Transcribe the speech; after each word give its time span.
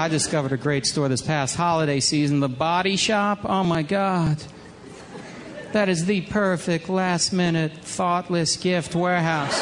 I 0.00 0.08
discovered 0.08 0.52
a 0.52 0.56
great 0.56 0.86
store 0.86 1.10
this 1.10 1.20
past 1.20 1.56
holiday 1.56 2.00
season, 2.00 2.40
the 2.40 2.48
Body 2.48 2.96
Shop. 2.96 3.40
Oh 3.44 3.62
my 3.62 3.82
God. 3.82 4.42
That 5.72 5.90
is 5.90 6.06
the 6.06 6.22
perfect 6.22 6.88
last 6.88 7.34
minute, 7.34 7.76
thoughtless 7.76 8.56
gift 8.56 8.94
warehouse. 8.94 9.60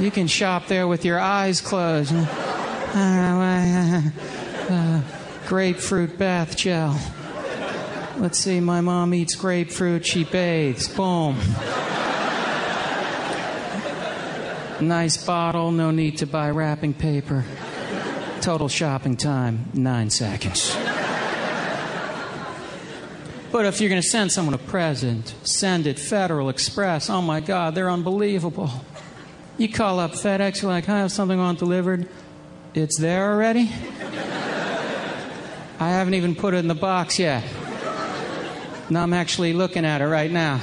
You 0.00 0.10
can 0.10 0.26
shop 0.26 0.68
there 0.68 0.88
with 0.88 1.04
your 1.04 1.20
eyes 1.20 1.60
closed. 1.60 2.14
Uh, 2.94 4.00
grapefruit 5.48 6.16
bath 6.16 6.56
gel. 6.56 6.98
Let's 8.16 8.38
see, 8.38 8.58
my 8.58 8.80
mom 8.80 9.12
eats 9.12 9.34
grapefruit, 9.34 10.06
she 10.06 10.24
bathes. 10.24 10.88
Boom. 10.88 11.36
Nice 14.82 15.24
bottle, 15.24 15.70
no 15.70 15.92
need 15.92 16.18
to 16.18 16.26
buy 16.26 16.50
wrapping 16.50 16.92
paper. 16.92 17.44
Total 18.40 18.68
shopping 18.68 19.16
time, 19.16 19.70
nine 19.72 20.10
seconds. 20.10 20.76
But 23.52 23.66
if 23.66 23.80
you're 23.80 23.90
going 23.90 24.02
to 24.02 24.08
send 24.08 24.32
someone 24.32 24.54
a 24.54 24.58
present, 24.58 25.34
send 25.44 25.86
it 25.86 26.00
Federal 26.00 26.48
Express. 26.48 27.08
Oh 27.08 27.22
my 27.22 27.38
God, 27.38 27.76
they're 27.76 27.90
unbelievable. 27.90 28.70
You 29.56 29.68
call 29.68 30.00
up 30.00 30.12
FedEx, 30.12 30.62
you're 30.62 30.70
like, 30.70 30.88
I 30.88 30.98
have 30.98 31.12
something 31.12 31.38
on 31.38 31.54
delivered. 31.54 32.08
It's 32.74 32.98
there 32.98 33.32
already? 33.32 33.70
I 35.78 35.88
haven't 35.90 36.14
even 36.14 36.34
put 36.34 36.54
it 36.54 36.58
in 36.58 36.66
the 36.66 36.74
box 36.74 37.20
yet. 37.20 37.44
No, 38.90 39.00
I'm 39.00 39.12
actually 39.12 39.52
looking 39.52 39.84
at 39.84 40.00
it 40.00 40.06
right 40.06 40.30
now. 40.30 40.60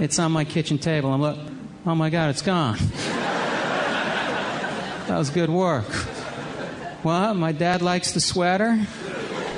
It's 0.00 0.18
on 0.18 0.32
my 0.32 0.44
kitchen 0.44 0.78
table. 0.78 1.12
I'm 1.12 1.20
look. 1.20 1.38
Oh 1.84 1.94
my 1.94 2.08
God, 2.08 2.30
it's 2.30 2.42
gone. 2.42 2.78
That 5.08 5.18
was 5.18 5.30
good 5.30 5.50
work. 5.50 5.84
Well, 7.04 7.34
My 7.34 7.52
dad 7.52 7.82
likes 7.82 8.12
the 8.12 8.20
sweater? 8.20 8.80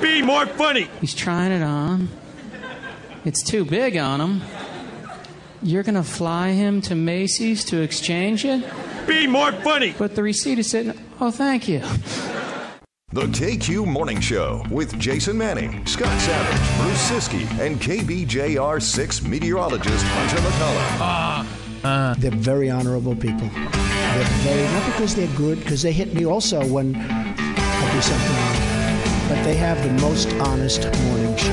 Be 0.00 0.22
more 0.22 0.46
funny. 0.46 0.88
He's 1.00 1.14
trying 1.14 1.52
it 1.52 1.62
on. 1.62 2.08
It's 3.24 3.42
too 3.42 3.64
big 3.64 3.96
on 3.96 4.20
him. 4.20 4.42
You're 5.62 5.82
going 5.82 5.94
to 5.94 6.02
fly 6.02 6.50
him 6.50 6.82
to 6.82 6.94
Macy's 6.94 7.64
to 7.66 7.80
exchange 7.80 8.44
it? 8.44 8.64
Be 9.06 9.26
more 9.26 9.52
funny. 9.52 9.94
But 9.96 10.14
the 10.14 10.22
receipt 10.22 10.58
is 10.58 10.68
sitting. 10.70 10.92
Oh, 11.20 11.30
thank 11.30 11.68
you. 11.68 11.80
The 13.12 13.26
KQ 13.26 13.86
Morning 13.86 14.20
Show 14.20 14.64
with 14.70 14.98
Jason 14.98 15.38
Manning, 15.38 15.86
Scott 15.86 16.20
Savage, 16.20 16.80
Bruce 16.82 17.10
Siski, 17.10 17.60
and 17.60 17.80
KBJR 17.80 18.82
6 18.82 19.22
meteorologist 19.22 20.04
Hunter 20.04 20.36
McCullough. 20.42 21.84
Uh, 21.84 21.88
uh. 21.88 22.14
They're 22.18 22.30
very 22.32 22.70
honorable 22.70 23.14
people. 23.14 23.48
Not 24.14 24.86
because 24.86 25.16
they're 25.16 25.36
good, 25.36 25.58
because 25.58 25.82
they 25.82 25.90
hit 25.92 26.14
me 26.14 26.24
also 26.24 26.64
when 26.66 26.94
I 26.94 27.92
do 27.92 28.00
something 28.00 28.36
wrong, 28.36 29.28
but 29.28 29.42
they 29.42 29.54
have 29.54 29.82
the 29.82 29.90
most 30.02 30.32
honest 30.34 30.84
morning 31.02 31.36
show. 31.36 31.52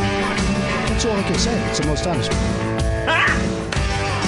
That's 0.90 1.06
all 1.06 1.18
I 1.18 1.24
can 1.24 1.40
say. 1.40 1.70
It's 1.70 1.80
the 1.80 1.88
most 1.88 2.06
honest 2.06 2.32
one. 2.32 2.42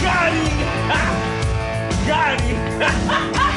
Got 0.02 0.34
him. 0.34 0.58
Ah! 0.90 1.14
Got 2.08 2.42
him. 2.42 3.50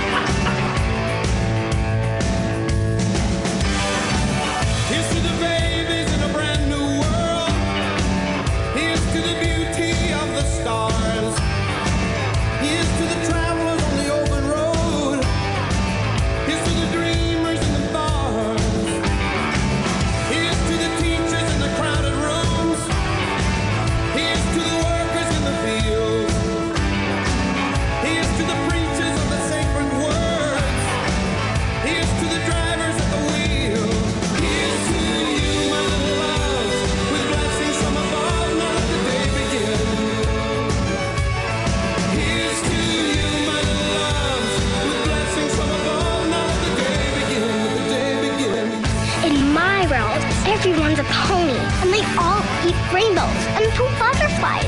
everyone's 50.68 50.98
a 50.98 51.04
pony, 51.04 51.58
and 51.80 51.92
they 51.92 52.02
all 52.18 52.42
eat 52.66 52.74
rainbows 52.92 53.42
and 53.54 53.70
poop 53.74 53.90
butterflies. 54.00 54.64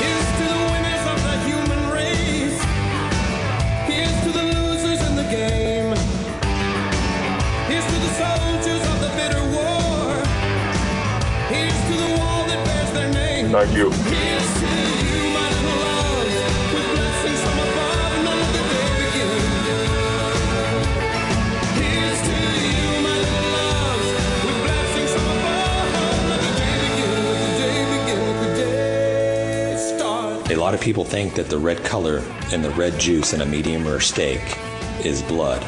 Here's 0.00 0.30
to 0.38 0.44
the 0.52 0.60
winners 0.72 1.04
of 1.12 1.18
the 1.28 1.36
human 1.44 1.82
race. 1.92 2.60
Here's 3.84 4.16
to 4.24 4.30
the 4.32 4.44
losers 4.56 5.00
in 5.06 5.16
the 5.16 5.24
game. 5.24 5.92
Here's 7.68 7.84
to 7.84 7.98
the 8.06 8.12
soldiers 8.22 8.84
of 8.88 8.96
the 9.04 9.10
bitter 9.18 9.44
war. 9.52 10.16
Here's 11.52 11.80
to 11.88 11.94
the 12.04 12.10
wall 12.18 12.46
that 12.46 12.60
bears 12.64 12.90
their 12.92 13.12
name. 13.12 13.50
Thank 13.50 13.76
you. 13.76 13.90
Here's 13.90 14.08
to 14.08 14.12
you, 14.16 14.43
lot 30.64 30.72
of 30.72 30.80
people 30.80 31.04
think 31.04 31.34
that 31.34 31.50
the 31.50 31.58
red 31.58 31.84
color 31.84 32.22
and 32.50 32.64
the 32.64 32.70
red 32.70 32.98
juice 32.98 33.34
in 33.34 33.42
a 33.42 33.44
medium 33.44 33.86
rare 33.86 34.00
steak 34.00 34.40
is 35.04 35.20
blood, 35.20 35.62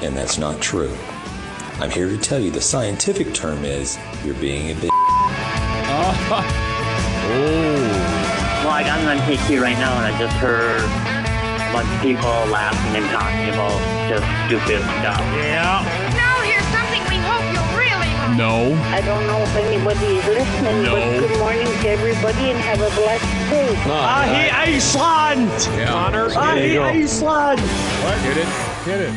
and 0.00 0.16
that's 0.16 0.38
not 0.38 0.60
true. 0.60 0.96
I'm 1.80 1.90
here 1.90 2.08
to 2.08 2.16
tell 2.16 2.38
you 2.38 2.52
the 2.52 2.60
scientific 2.60 3.34
term 3.34 3.64
is 3.64 3.98
you're 4.24 4.36
being 4.36 4.70
a 4.70 4.74
bitch. 4.74 4.90
Oh. 7.34 7.62
Well, 8.64 8.70
I'm 8.70 9.08
on 9.08 9.18
KQ 9.26 9.60
right 9.60 9.78
now, 9.78 9.92
and 9.96 10.14
I 10.14 10.18
just 10.18 10.36
heard 10.36 10.82
a 10.82 11.72
bunch 11.72 11.88
of 11.92 12.00
people 12.00 12.30
laughing 12.52 13.02
and 13.02 13.10
talking 13.10 13.48
about 13.48 13.74
just 14.08 14.26
stupid 14.46 14.82
stuff. 15.00 15.18
Yeah. 15.34 15.82
No. 18.36 18.72
I 18.88 19.00
don't 19.02 19.26
know 19.26 19.38
if 19.42 19.54
anybody 19.56 20.16
is 20.16 20.26
listening, 20.26 20.82
No. 20.84 20.94
but 20.94 21.28
good 21.28 21.38
morning 21.38 21.66
to 21.66 21.88
everybody 21.88 22.50
and 22.50 22.58
have 22.60 22.80
a 22.80 22.88
blessed 22.96 23.24
day. 23.50 23.76
I 23.90 24.26
hate 24.26 24.54
Iceland. 24.74 25.50
Connor. 25.86 26.28
I 26.36 26.56
hate 26.58 26.78
Iceland. 26.78 27.60
Hit 27.60 28.36
it. 28.38 28.46
Hit 28.88 29.00
it. 29.02 29.14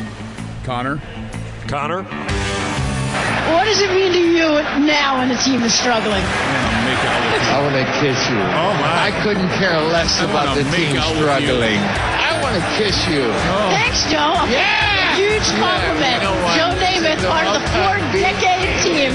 Connor. 0.64 1.00
Connor. 1.66 2.02
What 3.54 3.64
does 3.64 3.80
it 3.80 3.90
mean 3.94 4.12
to 4.12 4.18
you 4.20 4.48
now 4.84 5.18
when 5.18 5.28
the 5.28 5.36
team 5.36 5.62
is 5.62 5.72
struggling? 5.72 6.20
Make 6.84 7.00
out 7.08 7.22
with 7.32 7.40
you. 7.40 7.54
I 7.54 7.62
want 7.62 7.76
to 7.76 7.86
kiss 8.00 8.20
you. 8.28 8.36
Oh, 8.36 8.72
my. 8.76 9.08
I 9.08 9.10
couldn't 9.22 9.48
care 9.56 9.80
less 9.80 10.20
about 10.20 10.54
the 10.56 10.64
team 10.76 10.96
out 10.98 11.08
with 11.10 11.16
you. 11.18 11.22
struggling. 11.24 11.78
I 11.80 12.38
want 12.42 12.54
to 12.60 12.64
kiss 12.76 13.08
you. 13.08 13.22
Oh. 13.24 13.70
Thanks, 13.72 14.02
Joe. 14.10 14.34
Yeah! 14.52 14.85
Huge 15.16 15.48
Yeah, 15.56 15.64
compliment. 15.64 16.20
you 16.20 16.28
know? 16.28 16.36
Joe 16.56 16.72
Namath, 16.76 17.22
part 17.28 17.46
of 17.48 17.54
the 17.56 17.64
four-decade 17.72 18.68
team. 18.84 19.12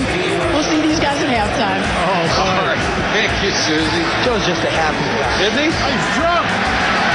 We'll 0.52 0.66
see 0.66 0.82
these 0.82 1.00
guys 1.00 1.22
at 1.22 1.30
halftime. 1.30 1.82
Oh. 2.02 2.42
All 2.42 2.66
right. 2.66 2.82
Thank 3.14 3.32
you, 3.44 3.52
Susie. 3.64 4.06
Joe's 4.26 4.46
just 4.46 4.64
a 4.66 4.72
happy 4.74 5.06
guy. 5.22 5.46
Is 5.46 5.54
he? 5.54 5.66
He's 5.70 6.08
drunk. 6.18 6.48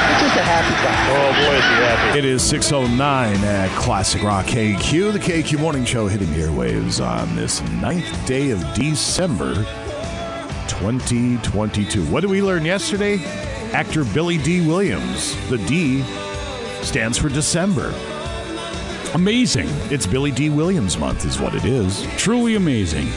He's 0.07 0.21
just 0.23 0.37
a 0.39 0.43
happy 0.43 0.75
guy. 0.87 0.97
Oh 1.11 1.33
boy, 1.45 1.57
is 1.57 1.65
he 1.65 1.75
happy. 1.85 2.19
It 2.21 2.25
is 2.25 2.43
609 2.43 3.45
at 3.45 3.69
Classic 3.77 4.23
Rock 4.23 4.47
KQ, 4.47 5.13
the 5.13 5.19
KQ 5.19 5.59
Morning 5.59 5.85
Show 5.85 6.07
hitting 6.07 6.31
the 6.33 6.41
airwaves 6.41 7.05
on 7.05 7.35
this 7.37 7.61
ninth 7.83 8.27
day 8.27 8.51
of 8.51 8.61
December 8.75 9.55
2022. 10.69 12.05
What 12.07 12.21
did 12.21 12.31
we 12.31 12.41
learn 12.43 12.65
yesterday? 12.65 13.19
Actor 13.73 14.05
Billy 14.05 14.39
Dee 14.39 14.67
Williams. 14.67 15.35
The 15.49 15.59
D 15.59 16.03
stands 16.83 17.19
for 17.19 17.29
December. 17.29 17.93
Amazing. 19.15 19.69
It's 19.91 20.07
Billy 20.07 20.31
Dee 20.31 20.51
Williams 20.51 20.99
month, 20.99 21.25
is 21.25 21.41
what 21.41 21.55
it 21.55 21.65
is. 21.65 22.07
Truly 22.17 22.57
amazing. 22.57 23.09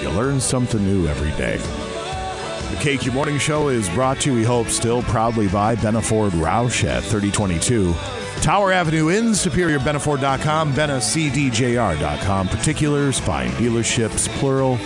You 0.00 0.10
learn 0.10 0.40
something 0.40 0.82
new 0.84 1.06
every 1.06 1.30
day. 1.32 1.56
The 1.56 2.76
KQ 2.76 3.14
Morning 3.14 3.38
Show 3.38 3.68
is 3.68 3.88
brought 3.90 4.20
to 4.20 4.30
you, 4.30 4.36
we 4.36 4.44
hope, 4.44 4.68
still 4.68 5.02
proudly 5.02 5.48
by 5.48 5.76
Benaford 5.76 6.30
Roush 6.30 6.84
at 6.84 7.02
3022 7.02 7.94
Tower 8.42 8.72
Avenue 8.72 9.08
in 9.08 9.34
Superior, 9.34 9.78
Benaford.com, 9.78 10.72
BenaCDJR.com. 10.72 12.48
Particulars, 12.48 13.18
fine 13.18 13.50
dealerships, 13.52 14.28
plural, 14.38 14.78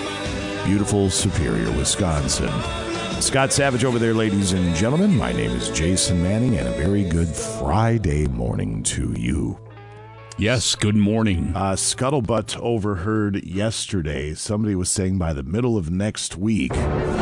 beautiful 0.64 1.10
Superior, 1.10 1.70
Wisconsin. 1.76 2.50
Scott 3.20 3.52
Savage 3.52 3.84
over 3.84 3.98
there, 3.98 4.14
ladies 4.14 4.52
and 4.52 4.74
gentlemen. 4.74 5.16
My 5.16 5.32
name 5.32 5.50
is 5.50 5.70
Jason 5.70 6.22
Manning, 6.22 6.56
and 6.56 6.66
a 6.66 6.72
very 6.72 7.04
good 7.04 7.28
Friday 7.28 8.26
morning 8.26 8.82
to 8.84 9.12
you. 9.12 9.58
Yes, 10.38 10.74
good 10.74 10.96
morning. 10.96 11.52
Uh, 11.54 11.72
Scuttlebutt 11.72 12.58
overheard 12.58 13.44
yesterday 13.44 14.32
somebody 14.34 14.74
was 14.74 14.90
saying 14.90 15.18
by 15.18 15.32
the 15.34 15.42
middle 15.42 15.76
of 15.76 15.90
next 15.90 16.36
week 16.36 16.72
there's 16.72 17.20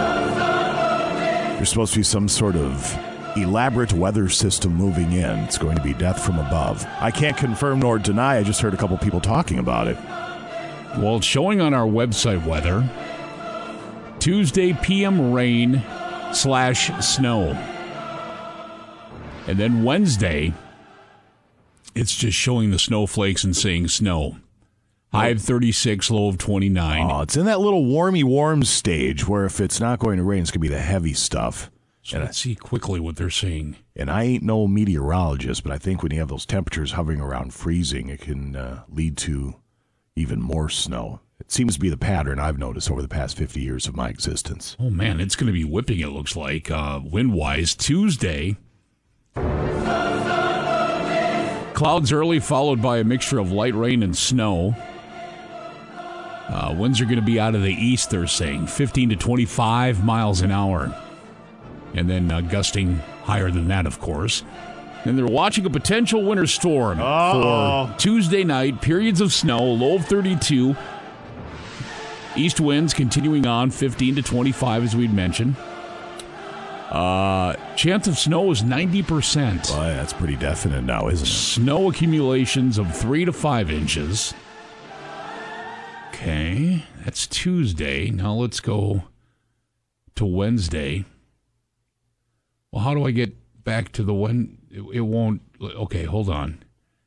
supposed 1.68 1.92
to 1.94 1.98
be 1.98 2.02
some 2.04 2.28
sort 2.28 2.56
of 2.56 2.96
elaborate 3.36 3.92
weather 3.92 4.28
system 4.28 4.74
moving 4.74 5.12
in. 5.12 5.38
It's 5.40 5.58
going 5.58 5.76
to 5.76 5.82
be 5.82 5.92
death 5.92 6.24
from 6.24 6.38
above. 6.38 6.86
I 7.00 7.10
can't 7.10 7.36
confirm 7.36 7.80
nor 7.80 7.98
deny. 7.98 8.38
I 8.38 8.42
just 8.42 8.60
heard 8.60 8.74
a 8.74 8.78
couple 8.78 8.96
people 8.98 9.20
talking 9.20 9.58
about 9.58 9.88
it. 9.88 9.98
Well, 10.98 11.16
it's 11.16 11.26
showing 11.26 11.60
on 11.60 11.74
our 11.74 11.86
website 11.86 12.44
weather 12.46 12.88
Tuesday 14.20 14.72
PM 14.72 15.32
rain 15.32 15.82
slash 16.32 16.90
snow. 17.04 17.50
And 19.46 19.58
then 19.58 19.82
Wednesday, 19.82 20.54
it's 21.94 22.14
just 22.14 22.36
showing 22.36 22.70
the 22.70 22.78
snowflakes 22.78 23.44
and 23.44 23.56
saying 23.56 23.88
snow. 23.88 24.36
High 25.12 25.28
of 25.28 25.40
36, 25.40 26.10
low 26.10 26.28
of 26.28 26.38
29. 26.38 27.10
Oh, 27.10 27.22
it's 27.22 27.36
in 27.36 27.46
that 27.46 27.58
little 27.58 27.84
warmy 27.84 28.22
warm 28.22 28.62
stage 28.62 29.26
where 29.26 29.44
if 29.44 29.60
it's 29.60 29.80
not 29.80 29.98
going 29.98 30.18
to 30.18 30.22
rain, 30.22 30.42
it's 30.42 30.52
going 30.52 30.62
to 30.62 30.68
be 30.68 30.68
the 30.68 30.80
heavy 30.80 31.14
stuff. 31.14 31.70
So 32.02 32.18
let's 32.18 32.38
see 32.38 32.54
quickly 32.54 33.00
what 33.00 33.16
they're 33.16 33.28
saying. 33.28 33.76
And 33.96 34.10
I 34.10 34.22
ain't 34.22 34.42
no 34.42 34.66
meteorologist, 34.66 35.64
but 35.64 35.72
I 35.72 35.78
think 35.78 36.02
when 36.02 36.12
you 36.12 36.18
have 36.20 36.28
those 36.28 36.46
temperatures 36.46 36.92
hovering 36.92 37.20
around 37.20 37.54
freezing, 37.54 38.08
it 38.08 38.20
can 38.20 38.56
uh, 38.56 38.84
lead 38.88 39.16
to 39.18 39.56
even 40.16 40.40
more 40.40 40.68
snow. 40.68 41.20
It 41.40 41.50
seems 41.50 41.74
to 41.74 41.80
be 41.80 41.88
the 41.88 41.96
pattern 41.96 42.38
I've 42.38 42.58
noticed 42.58 42.90
over 42.90 43.02
the 43.02 43.08
past 43.08 43.36
50 43.36 43.60
years 43.60 43.86
of 43.86 43.96
my 43.96 44.08
existence. 44.08 44.76
Oh, 44.78 44.90
man, 44.90 45.20
it's 45.20 45.36
going 45.36 45.46
to 45.48 45.52
be 45.52 45.64
whipping, 45.64 46.00
it 46.00 46.08
looks 46.08 46.36
like, 46.36 46.70
uh, 46.70 47.00
wind 47.02 47.32
wise. 47.34 47.74
Tuesday. 47.74 48.56
Clouds 51.80 52.12
early, 52.12 52.40
followed 52.40 52.82
by 52.82 52.98
a 52.98 53.04
mixture 53.04 53.38
of 53.38 53.52
light 53.52 53.74
rain 53.74 54.02
and 54.02 54.14
snow. 54.14 54.76
Uh, 56.46 56.74
winds 56.76 57.00
are 57.00 57.06
going 57.06 57.16
to 57.16 57.22
be 57.22 57.40
out 57.40 57.54
of 57.54 57.62
the 57.62 57.72
east, 57.72 58.10
they're 58.10 58.26
saying, 58.26 58.66
15 58.66 59.08
to 59.08 59.16
25 59.16 60.04
miles 60.04 60.42
an 60.42 60.50
hour. 60.50 60.94
And 61.94 62.06
then 62.06 62.30
uh, 62.30 62.42
gusting 62.42 62.96
higher 63.22 63.50
than 63.50 63.68
that, 63.68 63.86
of 63.86 63.98
course. 63.98 64.44
And 65.06 65.16
they're 65.16 65.26
watching 65.26 65.64
a 65.64 65.70
potential 65.70 66.22
winter 66.22 66.46
storm 66.46 67.00
Uh-oh. 67.00 67.86
for 67.86 67.98
Tuesday 67.98 68.44
night. 68.44 68.82
Periods 68.82 69.22
of 69.22 69.32
snow, 69.32 69.64
low 69.64 69.94
of 69.96 70.04
32. 70.04 70.76
East 72.36 72.60
winds 72.60 72.92
continuing 72.92 73.46
on 73.46 73.70
15 73.70 74.16
to 74.16 74.22
25, 74.22 74.84
as 74.84 74.94
we'd 74.94 75.14
mentioned. 75.14 75.56
Uh, 76.90 77.54
chance 77.76 78.08
of 78.08 78.18
snow 78.18 78.50
is 78.50 78.62
90%. 78.62 79.68
Boy, 79.68 79.94
that's 79.94 80.12
pretty 80.12 80.34
definite 80.34 80.82
now, 80.82 81.06
isn't 81.08 81.26
it? 81.26 81.30
Snow 81.30 81.88
accumulations 81.88 82.78
of 82.78 82.94
3 82.96 83.26
to 83.26 83.32
5 83.32 83.70
inches. 83.70 84.34
Okay, 86.08 86.84
that's 87.04 87.28
Tuesday. 87.28 88.10
Now 88.10 88.34
let's 88.34 88.58
go 88.58 89.04
to 90.16 90.26
Wednesday. 90.26 91.04
Well, 92.72 92.82
how 92.82 92.94
do 92.94 93.06
I 93.06 93.12
get 93.12 93.36
back 93.62 93.92
to 93.92 94.02
the 94.02 94.12
when? 94.12 94.58
It, 94.68 94.82
it 94.92 95.00
won't. 95.00 95.42
Okay, 95.62 96.04
hold 96.04 96.28
on. 96.28 96.62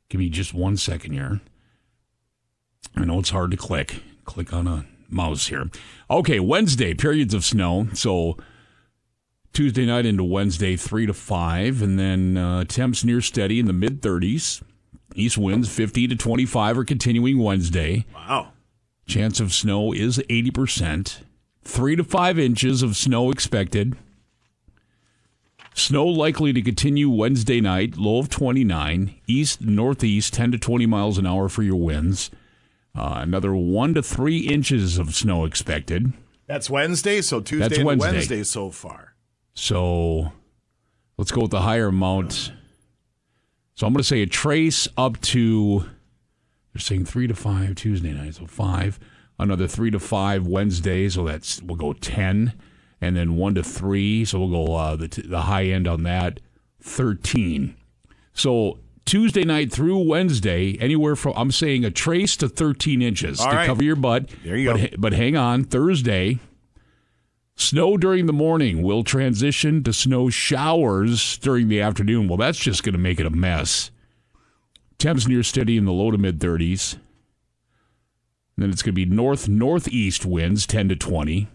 Give 0.08 0.18
me 0.18 0.30
just 0.30 0.54
one 0.54 0.78
second 0.78 1.12
here. 1.12 1.40
I 2.96 3.04
know 3.04 3.18
it's 3.18 3.30
hard 3.30 3.50
to 3.50 3.56
click. 3.56 4.02
Click 4.24 4.52
on 4.52 4.66
a 4.66 4.86
mouse 5.10 5.48
here. 5.48 5.70
Okay, 6.10 6.40
Wednesday, 6.40 6.94
periods 6.94 7.34
of 7.34 7.44
snow. 7.44 7.88
So 7.92 8.36
Tuesday 9.54 9.86
night 9.86 10.04
into 10.04 10.24
Wednesday, 10.24 10.76
3 10.76 11.06
to 11.06 11.14
5. 11.14 11.80
And 11.80 11.98
then 11.98 12.36
uh, 12.36 12.64
temps 12.64 13.04
near 13.04 13.20
steady 13.20 13.60
in 13.60 13.66
the 13.66 13.72
mid 13.72 14.02
30s. 14.02 14.62
East 15.14 15.38
winds 15.38 15.68
50 15.68 16.08
to 16.08 16.16
25 16.16 16.78
are 16.78 16.84
continuing 16.84 17.38
Wednesday. 17.38 18.04
Wow. 18.12 18.48
Chance 19.06 19.38
of 19.38 19.52
snow 19.52 19.92
is 19.92 20.18
80%. 20.18 21.22
3 21.62 21.96
to 21.96 22.04
5 22.04 22.38
inches 22.38 22.82
of 22.82 22.96
snow 22.96 23.30
expected. 23.30 23.96
Snow 25.72 26.06
likely 26.06 26.52
to 26.52 26.62
continue 26.62 27.08
Wednesday 27.08 27.60
night, 27.60 27.96
low 27.96 28.18
of 28.18 28.28
29. 28.28 29.14
East, 29.28 29.60
northeast, 29.60 30.34
10 30.34 30.52
to 30.52 30.58
20 30.58 30.86
miles 30.86 31.16
an 31.16 31.26
hour 31.26 31.48
for 31.48 31.62
your 31.62 31.76
winds. 31.76 32.30
Uh, 32.96 33.18
another 33.18 33.54
1 33.54 33.94
to 33.94 34.02
3 34.02 34.38
inches 34.38 34.98
of 34.98 35.14
snow 35.14 35.44
expected. 35.44 36.12
That's 36.46 36.68
Wednesday, 36.68 37.20
so 37.22 37.40
Tuesday 37.40 37.68
That's 37.68 37.84
Wednesday. 37.84 38.12
Wednesday 38.12 38.42
so 38.42 38.70
far. 38.70 39.13
So 39.54 40.32
let's 41.16 41.30
go 41.30 41.42
with 41.42 41.52
the 41.52 41.62
higher 41.62 41.86
amount. 41.86 42.52
So 43.74 43.86
I'm 43.86 43.92
going 43.92 44.02
to 44.02 44.04
say 44.04 44.22
a 44.22 44.26
trace 44.26 44.86
up 44.96 45.20
to, 45.22 45.80
they're 46.72 46.80
saying 46.80 47.06
3 47.06 47.28
to 47.28 47.34
5 47.34 47.74
Tuesday 47.74 48.12
night, 48.12 48.34
so 48.34 48.46
5. 48.46 49.00
Another 49.38 49.66
3 49.66 49.90
to 49.90 49.98
5 49.98 50.46
Wednesday, 50.46 51.08
so 51.08 51.24
that's, 51.24 51.60
we'll 51.62 51.76
go 51.76 51.92
10. 51.92 52.52
And 53.00 53.16
then 53.16 53.36
1 53.36 53.54
to 53.56 53.62
3, 53.62 54.24
so 54.24 54.40
we'll 54.40 54.66
go 54.66 54.74
uh, 54.74 54.96
the, 54.96 55.08
t- 55.08 55.22
the 55.22 55.42
high 55.42 55.64
end 55.64 55.88
on 55.88 56.04
that, 56.04 56.40
13. 56.80 57.74
So 58.32 58.78
Tuesday 59.04 59.44
night 59.44 59.72
through 59.72 59.98
Wednesday, 59.98 60.78
anywhere 60.80 61.16
from, 61.16 61.34
I'm 61.36 61.50
saying 61.50 61.84
a 61.84 61.90
trace 61.90 62.36
to 62.38 62.48
13 62.48 63.02
inches 63.02 63.40
All 63.40 63.50
to 63.50 63.56
right. 63.56 63.66
cover 63.66 63.82
your 63.82 63.96
butt. 63.96 64.30
There 64.44 64.56
you 64.56 64.72
but, 64.72 64.90
go. 64.90 64.96
But 64.98 65.12
hang 65.12 65.36
on, 65.36 65.64
Thursday, 65.64 66.38
Snow 67.56 67.96
during 67.96 68.26
the 68.26 68.32
morning 68.32 68.82
will 68.82 69.04
transition 69.04 69.82
to 69.84 69.92
snow 69.92 70.28
showers 70.28 71.38
during 71.38 71.68
the 71.68 71.80
afternoon. 71.80 72.26
Well, 72.26 72.36
that's 72.36 72.58
just 72.58 72.82
going 72.82 72.94
to 72.94 72.98
make 72.98 73.20
it 73.20 73.26
a 73.26 73.30
mess. 73.30 73.90
Temps 74.98 75.28
near 75.28 75.42
steady 75.42 75.76
in 75.76 75.84
the 75.84 75.92
low 75.92 76.10
to 76.10 76.18
mid 76.18 76.40
30s. 76.40 76.98
Then 78.56 78.70
it's 78.70 78.82
going 78.82 78.94
to 78.94 79.04
be 79.04 79.06
north 79.06 79.48
northeast 79.48 80.26
winds 80.26 80.66
10 80.66 80.88
to 80.90 80.96
20. 80.96 81.48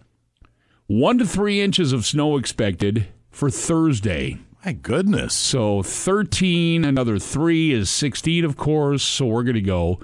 1 0.86 1.18
to 1.18 1.26
3 1.26 1.60
inches 1.60 1.92
of 1.92 2.04
snow 2.04 2.36
expected 2.36 3.06
for 3.30 3.50
Thursday. 3.50 4.38
My 4.64 4.72
goodness. 4.72 5.34
So 5.34 5.82
13, 5.82 6.84
another 6.84 7.18
3 7.18 7.72
is 7.72 7.88
16, 7.88 8.44
of 8.44 8.56
course. 8.56 9.02
So 9.02 9.26
we're 9.26 9.44
going 9.44 9.54
to 9.54 9.60
go 9.60 10.00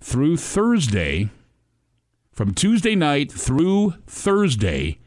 through 0.00 0.36
Thursday, 0.36 1.30
from 2.32 2.52
Tuesday 2.52 2.94
night 2.94 3.32
through 3.32 3.94
Thursday. 4.06 4.98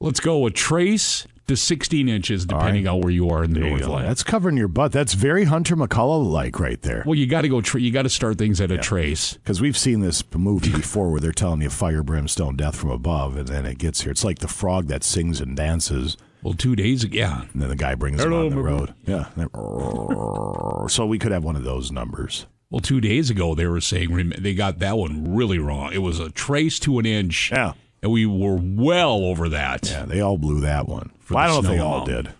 Let's 0.00 0.20
go 0.20 0.46
a 0.46 0.52
trace 0.52 1.26
to 1.48 1.56
16 1.56 2.08
inches, 2.08 2.46
depending 2.46 2.86
on 2.86 3.00
where 3.00 3.10
you 3.10 3.30
are 3.30 3.42
in 3.42 3.52
the 3.52 3.58
There. 3.60 3.70
Northland. 3.70 4.06
That's 4.06 4.22
covering 4.22 4.56
your 4.56 4.68
butt. 4.68 4.92
That's 4.92 5.14
very 5.14 5.42
Hunter 5.42 5.74
McCullough 5.74 6.24
like 6.24 6.60
right 6.60 6.80
there. 6.82 7.02
Well, 7.04 7.16
you 7.16 7.26
got 7.26 7.40
to 7.42 7.48
go. 7.48 7.60
Tra- 7.60 7.80
you 7.80 7.90
got 7.90 8.02
to 8.02 8.08
start 8.08 8.38
things 8.38 8.60
at 8.60 8.70
a 8.70 8.78
trace. 8.78 9.32
Because 9.32 9.60
we've 9.60 9.76
seen 9.76 9.98
this 9.98 10.22
movie 10.32 10.70
before 10.70 11.10
where 11.10 11.20
they're 11.20 11.32
telling 11.32 11.62
you 11.62 11.66
a 11.66 11.70
fire, 11.70 12.04
brimstone, 12.04 12.54
death 12.54 12.76
from 12.76 12.90
above, 12.90 13.36
and 13.36 13.48
then 13.48 13.66
it 13.66 13.78
gets 13.78 14.02
here. 14.02 14.12
It's 14.12 14.22
like 14.22 14.38
the 14.38 14.46
frog 14.46 14.86
that 14.86 15.02
sings 15.02 15.40
and 15.40 15.56
dances. 15.56 16.16
Well, 16.44 16.54
two 16.54 16.76
days 16.76 17.02
ago, 17.02 17.16
yeah. 17.18 17.42
And 17.52 17.60
then 17.60 17.68
the 17.68 17.74
guy 17.74 17.96
brings 17.96 18.22
him 18.22 18.30
Hello, 18.30 18.44
on 18.46 18.50
the 18.50 18.56
my 18.56 18.62
road. 18.62 18.94
Yeah. 19.04 20.86
so 20.88 21.06
we 21.06 21.18
could 21.18 21.32
have 21.32 21.42
one 21.42 21.56
of 21.56 21.64
those 21.64 21.90
numbers. 21.90 22.46
Well, 22.70 22.80
two 22.80 23.00
days 23.00 23.30
ago 23.30 23.56
they 23.56 23.66
were 23.66 23.80
saying 23.80 24.14
rem- 24.14 24.34
they 24.38 24.54
got 24.54 24.78
that 24.78 24.96
one 24.96 25.34
really 25.34 25.58
wrong. 25.58 25.92
It 25.92 25.98
was 25.98 26.20
a 26.20 26.30
trace 26.30 26.78
to 26.80 27.00
an 27.00 27.06
inch. 27.06 27.50
Yeah. 27.50 27.72
And 28.02 28.12
we 28.12 28.26
were 28.26 28.58
well 28.60 29.24
over 29.24 29.48
that. 29.48 29.90
Yeah, 29.90 30.04
they 30.04 30.20
all 30.20 30.38
blew 30.38 30.60
that 30.60 30.86
one. 30.88 31.10
For 31.18 31.34
Well, 31.34 31.44
I 31.44 31.46
don't 31.48 31.64
know 31.64 31.70
if 31.70 31.76
they 31.76 31.82
all 31.82 32.02
amount. 32.04 32.26
did. 32.26 32.34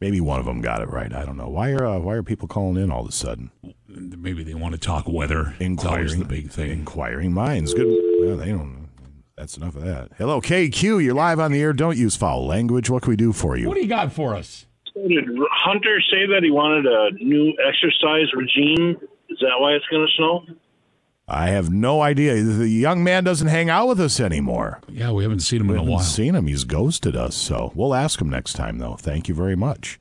Maybe 0.00 0.20
one 0.20 0.38
of 0.40 0.46
them 0.46 0.60
got 0.60 0.82
it 0.82 0.88
right. 0.90 1.12
I 1.12 1.24
don't 1.24 1.36
know. 1.36 1.48
Why 1.48 1.70
are 1.72 1.86
uh, 1.86 1.98
why 1.98 2.14
are 2.14 2.22
people 2.22 2.48
calling 2.48 2.82
in 2.82 2.90
all 2.90 3.02
of 3.02 3.08
a 3.08 3.12
sudden? 3.12 3.50
Maybe 3.88 4.42
they 4.44 4.54
want 4.54 4.72
to 4.74 4.78
talk 4.80 5.08
weather. 5.08 5.54
Inquiring, 5.58 6.18
the 6.18 6.24
big 6.26 6.50
thing. 6.50 6.70
Inquiring 6.70 7.32
minds. 7.32 7.72
Good. 7.72 7.86
Well, 8.20 8.36
they 8.36 8.48
don't. 8.50 8.88
That's 9.36 9.56
enough 9.56 9.76
of 9.76 9.82
that. 9.84 10.10
Hello, 10.18 10.40
KQ. 10.40 11.02
You're 11.02 11.14
live 11.14 11.38
on 11.40 11.52
the 11.52 11.60
air. 11.60 11.72
Don't 11.72 11.96
use 11.96 12.16
foul 12.16 12.46
language. 12.46 12.88
What 12.90 13.02
can 13.02 13.10
we 13.10 13.16
do 13.16 13.32
for 13.32 13.56
you? 13.56 13.68
What 13.68 13.74
do 13.74 13.82
you 13.82 13.88
got 13.88 14.12
for 14.12 14.34
us? 14.34 14.66
Did 14.94 15.24
Hunter 15.50 16.00
say 16.10 16.26
that 16.26 16.40
he 16.42 16.50
wanted 16.50 16.86
a 16.86 17.10
new 17.22 17.52
exercise 17.66 18.32
regime? 18.34 18.96
Is 19.28 19.38
that 19.40 19.58
why 19.58 19.72
it's 19.72 19.84
going 19.90 20.06
to 20.06 20.12
snow? 20.16 20.44
I 21.28 21.48
have 21.48 21.70
no 21.70 22.02
idea. 22.02 22.40
The 22.42 22.68
young 22.68 23.02
man 23.02 23.24
doesn't 23.24 23.48
hang 23.48 23.68
out 23.68 23.88
with 23.88 24.00
us 24.00 24.20
anymore. 24.20 24.80
Yeah, 24.88 25.10
we 25.10 25.24
haven't 25.24 25.40
seen 25.40 25.60
him 25.62 25.66
We 25.68 25.74
in 25.74 25.78
a 25.78 25.82
haven't 25.82 25.94
while. 25.94 26.02
seen 26.04 26.34
him. 26.36 26.46
He's 26.46 26.64
ghosted 26.64 27.16
us. 27.16 27.34
So 27.36 27.72
we'll 27.74 27.94
ask 27.94 28.20
him 28.20 28.30
next 28.30 28.52
time, 28.52 28.78
though. 28.78 28.94
Thank 28.94 29.28
you 29.28 29.34
very 29.34 29.56
much. 29.56 29.98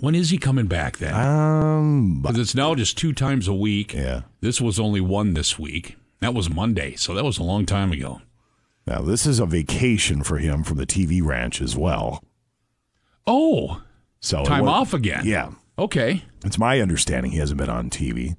When 0.00 0.14
is 0.14 0.30
he 0.30 0.38
coming 0.38 0.66
back 0.66 0.96
then? 0.98 1.14
Um, 1.14 2.22
Because 2.22 2.38
it's 2.38 2.54
now 2.54 2.74
just 2.74 2.98
two 2.98 3.12
times 3.12 3.46
a 3.46 3.54
week. 3.54 3.92
Yeah. 3.94 4.22
This 4.40 4.60
was 4.60 4.80
only 4.80 5.00
one 5.00 5.34
this 5.34 5.58
week. 5.58 5.96
That 6.20 6.34
was 6.34 6.48
Monday, 6.50 6.96
so 6.96 7.14
that 7.14 7.24
was 7.24 7.38
a 7.38 7.42
long 7.44 7.66
time 7.66 7.92
ago. 7.92 8.20
now 8.86 9.02
this 9.02 9.26
is 9.26 9.38
a 9.40 9.46
vacation 9.46 10.22
for 10.22 10.38
him 10.38 10.62
from 10.64 10.76
the 10.78 10.86
TV 10.86 11.22
ranch 11.22 11.60
as 11.60 11.76
well. 11.76 12.22
Oh, 13.26 13.82
So 14.20 14.44
time 14.44 14.68
off 14.68 14.94
again. 14.94 15.22
Yeah, 15.24 15.50
Okay. 15.78 16.24
it's 16.44 16.58
my 16.58 16.80
understanding 16.80 17.32
he 17.32 17.38
hasn't 17.38 17.58
been 17.58 17.68
on 17.70 17.90
TV. 17.90 18.36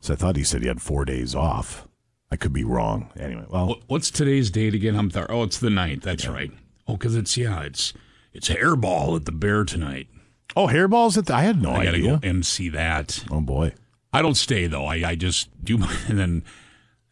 So 0.00 0.14
I 0.14 0.16
thought 0.16 0.36
he 0.36 0.44
said 0.44 0.62
he 0.62 0.68
had 0.68 0.80
four 0.82 1.04
days 1.04 1.34
off. 1.34 1.86
I 2.30 2.36
could 2.36 2.52
be 2.52 2.64
wrong. 2.64 3.10
Anyway, 3.18 3.44
well, 3.48 3.80
What's 3.88 4.10
today's 4.10 4.50
date 4.50 4.74
again? 4.74 4.96
I'm 4.96 5.10
th- 5.10 5.26
oh, 5.28 5.42
it's 5.42 5.58
the 5.58 5.68
9th. 5.68 6.02
That's 6.02 6.26
right. 6.26 6.50
Oh, 6.86 6.94
because 6.94 7.16
it's 7.16 7.36
yeah, 7.36 7.62
it's 7.62 7.92
it's 8.32 8.48
hairball 8.48 9.16
at 9.16 9.24
the 9.24 9.32
Bear 9.32 9.64
tonight. 9.64 10.08
Oh, 10.56 10.66
hairballs 10.66 11.16
at 11.16 11.26
the, 11.26 11.34
I 11.34 11.42
had 11.42 11.60
no 11.60 11.70
idea. 11.70 12.10
Gotta 12.12 12.20
go 12.20 12.28
MC 12.28 12.68
that. 12.70 13.24
Oh 13.30 13.40
boy. 13.40 13.74
I 14.12 14.22
don't 14.22 14.36
stay 14.36 14.66
though. 14.66 14.86
I, 14.86 15.10
I 15.10 15.14
just 15.14 15.48
do 15.64 15.76
my 15.78 15.94
and 16.08 16.18
then 16.18 16.44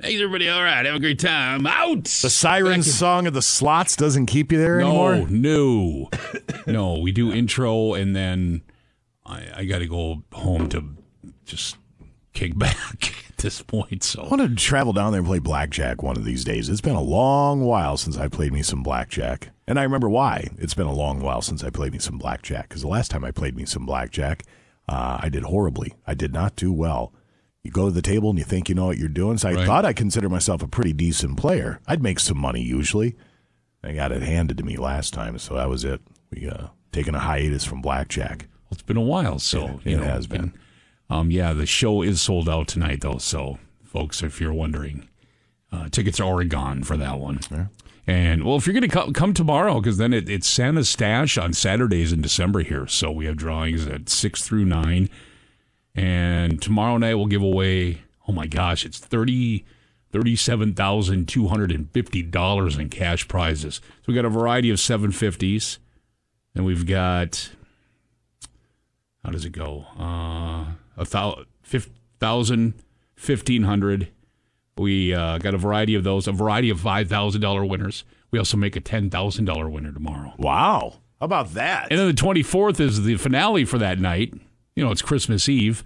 hey 0.00 0.14
everybody, 0.16 0.49
all 0.49 0.62
right, 0.62 0.87
have 0.87 0.95
a 0.95 1.00
great 1.00 1.18
time. 1.18 1.66
Out. 1.66 2.04
The 2.04 2.30
siren 2.30 2.83
song 2.83 3.26
of 3.26 3.35
the 3.35 3.42
slots 3.42 3.97
doesn't 3.97 4.26
keep 4.26 4.50
you 4.50 4.59
there 4.59 4.78
no, 4.78 5.09
anymore. 5.09 5.28
no, 5.30 6.09
no. 6.09 6.11
No. 6.66 6.99
We 6.99 7.12
do 7.12 7.33
intro 7.33 7.95
and 7.95 8.14
then 8.14 8.62
I, 9.25 9.49
I 9.57 9.64
got 9.64 9.78
to 9.78 9.87
go 9.87 10.23
home 10.33 10.68
to 10.71 10.85
just 11.45 11.76
kick 12.38 12.57
back 12.59 13.14
at 13.28 13.38
this 13.38 13.62
point. 13.62 14.02
So 14.02 14.23
I 14.23 14.28
want 14.28 14.42
to 14.42 14.54
travel 14.54 14.92
down 14.92 15.12
there 15.12 15.18
and 15.21 15.26
play 15.26 15.38
blackjack 15.38 16.02
one 16.02 16.16
of 16.16 16.25
these 16.25 16.45
days. 16.45 16.68
It's 16.68 16.80
been 16.80 16.95
a 16.95 17.00
long 17.02 17.64
while 17.64 17.97
since 17.97 18.16
I 18.16 18.28
played 18.28 18.52
me 18.52 18.62
some 18.62 18.83
blackjack. 18.83 19.50
And 19.66 19.78
I 19.78 19.83
remember 19.83 20.09
why. 20.09 20.49
It's 20.59 20.75
been 20.75 20.87
a 20.87 20.92
long 20.95 21.21
while 21.21 21.42
since 21.42 21.62
I 21.64 21.71
played 21.71 21.92
me 21.92 21.99
some 21.99 22.16
blackjack. 22.18 22.68
Because 22.68 22.83
the 22.83 22.88
last 22.88 23.11
time 23.11 23.25
I 23.25 23.30
played 23.33 23.57
me 23.57 23.64
some 23.66 23.85
blackjack, 23.85 24.45
uh, 24.88 25.18
I 25.21 25.28
did 25.28 25.42
horribly. 25.42 25.95
I 26.07 26.14
did 26.14 26.33
not 26.33 26.57
do 26.57 26.73
well. 26.73 27.12
You 27.62 27.71
go 27.71 27.87
to 27.87 27.90
the 27.95 28.00
table 28.02 28.30
and 28.30 28.38
you 28.38 28.45
think 28.45 28.68
you 28.68 28.75
know 28.75 28.87
what 28.87 28.99
you're 28.99 29.09
doing. 29.09 29.37
So 29.37 29.49
I 29.49 29.54
Right. 29.54 29.66
thought 29.66 29.85
I 29.85 29.92
consider 29.92 30.28
myself 30.28 30.62
a 30.62 30.68
pretty 30.68 30.92
decent 30.95 31.37
player. 31.37 31.80
I'd 31.87 32.02
make 32.02 32.21
some 32.21 32.38
money 32.38 32.62
usually. 32.62 33.16
I 33.85 33.92
got 33.92 34.12
it 34.12 34.23
handed 34.23 34.57
to 34.59 34.64
me 34.64 34.76
last 34.76 35.12
time, 35.12 35.38
so 35.38 35.54
that 35.54 35.68
was 35.68 35.85
it. 35.85 36.00
We 36.30 36.49
uh, 36.49 36.68
taking 36.92 37.14
a 37.14 37.18
hiatus 37.21 37.64
from 37.64 37.80
blackjack. 37.83 38.47
it's 38.71 38.83
been 38.83 38.97
a 38.97 39.02
while. 39.02 39.38
So 39.38 39.66
It- 39.66 39.87
you 39.90 39.97
it 39.97 40.00
know, 40.00 40.04
has 40.04 40.26
been. 40.26 40.52
Um, 41.11 41.31
yeah, 41.31 41.53
the 41.53 41.67
show 41.67 42.03
is 42.03 42.21
sold 42.21 42.49
out 42.49 42.69
tonight 42.69 43.00
though. 43.00 43.19
So 43.19 43.59
folks, 43.85 44.23
if 44.23 44.41
you're 44.41 44.53
wondering, 44.53 45.09
uh, 45.73 45.88
tickets 45.88 46.21
are 46.21 46.25
already 46.25 46.49
gone 46.49 46.83
for 46.83 46.97
that 46.97 47.19
one. 47.19 47.41
And 48.07 48.45
well, 48.45 48.57
if 48.57 48.67
you're 48.67 48.75
going 48.75 48.88
to 48.88 48.88
come, 48.88 49.12
come 49.12 49.35
tomorrow, 49.35 49.81
because 49.81 49.99
then 49.99 50.12
it, 50.12 50.29
it's 50.29 50.49
Santa's 50.49 50.88
Stash 50.88 51.37
on 51.37 51.53
Saturdays 51.53 52.12
in 52.12 52.23
December 52.23 52.61
here. 52.61 52.87
So 52.87 53.11
we 53.11 53.27
have 53.27 53.37
drawings 53.37 53.87
at 53.87 54.09
six 54.09 54.43
through 54.43 54.65
nine, 54.65 55.11
and 55.95 56.61
tomorrow 56.62 56.97
night 56.97 57.15
we'll 57.15 57.27
give 57.27 57.43
away. 57.43 58.03
Oh 58.27 58.33
my 58.33 58.47
gosh, 58.47 58.85
it's 58.85 58.99
thirty. 58.99 59.65
Thirty-seven 60.11 60.73
thousand 60.73 61.29
two 61.29 61.49
hundred 61.49 61.71
and 61.71 61.91
fifty 61.91 62.23
dollars 62.23 62.79
in 62.79 62.88
cash 62.88 63.29
prizes. 63.29 63.75
So 63.75 64.05
we 64.07 64.15
got 64.15 64.25
a 64.25 64.31
variety 64.31 64.71
of 64.71 64.81
seven 64.81 65.12
fifties, 65.12 65.79
and 66.55 66.65
we've 66.65 66.87
got 66.87 67.50
how 69.23 69.31
does 69.31 69.45
it 69.45 69.53
go? 69.53 69.85
Uh, 69.99 70.65
a 70.99 71.05
thou- 71.05 71.45
thousand, 72.21 72.75
fifteen 73.17 73.62
hundred. 73.62 74.09
We 74.76 75.12
uh, 75.14 75.38
got 75.38 75.55
a 75.55 75.59
variety 75.59 75.95
of 75.95 76.05
those, 76.05 76.28
a 76.28 76.33
variety 76.33 76.71
of 76.71 76.81
five 76.81 77.09
thousand 77.09 77.40
dollar 77.40 77.64
winners. 77.64 78.05
We 78.31 78.38
also 78.38 78.57
make 78.57 78.76
a 78.76 78.81
ten 78.81 79.11
thousand 79.11 79.47
dollar 79.47 79.69
winner 79.69 79.93
tomorrow. 79.93 80.35
Wow. 80.38 80.95
How 81.21 81.25
about 81.25 81.55
that? 81.55 81.88
And 81.90 81.99
then 81.99 82.07
the 82.07 82.12
twenty 82.12 82.43
fourth 82.43 82.78
is 82.78 83.02
the 83.05 83.17
finale 83.17 83.64
for 83.64 83.78
that 83.78 83.99
night. 83.99 84.35
You 84.76 84.85
know, 84.85 84.93
it's 84.93 85.02
Christmas 85.02 85.49
Eve, 85.49 85.83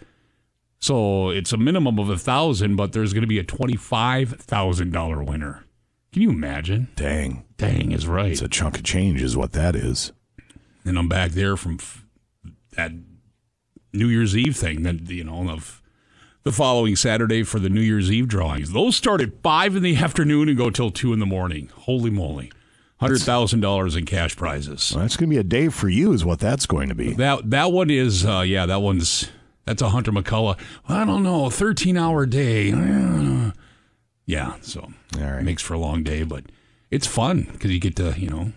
so 0.78 1.31
it's 1.31 1.52
a 1.52 1.57
minimum 1.57 1.99
of 1.99 2.11
a 2.11 2.19
thousand, 2.19 2.76
but 2.76 2.92
there's 2.92 3.12
going 3.14 3.23
to 3.23 3.26
be 3.28 3.38
a 3.38 3.45
twenty 3.45 3.76
five 3.76 4.31
thousand 4.40 4.92
dollar 4.92 5.23
winner. 5.23 5.64
Can 6.12 6.21
you 6.21 6.31
imagine? 6.31 6.88
Dang. 6.97 7.45
Dang 7.57 7.92
is 7.92 8.07
right. 8.07 8.33
It's 8.33 8.42
a 8.42 8.49
chunk 8.49 8.76
of 8.76 8.83
change, 8.85 9.23
is 9.23 9.35
what 9.37 9.52
that 9.52 9.75
is. 9.75 10.12
and 10.85 10.99
I'm 10.99 11.09
back 11.09 11.31
there 11.31 11.57
from 11.57 11.76
f- 11.81 12.04
that 12.76 12.92
New 13.92 14.08
Year's 14.08 14.37
Eve 14.37 14.56
thing 14.56 14.82
that 14.84 15.08
you 15.11 15.25
know 15.25 15.49
of 15.50 15.82
the 16.44 16.52
following 16.52 16.96
Saturday 16.96 17.42
for 17.44 17.58
the 17.58 17.68
New 17.68 17.80
Year's 17.80 18.11
Eve 18.11 18.26
drawings. 18.28 18.72
Those 18.72 18.96
start 18.96 19.20
at 19.20 19.42
five 19.42 19.76
in 19.76 19.82
the 19.82 19.96
afternoon 20.04 20.49
and 20.49 20.58
go 20.58 20.70
till 20.70 20.90
two 20.90 21.12
in 21.12 21.18
the 21.18 21.26
morning. 21.26 21.70
Holy 21.75 22.11
moly! 22.11 22.50
Hundred 22.99 23.20
thousand 23.20 23.61
dollars 23.61 23.96
in 23.96 24.06
cash 24.06 24.37
prizes. 24.37 24.92
Well, 24.94 25.02
that's 25.02 25.16
going 25.16 25.28
to 25.28 25.34
be 25.34 25.38
a 25.40 25.44
day 25.44 25.68
for 25.68 25.88
you, 25.88 26.12
is 26.12 26.25
what 26.25 26.38
that's 26.38 26.66
going 26.66 26.88
to 26.88 26.94
be. 26.94 27.12
That 27.14 27.50
that 27.50 27.72
one 27.72 27.90
is 27.90 28.25
uh, 28.25 28.40
yeah 28.46 28.66
that 28.66 28.80
one's 28.80 29.28
that's 29.64 29.82
a 29.82 29.90
Hunter 29.90 30.12
McCullough. 30.12 30.58
I 30.88 31.04
don't 31.04 31.22
know, 31.22 31.50
thirteen 31.50 31.96
hour 31.96 32.26
day. 32.26 32.72
Yeah, 34.25 34.54
so 34.62 34.92
right. 35.18 35.42
makes 35.42 35.62
for 35.62 35.75
a 35.75 35.78
long 35.78 36.04
day, 36.04 36.22
but 36.22 36.44
it's 36.92 37.08
fun 37.08 37.49
because 37.52 37.72
you 37.72 37.80
get 37.80 37.96
to 37.96 38.14
you 38.16 38.28
know 38.30 38.52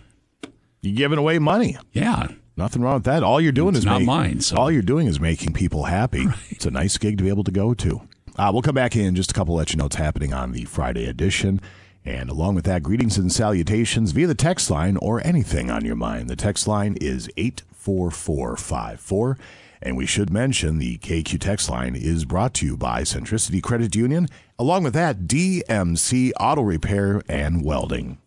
You're 0.82 0.96
giving 0.96 1.18
away 1.18 1.39
money. 1.39 1.75
yeah 1.92 2.27
Nothing 2.58 2.82
wrong 2.82 2.96
with 2.96 3.04
that. 3.04 3.22
All 3.24 3.42
you're 3.42 3.52
doing 3.52 3.70
It's 3.76 3.80
is 3.80 3.86
not 3.86 4.00
make- 4.00 4.08
mine, 4.08 4.42
so- 4.42 4.56
All 4.58 4.72
you're 4.72 4.82
doing 4.82 5.08
is 5.08 5.20
making 5.20 5.54
people 5.54 5.84
happy. 5.86 6.26
It's 6.50 6.66
a 6.66 6.72
nice 6.72 6.98
gig 6.98 7.18
to 7.18 7.24
be 7.24 7.30
able 7.30 7.44
to 7.44 7.52
go 7.52 7.74
to. 7.74 8.02
Uh, 8.38 8.50
we'll 8.54 8.62
come 8.62 8.76
back 8.76 8.96
in 8.96 9.16
just 9.16 9.32
a 9.32 9.34
couple. 9.34 9.56
Let 9.56 9.72
you 9.72 9.78
know 9.78 9.86
what's 9.86 9.96
happening 9.98 10.34
on 10.34 10.52
the 10.52 10.64
Friday 10.66 11.06
edition, 11.06 11.60
and 12.06 12.30
along 12.30 12.56
with 12.56 12.66
that, 12.66 12.84
greetings 12.84 13.18
and 13.18 13.32
salutations 13.32 14.12
via 14.12 14.28
the 14.28 14.36
text 14.36 14.70
line 14.70 14.98
or 14.98 15.26
anything 15.26 15.70
on 15.72 15.84
your 15.86 15.96
mind. 15.96 16.30
The 16.30 16.36
text 16.36 16.68
line 16.68 16.98
is 17.02 17.30
eight 17.38 17.64
four 17.74 18.12
four 18.12 18.56
five 18.58 19.00
four. 19.00 19.38
And 19.82 19.96
we 19.96 20.06
should 20.08 20.32
mention 20.32 20.80
the 20.80 20.98
KQ 20.98 21.40
text 21.40 21.70
line 21.70 21.96
is 21.96 22.26
brought 22.26 22.54
to 22.56 22.66
you 22.66 22.76
by 22.76 23.02
Centricity 23.02 23.62
Credit 23.62 23.96
Union. 23.96 24.28
Along 24.58 24.84
with 24.84 24.94
that, 24.96 25.28
DMC 25.28 26.32
Auto 26.40 26.62
Repair 26.64 27.22
and 27.30 27.64
Welding. 27.64 28.18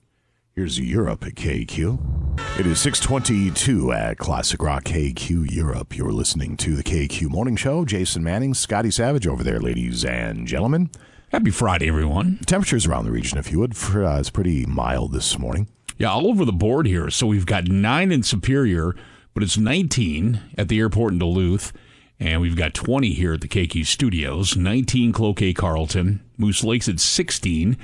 Here's 0.59 0.81
Europe 0.81 1.25
at 1.25 1.37
KQ. 1.37 2.59
It 2.59 2.67
is 2.67 2.81
622 2.81 3.93
at 3.93 4.19
Classic 4.19 4.61
Rock 4.61 4.83
KQ 4.83 5.53
Europe. 5.53 5.97
You're 5.97 6.11
listening 6.11 6.57
to 6.57 6.75
the 6.75 6.83
KQ 6.83 7.31
Morning 7.31 7.55
Show. 7.55 7.85
Jason 7.85 8.25
Manning, 8.25 8.55
Scotty 8.55 8.91
Savage 8.91 9.29
over 9.29 9.45
there, 9.45 9.61
ladies 9.61 10.05
and 10.05 10.49
gentlemen. 10.49 10.91
Happy 11.31 11.53
Friday, 11.53 11.87
everyone. 11.87 12.41
Temperatures 12.45 12.89
around 12.89 13.05
the 13.05 13.13
region, 13.13 13.39
if 13.39 13.53
you 13.53 13.61
would. 13.61 13.77
For, 13.77 14.05
uh, 14.05 14.19
it's 14.19 14.31
pretty 14.31 14.67
mild 14.67 15.13
this 15.13 15.39
morning. 15.39 15.69
Yeah, 15.97 16.11
all 16.11 16.27
over 16.27 16.45
the 16.45 16.53
board 16.53 16.87
here. 16.87 17.09
So 17.09 17.29
we've 17.29 17.47
got 17.47 17.69
nine 17.69 18.11
in 18.11 18.25
Superior, 18.25 18.97
but 19.35 19.45
it's 19.45 19.57
19 19.57 20.41
at 20.59 20.67
the 20.67 20.81
airport 20.81 21.13
in 21.13 21.21
Duluth. 21.21 21.73
And 22.19 22.41
we've 22.41 22.57
got 22.57 22.75
20 22.75 23.13
here 23.13 23.35
at 23.35 23.43
the 23.43 23.49
KQ 23.49 23.87
Studios, 23.87 24.57
19 24.57 25.13
Cloquet 25.13 25.55
Carlton, 25.55 26.21
Moose 26.37 26.65
Lakes 26.65 26.89
at 26.89 26.99
16, 26.99 27.77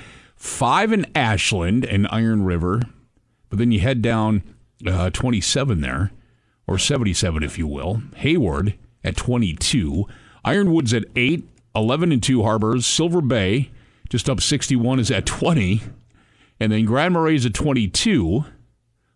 5 0.45 0.93
in 0.93 1.07
Ashland 1.15 1.85
and 1.87 2.07
Iron 2.11 2.45
River. 2.45 2.83
But 3.49 3.59
then 3.59 3.73
you 3.73 3.81
head 3.81 4.03
down 4.03 4.43
uh, 4.87 5.11
27 5.11 5.81
there, 5.81 6.13
or 6.67 6.79
77 6.79 7.43
if 7.43 7.57
you 7.57 7.67
will. 7.67 8.03
Hayward 8.17 8.75
at 9.03 9.17
22, 9.17 10.05
Ironwood's 10.45 10.93
at 10.93 11.05
8, 11.17 11.49
11 11.75 12.13
and 12.13 12.23
2 12.23 12.43
Harbors, 12.43 12.87
Silver 12.87 13.23
Bay 13.23 13.71
just 14.11 14.29
up 14.29 14.41
61 14.41 15.01
is 15.01 15.11
at 15.11 15.27
20. 15.27 15.81
And 16.61 16.73
then 16.73 16.85
Grand 16.85 17.15
Marais 17.15 17.45
at 17.45 17.55
22. 17.55 18.45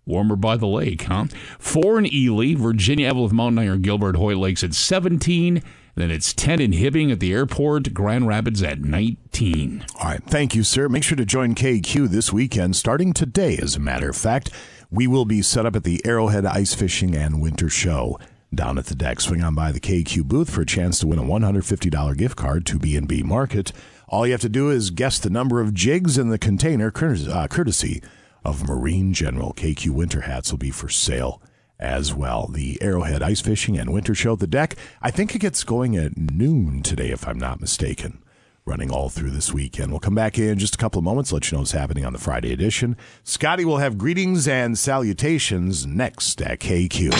Warmer 0.06 0.36
by 0.36 0.56
the 0.56 0.66
lake, 0.66 1.02
huh? 1.02 1.26
Four 1.58 1.98
in 1.98 2.12
Ely, 2.12 2.54
Virginia, 2.54 3.12
Eveleth, 3.12 3.32
Mountain 3.32 3.58
Iron, 3.58 3.82
Gilbert, 3.82 4.16
Hoyt 4.16 4.38
Lakes 4.38 4.64
at 4.64 4.72
17. 4.72 5.62
Then 5.98 6.12
it's 6.12 6.32
10 6.32 6.60
in 6.60 6.70
Hibbing 6.70 7.10
at 7.10 7.18
the 7.18 7.32
airport, 7.32 7.92
Grand 7.92 8.28
Rapids 8.28 8.62
at 8.62 8.80
19. 8.80 9.84
All 9.96 10.04
right. 10.04 10.22
Thank 10.22 10.54
you, 10.54 10.62
sir. 10.62 10.88
Make 10.88 11.02
sure 11.02 11.16
to 11.16 11.24
join 11.24 11.56
KQ 11.56 12.08
this 12.08 12.32
weekend, 12.32 12.76
starting 12.76 13.12
today, 13.12 13.58
as 13.60 13.74
a 13.74 13.80
matter 13.80 14.10
of 14.10 14.16
fact. 14.16 14.50
We 14.92 15.08
will 15.08 15.24
be 15.24 15.42
set 15.42 15.66
up 15.66 15.74
at 15.74 15.82
the 15.82 16.00
Arrowhead 16.06 16.46
Ice 16.46 16.72
Fishing 16.72 17.16
and 17.16 17.40
Winter 17.40 17.68
Show 17.68 18.16
down 18.54 18.78
at 18.78 18.86
the 18.86 18.94
deck. 18.94 19.20
Swing 19.20 19.42
on 19.42 19.56
by 19.56 19.72
the 19.72 19.80
KQ 19.80 20.22
booth 20.26 20.50
for 20.50 20.60
a 20.60 20.66
chance 20.66 21.00
to 21.00 21.08
win 21.08 21.18
a 21.18 21.24
$150 21.24 22.16
gift 22.16 22.36
card 22.36 22.64
to 22.66 22.78
B&B 22.78 23.24
Market. 23.24 23.72
All 24.06 24.24
you 24.24 24.32
have 24.32 24.40
to 24.42 24.48
do 24.48 24.70
is 24.70 24.90
guess 24.90 25.18
the 25.18 25.30
number 25.30 25.60
of 25.60 25.74
jigs 25.74 26.16
in 26.16 26.28
the 26.28 26.38
container, 26.38 26.92
uh, 26.94 27.48
courtesy 27.48 28.00
of 28.44 28.68
Marine 28.68 29.12
General. 29.12 29.52
KQ 29.52 29.90
winter 29.90 30.20
hats 30.20 30.52
will 30.52 30.58
be 30.58 30.70
for 30.70 30.88
sale 30.88 31.42
as 31.78 32.14
well. 32.14 32.48
The 32.48 32.80
Arrowhead 32.82 33.22
Ice 33.22 33.40
Fishing 33.40 33.78
and 33.78 33.92
Winter 33.92 34.14
Show, 34.14 34.36
the 34.36 34.46
deck, 34.46 34.76
I 35.02 35.10
think 35.10 35.34
it 35.34 35.40
gets 35.40 35.64
going 35.64 35.96
at 35.96 36.16
noon 36.16 36.82
today, 36.82 37.10
if 37.10 37.26
I'm 37.26 37.38
not 37.38 37.60
mistaken 37.60 38.22
running 38.68 38.90
all 38.90 39.08
through 39.08 39.30
this 39.30 39.52
weekend. 39.52 39.90
We'll 39.90 39.98
come 39.98 40.14
back 40.14 40.38
in 40.38 40.58
just 40.58 40.74
a 40.74 40.78
couple 40.78 40.98
of 40.98 41.04
moments, 41.04 41.32
let 41.32 41.50
you 41.50 41.56
know 41.56 41.60
what's 41.60 41.72
happening 41.72 42.04
on 42.04 42.12
the 42.12 42.18
Friday 42.18 42.52
edition. 42.52 42.96
Scotty 43.24 43.64
will 43.64 43.78
have 43.78 43.96
greetings 43.96 44.46
and 44.46 44.78
salutations 44.78 45.86
next 45.86 46.42
at 46.42 46.60
KQ. 46.60 47.10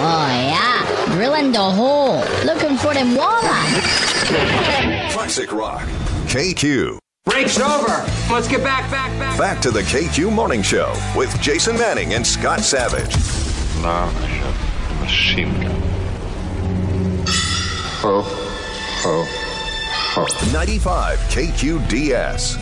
Oh, 0.00 0.28
yeah. 0.30 1.14
Drilling 1.16 1.50
the 1.50 1.58
hole. 1.58 2.20
Looking 2.44 2.76
for 2.76 2.94
them 2.94 3.16
walleye. 3.16 3.80
Classic 5.10 5.52
Rock. 5.52 5.82
KQ. 6.28 6.98
Break's 7.28 7.60
over. 7.60 8.06
Let's 8.32 8.48
get 8.48 8.64
back, 8.64 8.90
back, 8.90 9.10
back. 9.18 9.38
Back 9.38 9.60
to 9.60 9.70
the 9.70 9.82
KQ 9.82 10.32
Morning 10.32 10.62
Show 10.62 10.94
with 11.14 11.38
Jason 11.42 11.76
Manning 11.76 12.14
and 12.14 12.26
Scott 12.26 12.60
Savage. 12.60 13.14
Machine 15.00 15.52
gun. 15.60 15.82
Ho, 18.00 18.22
ho, 18.22 19.24
ho. 19.26 20.26
95 20.52 21.18
KQDS. 21.18 22.56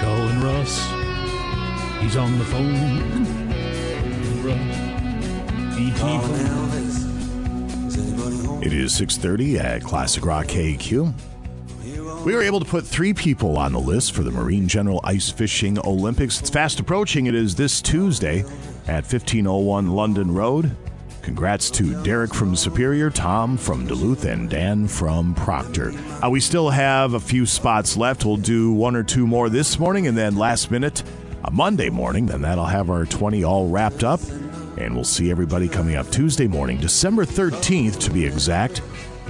Calling 0.00 0.40
Russ. 0.40 0.84
He's 2.00 2.16
on 2.16 2.38
the 2.38 2.44
phone. 2.44 3.26
Russ. 4.42 4.81
Elvis. 5.90 7.02
It 8.64 8.72
is 8.72 8.92
6:30 8.92 9.58
at 9.58 9.82
Classic 9.82 10.24
Rock 10.24 10.46
KQ. 10.46 11.12
We 12.24 12.34
were 12.34 12.42
able 12.42 12.60
to 12.60 12.66
put 12.66 12.86
three 12.86 13.12
people 13.12 13.58
on 13.58 13.72
the 13.72 13.80
list 13.80 14.12
for 14.12 14.22
the 14.22 14.30
Marine 14.30 14.68
General 14.68 15.00
Ice 15.02 15.28
Fishing 15.28 15.78
Olympics. 15.84 16.38
It's 16.40 16.50
fast 16.50 16.78
approaching. 16.78 17.26
It 17.26 17.34
is 17.34 17.56
this 17.56 17.82
Tuesday 17.82 18.44
at 18.86 19.04
1501 19.04 19.90
London 19.90 20.32
Road. 20.32 20.76
Congrats 21.22 21.70
to 21.70 22.00
Derek 22.02 22.32
from 22.34 22.54
Superior, 22.54 23.10
Tom 23.10 23.56
from 23.56 23.86
Duluth, 23.86 24.24
and 24.24 24.48
Dan 24.48 24.86
from 24.86 25.34
Proctor. 25.34 25.92
Uh, 26.22 26.30
we 26.30 26.38
still 26.40 26.70
have 26.70 27.14
a 27.14 27.20
few 27.20 27.46
spots 27.46 27.96
left. 27.96 28.24
We'll 28.24 28.36
do 28.36 28.72
one 28.72 28.94
or 28.94 29.02
two 29.02 29.26
more 29.26 29.48
this 29.48 29.78
morning, 29.78 30.06
and 30.06 30.16
then 30.16 30.36
last 30.36 30.70
minute, 30.70 31.02
a 31.44 31.50
Monday 31.50 31.90
morning, 31.90 32.26
then 32.26 32.42
that'll 32.42 32.66
have 32.66 32.90
our 32.90 33.04
20 33.04 33.42
all 33.42 33.68
wrapped 33.68 34.04
up. 34.04 34.20
And 34.76 34.94
we'll 34.94 35.04
see 35.04 35.30
everybody 35.30 35.68
coming 35.68 35.96
up 35.96 36.08
Tuesday 36.10 36.46
morning, 36.46 36.78
December 36.78 37.24
13th 37.24 37.98
to 38.00 38.10
be 38.10 38.24
exact, 38.24 38.80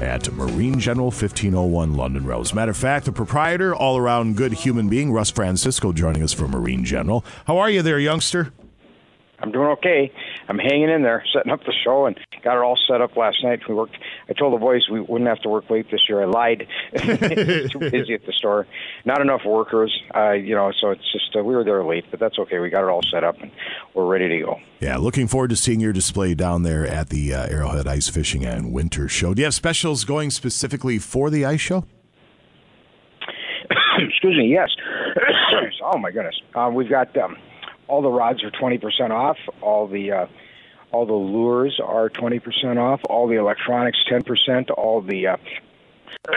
at 0.00 0.32
Marine 0.32 0.78
General 0.78 1.06
1501 1.06 1.94
London 1.94 2.24
Road. 2.24 2.40
As 2.40 2.52
a 2.52 2.54
matter 2.54 2.70
of 2.70 2.76
fact, 2.76 3.04
the 3.06 3.12
proprietor, 3.12 3.74
all 3.74 3.98
around 3.98 4.36
good 4.36 4.52
human 4.52 4.88
being, 4.88 5.12
Russ 5.12 5.30
Francisco, 5.30 5.92
joining 5.92 6.22
us 6.22 6.32
from 6.32 6.50
Marine 6.52 6.84
General. 6.84 7.24
How 7.46 7.58
are 7.58 7.70
you 7.70 7.82
there, 7.82 7.98
youngster? 7.98 8.52
I'm 9.40 9.50
doing 9.50 9.68
okay. 9.68 10.12
I'm 10.52 10.58
hanging 10.58 10.90
in 10.90 11.02
there, 11.02 11.24
setting 11.32 11.50
up 11.50 11.60
the 11.64 11.72
show, 11.82 12.04
and 12.04 12.18
got 12.44 12.58
it 12.58 12.62
all 12.62 12.78
set 12.86 13.00
up 13.00 13.16
last 13.16 13.42
night. 13.42 13.60
We 13.66 13.74
worked. 13.74 13.96
I 14.28 14.34
told 14.34 14.52
the 14.52 14.58
boys 14.58 14.86
we 14.90 15.00
wouldn't 15.00 15.28
have 15.28 15.40
to 15.40 15.48
work 15.48 15.70
late 15.70 15.90
this 15.90 16.02
year. 16.08 16.22
I 16.22 16.26
lied. 16.26 16.68
Too 16.98 17.78
busy 17.78 18.12
at 18.12 18.26
the 18.26 18.34
store. 18.36 18.66
Not 19.06 19.22
enough 19.22 19.42
workers. 19.46 19.98
Uh, 20.14 20.32
you 20.32 20.54
know, 20.54 20.70
so 20.78 20.90
it's 20.90 21.10
just 21.10 21.34
uh, 21.34 21.42
we 21.42 21.54
were 21.54 21.64
there 21.64 21.82
late, 21.84 22.04
but 22.10 22.20
that's 22.20 22.38
okay. 22.38 22.58
We 22.58 22.68
got 22.68 22.84
it 22.84 22.90
all 22.90 23.00
set 23.10 23.24
up, 23.24 23.40
and 23.40 23.50
we're 23.94 24.06
ready 24.06 24.28
to 24.28 24.44
go. 24.44 24.60
Yeah, 24.80 24.98
looking 24.98 25.26
forward 25.26 25.48
to 25.50 25.56
seeing 25.56 25.80
your 25.80 25.94
display 25.94 26.34
down 26.34 26.64
there 26.64 26.86
at 26.86 27.08
the 27.08 27.32
uh, 27.32 27.46
Arrowhead 27.46 27.88
Ice 27.88 28.08
Fishing 28.08 28.44
and 28.44 28.72
Winter 28.72 29.08
Show. 29.08 29.32
Do 29.32 29.40
you 29.40 29.46
have 29.46 29.54
specials 29.54 30.04
going 30.04 30.30
specifically 30.30 30.98
for 30.98 31.30
the 31.30 31.46
ice 31.46 31.60
show? 31.60 31.86
Excuse 33.98 34.36
me. 34.36 34.48
Yes. 34.52 34.68
oh 35.82 35.96
my 35.96 36.10
goodness. 36.10 36.38
Uh, 36.54 36.70
we've 36.74 36.90
got 36.90 37.16
um, 37.16 37.38
all 37.88 38.02
the 38.02 38.10
rods 38.10 38.44
are 38.44 38.50
twenty 38.50 38.76
percent 38.76 39.12
off. 39.12 39.38
All 39.62 39.86
the 39.86 40.12
uh, 40.12 40.26
all 40.92 41.06
the 41.06 41.12
lures 41.12 41.80
are 41.82 42.08
twenty 42.08 42.38
percent 42.38 42.78
off. 42.78 43.00
All 43.08 43.26
the 43.26 43.36
electronics 43.36 43.98
ten 44.08 44.22
percent. 44.22 44.70
All 44.70 45.00
the 45.00 45.28
uh, 45.28 45.36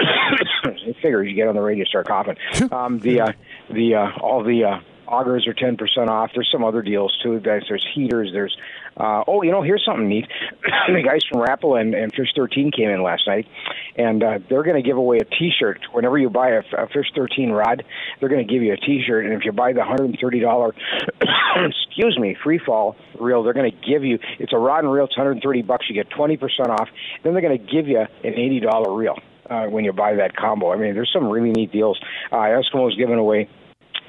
you 0.85 0.93
figure 1.01 1.23
you 1.23 1.35
get 1.35 1.47
on 1.47 1.55
the 1.55 1.61
radio, 1.61 1.85
start 1.85 2.07
coughing. 2.07 2.37
Um, 2.71 2.99
the 2.99 3.21
uh, 3.21 3.31
the 3.69 3.95
uh, 3.95 4.19
all 4.21 4.43
the 4.43 4.63
uh, 4.63 4.79
augers 5.07 5.47
are 5.47 5.53
ten 5.53 5.77
percent 5.77 6.09
off. 6.09 6.31
There's 6.33 6.49
some 6.51 6.63
other 6.63 6.81
deals 6.81 7.17
too. 7.21 7.39
Guys, 7.39 7.63
there's 7.67 7.85
heaters. 7.93 8.29
There's 8.33 8.55
uh, 8.97 9.23
oh, 9.27 9.41
you 9.41 9.51
know, 9.51 9.61
here's 9.61 9.83
something 9.85 10.07
neat. 10.07 10.25
the 10.87 11.03
guys 11.03 11.21
from 11.29 11.41
Rapala 11.41 11.81
and, 11.81 11.93
and 11.93 12.13
Fish 12.13 12.29
13 12.35 12.71
came 12.71 12.89
in 12.89 13.03
last 13.03 13.23
night, 13.27 13.47
and 13.95 14.23
uh, 14.23 14.39
they're 14.49 14.63
going 14.63 14.81
to 14.81 14.87
give 14.87 14.97
away 14.97 15.17
a 15.17 15.25
T-shirt 15.25 15.81
whenever 15.91 16.17
you 16.17 16.29
buy 16.29 16.49
a, 16.51 16.61
a 16.77 16.87
Fish 16.87 17.07
13 17.15 17.51
rod. 17.51 17.83
They're 18.19 18.29
going 18.29 18.45
to 18.45 18.51
give 18.51 18.63
you 18.63 18.73
a 18.73 18.77
T-shirt, 18.77 19.25
and 19.25 19.33
if 19.33 19.43
you 19.43 19.51
buy 19.51 19.73
the 19.73 19.81
$130, 19.81 20.73
excuse 21.67 22.17
me, 22.19 22.37
free 22.43 22.59
fall 22.65 22.95
reel, 23.19 23.43
they're 23.43 23.53
going 23.53 23.71
to 23.71 23.77
give 23.77 24.03
you. 24.03 24.19
It's 24.39 24.53
a 24.53 24.57
rod 24.57 24.83
and 24.83 24.91
reel. 24.91 25.05
It's 25.05 25.17
130 25.17 25.61
bucks. 25.63 25.85
You 25.89 25.95
get 25.95 26.09
20% 26.11 26.39
off. 26.69 26.89
Then 27.23 27.33
they're 27.33 27.41
going 27.41 27.57
to 27.57 27.71
give 27.71 27.87
you 27.87 27.99
an 27.99 28.07
$80 28.23 28.97
reel 28.97 29.15
uh, 29.49 29.65
when 29.65 29.83
you 29.83 29.93
buy 29.93 30.15
that 30.15 30.35
combo. 30.35 30.71
I 30.71 30.77
mean, 30.77 30.93
there's 30.93 31.11
some 31.13 31.29
really 31.29 31.51
neat 31.51 31.71
deals. 31.71 31.99
Uh, 32.31 32.37
Eskimo's 32.37 32.95
giving 32.95 33.17
away 33.17 33.49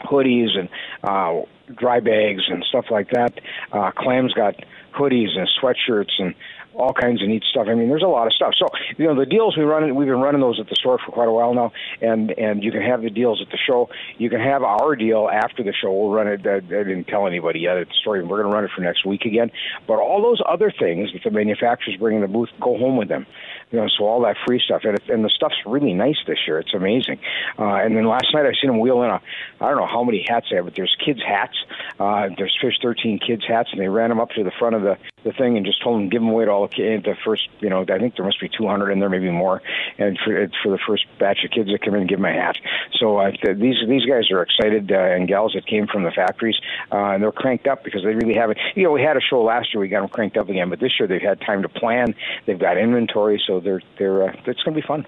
hoodies 0.02 0.56
and 0.56 0.68
uh, 1.02 1.46
dry 1.74 2.00
bags 2.00 2.42
and 2.48 2.64
stuff 2.68 2.86
like 2.90 3.10
that. 3.10 3.32
Uh, 3.72 3.90
Clam's 3.96 4.32
got 4.32 4.54
hoodies 4.96 5.36
and 5.36 5.48
sweatshirts 5.60 6.12
and 6.18 6.34
all 6.76 6.92
kinds 6.92 7.22
of 7.22 7.28
neat 7.28 7.42
stuff. 7.50 7.66
I 7.68 7.74
mean, 7.74 7.88
there's 7.88 8.02
a 8.02 8.08
lot 8.08 8.26
of 8.26 8.32
stuff. 8.32 8.52
So, 8.58 8.66
you 8.98 9.06
know, 9.06 9.18
the 9.18 9.26
deals 9.26 9.56
we 9.56 9.64
run, 9.64 9.94
we've 9.94 10.08
been 10.08 10.20
running 10.20 10.40
those 10.40 10.60
at 10.60 10.68
the 10.68 10.76
store 10.76 10.98
for 11.04 11.10
quite 11.10 11.28
a 11.28 11.32
while 11.32 11.54
now, 11.54 11.72
and 12.00 12.30
and 12.32 12.62
you 12.62 12.70
can 12.70 12.82
have 12.82 13.02
the 13.02 13.10
deals 13.10 13.40
at 13.40 13.50
the 13.50 13.58
show. 13.58 13.88
You 14.18 14.30
can 14.30 14.40
have 14.40 14.62
our 14.62 14.94
deal 14.96 15.28
after 15.32 15.62
the 15.62 15.72
show. 15.72 15.92
We'll 15.92 16.10
run 16.10 16.28
it. 16.28 16.46
I, 16.46 16.56
I 16.56 16.60
didn't 16.60 17.04
tell 17.04 17.26
anybody 17.26 17.60
yet 17.60 17.78
at 17.78 17.88
the 17.88 17.94
store. 18.00 18.14
We're 18.16 18.42
going 18.42 18.50
to 18.50 18.54
run 18.54 18.64
it 18.64 18.70
for 18.74 18.82
next 18.82 19.06
week 19.06 19.24
again. 19.24 19.50
But 19.86 19.98
all 19.98 20.22
those 20.22 20.40
other 20.46 20.72
things 20.76 21.12
that 21.12 21.22
the 21.24 21.30
manufacturers 21.30 21.96
bring 21.98 22.16
in 22.16 22.22
the 22.22 22.28
booth, 22.28 22.50
go 22.60 22.76
home 22.76 22.96
with 22.96 23.08
them. 23.08 23.26
You 23.72 23.80
know, 23.80 23.88
so 23.98 24.04
all 24.04 24.22
that 24.22 24.36
free 24.46 24.60
stuff, 24.64 24.82
and, 24.84 24.98
and 25.08 25.24
the 25.24 25.28
stuff's 25.28 25.56
really 25.66 25.92
nice 25.92 26.16
this 26.26 26.38
year. 26.46 26.60
It's 26.60 26.72
amazing. 26.72 27.18
Uh, 27.58 27.74
and 27.74 27.96
then 27.96 28.06
last 28.06 28.26
night 28.32 28.46
I 28.46 28.52
seen 28.60 28.70
them 28.70 28.78
wheel 28.78 29.02
in 29.02 29.10
a, 29.10 29.20
I 29.60 29.68
don't 29.68 29.78
know 29.78 29.88
how 29.88 30.04
many 30.04 30.24
hats 30.28 30.46
they 30.50 30.56
have, 30.56 30.66
but 30.66 30.76
there's 30.76 30.96
kids 31.04 31.20
hats. 31.26 31.56
Uh, 31.98 32.28
there's 32.38 32.56
Fish 32.60 32.78
13 32.80 33.18
kids 33.18 33.42
hats, 33.46 33.70
and 33.72 33.80
they 33.80 33.88
ran 33.88 34.10
them 34.10 34.20
up 34.20 34.30
to 34.30 34.44
the 34.44 34.52
front 34.58 34.76
of 34.76 34.82
the 34.82 34.96
the 35.26 35.32
thing 35.32 35.56
and 35.56 35.66
just 35.66 35.82
told 35.82 36.00
them 36.00 36.08
give 36.08 36.22
them 36.22 36.30
away 36.30 36.44
to 36.44 36.50
all 36.50 36.66
the 36.66 36.74
kids. 36.74 37.04
The 37.04 37.16
first, 37.24 37.48
you 37.60 37.68
know, 37.68 37.82
I 37.82 37.98
think 37.98 38.16
there 38.16 38.24
must 38.24 38.40
be 38.40 38.48
200 38.48 38.90
in 38.90 39.00
there, 39.00 39.10
maybe 39.10 39.30
more. 39.30 39.60
And 39.98 40.18
for 40.24 40.48
for 40.62 40.70
the 40.70 40.78
first 40.86 41.04
batch 41.18 41.44
of 41.44 41.50
kids 41.50 41.68
that 41.70 41.82
come 41.82 41.94
in, 41.94 42.06
give 42.06 42.18
them 42.18 42.24
a 42.24 42.32
hat. 42.32 42.56
So 42.98 43.18
uh, 43.18 43.32
these 43.42 43.76
these 43.86 44.06
guys 44.06 44.30
are 44.30 44.42
excited, 44.42 44.90
uh, 44.90 44.96
and 44.96 45.28
gals 45.28 45.52
that 45.54 45.66
came 45.66 45.86
from 45.86 46.04
the 46.04 46.12
factories, 46.12 46.56
uh, 46.92 47.12
and 47.12 47.22
they're 47.22 47.32
cranked 47.32 47.66
up 47.66 47.84
because 47.84 48.02
they 48.02 48.14
really 48.14 48.34
haven't. 48.34 48.58
You 48.74 48.84
know, 48.84 48.92
we 48.92 49.02
had 49.02 49.16
a 49.16 49.20
show 49.20 49.42
last 49.42 49.74
year, 49.74 49.80
we 49.80 49.88
got 49.88 50.00
them 50.00 50.08
cranked 50.08 50.36
up 50.36 50.48
again, 50.48 50.70
but 50.70 50.80
this 50.80 50.92
year 50.98 51.08
they've 51.08 51.20
had 51.20 51.40
time 51.40 51.62
to 51.62 51.68
plan. 51.68 52.14
They've 52.46 52.58
got 52.58 52.78
inventory, 52.78 53.42
so 53.46 53.60
they're 53.60 53.82
they're 53.98 54.30
uh, 54.30 54.32
it's 54.46 54.62
going 54.62 54.74
to 54.74 54.80
be 54.80 54.86
fun. 54.86 55.06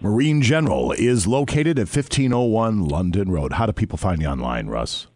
Marine 0.00 0.42
General 0.42 0.92
is 0.92 1.26
located 1.26 1.78
at 1.78 1.82
1501 1.82 2.88
London 2.88 3.30
Road. 3.30 3.52
How 3.52 3.66
do 3.66 3.72
people 3.72 3.98
find 3.98 4.20
you 4.20 4.28
online, 4.28 4.66
Russ? 4.66 5.06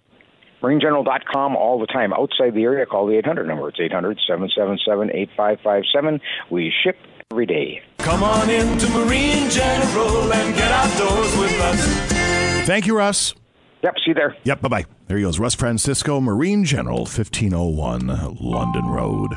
MarineGeneral.com 0.64 1.56
all 1.56 1.78
the 1.78 1.86
time. 1.86 2.12
Outside 2.14 2.54
the 2.54 2.62
area, 2.62 2.86
call 2.86 3.06
the 3.06 3.18
800 3.18 3.46
number. 3.46 3.68
It's 3.68 3.78
800 3.78 4.18
777 4.26 5.10
8557. 5.10 6.20
We 6.50 6.72
ship 6.82 6.96
every 7.30 7.46
day. 7.46 7.82
Come 7.98 8.22
on 8.22 8.48
in 8.48 8.78
to 8.78 8.88
Marine 8.90 9.50
General 9.50 10.32
and 10.32 10.54
get 10.54 10.72
outdoors 10.72 11.36
with 11.36 11.60
us. 11.60 12.66
Thank 12.66 12.86
you, 12.86 12.96
Russ. 12.96 13.34
Yep, 13.82 13.94
see 13.96 14.02
you 14.08 14.14
there. 14.14 14.34
Yep, 14.44 14.62
bye 14.62 14.68
bye. 14.68 14.84
There 15.08 15.18
he 15.18 15.22
goes. 15.22 15.38
Russ 15.38 15.54
Francisco, 15.54 16.18
Marine 16.18 16.64
General, 16.64 17.00
1501 17.00 18.06
London 18.40 18.86
Road. 18.86 19.32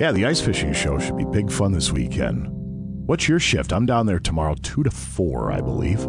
Yeah, 0.00 0.12
the 0.12 0.26
ice 0.26 0.40
fishing 0.40 0.72
show 0.72 0.98
should 0.98 1.16
be 1.16 1.24
big 1.24 1.50
fun 1.50 1.72
this 1.72 1.92
weekend. 1.92 2.57
What's 3.08 3.26
your 3.26 3.40
shift? 3.40 3.72
I'm 3.72 3.86
down 3.86 4.04
there 4.04 4.18
tomorrow, 4.18 4.54
2 4.62 4.82
to 4.82 4.90
4, 4.90 5.50
I 5.50 5.62
believe. 5.62 6.06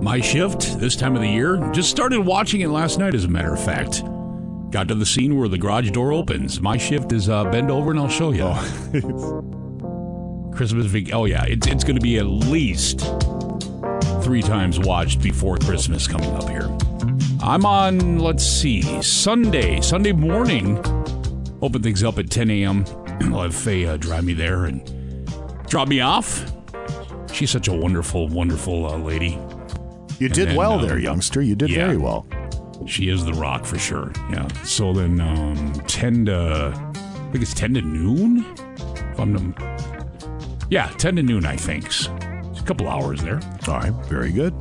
My 0.00 0.18
shift 0.18 0.80
this 0.80 0.96
time 0.96 1.14
of 1.14 1.20
the 1.20 1.28
year 1.28 1.58
just 1.74 1.90
started 1.90 2.20
watching 2.20 2.62
it 2.62 2.68
last 2.68 2.98
night, 2.98 3.14
as 3.14 3.26
a 3.26 3.28
matter 3.28 3.52
of 3.52 3.62
fact. 3.62 4.02
Got 4.70 4.88
to 4.88 4.94
the 4.94 5.04
scene 5.04 5.36
where 5.36 5.48
the 5.48 5.58
garage 5.58 5.90
door 5.90 6.14
opens. 6.14 6.58
My 6.58 6.78
shift 6.78 7.12
is 7.12 7.28
uh, 7.28 7.44
bend 7.50 7.70
over 7.70 7.90
and 7.90 8.00
I'll 8.00 8.08
show 8.08 8.32
you. 8.32 8.44
Oh. 8.44 10.50
Christmas 10.56 10.86
vac- 10.86 11.12
Oh 11.12 11.26
yeah, 11.26 11.44
it's 11.44 11.66
it's 11.66 11.84
going 11.84 11.96
to 11.96 12.00
be 12.00 12.16
at 12.16 12.24
least 12.24 13.00
three 14.22 14.40
times 14.40 14.78
watched 14.78 15.20
before 15.20 15.58
Christmas 15.58 16.08
coming 16.08 16.34
up 16.34 16.48
here. 16.48 16.74
I'm 17.42 17.66
on. 17.66 18.20
Let's 18.20 18.46
see, 18.46 19.02
Sunday, 19.02 19.82
Sunday 19.82 20.12
morning. 20.12 20.78
Open 21.60 21.82
things 21.82 22.02
up 22.02 22.18
at 22.18 22.30
10 22.30 22.50
a.m. 22.50 22.86
I'll 23.34 23.42
have 23.42 23.54
Faye 23.54 23.84
uh, 23.84 23.98
drive 23.98 24.24
me 24.24 24.32
there 24.32 24.64
and 24.64 24.97
drop 25.68 25.88
me 25.88 26.00
off. 26.00 26.50
She's 27.32 27.50
such 27.50 27.68
a 27.68 27.72
wonderful, 27.72 28.28
wonderful 28.28 28.86
uh, 28.86 28.96
lady. 28.96 29.38
You 30.18 30.28
did 30.28 30.48
then, 30.48 30.56
well 30.56 30.72
um, 30.72 30.86
there, 30.86 30.98
youngster. 30.98 31.40
You 31.40 31.54
did 31.54 31.70
yeah. 31.70 31.86
very 31.86 31.96
well. 31.96 32.26
She 32.86 33.08
is 33.08 33.24
the 33.24 33.34
rock 33.34 33.64
for 33.64 33.78
sure. 33.78 34.12
Yeah. 34.30 34.48
So 34.64 34.92
then, 34.92 35.20
um, 35.20 35.72
ten 35.86 36.24
to, 36.26 36.72
I 36.74 37.30
think 37.30 37.42
it's 37.42 37.54
ten 37.54 37.74
to 37.74 37.82
noon. 37.82 38.44
If 39.12 39.20
I'm, 39.20 39.54
yeah, 40.70 40.88
ten 40.98 41.16
to 41.16 41.22
noon. 41.22 41.44
I 41.44 41.56
think. 41.56 41.86
It's 41.86 42.06
a 42.08 42.64
couple 42.64 42.88
hours 42.88 43.20
there. 43.20 43.40
All 43.68 43.74
right, 43.74 43.92
very 44.06 44.32
good. 44.32 44.54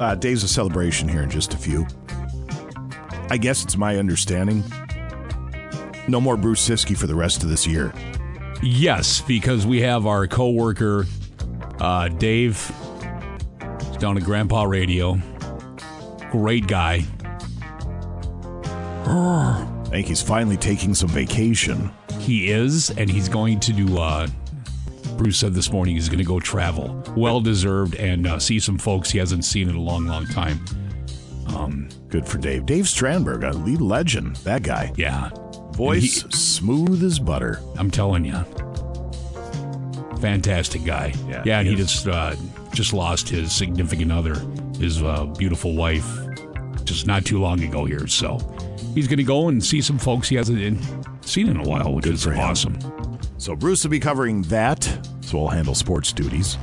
Uh, 0.00 0.14
days 0.16 0.42
of 0.42 0.50
celebration 0.50 1.08
here 1.08 1.22
in 1.22 1.30
just 1.30 1.54
a 1.54 1.56
few. 1.56 1.86
I 3.30 3.38
guess 3.38 3.62
it's 3.62 3.76
my 3.76 3.96
understanding. 3.96 4.64
No 6.08 6.20
more 6.20 6.36
Bruce 6.36 6.68
Siski 6.68 6.96
for 6.96 7.06
the 7.06 7.14
rest 7.14 7.42
of 7.42 7.48
this 7.48 7.66
year. 7.66 7.94
Yes, 8.64 9.20
because 9.20 9.66
we 9.66 9.82
have 9.82 10.06
our 10.06 10.26
coworker, 10.26 11.06
uh, 11.80 12.08
Dave. 12.08 12.72
He's 13.88 13.96
down 13.98 14.16
at 14.16 14.24
Grandpa 14.24 14.62
Radio. 14.64 15.18
Great 16.30 16.66
guy. 16.66 17.04
I 19.06 19.84
think 19.90 20.06
he's 20.06 20.22
finally 20.22 20.56
taking 20.56 20.94
some 20.94 21.10
vacation. 21.10 21.92
He 22.20 22.50
is, 22.50 22.90
and 22.90 23.10
he's 23.10 23.28
going 23.28 23.60
to 23.60 23.72
do. 23.72 23.98
Uh, 23.98 24.28
Bruce 25.18 25.38
said 25.38 25.52
this 25.52 25.70
morning 25.70 25.94
he's 25.94 26.08
going 26.08 26.18
to 26.18 26.24
go 26.24 26.40
travel, 26.40 27.04
well 27.16 27.40
deserved, 27.40 27.96
and 27.96 28.26
uh, 28.26 28.38
see 28.38 28.58
some 28.58 28.78
folks 28.78 29.10
he 29.10 29.18
hasn't 29.18 29.44
seen 29.44 29.68
in 29.68 29.76
a 29.76 29.80
long, 29.80 30.06
long 30.06 30.26
time. 30.26 30.58
Um, 31.48 31.88
Good 32.08 32.26
for 32.26 32.38
Dave. 32.38 32.64
Dave 32.64 32.86
Strandberg, 32.86 33.48
a 33.48 33.54
lead 33.56 33.82
legend. 33.82 34.36
That 34.36 34.62
guy. 34.62 34.92
Yeah. 34.96 35.30
Voice 35.74 36.22
And 36.22 36.32
smooth 36.32 37.02
as 37.02 37.18
butter. 37.18 37.60
I'm 37.76 37.90
telling 37.90 38.24
you, 38.24 38.44
fantastic 40.20 40.84
guy. 40.84 41.12
Yeah, 41.28 41.42
yeah, 41.44 41.58
and 41.58 41.68
he 41.68 41.74
he 41.74 41.80
just 41.80 42.06
uh, 42.06 42.36
just 42.72 42.92
lost 42.92 43.28
his 43.28 43.52
significant 43.52 44.12
other, 44.12 44.34
his 44.78 45.02
uh, 45.02 45.24
beautiful 45.36 45.74
wife, 45.74 46.06
just 46.84 47.06
not 47.06 47.24
too 47.24 47.40
long 47.40 47.62
ago 47.62 47.84
here. 47.84 48.06
So 48.06 48.38
he's 48.94 49.08
going 49.08 49.18
to 49.18 49.24
go 49.24 49.48
and 49.48 49.64
see 49.64 49.80
some 49.80 49.98
folks 49.98 50.28
he 50.28 50.36
hasn't 50.36 50.80
seen 51.24 51.48
in 51.48 51.56
a 51.56 51.64
while, 51.64 51.92
which 51.92 52.04
Good 52.04 52.14
is 52.14 52.26
awesome. 52.26 52.78
So 53.38 53.56
Bruce 53.56 53.82
will 53.82 53.90
be 53.90 54.00
covering 54.00 54.42
that. 54.42 54.84
So 55.22 55.40
I'll 55.40 55.48
handle 55.48 55.74
sports 55.74 56.12
duties 56.12 56.56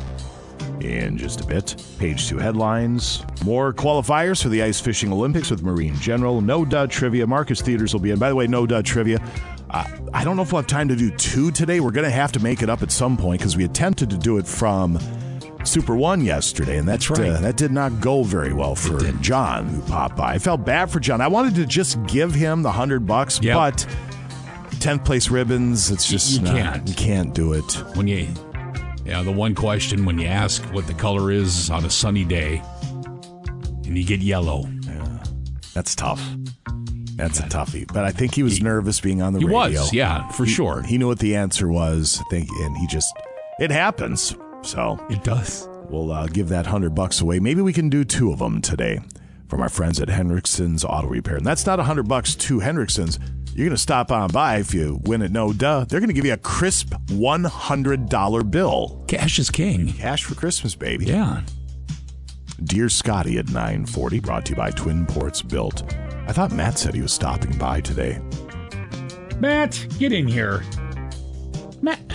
in 0.82 1.18
just 1.18 1.42
a 1.42 1.46
bit. 1.46 1.76
Page 2.00 2.28
two 2.28 2.38
headlines. 2.38 3.24
More 3.46 3.74
qualifiers 3.74 4.42
for 4.44 4.50
the 4.50 4.62
ice 4.64 4.80
fishing 4.80 5.12
Olympics 5.14 5.50
with 5.52 5.64
Marine 5.64 5.96
General. 5.96 6.42
No 6.42 6.66
dud 6.66 6.92
trivia. 6.92 7.26
Marcus 7.28 7.62
Theaters 7.62 7.94
will 7.94 8.02
be 8.02 8.12
in. 8.12 8.20
By 8.20 8.30
the 8.30 8.36
way, 8.36 8.48
no 8.48 8.66
dud 8.66 8.86
trivia. 8.86 9.20
Uh, 9.70 9.86
I 10.14 10.24
don't 10.24 10.36
know 10.36 10.42
if 10.44 10.52
we'll 10.52 10.62
have 10.62 10.68
time 10.68 10.88
to 10.90 10.96
do 10.96 11.10
two 11.12 11.50
today. 11.52 11.80
We're 11.80 11.92
going 11.92 12.04
to 12.06 12.10
have 12.12 12.32
to 12.34 12.40
make 12.42 12.62
it 12.62 12.70
up 12.70 12.82
at 12.82 12.92
some 12.92 13.16
point 13.16 13.40
because 13.40 13.56
we 13.56 13.64
attempted 13.64 14.10
to 14.10 14.18
do 14.18 14.38
it 14.38 14.46
from 14.46 15.00
Super 15.64 15.96
One 15.96 16.22
yesterday, 16.22 16.78
and 16.78 16.88
that, 16.88 17.00
That's 17.02 17.10
right. 17.12 17.30
uh, 17.30 17.40
that 17.42 17.56
did 17.56 17.72
not 17.72 18.02
go 18.02 18.24
very 18.24 18.52
well 18.52 18.76
for 18.76 19.00
John, 19.22 19.68
who 19.68 19.82
popped 19.84 20.18
by. 20.18 20.34
I 20.34 20.40
felt 20.40 20.66
bad 20.66 20.90
for 20.92 21.00
John. 21.00 21.22
I 21.22 21.28
wanted 21.28 21.56
to 21.56 21.66
just 21.66 22.04
give 22.08 22.34
him 22.34 22.64
the 22.64 22.72
hundred 22.72 23.06
bucks, 23.06 23.40
Yep. 23.42 23.56
but 23.56 23.88
tenth 24.80 25.06
place 25.06 25.30
ribbons. 25.30 25.92
It's 25.92 26.10
just 26.10 26.32
You 26.34 26.42
not- 26.42 26.56
can't. 26.56 26.88
You 26.90 26.96
can't 26.96 27.34
do 27.34 27.54
it. 27.54 27.72
When 27.96 28.08
you, 28.08 28.28
yeah, 29.12 29.24
the 29.24 29.32
one 29.32 29.54
question 29.56 30.06
when 30.06 30.18
you 30.18 30.26
ask 30.28 30.64
what 30.74 30.88
the 30.88 30.94
color 30.94 31.32
is 31.32 31.70
on 31.70 31.84
a 31.84 31.90
sunny 31.90 32.24
day, 32.24 32.62
and 33.86 33.98
you 33.98 34.06
get 34.06 34.22
yellow. 34.22 34.70
That's 35.74 35.96
tough. 35.96 36.22
That's 37.16 37.40
a 37.40 37.44
toughie. 37.44 37.92
But 37.94 38.06
I 38.06 38.12
think 38.12 38.34
he 38.36 38.42
was 38.44 38.62
nervous 38.62 39.00
being 39.02 39.22
on 39.22 39.34
the 39.34 39.40
He 39.40 39.46
radio. 39.46 39.82
was, 39.82 39.94
yeah, 39.94 40.28
for 40.30 40.46
He- 40.46 40.52
sure. 40.52 40.82
He 40.82 40.98
knew 40.98 41.08
what 41.08 41.20
the 41.20 41.36
answer 41.36 41.68
was. 41.68 42.20
I 42.22 42.24
think, 42.30 42.50
and 42.62 42.78
he 42.78 42.88
just 42.88 43.14
it 43.60 43.70
happens. 43.70 44.34
So 44.64 44.98
It 45.10 45.24
does. 45.24 45.68
we'll 45.90 46.12
uh, 46.12 46.28
give 46.28 46.48
that 46.50 46.66
hundred 46.68 46.96
bucks 46.96 47.20
away. 47.22 47.40
Maybe 47.40 47.62
we 47.62 47.74
can 47.74 47.90
do 47.90 48.04
two 48.04 48.32
of 48.32 48.40
them 48.40 48.62
today 48.62 49.00
from 49.50 49.60
our 49.62 49.70
friends 49.70 50.00
at 50.00 50.08
Hendrickson's 50.08 50.86
Auto 50.86 51.08
Repair. 51.08 51.36
And 51.36 51.46
that's 51.46 51.66
not 51.66 51.80
a 51.80 51.84
hundred 51.84 52.08
bucks 52.08 52.34
to 52.36 52.60
Hendrickson's. 52.60 53.20
You're 53.54 53.66
going 53.66 53.76
to 53.76 53.82
stop 53.82 54.12
on 54.12 54.30
by 54.30 54.58
if 54.58 54.74
you 54.74 55.02
win 55.04 55.22
it. 55.22 55.32
No 55.32 55.52
duh. 55.52 55.84
They're 55.86 56.00
going 56.00 56.08
to 56.10 56.14
give 56.14 56.26
you 56.26 56.34
a 56.34 56.38
crisp 56.38 56.94
one 57.12 57.44
hundred 57.44 58.08
dollar 58.08 58.44
bill. 58.44 59.04
Cash 59.08 59.40
is 59.40 59.50
king. 59.50 59.92
Cash 59.94 60.24
for 60.24 60.36
Christmas, 60.36 60.74
baby. 60.74 61.06
Yeah. 61.06 61.42
Dear 62.64 62.90
Scotty 62.90 63.40
at 63.40 63.48
940, 63.48 64.20
brought 64.20 64.46
to 64.46 64.52
you 64.52 64.56
by 64.56 64.70
Twin 64.72 65.06
Ports 65.06 65.42
Built. 65.42 65.84
I 66.28 66.32
thought 66.32 66.52
Matt 66.52 66.78
said 66.78 66.94
he 66.94 67.02
was 67.02 67.12
stopping 67.12 67.58
by 67.58 67.82
today. 67.82 68.22
Matt, 69.40 69.86
get 69.98 70.14
in 70.14 70.28
here. 70.28 70.64
Matt. 71.82 72.08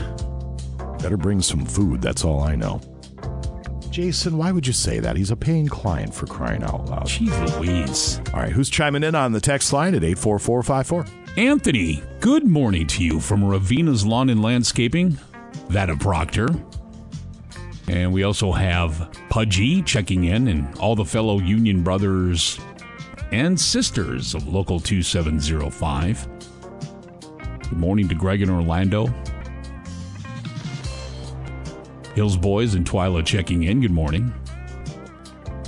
Better 1.01 1.16
bring 1.16 1.42
some 1.42 1.66
food, 1.66 2.01
that's 2.01 2.25
all 2.25 2.40
I 2.42 2.55
know. 2.55 2.81
Jason, 3.90 4.37
why 4.38 4.53
would 4.53 4.66
you 4.66 4.72
say 4.72 5.01
that? 5.01 5.16
He's 5.16 5.31
a 5.33 5.37
paying 5.37 5.66
client 5.68 6.14
for 6.14 6.27
crying 6.27 6.62
out 6.62 6.87
loud. 6.87 7.07
Jeez 7.07 7.59
Louise. 7.59 8.20
All 8.33 8.40
right, 8.40 8.53
who's 8.53 8.70
chiming 8.70 9.03
in 9.03 9.14
on 9.16 9.33
the 9.33 9.40
text 9.40 9.72
line 9.72 9.94
at 9.96 10.05
84454? 10.05 11.25
Anthony, 11.37 12.03
good 12.20 12.46
morning 12.46 12.87
to 12.87 13.05
you 13.05 13.20
from 13.20 13.44
Ravina's 13.44 14.07
Lawn 14.07 14.31
and 14.31 14.40
Landscaping, 14.40 15.18
that 15.68 15.90
of 15.90 15.99
Proctor. 15.99 16.49
And 17.88 18.11
we 18.11 18.22
also 18.22 18.53
have 18.53 19.14
Pudgy 19.29 19.83
checking 19.83 20.25
in 20.25 20.49
and 20.49 20.75
all 20.79 20.96
the 20.96 21.05
fellow 21.05 21.38
Union 21.38 21.83
brothers 21.83 22.59
and 23.33 23.61
sisters 23.61 24.35
of 24.35 24.49
Local 24.49 24.81
2705. 24.81 26.27
Good 27.64 27.72
morning 27.72 28.09
to 28.09 28.14
Greg 28.14 28.40
in 28.40 28.49
Orlando. 28.49 29.12
Hills 32.14 32.38
Boys 32.38 32.75
and 32.75 32.88
Twyla 32.88 33.27
checking 33.27 33.64
in. 33.64 33.83
Good 33.83 33.90
morning. 33.90 34.33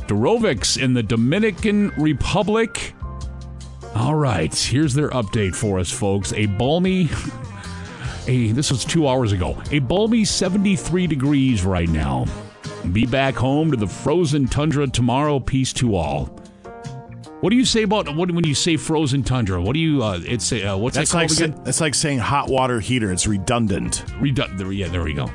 Dorovics 0.06 0.80
in 0.82 0.94
the 0.94 1.02
Dominican 1.02 1.90
Republic. 1.98 2.94
All 3.98 4.14
right, 4.14 4.54
here's 4.54 4.94
their 4.94 5.10
update 5.10 5.54
for 5.56 5.78
us, 5.78 5.90
folks. 5.90 6.32
A 6.34 6.46
balmy, 6.46 7.08
a 8.28 8.52
this 8.52 8.70
was 8.70 8.84
two 8.84 9.08
hours 9.08 9.32
ago. 9.32 9.60
A 9.72 9.80
balmy 9.80 10.24
73 10.24 11.06
degrees 11.08 11.64
right 11.64 11.88
now. 11.88 12.26
Be 12.92 13.06
back 13.06 13.34
home 13.34 13.70
to 13.72 13.76
the 13.76 13.88
frozen 13.88 14.46
tundra 14.46 14.86
tomorrow. 14.86 15.40
Peace 15.40 15.72
to 15.74 15.96
all. 15.96 16.26
What 17.40 17.50
do 17.50 17.56
you 17.56 17.64
say 17.64 17.82
about 17.82 18.14
what 18.14 18.30
when 18.30 18.44
you 18.46 18.54
say 18.54 18.76
frozen 18.76 19.22
tundra? 19.24 19.60
What 19.60 19.74
do 19.74 19.80
you? 19.80 20.02
Uh, 20.02 20.20
it's 20.24 20.52
uh, 20.52 20.76
what's 20.76 20.96
That's 20.96 21.10
that 21.10 21.16
like, 21.16 21.28
called 21.28 21.38
sa- 21.38 21.44
again? 21.46 21.64
that's 21.64 21.80
like 21.80 21.94
saying 21.94 22.18
hot 22.18 22.48
water 22.48 22.78
heater. 22.80 23.10
It's 23.10 23.26
redundant. 23.26 24.04
Redu- 24.20 24.56
there, 24.56 24.70
yeah, 24.72 24.88
there 24.88 25.02
we 25.02 25.12
go. 25.12 25.28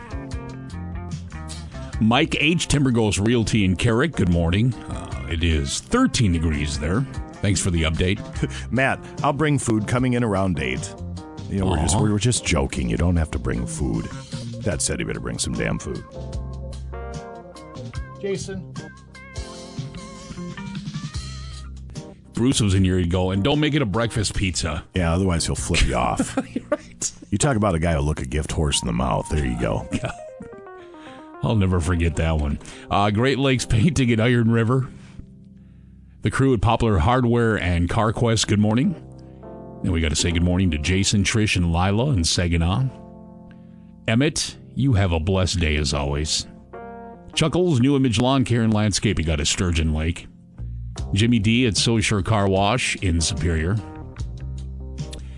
Mike 2.01 2.35
H. 2.39 2.67
Timberghost 2.69 3.25
Realty 3.25 3.65
in 3.65 3.75
Carrick. 3.75 4.13
Good 4.13 4.29
morning. 4.29 4.73
Uh, 4.73 5.27
it 5.29 5.43
is 5.43 5.79
13 5.81 6.31
degrees 6.33 6.79
there. 6.79 7.05
Thanks 7.43 7.59
for 7.59 7.71
the 7.71 7.83
update. 7.83 8.21
Matt, 8.71 9.01
I'll 9.21 9.33
bring 9.33 9.59
food 9.59 9.85
coming 9.85 10.13
in 10.13 10.23
around 10.23 10.57
8. 10.57 10.95
You 11.49 11.59
know, 11.59 11.65
we're 11.65 11.75
just, 11.75 11.95
Aw. 11.97 12.01
we're 12.01 12.17
just 12.17 12.45
joking. 12.45 12.89
You 12.89 12.95
don't 12.95 13.17
have 13.17 13.31
to 13.31 13.37
bring 13.37 13.67
food. 13.67 14.05
That 14.63 14.81
said, 14.81 15.01
you 15.01 15.05
better 15.05 15.19
bring 15.19 15.37
some 15.39 15.51
damn 15.51 15.77
food. 15.77 16.01
Jason. 18.21 18.73
Bruce 22.31 22.61
was 22.61 22.75
in 22.75 22.85
here. 22.85 22.97
He'd 22.97 23.11
go, 23.11 23.31
and 23.31 23.43
don't 23.43 23.59
make 23.59 23.73
it 23.73 23.81
a 23.81 23.85
breakfast 23.85 24.35
pizza. 24.35 24.85
Yeah, 24.93 25.13
otherwise 25.13 25.45
he'll 25.45 25.55
flip 25.55 25.85
you 25.85 25.95
off. 25.95 26.37
right. 26.71 27.11
You 27.29 27.37
talk 27.37 27.57
about 27.57 27.75
a 27.75 27.79
guy 27.79 27.93
who 27.93 27.99
look 27.99 28.21
a 28.21 28.25
gift 28.25 28.53
horse 28.53 28.81
in 28.81 28.87
the 28.87 28.93
mouth. 28.93 29.27
There 29.27 29.45
you 29.45 29.59
go. 29.59 29.85
Yeah. 30.01 30.11
I'll 31.43 31.57
never 31.57 31.81
forget 31.81 32.15
that 32.15 32.37
one. 32.37 32.57
Uh, 32.89 33.11
Great 33.11 33.37
Lakes 33.37 33.65
Painting 33.65 34.13
at 34.13 34.21
Iron 34.21 34.49
River. 34.49 34.87
The 36.23 36.31
crew 36.31 36.53
at 36.53 36.61
Poplar 36.61 36.99
Hardware 36.99 37.59
and 37.59 37.89
CarQuest, 37.89 38.47
good 38.47 38.57
morning. 38.57 38.95
And 39.83 39.91
we 39.91 39.99
got 39.99 40.07
to 40.07 40.15
say 40.15 40.31
good 40.31 40.41
morning 40.41 40.71
to 40.71 40.77
Jason, 40.77 41.25
Trish, 41.25 41.57
and 41.57 41.73
Lila 41.73 42.11
in 42.11 42.23
Saginaw. 42.23 42.87
Emmett, 44.07 44.55
you 44.73 44.93
have 44.93 45.11
a 45.11 45.19
blessed 45.19 45.59
day 45.59 45.75
as 45.75 45.93
always. 45.93 46.47
Chuckles, 47.33 47.81
New 47.81 47.97
Image 47.97 48.21
Lawn 48.21 48.45
Care 48.45 48.61
and 48.61 48.73
Landscaping 48.73 49.25
got 49.25 49.41
a 49.41 49.45
Sturgeon 49.45 49.93
Lake. 49.93 50.27
Jimmy 51.11 51.39
D 51.39 51.67
at 51.67 51.73
Soshire 51.73 52.23
Car 52.23 52.47
Wash 52.47 52.95
in 53.03 53.19
Superior. 53.19 53.75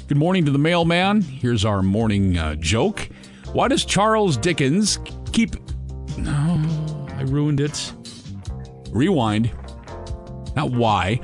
Good 0.07 0.17
morning 0.17 0.45
to 0.45 0.51
the 0.51 0.59
mailman. 0.59 1.23
Here's 1.23 1.65
our 1.65 1.81
morning 1.81 2.37
uh, 2.37 2.53
joke. 2.57 3.09
Why 3.53 3.69
does 3.69 3.85
Charles 3.85 4.37
Dickens 4.37 4.99
keep. 5.31 5.55
No, 6.19 7.07
I 7.09 7.23
ruined 7.23 7.59
it. 7.59 7.91
Rewind. 8.91 9.49
Not 10.55 10.71
why. 10.71 11.15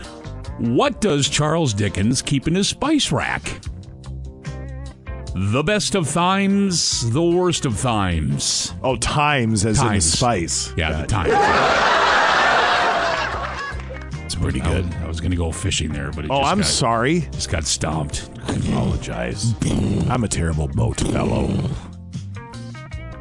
What 0.59 1.01
does 1.01 1.27
Charles 1.29 1.73
Dickens 1.73 2.21
keep 2.21 2.47
in 2.47 2.55
his 2.55 2.67
spice 2.67 3.11
rack? 3.11 3.61
The 5.33 5.63
best 5.65 5.95
of 5.95 6.11
times, 6.11 7.09
the 7.11 7.23
worst 7.23 7.65
of 7.65 7.79
times. 7.79 8.73
Oh, 8.83 8.97
times 8.97 9.65
as 9.65 9.81
in 9.81 10.01
spice. 10.01 10.73
Yeah, 10.75 11.01
the 11.01 11.07
time. 11.07 11.29
It's 14.25 14.35
pretty 14.35 14.59
good. 14.59 14.85
I 14.95 15.07
was, 15.07 15.19
going 15.21 15.31
to 15.31 15.37
go 15.37 15.51
fishing 15.51 15.91
there, 15.91 16.11
but 16.11 16.25
it 16.25 16.31
Oh, 16.31 16.39
just 16.41 16.51
I'm 16.51 16.57
got- 16.59 16.67
sorry. 16.67 17.19
Just 17.31 17.49
got 17.49 17.63
stomped. 17.65 18.29
I 18.47 18.53
apologize. 18.55 19.53
I'm 20.09 20.23
a 20.23 20.27
terrible 20.27 20.67
boat 20.67 20.99
fellow. 20.99 21.49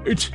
It's, 0.05 0.31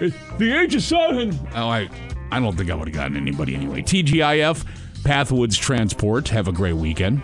it's 0.00 0.16
the 0.38 0.52
age 0.52 0.74
of 0.74 0.82
sun. 0.82 1.38
Oh, 1.54 1.68
I, 1.68 1.88
I 2.30 2.38
don't 2.40 2.56
think 2.56 2.70
I 2.70 2.74
would 2.74 2.88
have 2.88 2.94
gotten 2.94 3.16
anybody 3.16 3.54
anyway. 3.54 3.82
TGIF, 3.82 4.64
Pathwoods 5.06 5.56
Transport. 5.56 6.26
Have 6.30 6.48
a 6.48 6.52
great 6.52 6.72
weekend. 6.72 7.22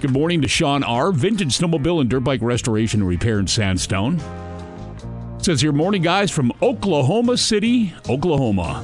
Good 0.00 0.12
morning 0.12 0.40
to 0.40 0.48
Sean 0.48 0.82
R. 0.82 1.12
Vintage 1.12 1.58
Snowmobile 1.58 2.00
and 2.00 2.08
Dirt 2.08 2.20
Bike 2.20 2.40
Restoration 2.40 3.02
and 3.02 3.08
Repair 3.08 3.38
in 3.38 3.46
Sandstone. 3.46 4.18
Says 5.36 5.60
here, 5.60 5.72
morning 5.72 6.00
guys 6.00 6.30
from 6.30 6.54
Oklahoma 6.62 7.36
City, 7.36 7.92
Oklahoma. 8.08 8.82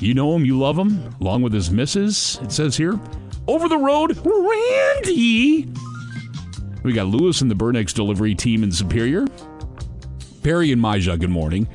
You 0.00 0.14
know 0.14 0.34
him, 0.34 0.44
you 0.44 0.58
love 0.58 0.76
him, 0.76 1.14
along 1.20 1.42
with 1.42 1.52
his 1.52 1.70
missus. 1.70 2.40
It 2.42 2.50
says 2.50 2.76
here, 2.76 2.98
over 3.46 3.68
the 3.68 3.78
road, 3.78 4.18
Randy. 4.26 5.72
We 6.82 6.92
got 6.92 7.06
Lewis 7.06 7.40
and 7.40 7.48
the 7.48 7.54
Burnex 7.54 7.94
delivery 7.94 8.34
team 8.34 8.64
in 8.64 8.72
Superior. 8.72 9.28
Perry 10.42 10.72
and 10.72 10.82
Maja, 10.82 11.14
good 11.14 11.30
morning. 11.30 11.68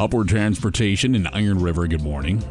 Upward 0.00 0.28
Transportation 0.28 1.14
in 1.14 1.26
Iron 1.26 1.60
River, 1.60 1.86
good 1.86 2.02
morning. 2.02 2.42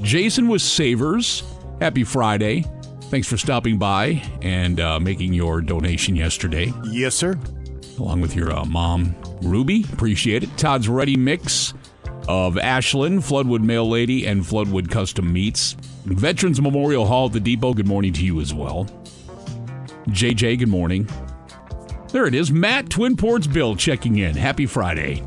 Jason 0.00 0.48
with 0.48 0.62
Savers, 0.62 1.42
happy 1.80 2.04
Friday. 2.04 2.64
Thanks 3.04 3.26
for 3.26 3.36
stopping 3.38 3.78
by 3.78 4.22
and 4.42 4.80
uh, 4.80 5.00
making 5.00 5.32
your 5.32 5.60
donation 5.62 6.14
yesterday, 6.14 6.72
Yes, 6.90 7.14
sir. 7.14 7.38
along 7.98 8.20
with 8.20 8.36
your 8.36 8.52
uh, 8.52 8.64
mom, 8.66 9.14
Ruby. 9.42 9.84
Appreciate 9.92 10.42
it. 10.42 10.56
Todd's 10.58 10.88
Ready 10.88 11.16
Mix 11.16 11.72
of 12.28 12.58
Ashland, 12.58 13.20
Floodwood 13.20 13.62
Mail 13.62 13.88
Lady, 13.88 14.26
and 14.26 14.42
Floodwood 14.42 14.90
Custom 14.90 15.32
Meats. 15.32 15.74
Veterans 16.04 16.60
Memorial 16.60 17.06
Hall 17.06 17.26
at 17.26 17.32
the 17.32 17.40
Depot, 17.40 17.72
good 17.72 17.86
morning 17.88 18.12
to 18.12 18.24
you 18.24 18.40
as 18.40 18.52
well. 18.52 18.84
JJ, 20.08 20.58
good 20.58 20.68
morning. 20.68 21.08
There 22.12 22.26
it 22.26 22.34
is. 22.34 22.50
Matt 22.52 22.88
Twin 22.90 23.16
Ports 23.16 23.46
Built 23.46 23.78
checking 23.78 24.18
in. 24.18 24.34
Happy 24.36 24.66
Friday. 24.66 25.22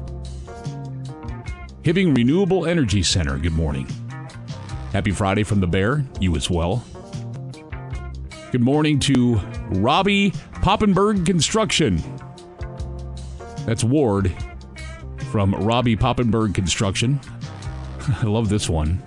Hibbing 1.84 2.16
Renewable 2.16 2.66
Energy 2.68 3.02
Center. 3.04 3.38
Good 3.38 3.54
morning. 3.54 3.88
Happy 4.92 5.12
Friday 5.12 5.44
from 5.44 5.62
the 5.62 5.68
Bear. 5.68 6.04
You 6.20 6.36
as 6.36 6.50
well. 6.50 6.84
Good 8.52 8.62
morning 8.62 9.00
to 9.00 9.36
Robbie 9.70 10.32
Poppenberg 10.56 11.26
Construction. 11.26 12.04
That's 13.66 13.86
Ward 13.86 14.36
from 15.32 15.56
Robbie 15.56 15.96
Poppenberg 15.96 16.54
Construction. 16.54 17.22
I 18.22 18.26
love 18.26 18.50
this 18.50 18.68
one. 18.68 19.02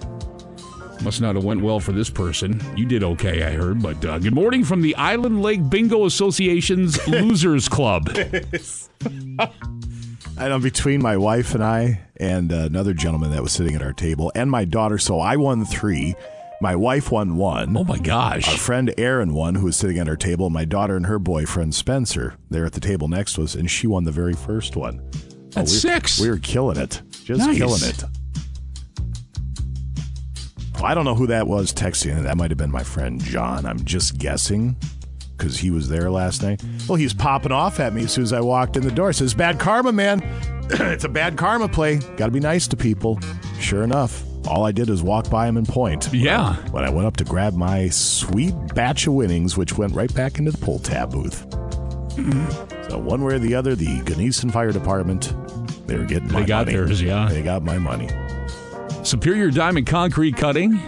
Must 1.02 1.20
not 1.20 1.34
have 1.34 1.44
went 1.44 1.60
well 1.60 1.80
for 1.80 1.92
this 1.92 2.08
person. 2.08 2.62
You 2.74 2.86
did 2.86 3.04
okay, 3.04 3.42
I 3.42 3.50
heard. 3.50 3.82
But 3.82 4.02
uh, 4.06 4.18
good 4.18 4.34
morning 4.34 4.64
from 4.64 4.80
the 4.80 4.96
Island 4.96 5.42
Lake 5.42 5.68
Bingo 5.68 6.06
Association's 6.06 7.06
Losers 7.08 7.68
Club. 7.68 8.08
I 10.38 10.48
know 10.48 10.58
between 10.58 11.02
my 11.02 11.16
wife 11.16 11.54
and 11.54 11.62
I 11.62 12.00
and 12.16 12.52
uh, 12.52 12.56
another 12.56 12.92
gentleman 12.92 13.30
that 13.32 13.42
was 13.42 13.52
sitting 13.52 13.74
at 13.74 13.82
our 13.82 13.92
table 13.92 14.32
and 14.34 14.50
my 14.50 14.64
daughter, 14.64 14.98
so 14.98 15.20
I 15.20 15.36
won 15.36 15.64
three. 15.64 16.14
My 16.60 16.76
wife 16.76 17.10
won 17.12 17.36
one. 17.36 17.76
Oh 17.76 17.84
my 17.84 17.98
gosh! 17.98 18.48
Our 18.48 18.56
friend 18.56 18.92
Erin 18.96 19.34
won, 19.34 19.54
who 19.56 19.66
was 19.66 19.76
sitting 19.76 19.98
at 19.98 20.08
our 20.08 20.16
table. 20.16 20.50
My 20.50 20.64
daughter 20.64 20.96
and 20.96 21.06
her 21.06 21.18
boyfriend 21.18 21.74
Spencer, 21.74 22.36
they're 22.50 22.64
at 22.64 22.72
the 22.72 22.80
table 22.80 23.08
next 23.08 23.34
to 23.34 23.42
us, 23.42 23.54
and 23.54 23.70
she 23.70 23.86
won 23.86 24.04
the 24.04 24.12
very 24.12 24.34
first 24.34 24.76
one. 24.76 25.02
That's 25.50 25.70
we 25.72 25.78
six. 25.78 26.20
We 26.20 26.30
were 26.30 26.38
killing 26.38 26.78
it, 26.78 27.02
just 27.24 27.40
Nice. 27.40 27.58
killing 27.58 27.82
it. 27.84 28.04
I 30.82 30.94
don't 30.94 31.04
know 31.04 31.14
who 31.14 31.26
that 31.28 31.46
was 31.46 31.72
texting. 31.72 32.22
That 32.22 32.36
might 32.36 32.50
have 32.50 32.58
been 32.58 32.70
my 32.70 32.82
friend 32.82 33.22
John. 33.22 33.64
I'm 33.64 33.84
just 33.84 34.18
guessing 34.18 34.76
because 35.36 35.58
he 35.58 35.70
was 35.70 35.88
there 35.88 36.10
last 36.10 36.42
night. 36.42 36.62
Well, 36.88 36.96
he's 36.96 37.14
popping 37.14 37.52
off 37.52 37.80
at 37.80 37.92
me 37.92 38.04
as 38.04 38.12
soon 38.12 38.24
as 38.24 38.32
I 38.32 38.40
walked 38.40 38.76
in 38.76 38.82
the 38.82 38.90
door. 38.90 39.12
Says, 39.12 39.34
"Bad 39.34 39.58
karma, 39.58 39.92
man. 39.92 40.22
it's 40.70 41.04
a 41.04 41.08
bad 41.08 41.36
karma 41.36 41.68
play. 41.68 41.96
Got 42.16 42.26
to 42.26 42.30
be 42.32 42.40
nice 42.40 42.66
to 42.68 42.76
people." 42.76 43.18
Sure 43.60 43.82
enough, 43.82 44.22
all 44.46 44.64
I 44.64 44.72
did 44.72 44.88
was 44.90 45.02
walk 45.02 45.30
by 45.30 45.46
him 45.48 45.56
and 45.56 45.66
point. 45.68 46.12
Yeah. 46.12 46.54
When 46.70 46.84
I 46.84 46.90
went 46.90 47.06
up 47.06 47.16
to 47.18 47.24
grab 47.24 47.54
my 47.54 47.88
sweet 47.88 48.54
batch 48.74 49.06
of 49.06 49.14
winnings, 49.14 49.56
which 49.56 49.76
went 49.78 49.94
right 49.94 50.12
back 50.14 50.38
into 50.38 50.50
the 50.50 50.58
pull 50.58 50.78
tab 50.78 51.12
booth. 51.12 51.42
Hmm. 52.14 52.46
So 52.90 52.98
one 52.98 53.24
way 53.24 53.34
or 53.34 53.38
the 53.38 53.54
other, 53.54 53.74
the 53.74 53.86
Gnesen 54.02 54.52
Fire 54.52 54.70
Department, 54.72 55.34
they 55.86 55.96
were 55.96 56.04
getting 56.04 56.30
my 56.32 56.40
They 56.40 56.46
got 56.46 56.66
money. 56.66 56.76
theirs, 56.76 57.02
yeah. 57.02 57.28
They 57.28 57.42
got 57.42 57.62
my 57.62 57.78
money. 57.78 58.08
Superior 59.02 59.50
Diamond 59.50 59.86
Concrete 59.86 60.36
Cutting. 60.36 60.80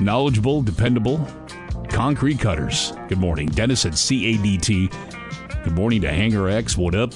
Knowledgeable, 0.00 0.62
dependable 0.62 1.26
concrete 1.92 2.40
cutters. 2.40 2.92
Good 3.08 3.18
morning. 3.18 3.48
Dennis 3.48 3.84
at 3.84 3.92
CADT. 3.92 4.92
Good 5.64 5.74
morning 5.74 6.00
to 6.00 6.10
Hanger 6.10 6.48
X. 6.48 6.76
What 6.76 6.94
up? 6.94 7.12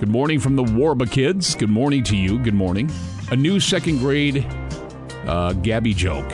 Good 0.00 0.08
morning 0.08 0.40
from 0.40 0.56
the 0.56 0.64
Warba 0.64 1.10
kids. 1.10 1.54
Good 1.54 1.70
morning 1.70 2.02
to 2.04 2.16
you. 2.16 2.38
Good 2.38 2.54
morning. 2.54 2.90
A 3.30 3.36
new 3.36 3.60
second 3.60 3.98
grade 3.98 4.46
uh, 5.26 5.52
Gabby 5.52 5.94
joke. 5.94 6.30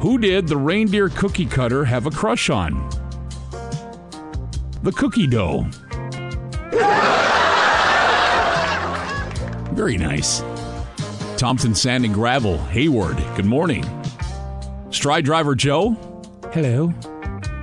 Who 0.00 0.18
did 0.18 0.46
the 0.46 0.56
reindeer 0.56 1.08
cookie 1.08 1.46
cutter 1.46 1.84
have 1.84 2.06
a 2.06 2.10
crush 2.10 2.50
on? 2.50 2.88
The 4.82 4.92
cookie 4.92 5.26
dough. 5.26 5.66
Very 9.74 9.96
nice. 9.96 10.42
Thompson 11.36 11.74
Sand 11.74 12.06
and 12.06 12.14
Gravel, 12.14 12.56
Hayward, 12.56 13.18
good 13.36 13.44
morning. 13.44 13.84
Stride 14.90 15.26
Driver 15.26 15.54
Joe, 15.54 15.90
hello. 16.52 16.88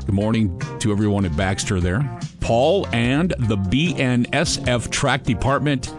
Good 0.06 0.14
morning 0.14 0.60
to 0.80 0.92
everyone 0.92 1.26
at 1.26 1.36
Baxter 1.36 1.80
there. 1.80 2.20
Paul 2.40 2.88
and 2.94 3.34
the 3.40 3.58
BNSF 3.58 4.92
Track 4.92 5.24
Department, 5.24 5.92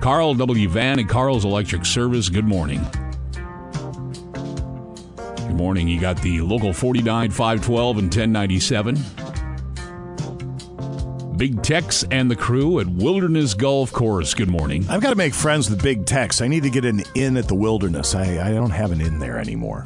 Carl 0.00 0.34
W. 0.34 0.68
Van 0.68 0.98
and 0.98 1.08
Carl's 1.08 1.44
Electric 1.44 1.86
Service, 1.86 2.28
good 2.28 2.46
morning. 2.46 2.84
Good 5.14 5.54
morning. 5.56 5.86
You 5.86 6.00
got 6.00 6.20
the 6.22 6.40
local 6.40 6.72
49, 6.72 7.30
512, 7.30 7.98
and 7.98 8.06
1097. 8.06 8.96
Big 11.36 11.62
Tex 11.62 12.04
and 12.10 12.30
the 12.30 12.36
crew 12.36 12.78
at 12.78 12.86
Wilderness 12.86 13.54
Golf 13.54 13.90
Course. 13.92 14.34
Good 14.34 14.48
morning. 14.48 14.86
I've 14.88 15.00
got 15.00 15.10
to 15.10 15.16
make 15.16 15.34
friends 15.34 15.68
with 15.68 15.82
Big 15.82 16.04
Tex. 16.06 16.40
I 16.40 16.46
need 16.46 16.62
to 16.62 16.70
get 16.70 16.84
an 16.84 17.02
inn 17.14 17.36
at 17.36 17.48
the 17.48 17.54
Wilderness. 17.54 18.14
I, 18.14 18.48
I 18.48 18.52
don't 18.52 18.70
have 18.70 18.92
an 18.92 19.00
inn 19.00 19.18
there 19.18 19.38
anymore. 19.38 19.82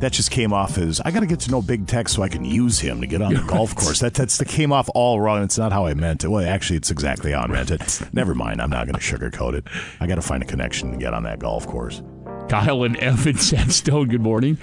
That 0.00 0.12
just 0.12 0.30
came 0.30 0.52
off 0.52 0.76
as 0.76 1.00
I 1.00 1.10
got 1.10 1.20
to 1.20 1.26
get 1.26 1.40
to 1.40 1.50
know 1.50 1.62
Big 1.62 1.86
Tex 1.86 2.12
so 2.12 2.22
I 2.22 2.28
can 2.28 2.44
use 2.44 2.78
him 2.78 3.00
to 3.00 3.06
get 3.06 3.22
on 3.22 3.32
the 3.32 3.42
golf 3.42 3.74
course. 3.74 4.00
That 4.00 4.12
that's 4.12 4.36
that 4.38 4.48
came 4.48 4.70
off 4.72 4.90
all 4.94 5.20
wrong. 5.20 5.42
It's 5.42 5.56
not 5.56 5.72
how 5.72 5.86
I 5.86 5.94
meant 5.94 6.22
it. 6.24 6.28
Well, 6.28 6.46
actually, 6.46 6.76
it's 6.76 6.90
exactly 6.90 7.32
how 7.32 7.42
I 7.42 7.46
meant 7.46 7.70
it. 7.70 8.00
Never 8.12 8.34
mind. 8.34 8.60
I'm 8.60 8.68
not 8.70 8.86
going 8.86 8.98
to 8.98 9.00
sugarcoat 9.00 9.54
it. 9.54 9.64
I 10.00 10.06
got 10.06 10.16
to 10.16 10.22
find 10.22 10.42
a 10.42 10.46
connection 10.46 10.92
to 10.92 10.98
get 10.98 11.14
on 11.14 11.22
that 11.22 11.38
golf 11.38 11.66
course. 11.66 12.02
Kyle 12.48 12.82
and 12.82 12.96
Evan 12.96 13.36
Sandstone, 13.38 14.08
good 14.08 14.20
morning. 14.20 14.58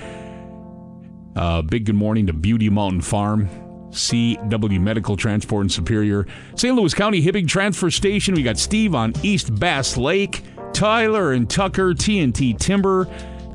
Uh, 1.35 1.61
big 1.61 1.85
good 1.85 1.95
morning 1.95 2.27
to 2.27 2.33
Beauty 2.33 2.69
Mountain 2.69 3.01
Farm, 3.01 3.47
CW 3.89 4.79
Medical 4.79 5.17
Transport 5.17 5.65
in 5.65 5.69
Superior, 5.69 6.27
St. 6.55 6.75
Louis 6.75 6.93
County 6.93 7.23
Hibbing 7.23 7.47
Transfer 7.47 7.89
Station. 7.89 8.35
We 8.35 8.43
got 8.43 8.57
Steve 8.57 8.93
on 8.93 9.13
East 9.23 9.59
Bass 9.59 9.97
Lake, 9.97 10.43
Tyler 10.73 11.31
and 11.31 11.49
Tucker, 11.49 11.93
TNT 11.93 12.57
Timber. 12.57 13.07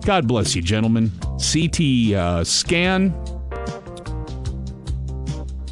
God 0.05 0.27
bless 0.27 0.57
you, 0.57 0.63
gentlemen. 0.63 1.11
CT 1.39 2.15
uh, 2.15 2.45
Scan. 2.45 3.15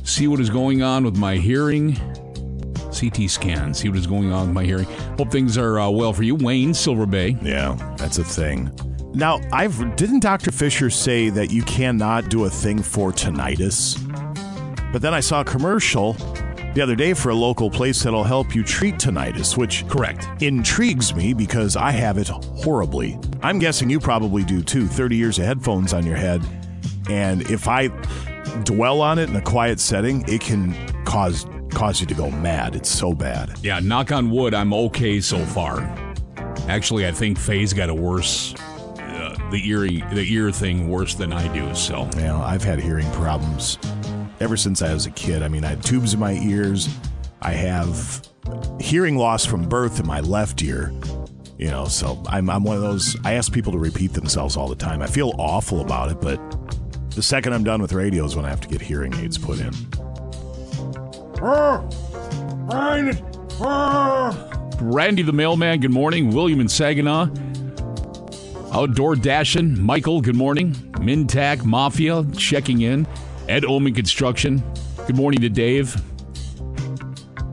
See 0.04 0.28
what 0.28 0.38
is 0.38 0.50
going 0.50 0.82
on 0.82 1.04
with 1.04 1.16
my 1.16 1.36
hearing. 1.36 1.96
CT 2.96 3.28
scan. 3.28 3.74
See 3.74 3.90
what 3.90 3.98
is 3.98 4.06
going 4.06 4.32
on 4.32 4.46
with 4.46 4.54
my 4.54 4.64
hearing. 4.64 4.86
Hope 5.18 5.30
things 5.30 5.58
are 5.58 5.78
uh, 5.78 5.90
well 5.90 6.14
for 6.14 6.22
you. 6.22 6.34
Wayne, 6.34 6.72
Silver 6.72 7.04
Bay. 7.04 7.36
Yeah, 7.42 7.76
that's 7.98 8.16
a 8.16 8.24
thing. 8.24 8.70
Now, 9.16 9.40
I've 9.50 9.96
didn't 9.96 10.20
Dr. 10.20 10.52
Fisher 10.52 10.90
say 10.90 11.30
that 11.30 11.50
you 11.50 11.62
cannot 11.62 12.28
do 12.28 12.44
a 12.44 12.50
thing 12.50 12.82
for 12.82 13.12
tinnitus? 13.12 13.96
But 14.92 15.00
then 15.00 15.14
I 15.14 15.20
saw 15.20 15.40
a 15.40 15.44
commercial 15.44 16.12
the 16.74 16.82
other 16.82 16.94
day 16.94 17.14
for 17.14 17.30
a 17.30 17.34
local 17.34 17.70
place 17.70 18.02
that'll 18.02 18.24
help 18.24 18.54
you 18.54 18.62
treat 18.62 18.96
tinnitus, 18.96 19.56
which 19.56 19.88
correct 19.88 20.42
intrigues 20.42 21.14
me 21.14 21.32
because 21.32 21.76
I 21.76 21.92
have 21.92 22.18
it 22.18 22.28
horribly. 22.28 23.18
I'm 23.42 23.58
guessing 23.58 23.88
you 23.88 24.00
probably 24.00 24.44
do 24.44 24.62
too. 24.62 24.86
30 24.86 25.16
years 25.16 25.38
of 25.38 25.46
headphones 25.46 25.94
on 25.94 26.04
your 26.04 26.16
head, 26.16 26.42
and 27.08 27.40
if 27.50 27.68
I 27.68 27.88
dwell 28.64 29.00
on 29.00 29.18
it 29.18 29.30
in 29.30 29.36
a 29.36 29.40
quiet 29.40 29.80
setting, 29.80 30.26
it 30.28 30.42
can 30.42 30.74
cause 31.06 31.46
cause 31.70 32.02
you 32.02 32.06
to 32.06 32.14
go 32.14 32.30
mad. 32.30 32.76
It's 32.76 32.90
so 32.90 33.14
bad. 33.14 33.58
Yeah, 33.62 33.80
knock 33.80 34.12
on 34.12 34.28
wood, 34.30 34.52
I'm 34.52 34.74
okay 34.74 35.22
so 35.22 35.38
far. 35.46 35.80
Actually, 36.68 37.06
I 37.06 37.12
think 37.12 37.38
Faye's 37.38 37.72
got 37.72 37.88
a 37.88 37.94
worse 37.94 38.54
the 39.50 39.60
ear 39.64 39.80
the 39.80 40.24
ear 40.28 40.50
thing 40.50 40.88
worse 40.88 41.14
than 41.14 41.32
I 41.32 41.52
do. 41.52 41.74
So 41.74 42.08
Yeah, 42.16 42.40
I've 42.40 42.64
had 42.64 42.80
hearing 42.80 43.10
problems 43.12 43.78
ever 44.40 44.56
since 44.56 44.82
I 44.82 44.92
was 44.92 45.06
a 45.06 45.10
kid. 45.10 45.42
I 45.42 45.48
mean, 45.48 45.64
I 45.64 45.68
had 45.68 45.82
tubes 45.82 46.14
in 46.14 46.20
my 46.20 46.32
ears. 46.32 46.88
I 47.40 47.52
have 47.52 48.26
hearing 48.80 49.16
loss 49.16 49.44
from 49.44 49.68
birth 49.68 50.00
in 50.00 50.06
my 50.06 50.20
left 50.20 50.62
ear. 50.62 50.92
You 51.58 51.68
know, 51.68 51.86
so 51.86 52.22
I'm, 52.28 52.50
I'm 52.50 52.64
one 52.64 52.76
of 52.76 52.82
those. 52.82 53.16
I 53.24 53.34
ask 53.34 53.50
people 53.50 53.72
to 53.72 53.78
repeat 53.78 54.12
themselves 54.12 54.56
all 54.56 54.68
the 54.68 54.76
time. 54.76 55.00
I 55.00 55.06
feel 55.06 55.32
awful 55.38 55.80
about 55.80 56.10
it, 56.10 56.20
but 56.20 56.38
the 57.12 57.22
second 57.22 57.54
I'm 57.54 57.64
done 57.64 57.80
with 57.80 57.94
radio 57.94 58.26
is 58.26 58.36
when 58.36 58.44
I 58.44 58.50
have 58.50 58.60
to 58.60 58.68
get 58.68 58.82
hearing 58.82 59.14
aids 59.14 59.38
put 59.38 59.58
in. 59.58 59.72
Randy 64.80 65.22
the 65.22 65.32
mailman, 65.32 65.80
good 65.80 65.92
morning. 65.92 66.30
William 66.30 66.60
and 66.60 66.70
Saginaw. 66.70 67.30
Outdoor 68.76 69.16
Dashing, 69.16 69.80
Michael, 69.80 70.20
good 70.20 70.36
morning. 70.36 70.74
Minntac 71.00 71.64
Mafia 71.64 72.26
checking 72.36 72.82
in. 72.82 73.06
Ed 73.48 73.64
Omen 73.64 73.94
Construction, 73.94 74.62
good 75.06 75.16
morning 75.16 75.40
to 75.40 75.48
Dave. 75.48 75.96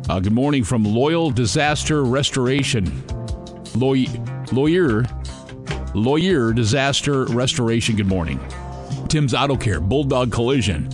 Uh, 0.10 0.20
good 0.20 0.34
morning 0.34 0.66
from 0.66 0.84
Loyal 0.84 1.32
Disaster 1.32 2.04
Restoration. 2.04 3.08
Law- 3.74 3.96
lawyer, 4.52 5.06
Lawyer 5.94 6.52
Disaster 6.52 7.24
Restoration, 7.28 7.96
good 7.96 8.08
morning. 8.08 8.38
Tim's 9.08 9.34
Auto 9.34 9.56
Care, 9.56 9.80
Bulldog 9.80 10.30
Collision. 10.30 10.90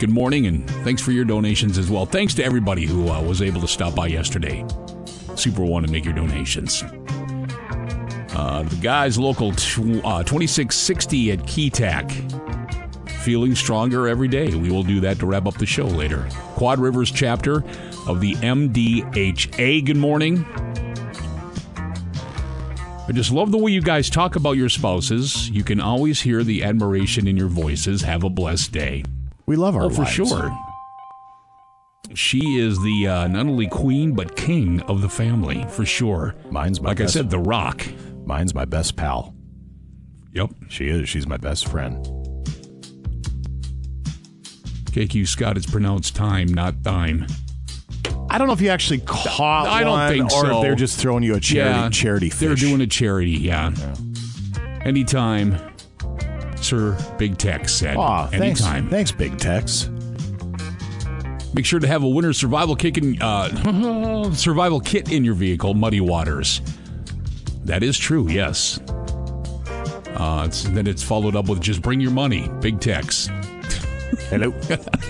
Good 0.00 0.10
morning, 0.10 0.46
and 0.48 0.68
thanks 0.82 1.00
for 1.00 1.12
your 1.12 1.24
donations 1.24 1.78
as 1.78 1.88
well. 1.88 2.04
Thanks 2.04 2.34
to 2.34 2.44
everybody 2.44 2.84
who 2.84 3.10
uh, 3.10 3.22
was 3.22 3.42
able 3.42 3.60
to 3.60 3.68
stop 3.68 3.94
by 3.94 4.08
yesterday. 4.08 4.66
Super 5.36 5.62
One 5.64 5.84
to 5.84 5.88
make 5.88 6.04
your 6.04 6.14
donations. 6.14 6.82
Uh, 8.38 8.62
the 8.62 8.76
guys 8.76 9.18
local 9.18 9.50
tw- 9.52 10.00
uh, 10.04 10.22
2660 10.22 11.32
at 11.32 11.38
Keetac. 11.40 13.10
Feeling 13.22 13.54
stronger 13.56 14.06
every 14.06 14.28
day. 14.28 14.54
We 14.54 14.70
will 14.70 14.84
do 14.84 15.00
that 15.00 15.18
to 15.18 15.26
wrap 15.26 15.46
up 15.46 15.58
the 15.58 15.66
show 15.66 15.84
later. 15.86 16.26
Quad 16.54 16.78
Rivers 16.78 17.10
chapter 17.10 17.64
of 18.06 18.20
the 18.20 18.34
MDHA. 18.36 19.84
Good 19.84 19.96
morning. 19.96 20.46
I 23.08 23.12
just 23.12 23.32
love 23.32 23.50
the 23.50 23.58
way 23.58 23.72
you 23.72 23.80
guys 23.82 24.08
talk 24.08 24.36
about 24.36 24.52
your 24.52 24.68
spouses. 24.68 25.48
You 25.50 25.64
can 25.64 25.80
always 25.80 26.20
hear 26.20 26.44
the 26.44 26.62
admiration 26.62 27.26
in 27.26 27.36
your 27.36 27.48
voices. 27.48 28.02
Have 28.02 28.22
a 28.22 28.30
blessed 28.30 28.70
day. 28.72 29.02
We 29.46 29.56
love 29.56 29.74
our 29.76 29.84
Oh, 29.84 29.90
for 29.90 30.02
wives. 30.02 30.12
sure. 30.12 30.58
She 32.14 32.38
is 32.58 32.78
the 32.82 33.06
uh, 33.08 33.28
not 33.28 33.46
only 33.46 33.66
queen 33.66 34.14
but 34.14 34.36
king 34.36 34.80
of 34.82 35.02
the 35.02 35.08
family 35.08 35.66
for 35.70 35.84
sure. 35.84 36.34
Mine's 36.50 36.80
my 36.80 36.90
like 36.90 36.98
best- 36.98 37.16
I 37.16 37.20
said, 37.20 37.30
the 37.30 37.38
Rock. 37.38 37.82
Mine's 38.28 38.54
my 38.54 38.66
best 38.66 38.94
pal. 38.94 39.34
Yep. 40.34 40.50
She 40.68 40.88
is. 40.88 41.08
She's 41.08 41.26
my 41.26 41.38
best 41.38 41.66
friend. 41.66 42.04
KQ 44.90 45.26
Scott, 45.26 45.56
it's 45.56 45.64
pronounced 45.64 46.14
time, 46.14 46.48
not 46.48 46.82
dime. 46.82 47.26
I 48.28 48.36
don't 48.36 48.46
know 48.46 48.52
if 48.52 48.60
you 48.60 48.68
actually 48.68 48.98
caught 49.00 49.66
I 49.66 49.82
don't 49.82 49.92
one, 49.92 50.08
think 50.12 50.24
or 50.26 50.44
so. 50.46 50.56
if 50.58 50.62
they're 50.62 50.74
just 50.74 51.00
throwing 51.00 51.22
you 51.22 51.36
a 51.36 51.40
charity 51.40 51.70
Yeah, 51.80 51.88
charity 51.88 52.28
They're 52.28 52.54
doing 52.54 52.82
a 52.82 52.86
charity, 52.86 53.30
yeah. 53.30 53.72
Anytime, 54.84 55.56
Sir 56.60 56.98
Big 57.16 57.38
Tex 57.38 57.74
said. 57.74 57.96
Aw, 57.96 58.26
thanks, 58.26 58.60
Anytime. 58.60 58.90
thanks, 58.90 59.10
Big 59.10 59.38
Tex. 59.38 59.88
Make 61.54 61.64
sure 61.64 61.80
to 61.80 61.86
have 61.86 62.02
a 62.02 62.08
winter 62.08 62.34
survival 62.34 62.76
kit 62.76 62.98
in, 62.98 63.20
uh, 63.22 64.32
survival 64.34 64.80
kit 64.80 65.10
in 65.10 65.24
your 65.24 65.34
vehicle, 65.34 65.72
Muddy 65.72 66.02
Waters. 66.02 66.60
That 67.68 67.82
is 67.82 67.98
true, 67.98 68.26
yes. 68.28 68.80
Uh, 70.16 70.44
it's, 70.46 70.62
then 70.64 70.86
it's 70.86 71.02
followed 71.02 71.36
up 71.36 71.50
with 71.50 71.60
just 71.60 71.82
bring 71.82 72.00
your 72.00 72.10
money, 72.10 72.48
Big 72.60 72.80
Tex. 72.80 73.26
Hello. 74.30 74.50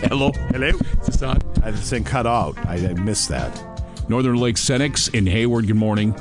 Hello. 0.02 0.32
Hello. 0.50 0.72
It's 1.06 1.20
not. 1.20 1.40
I 1.62 1.70
just 1.70 1.88
thing 1.88 2.02
cut 2.02 2.26
out. 2.26 2.58
I, 2.66 2.74
I 2.74 2.94
missed 2.94 3.28
that. 3.28 4.08
Northern 4.08 4.34
Lake 4.34 4.56
Cenex 4.56 5.14
in 5.14 5.24
Hayward, 5.24 5.68
good 5.68 5.76
morning. 5.76 6.12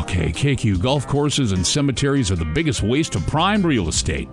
Okay, 0.00 0.30
KQ 0.30 0.82
golf 0.82 1.06
courses 1.06 1.52
and 1.52 1.66
cemeteries 1.66 2.30
are 2.30 2.36
the 2.36 2.44
biggest 2.44 2.82
waste 2.82 3.14
of 3.14 3.26
prime 3.26 3.64
real 3.64 3.88
estate. 3.88 4.28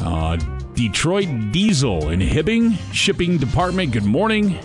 Uh, 0.00 0.36
Detroit 0.74 1.50
Diesel 1.50 2.10
in 2.10 2.20
Hibbing 2.20 2.76
Shipping 2.92 3.38
Department, 3.38 3.90
good 3.92 4.04
morning. 4.04 4.58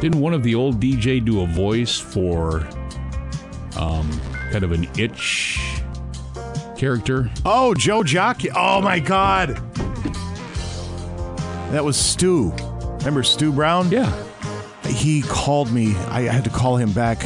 Didn't 0.00 0.20
one 0.20 0.32
of 0.32 0.42
the 0.42 0.54
old 0.54 0.80
DJ 0.80 1.24
do 1.24 1.40
a 1.40 1.46
voice 1.46 1.98
for 1.98 2.60
um, 3.76 4.08
kind 4.52 4.62
of 4.62 4.72
an 4.72 4.88
itch 4.96 5.58
character? 6.76 7.30
Oh, 7.44 7.74
Joe 7.74 8.04
Jockey. 8.04 8.48
Oh 8.54 8.80
my 8.80 9.00
God. 9.00 9.56
That 11.72 11.84
was 11.84 11.96
Stu. 11.96 12.52
Remember 12.98 13.22
Stu 13.22 13.52
Brown? 13.52 13.90
Yeah. 13.90 14.24
He 14.86 15.22
called 15.22 15.72
me. 15.72 15.96
I 16.08 16.22
had 16.22 16.44
to 16.44 16.50
call 16.50 16.76
him 16.76 16.92
back. 16.92 17.24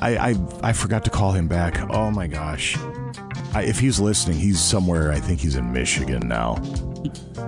I 0.00 0.30
I, 0.30 0.34
I 0.62 0.72
forgot 0.72 1.04
to 1.04 1.10
call 1.10 1.32
him 1.32 1.46
back. 1.48 1.80
Oh 1.90 2.10
my 2.10 2.26
gosh. 2.26 2.76
I, 3.54 3.62
if 3.62 3.78
he's 3.78 3.98
listening, 3.98 4.38
he's 4.38 4.60
somewhere. 4.60 5.10
I 5.10 5.20
think 5.20 5.40
he's 5.40 5.56
in 5.56 5.72
Michigan 5.72 6.28
now. 6.28 6.56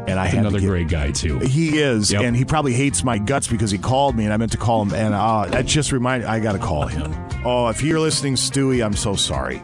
And 0.06 0.18
I 0.18 0.26
had 0.26 0.40
another 0.40 0.58
get, 0.60 0.66
great 0.66 0.88
guy, 0.88 1.10
too. 1.12 1.38
He 1.38 1.78
is, 1.78 2.10
Yep. 2.12 2.22
and 2.22 2.36
he 2.36 2.44
probably 2.44 2.72
hates 2.74 3.04
my 3.04 3.18
guts 3.18 3.46
because 3.46 3.70
he 3.70 3.78
called 3.78 4.16
me, 4.16 4.24
and 4.24 4.32
I 4.32 4.36
meant 4.36 4.52
to 4.52 4.58
call 4.58 4.82
him, 4.82 4.92
and 4.94 5.14
uh, 5.14 5.46
that 5.46 5.66
just 5.66 5.92
reminded. 5.92 6.28
I 6.28 6.40
got 6.40 6.52
to 6.52 6.58
call 6.58 6.86
him. 6.86 7.12
Oh, 7.44 7.66
if 7.70 7.82
you're 7.82 7.98
listening, 7.98 8.34
Stewie, 8.36 8.84
I'm 8.84 8.92
so 8.94 9.16
sorry. 9.16 9.60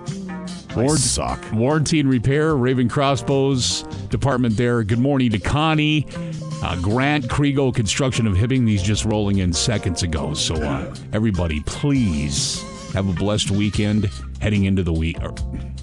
Ward- 0.74 0.98
suck. 0.98 1.38
Warranty 1.52 2.00
and 2.00 2.10
repair, 2.10 2.56
Ravin 2.56 2.88
Crossbows 2.88 3.82
department 4.08 4.56
there. 4.56 4.82
Good 4.82 4.98
morning 4.98 5.30
to 5.30 5.38
Connie. 5.38 6.04
Uh, 6.60 6.74
Grant 6.82 7.28
Kriegel 7.28 7.72
Construction 7.72 8.26
of 8.26 8.34
Hibbing. 8.34 8.66
These 8.66 8.82
just 8.82 9.04
rolling 9.04 9.38
in 9.38 9.52
seconds 9.52 10.02
ago. 10.02 10.34
So, 10.34 10.56
uh, 10.56 10.92
everybody, 11.12 11.60
please 11.66 12.60
have 12.94 13.08
a 13.08 13.12
blessed 13.12 13.52
weekend 13.52 14.10
heading 14.40 14.64
into 14.64 14.82
the 14.82 14.92
week. 14.92 15.22
Or 15.22 15.32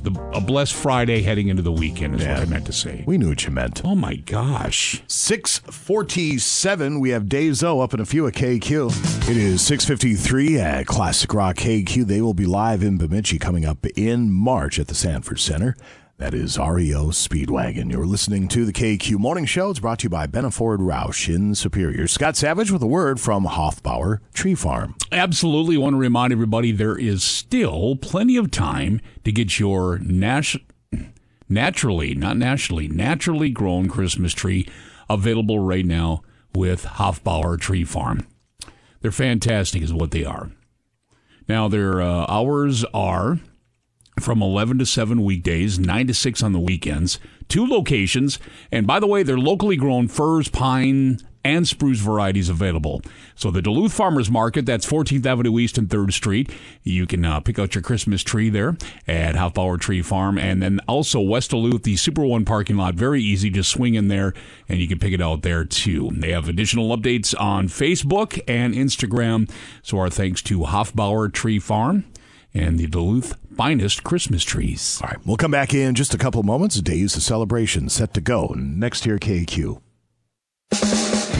the, 0.06 0.32
a 0.34 0.40
blessed 0.40 0.74
Friday 0.74 1.22
heading 1.22 1.50
into 1.50 1.62
the 1.62 1.72
weekend 1.72 2.16
is 2.16 2.26
what 2.26 2.38
I 2.38 2.46
meant 2.46 2.66
to 2.68 2.74
say. 2.74 3.04
We 3.06 3.18
knew 3.18 3.30
what 3.30 3.46
you 3.46 3.52
meant. 3.52 3.82
Oh 3.84 3.96
my 3.96 4.16
gosh. 4.16 5.02
647. 5.08 7.00
We 7.00 7.10
have 7.10 7.28
Dave 7.28 7.56
Zoe 7.56 7.82
up 7.82 7.94
in 7.94 8.00
a 8.00 8.06
few 8.06 8.28
at 8.28 8.34
KQ. 8.34 9.30
It 9.30 9.38
is 9.38 9.62
653 9.66 10.60
at 10.60 10.86
Classic 10.86 11.34
Rock 11.34 11.58
KQ. 11.58 12.06
They 12.06 12.22
will 12.22 12.34
be 12.34 12.46
live 12.46 12.84
in 12.84 12.98
Bemidji 12.98 13.40
coming 13.40 13.66
up 13.66 13.86
in 13.98 14.32
March 14.32 14.80
at 14.80 14.88
the 14.88 14.96
Sanford 14.96 15.40
Center. 15.40 15.76
That 16.18 16.34
is 16.34 16.58
REO 16.58 17.08
Speedwagon. 17.08 17.92
You're 17.92 18.06
listening 18.06 18.48
to 18.48 18.64
the 18.64 18.72
KQ 18.72 19.18
Morning 19.18 19.44
Show. 19.44 19.70
It's 19.70 19.82
brought 19.82 20.00
to 20.00 20.04
you 20.04 20.10
by 20.10 20.28
Benaford 20.28 20.78
Roush 20.78 21.28
in 21.28 21.56
Superior. 21.56 22.08
Scott 22.08 22.38
Savage 22.38 22.72
with 22.72 22.82
a 22.82 22.88
word 22.88 23.20
from 23.20 23.46
Hoffbauer 23.46 24.20
Tree 24.34 24.56
Farm. 24.56 24.96
Absolutely 25.12 25.76
want 25.76 25.94
to 25.94 25.98
remind 25.98 26.32
everybody 26.32 26.72
there 26.72 26.98
is 26.98 27.22
still 27.22 27.98
plenty 27.98 28.38
of 28.38 28.50
time 28.50 29.02
to 29.26 29.32
get 29.34 29.60
your 29.60 30.00
nat- 30.00 30.56
naturally, 31.50 32.16
not 32.16 32.38
nationally, 32.38 32.88
naturally 32.88 33.50
grown 33.50 33.90
Christmas 33.90 34.32
tree 34.32 34.66
available 35.10 35.60
right 35.60 35.86
now 35.86 36.22
with 36.54 36.86
Hofbauer 36.86 37.60
Tree 37.60 37.84
Farm. 37.84 38.26
They're 39.02 39.12
fantastic, 39.12 39.82
is 39.82 39.94
what 39.94 40.12
they 40.12 40.24
are. 40.24 40.50
Now, 41.50 41.68
their 41.68 42.02
uh, 42.02 42.26
hours 42.30 42.86
are 42.94 43.42
from 44.20 44.42
11 44.42 44.80
to 44.80 44.86
7 44.86 45.24
weekdays, 45.24 45.78
9 45.80 46.08
to 46.08 46.14
6 46.14 46.44
on 46.44 46.54
the 46.54 46.60
weekends. 46.60 47.20
Two 47.48 47.66
locations. 47.66 48.40
And 48.72 48.88
by 48.88 49.00
the 49.00 49.08
way, 49.08 49.24
they're 49.24 49.38
locally 49.38 49.76
grown 49.76 50.08
firs, 50.08 50.48
pine, 50.48 51.20
and 51.46 51.68
spruce 51.68 52.00
varieties 52.00 52.50
available. 52.50 53.04
So 53.36 53.52
the 53.52 53.62
Duluth 53.62 53.94
Farmers 53.94 54.32
Market, 54.32 54.66
that's 54.66 54.86
14th 54.86 55.28
Avenue 55.28 55.60
East 55.60 55.78
and 55.78 55.88
3rd 55.88 56.12
Street. 56.12 56.52
You 56.82 57.06
can 57.06 57.24
uh, 57.24 57.40
pick 57.40 57.60
out 57.60 57.76
your 57.76 57.84
Christmas 57.84 58.24
tree 58.24 58.50
there 58.50 58.76
at 59.08 59.36
Hofbauer 59.36 59.80
Tree 59.80 60.02
Farm. 60.02 60.40
And 60.40 60.64
then 60.64 60.80
also 60.88 61.22
West 61.22 61.52
Duluth, 61.52 61.84
the 61.84 61.98
Super 61.98 62.26
One 62.26 62.46
parking 62.46 62.78
lot. 62.78 62.96
Very 62.96 63.22
easy. 63.22 63.52
Just 63.52 63.70
swing 63.70 63.94
in 63.94 64.08
there 64.08 64.34
and 64.68 64.80
you 64.80 64.88
can 64.88 64.98
pick 64.98 65.14
it 65.14 65.22
out 65.22 65.44
there 65.44 65.64
too. 65.64 66.10
They 66.14 66.32
have 66.32 66.50
additional 66.50 66.98
updates 66.98 67.40
on 67.40 67.68
Facebook 67.68 68.42
and 68.48 68.74
Instagram. 68.74 69.48
So 69.84 70.00
our 70.00 70.10
thanks 70.10 70.42
to 70.44 70.62
Hoffbauer 70.62 71.32
Tree 71.32 71.60
Farm 71.60 72.06
and 72.56 72.80
the 72.80 72.88
Duluth 72.88 73.36
finest 73.56 74.04
Christmas 74.04 74.44
trees. 74.44 75.00
All 75.02 75.10
right, 75.10 75.26
we'll 75.26 75.38
come 75.38 75.52
back 75.52 75.74
in 75.74 75.96
just 75.96 76.14
a 76.14 76.18
couple 76.18 76.44
moments. 76.44 76.82
Days 76.82 77.16
of 77.16 77.24
celebration 77.24 77.90
set 77.90 78.14
to 78.14 78.22
go 78.22 78.54
next 78.58 79.06
here, 79.06 79.18
KQ. 79.18 79.82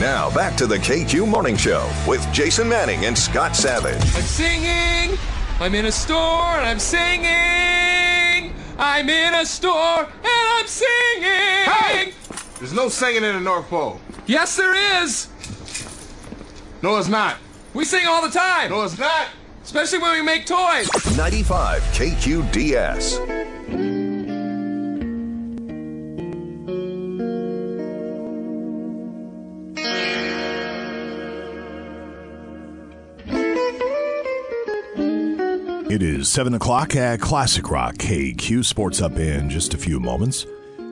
Now 0.00 0.34
back 0.34 0.56
to 0.56 0.66
the 0.66 0.76
KQ 0.76 1.28
Morning 1.28 1.56
Show 1.56 1.90
with 2.06 2.26
Jason 2.32 2.68
Manning 2.68 3.04
and 3.06 3.16
Scott 3.16 3.54
Savage. 3.54 3.94
I'm 3.94 4.22
singing. 4.22 5.18
I'm 5.60 5.74
in 5.74 5.86
a 5.86 5.92
store 5.92 6.56
and 6.56 6.66
I'm 6.66 6.78
singing. 6.78 8.54
I'm 8.78 9.08
in 9.08 9.34
a 9.34 9.46
store 9.46 10.04
and 10.04 10.08
I'm 10.24 10.66
singing. 10.66 11.64
Hey! 11.64 12.12
There's 12.58 12.72
no 12.72 12.88
singing 12.88 13.24
in 13.24 13.34
the 13.34 13.40
North 13.40 13.68
Pole. 13.68 14.00
Yes, 14.26 14.56
there 14.56 15.02
is. 15.02 15.28
No, 16.82 16.96
it's 16.98 17.08
not. 17.08 17.36
We 17.74 17.84
sing 17.84 18.06
all 18.06 18.22
the 18.22 18.30
time. 18.30 18.70
No, 18.70 18.82
it's 18.82 18.98
not. 18.98 19.28
Especially 19.66 19.98
when 19.98 20.12
we 20.12 20.22
make 20.22 20.46
toys. 20.46 20.88
95 21.16 21.82
KQDS. 21.92 23.18
It 35.90 36.00
is 36.00 36.28
7 36.28 36.54
o'clock 36.54 36.94
at 36.94 37.20
Classic 37.20 37.68
Rock 37.68 37.96
KQ 37.96 38.64
Sports 38.64 39.02
Up 39.02 39.16
in 39.16 39.50
just 39.50 39.74
a 39.74 39.78
few 39.78 39.98
moments. 39.98 40.46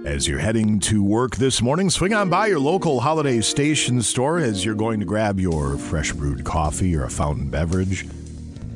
As 0.04 0.26
you're 0.26 0.40
heading 0.40 0.80
to 0.80 1.00
work 1.00 1.36
this 1.36 1.62
morning, 1.62 1.90
swing 1.90 2.12
on 2.12 2.28
by 2.28 2.48
your 2.48 2.58
local 2.58 2.98
holiday 2.98 3.40
station 3.40 4.02
store 4.02 4.40
as 4.40 4.64
you're 4.64 4.74
going 4.74 4.98
to 4.98 5.06
grab 5.06 5.38
your 5.38 5.78
fresh 5.78 6.10
brewed 6.10 6.42
coffee 6.44 6.96
or 6.96 7.04
a 7.04 7.10
fountain 7.10 7.48
beverage. 7.48 8.04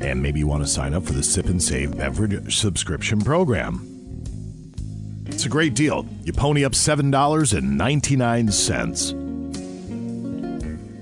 And 0.00 0.22
maybe 0.22 0.38
you 0.38 0.46
want 0.46 0.62
to 0.62 0.68
sign 0.68 0.94
up 0.94 1.04
for 1.04 1.12
the 1.12 1.22
Sip 1.22 1.46
and 1.46 1.62
Save 1.62 1.96
beverage 1.96 2.56
subscription 2.56 3.20
program. 3.20 3.84
It's 5.26 5.44
a 5.44 5.48
great 5.48 5.74
deal. 5.74 6.06
You 6.24 6.32
pony 6.32 6.64
up 6.64 6.72
$7.99, 6.72 9.10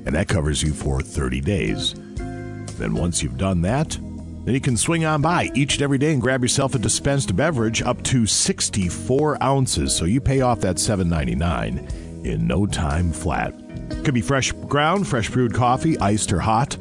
and 0.07 0.15
that 0.15 0.29
covers 0.29 0.63
you 0.63 0.73
for 0.73 1.01
30 1.01 1.41
days. 1.41 1.95
Then 2.79 2.95
once 2.95 3.23
you've 3.23 3.39
done 3.39 3.63
that, 3.63 3.99
then 4.47 4.55
you 4.55 4.61
can 4.61 4.77
swing 4.77 5.05
on 5.05 5.23
by 5.23 5.51
each 5.55 5.75
and 5.75 5.83
every 5.83 5.99
day 5.99 6.13
and 6.13 6.23
grab 6.23 6.43
yourself 6.43 6.75
a 6.75 6.79
dispensed 6.79 7.35
beverage 7.35 7.83
up 7.83 8.03
to 8.05 8.27
64 8.27 9.43
ounces. 9.43 9.95
So 9.95 10.05
you 10.05 10.21
pay 10.21 10.41
off 10.41 10.61
that 10.61 10.77
$7.99 10.77 12.25
in 12.25 12.47
no 12.47 12.67
time 12.67 13.13
flat. 13.13 13.55
Could 14.05 14.15
be 14.15 14.21
fresh 14.21 14.53
ground, 14.53 15.09
fresh 15.09 15.31
brewed 15.31 15.55
coffee, 15.55 15.99
iced 15.99 16.33
or 16.33 16.41
hot, 16.41 16.77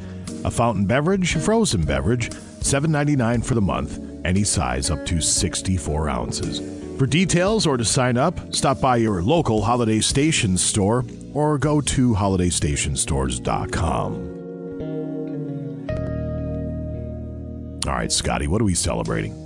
a 0.46 0.50
fountain 0.50 0.86
beverage, 0.86 1.34
frozen 1.34 1.82
beverage, 1.82 2.30
$7.99 2.30 3.44
for 3.44 3.54
the 3.54 3.60
month, 3.60 4.00
any 4.24 4.44
size 4.44 4.90
up 4.90 5.04
to 5.04 5.20
64 5.20 6.08
ounces. 6.08 6.62
For 6.98 7.06
details 7.06 7.66
or 7.66 7.76
to 7.76 7.84
sign 7.84 8.16
up, 8.16 8.54
stop 8.54 8.80
by 8.80 8.96
your 8.96 9.20
local 9.22 9.62
Holiday 9.62 10.00
Station 10.00 10.56
store 10.56 11.04
or 11.34 11.58
go 11.58 11.80
to 11.80 12.14
holidaystationstores.com. 12.14 14.12
All 17.86 17.92
right, 17.92 18.12
Scotty, 18.12 18.46
what 18.46 18.60
are 18.60 18.64
we 18.64 18.74
celebrating? 18.74 19.42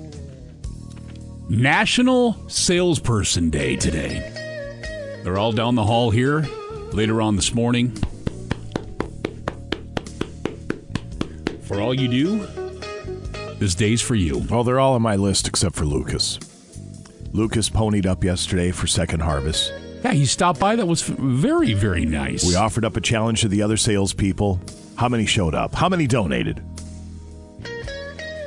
National 1.49 2.37
Salesperson 2.49 3.49
Day 3.51 3.77
today. 3.77 5.21
They're 5.25 5.39
all 5.39 5.53
down 5.53 5.77
the 5.77 5.85
hall 5.85 6.11
here 6.11 6.47
later 6.93 7.23
on 7.23 7.37
this 7.37 7.55
morning. 7.55 7.97
For 11.71 11.81
all 11.81 11.95
you 11.95 12.09
do, 12.09 12.39
this 13.61 13.77
day's 13.77 14.03
for 14.03 14.17
you. 14.17 14.39
Well, 14.51 14.65
they're 14.65 14.81
all 14.81 14.95
on 14.95 15.03
my 15.03 15.15
list 15.15 15.47
except 15.47 15.77
for 15.77 15.85
Lucas. 15.85 16.41
Lucas 17.33 17.71
ponied 17.71 18.07
up 18.07 18.25
yesterday 18.25 18.73
for 18.73 18.89
second 18.89 19.21
harvest. 19.21 19.73
Yeah, 20.03 20.11
he 20.13 20.27
stopped 20.27 20.59
by. 20.59 20.75
That 20.75 20.87
was 20.89 21.03
very, 21.03 21.75
very 21.75 22.05
nice. 22.05 22.45
We 22.45 22.57
offered 22.57 22.85
up 22.85 22.97
a 22.97 23.01
challenge 23.01 23.43
to 23.43 23.49
the 23.49 23.63
other 23.63 23.77
salespeople. 23.77 24.61
How 24.97 25.09
many 25.09 25.27
showed 25.27 25.55
up? 25.55 25.73
How 25.73 25.89
many 25.89 26.09
donated? 26.09 26.61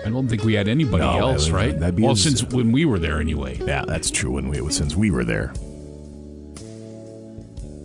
I 0.05 0.09
don't 0.09 0.27
think 0.27 0.43
we 0.43 0.55
had 0.55 0.67
anybody 0.67 1.01
No, 1.05 1.29
else, 1.29 1.45
that 1.45 1.53
right? 1.53 1.79
that'd 1.79 1.95
be 1.95 2.03
well, 2.03 2.11
a- 2.11 2.17
since 2.17 2.43
when 2.43 2.73
we 2.73 2.83
were 2.83 2.99
there 2.99 3.21
anyway. 3.21 3.57
Yeah, 3.65 3.85
that's 3.87 4.11
true. 4.11 4.31
When 4.31 4.49
we 4.49 4.69
since 4.69 4.97
we 4.97 5.11
were 5.11 5.23
there. 5.23 5.53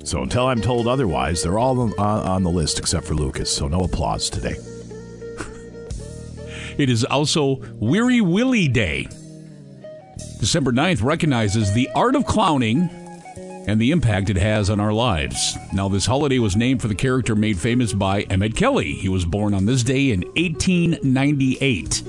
So 0.02 0.20
until 0.24 0.48
I'm 0.48 0.60
told 0.60 0.88
otherwise, 0.88 1.44
they're 1.44 1.60
all 1.60 1.78
on, 1.78 1.92
uh, 1.96 2.02
on 2.32 2.42
the 2.42 2.50
list 2.50 2.80
except 2.80 3.06
for 3.06 3.14
Lucas. 3.14 3.52
So 3.52 3.68
no 3.68 3.82
applause 3.82 4.28
today. 4.30 4.56
It 6.78 6.88
is 6.88 7.04
also 7.04 7.56
Weary 7.74 8.20
Willie 8.20 8.68
Day. 8.68 9.08
December 10.38 10.72
9th 10.72 11.02
recognizes 11.02 11.72
the 11.72 11.90
art 11.94 12.14
of 12.14 12.24
clowning 12.24 12.88
and 13.66 13.80
the 13.80 13.90
impact 13.90 14.30
it 14.30 14.36
has 14.36 14.70
on 14.70 14.78
our 14.78 14.92
lives. 14.92 15.58
Now, 15.72 15.88
this 15.88 16.06
holiday 16.06 16.38
was 16.38 16.56
named 16.56 16.80
for 16.80 16.88
the 16.88 16.94
character 16.94 17.34
made 17.34 17.58
famous 17.58 17.92
by 17.92 18.22
Emmett 18.22 18.54
Kelly. 18.56 18.92
He 18.92 19.08
was 19.08 19.24
born 19.24 19.52
on 19.52 19.66
this 19.66 19.82
day 19.82 20.12
in 20.12 20.20
1898. 20.36 22.02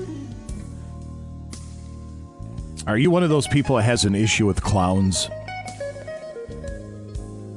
Are 2.86 2.96
you 2.96 3.10
one 3.10 3.22
of 3.24 3.28
those 3.28 3.48
people 3.48 3.76
that 3.76 3.82
has 3.82 4.04
an 4.04 4.14
issue 4.14 4.46
with 4.46 4.62
clowns? 4.62 5.28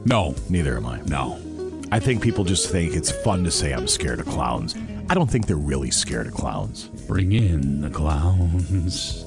No. 0.05 0.35
Neither 0.49 0.75
am 0.77 0.85
I. 0.87 0.99
No. 1.03 1.39
I 1.91 1.99
think 1.99 2.23
people 2.23 2.43
just 2.43 2.69
think 2.71 2.95
it's 2.95 3.11
fun 3.11 3.43
to 3.43 3.51
say 3.51 3.71
I'm 3.71 3.87
scared 3.87 4.19
of 4.19 4.25
clowns. 4.25 4.75
I 5.09 5.15
don't 5.15 5.29
think 5.29 5.47
they're 5.47 5.55
really 5.55 5.91
scared 5.91 6.27
of 6.27 6.33
clowns. 6.33 6.85
Bring 7.07 7.31
in 7.33 7.81
the 7.81 7.89
clowns. 7.89 9.25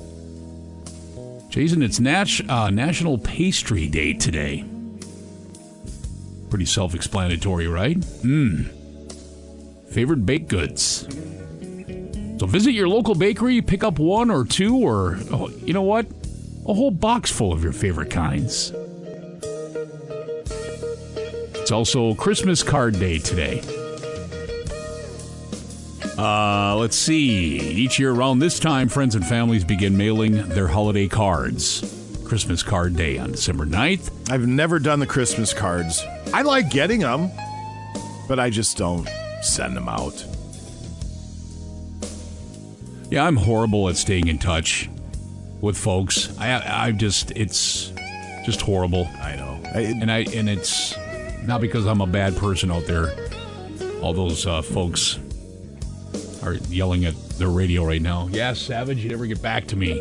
Jason, 1.48 1.82
it's 1.82 2.00
Nat- 2.00 2.40
uh, 2.48 2.70
National 2.70 3.18
Pastry 3.18 3.86
Day 3.88 4.12
today. 4.12 4.64
Pretty 6.50 6.64
self 6.64 6.94
explanatory, 6.94 7.66
right? 7.68 7.98
Mmm. 7.98 8.72
Favorite 9.90 10.26
baked 10.26 10.48
goods. 10.48 11.06
So 12.38 12.46
visit 12.46 12.72
your 12.72 12.88
local 12.88 13.14
bakery, 13.14 13.62
pick 13.62 13.82
up 13.82 13.98
one 13.98 14.30
or 14.30 14.44
two, 14.44 14.76
or, 14.76 15.18
oh, 15.32 15.48
you 15.64 15.72
know 15.72 15.82
what? 15.82 16.06
A 16.66 16.74
whole 16.74 16.90
box 16.90 17.30
full 17.30 17.52
of 17.52 17.62
your 17.62 17.72
favorite 17.72 18.10
kinds. 18.10 18.72
It's 21.54 21.70
also 21.72 22.14
Christmas 22.14 22.62
card 22.62 22.98
day 22.98 23.18
today. 23.18 23.62
Uh, 26.18 26.76
let's 26.76 26.96
see. 26.96 27.58
Each 27.58 27.98
year 27.98 28.12
around 28.12 28.38
this 28.38 28.58
time, 28.58 28.88
friends 28.88 29.14
and 29.14 29.26
families 29.26 29.64
begin 29.64 29.96
mailing 29.96 30.48
their 30.48 30.68
holiday 30.68 31.08
cards. 31.08 31.92
Christmas 32.24 32.62
card 32.62 32.96
day 32.96 33.18
on 33.18 33.32
December 33.32 33.66
9th. 33.66 34.30
I've 34.30 34.46
never 34.46 34.78
done 34.78 34.98
the 34.98 35.06
Christmas 35.06 35.52
cards. 35.52 36.02
I 36.32 36.42
like 36.42 36.70
getting 36.70 37.00
them, 37.00 37.30
but 38.28 38.40
I 38.40 38.50
just 38.50 38.76
don't 38.76 39.08
send 39.42 39.76
them 39.76 39.88
out. 39.88 40.24
Yeah, 43.10 43.24
I'm 43.24 43.36
horrible 43.36 43.88
at 43.88 43.96
staying 43.96 44.26
in 44.26 44.38
touch 44.38 44.90
with 45.60 45.76
folks. 45.76 46.36
I 46.38 46.86
I 46.86 46.92
just 46.92 47.30
it's 47.32 47.92
just 48.44 48.60
horrible. 48.60 49.06
I 49.20 49.36
know. 49.36 49.60
and 49.74 50.10
I 50.10 50.24
and 50.34 50.48
it's 50.48 50.96
not 51.44 51.60
because 51.60 51.86
I'm 51.86 52.00
a 52.00 52.06
bad 52.06 52.36
person 52.36 52.72
out 52.72 52.86
there. 52.86 53.14
All 54.02 54.12
those 54.12 54.46
uh, 54.46 54.62
folks 54.62 55.20
are 56.46 56.54
yelling 56.68 57.04
at 57.04 57.14
their 57.30 57.48
radio 57.48 57.84
right 57.84 58.00
now. 58.00 58.28
Yeah, 58.30 58.52
Savage, 58.52 58.98
you 58.98 59.10
never 59.10 59.26
get 59.26 59.42
back 59.42 59.66
to 59.68 59.76
me. 59.76 60.00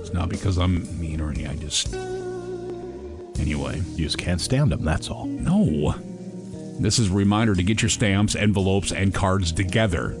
It's 0.00 0.12
not 0.12 0.28
because 0.28 0.56
I'm 0.56 1.00
mean 1.00 1.20
or 1.20 1.30
anything. 1.30 1.48
I 1.48 1.56
just 1.56 1.94
anyway. 3.38 3.82
You 3.94 4.04
just 4.04 4.18
can't 4.18 4.40
stand 4.40 4.72
them. 4.72 4.84
That's 4.84 5.10
all. 5.10 5.26
No. 5.26 5.94
This 6.80 6.98
is 6.98 7.10
a 7.10 7.14
reminder 7.14 7.54
to 7.54 7.62
get 7.62 7.82
your 7.82 7.88
stamps, 7.88 8.36
envelopes, 8.36 8.92
and 8.92 9.12
cards 9.12 9.52
together 9.52 10.16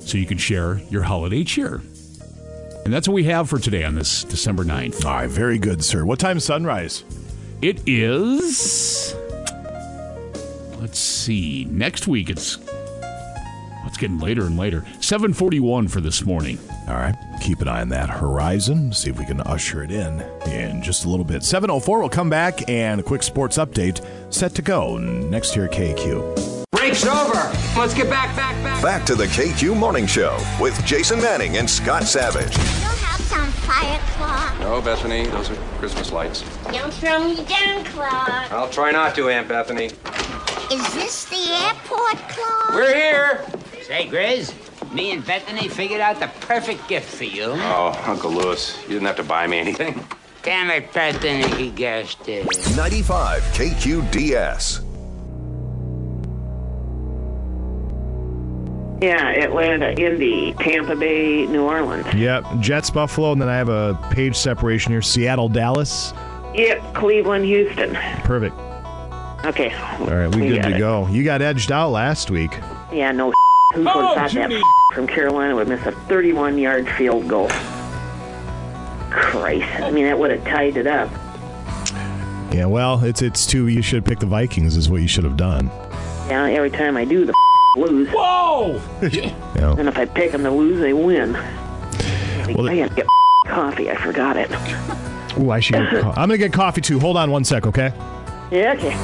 so 0.00 0.18
you 0.18 0.26
can 0.26 0.38
share 0.38 0.80
your 0.90 1.02
holiday 1.02 1.44
cheer. 1.44 1.80
And 2.84 2.92
that's 2.92 3.06
what 3.06 3.14
we 3.14 3.24
have 3.24 3.48
for 3.48 3.58
today 3.58 3.84
on 3.84 3.94
this 3.94 4.24
December 4.24 4.64
9th. 4.64 5.04
All 5.04 5.12
right, 5.12 5.28
very 5.28 5.58
good, 5.58 5.84
sir. 5.84 6.04
What 6.04 6.18
time 6.18 6.40
sunrise? 6.40 7.04
It 7.62 7.86
is. 7.86 9.14
Let's 10.80 10.98
see. 10.98 11.66
Next 11.66 12.08
week 12.08 12.30
it's. 12.30 12.56
It's 14.00 14.08
getting 14.08 14.18
later 14.18 14.46
and 14.46 14.56
later. 14.56 14.82
741 15.00 15.88
for 15.88 16.00
this 16.00 16.24
morning. 16.24 16.58
All 16.88 16.94
right. 16.94 17.14
Keep 17.42 17.60
an 17.60 17.68
eye 17.68 17.82
on 17.82 17.90
that 17.90 18.08
horizon. 18.08 18.94
See 18.94 19.10
if 19.10 19.18
we 19.18 19.26
can 19.26 19.42
usher 19.42 19.82
it 19.82 19.90
in 19.90 20.22
in 20.46 20.82
just 20.82 21.04
a 21.04 21.08
little 21.10 21.24
bit. 21.26 21.42
704 21.42 22.00
will 22.00 22.08
come 22.08 22.30
back 22.30 22.66
and 22.70 22.98
a 22.98 23.02
quick 23.02 23.22
sports 23.22 23.58
update 23.58 24.02
set 24.32 24.54
to 24.54 24.62
go 24.62 24.96
next 24.96 25.52
here 25.52 25.64
at 25.64 25.72
KQ. 25.72 26.64
Break's 26.72 27.04
over. 27.04 27.52
Let's 27.78 27.92
get 27.92 28.08
back, 28.08 28.34
back, 28.34 28.54
back. 28.64 28.82
Back 28.82 29.04
to 29.04 29.14
the 29.14 29.26
KQ 29.26 29.76
Morning 29.76 30.06
Show 30.06 30.38
with 30.58 30.82
Jason 30.86 31.20
Manning 31.20 31.58
and 31.58 31.68
Scott 31.68 32.04
Savage. 32.04 32.56
have 32.56 33.20
some 33.20 33.50
firecrackers. 33.52 34.60
No, 34.60 34.80
Bethany, 34.80 35.26
those 35.26 35.50
are 35.50 35.56
Christmas 35.78 36.10
lights. 36.10 36.42
Don't 36.72 36.94
throw 36.94 37.22
me 37.22 37.44
down, 37.44 37.84
Clark. 37.84 38.50
I'll 38.50 38.70
try 38.70 38.92
not 38.92 39.14
to, 39.16 39.28
Aunt 39.28 39.46
Bethany. 39.46 39.90
Is 40.72 40.94
this 40.94 41.24
the 41.26 41.52
airport, 41.66 42.16
Clark? 42.28 42.74
We're 42.74 42.94
here. 42.94 43.59
Say, 43.90 44.06
Grizz, 44.06 44.54
me 44.94 45.10
and 45.10 45.26
Bethany 45.26 45.66
figured 45.66 46.00
out 46.00 46.20
the 46.20 46.28
perfect 46.46 46.86
gift 46.86 47.12
for 47.12 47.24
you. 47.24 47.46
Oh, 47.46 48.00
Uncle 48.06 48.30
Lewis, 48.30 48.80
you 48.84 48.90
didn't 48.90 49.06
have 49.06 49.16
to 49.16 49.24
buy 49.24 49.48
me 49.48 49.58
anything. 49.58 50.06
Damn 50.44 50.70
it, 50.70 50.92
Bethany, 50.92 51.48
he 51.56 51.72
guessed 51.72 52.28
it. 52.28 52.46
95 52.76 53.42
KQDS. 53.42 54.84
Yeah, 59.02 59.28
Atlanta, 59.30 59.90
Indy, 60.00 60.52
Tampa 60.60 60.94
Bay, 60.94 61.46
New 61.46 61.64
Orleans. 61.64 62.14
Yep, 62.14 62.44
Jets, 62.60 62.90
Buffalo, 62.90 63.32
and 63.32 63.42
then 63.42 63.48
I 63.48 63.56
have 63.56 63.70
a 63.70 63.98
page 64.12 64.36
separation 64.36 64.92
here: 64.92 65.02
Seattle, 65.02 65.48
Dallas. 65.48 66.14
Yep, 66.54 66.94
Cleveland, 66.94 67.44
Houston. 67.44 67.96
Perfect. 68.22 68.54
Okay. 69.44 69.74
All 69.74 70.06
right, 70.06 70.32
we, 70.32 70.46
good 70.46 70.62
to 70.62 70.76
it. 70.76 70.78
go. 70.78 71.08
You 71.08 71.24
got 71.24 71.42
edged 71.42 71.72
out 71.72 71.90
last 71.90 72.30
week. 72.30 72.56
Yeah, 72.92 73.10
no. 73.10 73.32
Who 73.74 73.80
would 73.80 73.88
Oh, 73.88 74.14
have 74.16 74.32
thought 74.32 74.48
that 74.50 74.62
from 74.94 75.06
Carolina 75.06 75.54
would 75.54 75.68
miss 75.68 75.80
a 75.86 75.92
31-yard 75.92 76.88
field 76.90 77.28
goal? 77.28 77.48
Christ! 79.10 79.68
I 79.80 79.90
mean, 79.90 80.04
that 80.04 80.18
would 80.18 80.30
have 80.30 80.44
tied 80.44 80.76
it 80.76 80.86
up. 80.86 81.08
Yeah, 82.52 82.66
well, 82.66 83.02
it's 83.04 83.22
it's 83.22 83.46
two. 83.46 83.68
You 83.68 83.80
should 83.82 84.04
pick 84.04 84.18
the 84.18 84.26
Vikings. 84.26 84.76
Is 84.76 84.90
what 84.90 85.00
you 85.02 85.08
should 85.08 85.22
have 85.24 85.36
done. 85.36 85.66
Yeah, 86.28 86.44
every 86.46 86.70
time 86.70 86.96
I 86.96 87.04
do, 87.04 87.24
the 87.24 87.32
lose. 87.76 88.08
Whoa! 88.10 88.80
Yeah. 89.56 89.74
And 89.78 89.88
if 89.88 89.98
I 89.98 90.04
pick 90.06 90.32
them 90.32 90.42
to 90.44 90.50
lose, 90.50 90.80
they 90.80 90.92
win. 90.92 91.32
Well, 91.34 92.68
I 92.68 92.76
gotta 92.78 92.94
get 92.94 93.06
coffee. 93.46 93.90
I 93.90 93.94
forgot 93.96 94.36
it. 94.36 94.50
Ooh, 95.38 95.50
I 95.50 95.60
should. 95.60 95.74
Get 95.90 96.02
co- 96.02 96.10
I'm 96.10 96.28
gonna 96.28 96.38
get 96.38 96.52
coffee 96.52 96.80
too. 96.80 96.98
Hold 96.98 97.16
on 97.16 97.30
one 97.30 97.44
sec, 97.44 97.66
okay? 97.66 97.92
Yeah, 98.50 98.74
okay. 98.76 98.94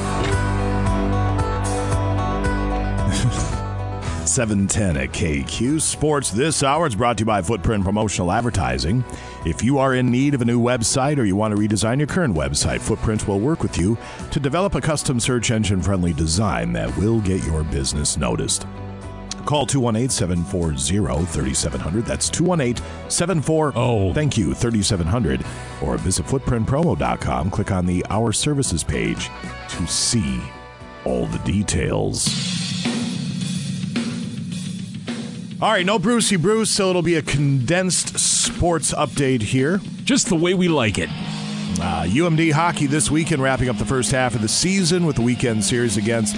710 4.37 4.97
at 4.97 5.09
KQ 5.13 5.81
Sports. 5.81 6.29
This 6.29 6.61
hour 6.61 6.85
is 6.85 6.93
brought 6.93 7.17
to 7.17 7.21
you 7.21 7.25
by 7.25 7.41
Footprint 7.41 7.83
Promotional 7.83 8.31
Advertising. 8.31 9.03
If 9.47 9.63
you 9.63 9.79
are 9.79 9.95
in 9.95 10.11
need 10.11 10.35
of 10.35 10.43
a 10.43 10.45
new 10.45 10.61
website 10.61 11.17
or 11.17 11.23
you 11.23 11.35
want 11.35 11.55
to 11.55 11.59
redesign 11.59 11.97
your 11.97 12.05
current 12.05 12.35
website, 12.35 12.79
Footprint 12.79 13.27
will 13.27 13.39
work 13.39 13.63
with 13.63 13.79
you 13.79 13.97
to 14.29 14.39
develop 14.39 14.75
a 14.75 14.79
custom 14.79 15.19
search 15.19 15.49
engine 15.49 15.81
friendly 15.81 16.13
design 16.13 16.71
that 16.73 16.95
will 16.97 17.19
get 17.21 17.43
your 17.45 17.63
business 17.63 18.15
noticed. 18.15 18.67
Call 19.47 19.65
218 19.65 20.11
740 20.11 21.25
3700. 21.25 22.05
That's 22.05 22.29
218 22.29 23.09
740 23.09 24.13
Thank 24.13 24.37
you, 24.37 24.53
3700. 24.53 25.43
Or 25.81 25.97
visit 25.97 26.27
footprintpromo.com. 26.27 27.49
Click 27.49 27.71
on 27.71 27.87
the 27.87 28.05
Our 28.11 28.31
Services 28.31 28.83
page 28.83 29.31
to 29.69 29.87
see 29.87 30.39
all 31.05 31.25
the 31.25 31.39
details. 31.39 32.66
All 35.59 35.71
right, 35.71 35.83
no 35.85 35.97
Brucey 35.97 36.35
Bruce, 36.35 36.69
so 36.69 36.91
it'll 36.91 37.01
be 37.01 37.15
a 37.15 37.23
condensed 37.23 38.19
sports 38.19 38.93
update 38.93 39.41
here. 39.41 39.81
Just 40.03 40.29
the 40.29 40.35
way 40.35 40.53
we 40.53 40.67
like 40.67 40.99
it. 40.99 41.09
Uh, 41.79 42.05
UMD 42.05 42.51
hockey 42.51 42.85
this 42.85 43.09
weekend, 43.09 43.41
wrapping 43.41 43.67
up 43.67 43.77
the 43.79 43.85
first 43.85 44.11
half 44.11 44.35
of 44.35 44.43
the 44.43 44.47
season 44.47 45.07
with 45.07 45.15
the 45.15 45.23
weekend 45.23 45.63
series 45.63 45.97
against 45.97 46.35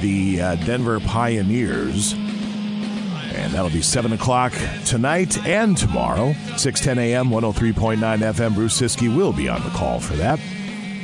the 0.00 0.40
uh, 0.40 0.54
Denver 0.64 1.00
Pioneers. 1.00 2.14
And 2.14 3.52
that'll 3.52 3.68
be 3.70 3.82
7 3.82 4.10
o'clock 4.14 4.54
tonight 4.86 5.36
and 5.46 5.76
tomorrow, 5.76 6.32
6:10 6.56 6.96
a.m., 6.96 7.28
103.9 7.28 7.98
FM. 7.98 8.54
Bruce 8.54 8.80
Ciskie 8.80 9.14
will 9.14 9.34
be 9.34 9.50
on 9.50 9.62
the 9.64 9.70
call 9.70 10.00
for 10.00 10.14
that. 10.14 10.40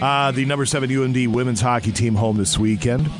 Uh, 0.01 0.31
the 0.31 0.47
number 0.47 0.65
seven 0.65 0.89
UMD 0.89 1.29
women's 1.29 1.61
hockey 1.61 1.93
team 1.93 2.15
home 2.15 2.39
this 2.39 2.59
weekend. 2.59 3.11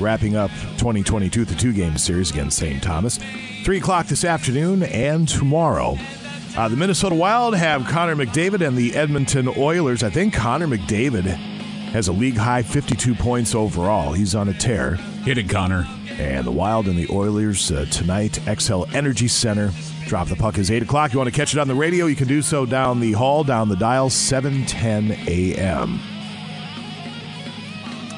wrapping 0.00 0.34
up 0.34 0.50
2022 0.78 1.44
the 1.44 1.54
two 1.54 1.72
game 1.72 1.96
series 1.96 2.32
against 2.32 2.58
St. 2.58 2.82
Thomas. 2.82 3.20
3 3.64 3.78
o'clock 3.78 4.06
this 4.08 4.26
afternoon 4.26 4.82
and 4.82 5.26
tomorrow. 5.26 5.96
Uh, 6.54 6.68
the 6.68 6.76
Minnesota 6.76 7.14
Wild 7.14 7.56
have 7.56 7.86
Connor 7.86 8.14
McDavid 8.14 8.60
and 8.60 8.76
the 8.76 8.94
Edmonton 8.94 9.48
Oilers. 9.56 10.02
I 10.02 10.10
think 10.10 10.34
Connor 10.34 10.66
McDavid 10.66 11.24
has 11.24 12.08
a 12.08 12.12
league 12.12 12.36
high 12.36 12.62
52 12.62 13.14
points 13.14 13.54
overall. 13.54 14.12
He's 14.12 14.34
on 14.34 14.50
a 14.50 14.52
tear. 14.52 14.96
Hit 15.24 15.38
it, 15.38 15.48
Connor. 15.48 15.86
And 16.18 16.46
the 16.46 16.52
Wild 16.52 16.88
and 16.88 16.98
the 16.98 17.08
Oilers 17.10 17.72
uh, 17.72 17.86
tonight, 17.90 18.32
Xcel 18.44 18.92
Energy 18.94 19.28
Center. 19.28 19.72
Drop 20.06 20.28
the 20.28 20.36
puck 20.36 20.58
is 20.58 20.70
8 20.70 20.82
o'clock. 20.82 21.14
You 21.14 21.18
want 21.18 21.32
to 21.32 21.36
catch 21.36 21.54
it 21.54 21.58
on 21.58 21.66
the 21.66 21.74
radio? 21.74 22.04
You 22.04 22.16
can 22.16 22.28
do 22.28 22.42
so 22.42 22.66
down 22.66 23.00
the 23.00 23.12
hall, 23.12 23.44
down 23.44 23.70
the 23.70 23.76
dial, 23.76 24.10
710 24.10 25.26
a.m. 25.26 26.00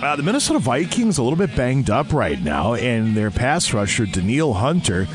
Uh, 0.03 0.17
the 0.17 0.23
Minnesota 0.25 0.59
Vikings 0.59 1.19
a 1.19 1.23
little 1.23 1.39
bit 1.39 1.55
banged 1.55 1.89
up 1.89 2.13
right 2.13 2.43
now, 2.43 2.75
and 2.75 3.17
their 3.17 3.31
pass 3.31 3.73
rusher, 3.73 4.05
Danielle 4.07 4.53
Hunter, 4.53 5.07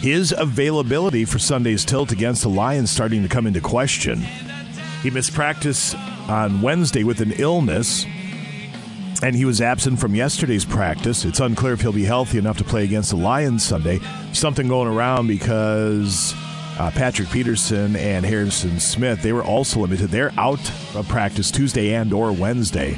his 0.00 0.34
availability 0.36 1.24
for 1.24 1.38
Sunday's 1.38 1.84
tilt 1.84 2.12
against 2.12 2.42
the 2.42 2.48
Lions 2.48 2.90
starting 2.90 3.22
to 3.22 3.28
come 3.28 3.46
into 3.46 3.60
question. 3.60 4.24
He 5.02 5.10
missed 5.10 5.32
practice 5.34 5.94
on 6.28 6.62
Wednesday 6.62 7.04
with 7.04 7.20
an 7.20 7.32
illness, 7.32 8.04
and 9.22 9.34
he 9.34 9.44
was 9.44 9.60
absent 9.60 9.98
from 9.98 10.14
yesterday's 10.14 10.64
practice. 10.64 11.24
It's 11.24 11.40
unclear 11.40 11.72
if 11.72 11.80
he'll 11.80 11.92
be 11.92 12.04
healthy 12.04 12.38
enough 12.38 12.58
to 12.58 12.64
play 12.64 12.84
against 12.84 13.10
the 13.10 13.16
Lions 13.16 13.64
Sunday. 13.64 14.00
Something 14.32 14.68
going 14.68 14.88
around 14.88 15.26
because 15.26 16.34
uh, 16.78 16.90
Patrick 16.92 17.28
Peterson 17.30 17.96
and 17.96 18.24
Harrison 18.24 18.78
Smith 18.78 19.22
they 19.22 19.32
were 19.32 19.44
also 19.44 19.80
limited. 19.80 20.10
They're 20.10 20.32
out 20.38 20.70
of 20.94 21.08
practice 21.08 21.50
Tuesday 21.50 21.94
and 21.94 22.12
or 22.12 22.30
Wednesday, 22.30 22.96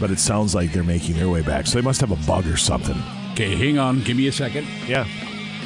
but 0.00 0.10
it 0.10 0.18
sounds 0.18 0.54
like 0.54 0.72
they're 0.72 0.82
making 0.82 1.16
their 1.16 1.28
way 1.28 1.42
back. 1.42 1.66
So 1.66 1.78
they 1.78 1.84
must 1.84 2.00
have 2.00 2.10
a 2.10 2.26
bug 2.26 2.46
or 2.46 2.56
something. 2.56 2.96
Okay, 3.32 3.54
hang 3.56 3.78
on. 3.78 4.02
Give 4.02 4.16
me 4.16 4.28
a 4.28 4.32
second. 4.32 4.66
Yeah. 4.86 5.06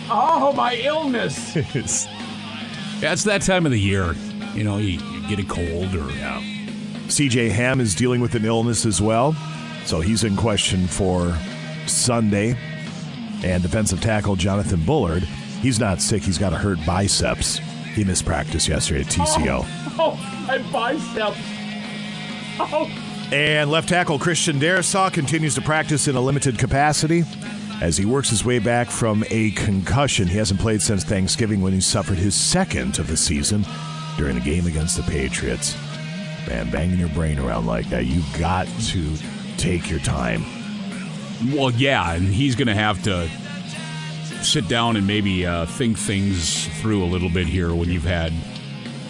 Oh, 0.09 0.53
my 0.53 0.77
illness. 0.77 1.57
yeah, 1.57 3.13
it's 3.13 3.25
that 3.25 3.43
time 3.43 3.67
of 3.67 3.73
the 3.73 3.81
year. 3.81 4.15
You 4.55 4.65
know, 4.65 4.79
you, 4.79 4.99
you 5.01 5.29
get 5.29 5.39
a 5.39 5.45
cold 5.45 5.95
or. 5.95 6.11
Yeah. 6.13 6.41
CJ 7.09 7.51
Ham 7.51 7.81
is 7.81 7.95
dealing 7.95 8.21
with 8.21 8.35
an 8.35 8.45
illness 8.45 8.85
as 8.85 9.01
well, 9.01 9.35
so 9.85 10.01
he's 10.01 10.25
in 10.25 10.37
question 10.37 10.87
for 10.87 11.37
Sunday. 11.87 12.57
And 13.45 13.63
defensive 13.63 14.01
tackle 14.01 14.35
Jonathan 14.35 14.85
Bullard, 14.85 15.23
he's 15.23 15.79
not 15.79 16.01
sick. 16.01 16.23
He's 16.23 16.39
got 16.39 16.53
a 16.53 16.57
hurt 16.57 16.79
biceps. 16.85 17.59
He 17.95 18.03
missed 18.03 18.25
practice 18.25 18.69
yesterday 18.69 19.03
at 19.03 19.07
TCO. 19.07 19.65
Oh, 19.65 19.99
oh 19.99 20.45
my 20.47 20.59
bicep. 20.73 21.35
Oh. 22.59 22.91
And 23.33 23.71
left 23.71 23.89
tackle 23.89 24.19
Christian 24.19 24.59
Darrisaw 24.59 25.13
continues 25.13 25.55
to 25.57 25.63
practice 25.63 26.09
in 26.09 26.17
a 26.17 26.21
limited 26.21 26.59
capacity 26.59 27.25
as 27.81 27.97
he 27.97 28.05
works 28.05 28.31
his 28.31 28.45
way 28.45 28.59
back 28.59 28.89
from 28.91 29.25
a 29.31 29.51
concussion. 29.53 30.27
He 30.27 30.39
hasn't 30.39 30.61
played 30.61 30.81
since 30.83 31.05
Thanksgiving 31.05 31.61
when 31.61 31.73
he 31.73 31.81
suffered 31.81 32.19
his 32.19 32.35
second 32.35 32.99
of 32.99 33.07
the 33.07 33.17
season 33.17 33.65
during 34.17 34.37
the 34.37 34.41
game 34.41 34.67
against 34.67 34.97
the 34.97 35.03
Patriots. 35.03 35.77
Man, 36.49 36.71
banging 36.71 36.99
your 36.99 37.09
brain 37.11 37.39
around 37.39 37.67
like 37.67 37.89
that, 37.91 38.07
you 38.07 38.23
got 38.39 38.67
to 38.67 39.17
take 39.59 39.91
your 39.91 39.99
time. 40.01 40.45
Well, 41.53 41.71
yeah, 41.73 42.15
and 42.15 42.27
he's 42.27 42.55
going 42.55 42.69
to 42.69 42.75
have 42.75 43.03
to 43.03 43.29
sit 44.43 44.69
down 44.69 44.97
and 44.97 45.07
maybe 45.07 45.45
uh, 45.45 45.67
think 45.67 45.99
things 45.99 46.69
through 46.81 47.03
a 47.03 47.07
little 47.07 47.29
bit 47.29 47.47
here 47.47 47.75
when 47.75 47.91
you've 47.91 48.05
had, 48.05 48.33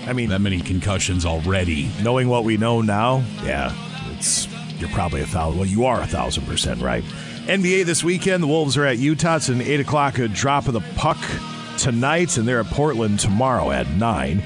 I 0.07 0.13
mean, 0.13 0.31
that 0.31 0.41
many 0.41 0.61
concussions 0.61 1.25
already. 1.25 1.91
Knowing 2.03 2.29
what 2.29 2.45
we 2.45 2.57
know 2.57 2.81
now, 2.81 3.23
yeah, 3.45 3.73
it's 4.17 4.49
you're 4.79 4.89
probably 4.91 5.21
a 5.21 5.27
thousand. 5.27 5.59
Well, 5.59 5.69
you 5.69 5.85
are 5.85 6.01
a 6.01 6.07
thousand 6.07 6.47
percent 6.47 6.81
right. 6.81 7.05
NBA 7.47 7.85
this 7.85 8.03
weekend, 8.03 8.43
the 8.43 8.49
Wolves 8.49 8.77
are 8.77 8.85
at 8.85 8.99
Utah. 8.99 9.37
It's 9.37 9.49
an 9.49 9.61
eight 9.61 9.79
o'clock 9.79 10.19
a 10.19 10.27
drop 10.27 10.67
of 10.67 10.73
the 10.73 10.81
puck 10.97 11.17
tonight, 11.79 12.37
and 12.37 12.49
they're 12.49 12.59
at 12.59 12.67
Portland 12.67 13.21
tomorrow 13.21 13.71
at 13.71 13.89
nine. 13.91 14.43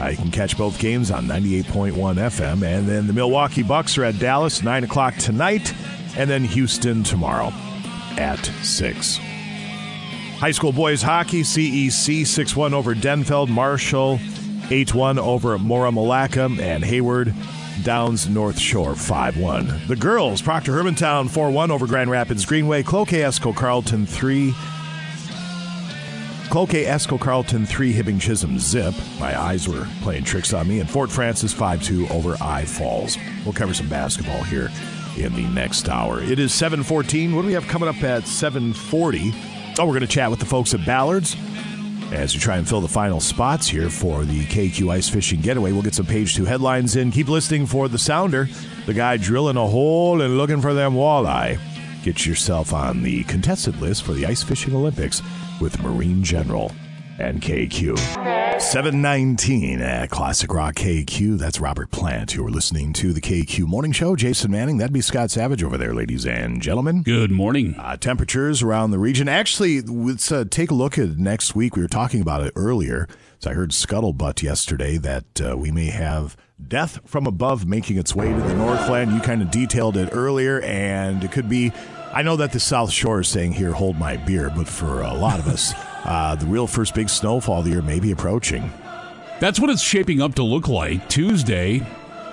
Uh, 0.00 0.08
you 0.08 0.16
can 0.16 0.32
catch 0.32 0.58
both 0.58 0.76
games 0.80 1.12
on 1.12 1.26
98.1 1.26 1.92
FM. 1.94 2.66
And 2.66 2.88
then 2.88 3.06
the 3.06 3.12
Milwaukee 3.12 3.62
Bucks 3.62 3.96
are 3.98 4.04
at 4.04 4.18
Dallas, 4.18 4.64
9 4.64 4.82
o'clock 4.82 5.14
tonight. 5.14 5.72
And 6.16 6.28
then 6.28 6.42
Houston 6.42 7.04
tomorrow 7.04 7.52
at 8.18 8.44
6. 8.62 9.16
High 10.38 10.50
school 10.50 10.72
boys 10.72 11.02
hockey, 11.02 11.42
CEC 11.42 12.26
6 12.26 12.56
1 12.56 12.74
over 12.74 12.96
Denfeld, 12.96 13.48
Marshall 13.48 14.18
8 14.70 14.92
1 14.92 15.20
over 15.20 15.56
Mora 15.56 15.92
Milaca, 15.92 16.58
and 16.58 16.84
Hayward 16.84 17.32
Downs 17.82 18.28
North 18.28 18.58
Shore 18.58 18.94
5 18.94 19.36
1. 19.36 19.82
The 19.86 19.96
girls, 19.96 20.42
Proctor 20.42 20.72
Hermantown 20.72 21.28
4 21.28 21.50
1 21.50 21.70
over 21.70 21.86
Grand 21.86 22.10
Rapids 22.10 22.44
Greenway, 22.44 22.82
Cloquet 22.82 23.20
Esko 23.20 23.54
Carlton 23.54 24.06
3 24.06 24.54
Cloquet 26.50 26.84
Esko 26.86 27.20
Carlton 27.20 27.64
3 27.64 27.94
Hibbing 27.94 28.20
Chisholm 28.20 28.58
Zip. 28.58 28.92
My 29.20 29.40
eyes 29.40 29.68
were 29.68 29.86
playing 30.02 30.24
tricks 30.24 30.52
on 30.52 30.66
me. 30.66 30.80
And 30.80 30.90
Fort 30.90 31.08
Frances 31.08 31.52
5 31.52 31.80
2 31.80 32.08
over 32.08 32.36
I 32.40 32.64
Falls. 32.64 33.16
We'll 33.44 33.54
cover 33.54 33.72
some 33.72 33.88
basketball 33.88 34.42
here 34.42 34.68
in 35.16 35.32
the 35.34 35.46
next 35.54 35.88
hour. 35.88 36.20
It 36.20 36.40
is 36.40 36.52
714. 36.52 37.36
What 37.36 37.42
do 37.42 37.46
we 37.46 37.54
have 37.54 37.68
coming 37.68 37.88
up 37.88 38.02
at 38.02 38.26
740? 38.26 39.32
Oh, 39.78 39.86
we're 39.86 39.92
going 39.92 40.00
to 40.00 40.08
chat 40.08 40.28
with 40.28 40.40
the 40.40 40.46
folks 40.46 40.74
at 40.74 40.84
Ballards 40.84 41.36
as 42.12 42.34
we 42.34 42.40
try 42.40 42.56
and 42.56 42.68
fill 42.68 42.80
the 42.80 42.88
final 42.88 43.20
spots 43.20 43.68
here 43.68 43.88
for 43.88 44.24
the 44.24 44.44
KQ 44.46 44.90
Ice 44.90 45.08
Fishing 45.08 45.40
Getaway. 45.40 45.72
We'll 45.72 45.82
get 45.82 45.94
some 45.94 46.06
page 46.06 46.34
two 46.34 46.44
headlines 46.44 46.96
in. 46.96 47.10
Keep 47.10 47.28
listening 47.28 47.66
for 47.66 47.88
the 47.88 47.98
sounder, 47.98 48.48
the 48.86 48.94
guy 48.94 49.16
drilling 49.16 49.56
a 49.56 49.66
hole 49.66 50.20
and 50.20 50.36
looking 50.36 50.60
for 50.60 50.74
them 50.74 50.94
walleye. 50.94 51.58
Get 52.02 52.26
yourself 52.26 52.72
on 52.72 53.02
the 53.02 53.24
contested 53.24 53.80
list 53.80 54.02
for 54.02 54.12
the 54.12 54.26
Ice 54.26 54.42
Fishing 54.42 54.74
Olympics 54.74 55.22
with 55.60 55.82
Marine 55.82 56.22
General 56.22 56.72
and 57.20 57.40
KQ. 57.42 57.98
719 58.60 59.80
at 59.80 60.10
Classic 60.10 60.52
Rock 60.52 60.74
KQ. 60.74 61.38
That's 61.38 61.60
Robert 61.60 61.90
Plant. 61.90 62.34
You're 62.34 62.50
listening 62.50 62.92
to 62.94 63.12
the 63.12 63.20
KQ 63.20 63.66
Morning 63.66 63.92
Show. 63.92 64.16
Jason 64.16 64.50
Manning, 64.50 64.78
that'd 64.78 64.92
be 64.92 65.00
Scott 65.00 65.30
Savage 65.30 65.62
over 65.62 65.78
there, 65.78 65.94
ladies 65.94 66.26
and 66.26 66.60
gentlemen. 66.60 67.02
Good 67.02 67.30
morning. 67.30 67.74
Uh, 67.78 67.96
temperatures 67.96 68.62
around 68.62 68.90
the 68.90 68.98
region. 68.98 69.28
Actually, 69.28 69.80
let's 69.80 70.32
uh, 70.32 70.44
take 70.50 70.70
a 70.70 70.74
look 70.74 70.98
at 70.98 71.18
next 71.18 71.54
week. 71.54 71.76
We 71.76 71.82
were 71.82 71.88
talking 71.88 72.20
about 72.20 72.42
it 72.42 72.52
earlier. 72.56 73.08
So 73.38 73.50
I 73.50 73.54
heard 73.54 73.70
scuttlebutt 73.70 74.42
yesterday 74.42 74.98
that 74.98 75.40
uh, 75.40 75.56
we 75.56 75.70
may 75.70 75.86
have 75.86 76.36
death 76.68 77.00
from 77.06 77.26
above 77.26 77.66
making 77.66 77.96
its 77.96 78.14
way 78.14 78.30
to 78.30 78.40
the 78.40 78.54
Northland. 78.54 79.12
You 79.12 79.20
kind 79.20 79.40
of 79.40 79.50
detailed 79.50 79.96
it 79.96 80.10
earlier, 80.12 80.60
and 80.60 81.24
it 81.24 81.32
could 81.32 81.48
be. 81.48 81.72
I 82.12 82.22
know 82.22 82.36
that 82.36 82.52
the 82.52 82.60
South 82.60 82.90
Shore 82.90 83.20
is 83.20 83.28
saying 83.28 83.52
here, 83.52 83.72
hold 83.72 83.96
my 83.96 84.16
beer, 84.16 84.52
but 84.54 84.66
for 84.66 85.00
a 85.00 85.14
lot 85.14 85.38
of 85.38 85.46
us, 85.46 85.72
uh, 86.04 86.34
the 86.34 86.46
real 86.46 86.66
first 86.66 86.94
big 86.94 87.08
snowfall 87.08 87.58
of 87.58 87.64
the 87.64 87.70
year 87.70 87.82
may 87.82 88.00
be 88.00 88.10
approaching. 88.10 88.72
That's 89.40 89.58
what 89.58 89.70
it's 89.70 89.82
shaping 89.82 90.20
up 90.20 90.34
to 90.34 90.42
look 90.42 90.68
like. 90.68 91.08
Tuesday 91.08 91.86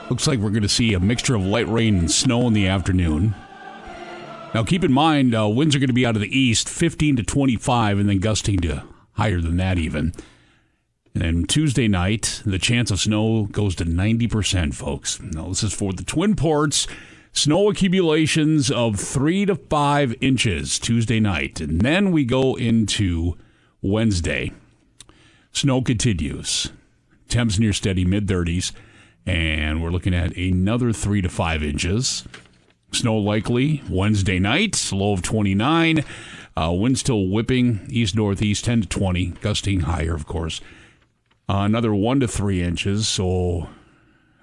looks 0.10 0.28
like 0.28 0.40
we're 0.40 0.50
going 0.50 0.62
to 0.62 0.70
see 0.70 0.94
a 0.94 1.00
mixture 1.00 1.36
of 1.36 1.46
light 1.46 1.68
rain 1.68 1.98
and 1.98 2.12
snow 2.12 2.48
in 2.48 2.54
the 2.54 2.68
afternoon. 2.68 3.36
Now, 4.54 4.64
keep 4.64 4.84
in 4.84 4.94
mind, 4.94 5.36
uh, 5.36 5.48
winds 5.48 5.76
are 5.76 5.80
going 5.80 5.88
to 5.88 5.94
be 5.94 6.06
out 6.06 6.16
of 6.16 6.22
the 6.22 6.38
east, 6.38 6.70
15 6.70 7.18
to 7.18 7.24
25, 7.24 8.00
and 8.00 8.10
then 8.10 8.20
gusting 8.20 8.60
to 8.62 8.84
higher 9.14 9.42
than 9.42 9.58
that 9.58 9.78
even. 9.78 10.14
And 11.14 11.24
then 11.24 11.44
Tuesday 11.46 11.88
night, 11.88 12.42
the 12.46 12.60
chance 12.60 12.92
of 12.92 13.00
snow 13.00 13.46
goes 13.46 13.76
to 13.76 13.86
90%, 13.86 14.74
folks. 14.74 15.20
Now, 15.22 15.50
this 15.50 15.64
is 15.64 15.74
for 15.74 15.92
the 15.94 16.04
Twin 16.04 16.36
Ports. 16.36 16.88
Snow 17.34 17.70
accumulations 17.70 18.72
of 18.72 19.00
three 19.00 19.46
to 19.46 19.56
five 19.56 20.16
inches 20.22 20.80
Tuesday 20.80 21.20
night. 21.20 21.60
And 21.60 21.82
then 21.82 22.12
we 22.12 22.24
go 22.24 22.56
into 22.56 23.38
Wednesday. 23.82 24.52
Snow 25.52 25.82
continues. 25.82 26.72
Temps 27.28 27.60
near 27.60 27.74
steady, 27.74 28.06
mid 28.06 28.28
30s. 28.28 28.72
And 29.26 29.84
we're 29.84 29.90
looking 29.90 30.14
at 30.14 30.36
another 30.38 30.94
three 30.94 31.22
to 31.22 31.30
five 31.30 31.62
inches. 31.62 32.26
Snow 32.92 33.18
likely 33.18 33.84
Wednesday 33.90 34.40
night, 34.40 34.90
low 34.94 35.14
of 35.14 35.22
29. 35.22 36.04
Uh, 36.56 36.72
wind 36.72 36.98
still 36.98 37.28
whipping 37.28 37.86
east 37.90 38.16
northeast 38.16 38.66
10 38.66 38.82
to 38.82 38.88
20, 38.88 39.28
gusting 39.42 39.82
higher, 39.82 40.16
of 40.16 40.26
course. 40.26 40.62
Uh, 41.50 41.60
another 41.60 41.94
one 41.94 42.20
to 42.20 42.28
three 42.28 42.64
inches. 42.64 43.08
So 43.08 43.70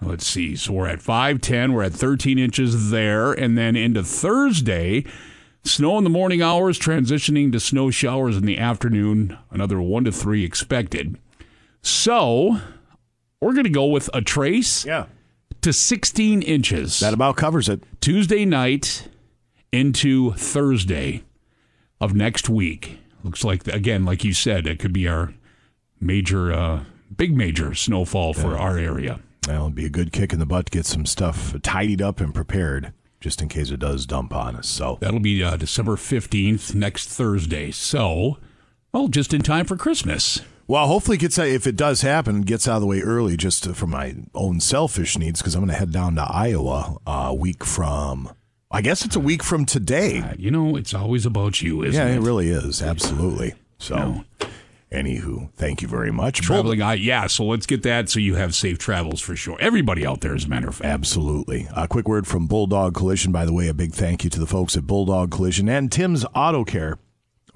let's 0.01 0.27
see. 0.27 0.55
So 0.57 0.75
we're 0.75 0.89
at 0.89 1.03
5, 1.03 1.41
10. 1.41 1.73
We're 1.73 1.83
at 1.83 1.93
13 1.93 2.39
inches 2.39 2.91
there. 2.91 3.33
And 3.33 3.59
then 3.59 3.77
into 3.77 4.03
Thursday, 4.03 5.05
snow 5.65 5.99
in 5.99 6.05
the 6.05 6.11
morning 6.11 6.43
hours, 6.43 6.79
transitioning 6.79 7.51
to 7.53 7.61
snow 7.61 7.91
showers 7.91 8.37
in 8.37 8.45
the 8.47 8.59
afternoon. 8.59 9.39
Another 9.51 9.81
one 9.81 10.05
to 10.05 10.13
three 10.13 10.45
expected. 10.45 11.19
So 11.83 12.59
we're 13.41 13.53
going 13.53 13.65
to 13.65 13.71
go 13.71 13.87
with 13.87 14.09
a 14.15 14.21
trace 14.23 14.85
yeah. 14.85 15.07
to 15.63 15.73
16 15.73 16.43
inches. 16.43 17.01
That 17.01 17.15
about 17.15 17.37
covers 17.37 17.69
it. 17.69 17.83
Tuesday 18.01 18.45
night 18.45 19.09
into 19.73 20.33
Thursday 20.33 21.25
of 22.01 22.15
next 22.15 22.49
week. 22.49 22.99
Looks 23.23 23.45
like, 23.45 23.67
again, 23.69 24.05
like 24.05 24.25
you 24.25 24.33
said, 24.35 24.67
it 24.67 24.79
could 24.79 24.93
be 24.93 25.09
our 25.09 25.35
major, 26.01 26.53
uh, 26.53 26.85
big 27.15 27.35
major 27.37 27.75
snowfall 27.75 28.35
for 28.35 28.53
Yeah. 28.53 28.59
our 28.59 28.79
area. 28.79 29.21
Well, 29.49 29.65
it'd 29.65 29.75
be 29.75 29.85
a 29.87 29.91
good 29.91 30.13
kick 30.13 30.33
in 30.33 30.39
the 30.39 30.47
butt 30.47 30.67
to 30.67 30.71
get 30.73 30.87
some 30.87 31.07
stuff 31.07 31.55
tidied 31.63 32.01
up 32.01 32.21
and 32.21 32.35
prepared. 32.35 32.93
Just 33.25 33.41
in 33.41 33.49
case 33.49 33.71
it 33.71 33.81
does 33.81 34.05
dump 34.05 34.35
on 34.35 34.55
us. 34.55 34.69
So 34.69 34.99
That'll 35.01 35.19
be 35.19 35.43
uh, 35.43 35.57
December 35.57 35.97
15th, 35.97 36.75
next 36.75 37.09
Thursday. 37.09 37.71
So, 37.71 38.37
well, 38.93 39.09
just 39.09 39.33
in 39.33 39.41
time 39.41 39.65
for 39.65 39.79
Christmas. 39.79 40.43
Well, 40.67 40.87
hopefully, 40.87 41.17
it 41.17 41.21
gets 41.21 41.39
if 41.39 41.67
it 41.67 41.75
does 41.75 42.03
happen, 42.03 42.43
gets 42.43 42.69
out 42.69 42.77
of 42.77 42.81
the 42.83 42.87
way 42.87 43.01
early, 43.01 43.39
just 43.39 43.65
to, 43.65 43.73
for 43.73 43.87
my 43.87 44.15
own 44.35 44.61
selfish 44.61 45.17
needs, 45.17 45.41
because 45.41 45.55
I'm 45.55 45.63
going 45.63 45.73
to 45.73 45.79
head 45.79 45.91
down 45.91 46.17
to 46.17 46.23
Iowa 46.23 46.99
uh, 47.07 47.27
a 47.29 47.35
week 47.35 47.65
from. 47.65 48.31
I 48.71 48.83
guess 48.83 49.07
it's 49.07 49.17
a 49.17 49.21
week 49.21 49.43
from 49.43 49.65
today. 49.65 50.35
You 50.39 50.51
know, 50.51 50.77
it's 50.77 50.93
always 50.93 51.25
about 51.25 51.63
you, 51.63 51.83
isn't 51.83 51.99
yeah, 51.99 52.09
it? 52.09 52.11
Yeah, 52.11 52.17
it 52.17 52.23
really 52.23 52.51
is. 52.51 52.83
Absolutely. 52.83 53.55
So, 53.79 54.25
anywho, 54.95 55.53
thank 55.55 55.83
you 55.83 55.89
very 55.89 56.11
much. 56.11 56.41
Traveling, 56.41 56.81
I 56.81 56.95
yeah. 56.95 57.27
So 57.27 57.45
let's 57.45 57.67
get 57.67 57.83
that 57.83 58.09
so 58.09 58.21
you 58.21 58.37
have 58.37 58.55
safe 58.55 58.79
travels 58.79 59.21
for 59.21 59.37
sure. 59.37 59.57
Everybody 59.61 60.07
out 60.07 60.21
there, 60.21 60.35
as 60.35 60.45
a 60.45 60.49
matter 60.49 60.69
of 60.69 60.77
fact. 60.77 60.87
Absolutely. 60.87 61.69
A 61.75 61.89
quick 61.89 62.09
word 62.09 62.27
from 62.27 62.47
Bulldog 62.47 62.95
Collision, 62.95 63.33
by 63.33 63.45
the 63.45 63.53
way. 63.53 63.69
A 63.69 63.75
big 63.75 63.93
thank 63.93 64.25
you 64.25 64.31
to 64.31 64.41
the 64.41 64.47
folks 64.47 64.77
at 64.77 64.87
Bulldog 64.87 65.31
Collision 65.31 65.69
and 65.69 65.91
Tim's 65.91 66.25
Auto 66.35 66.65
Care 66.65 66.99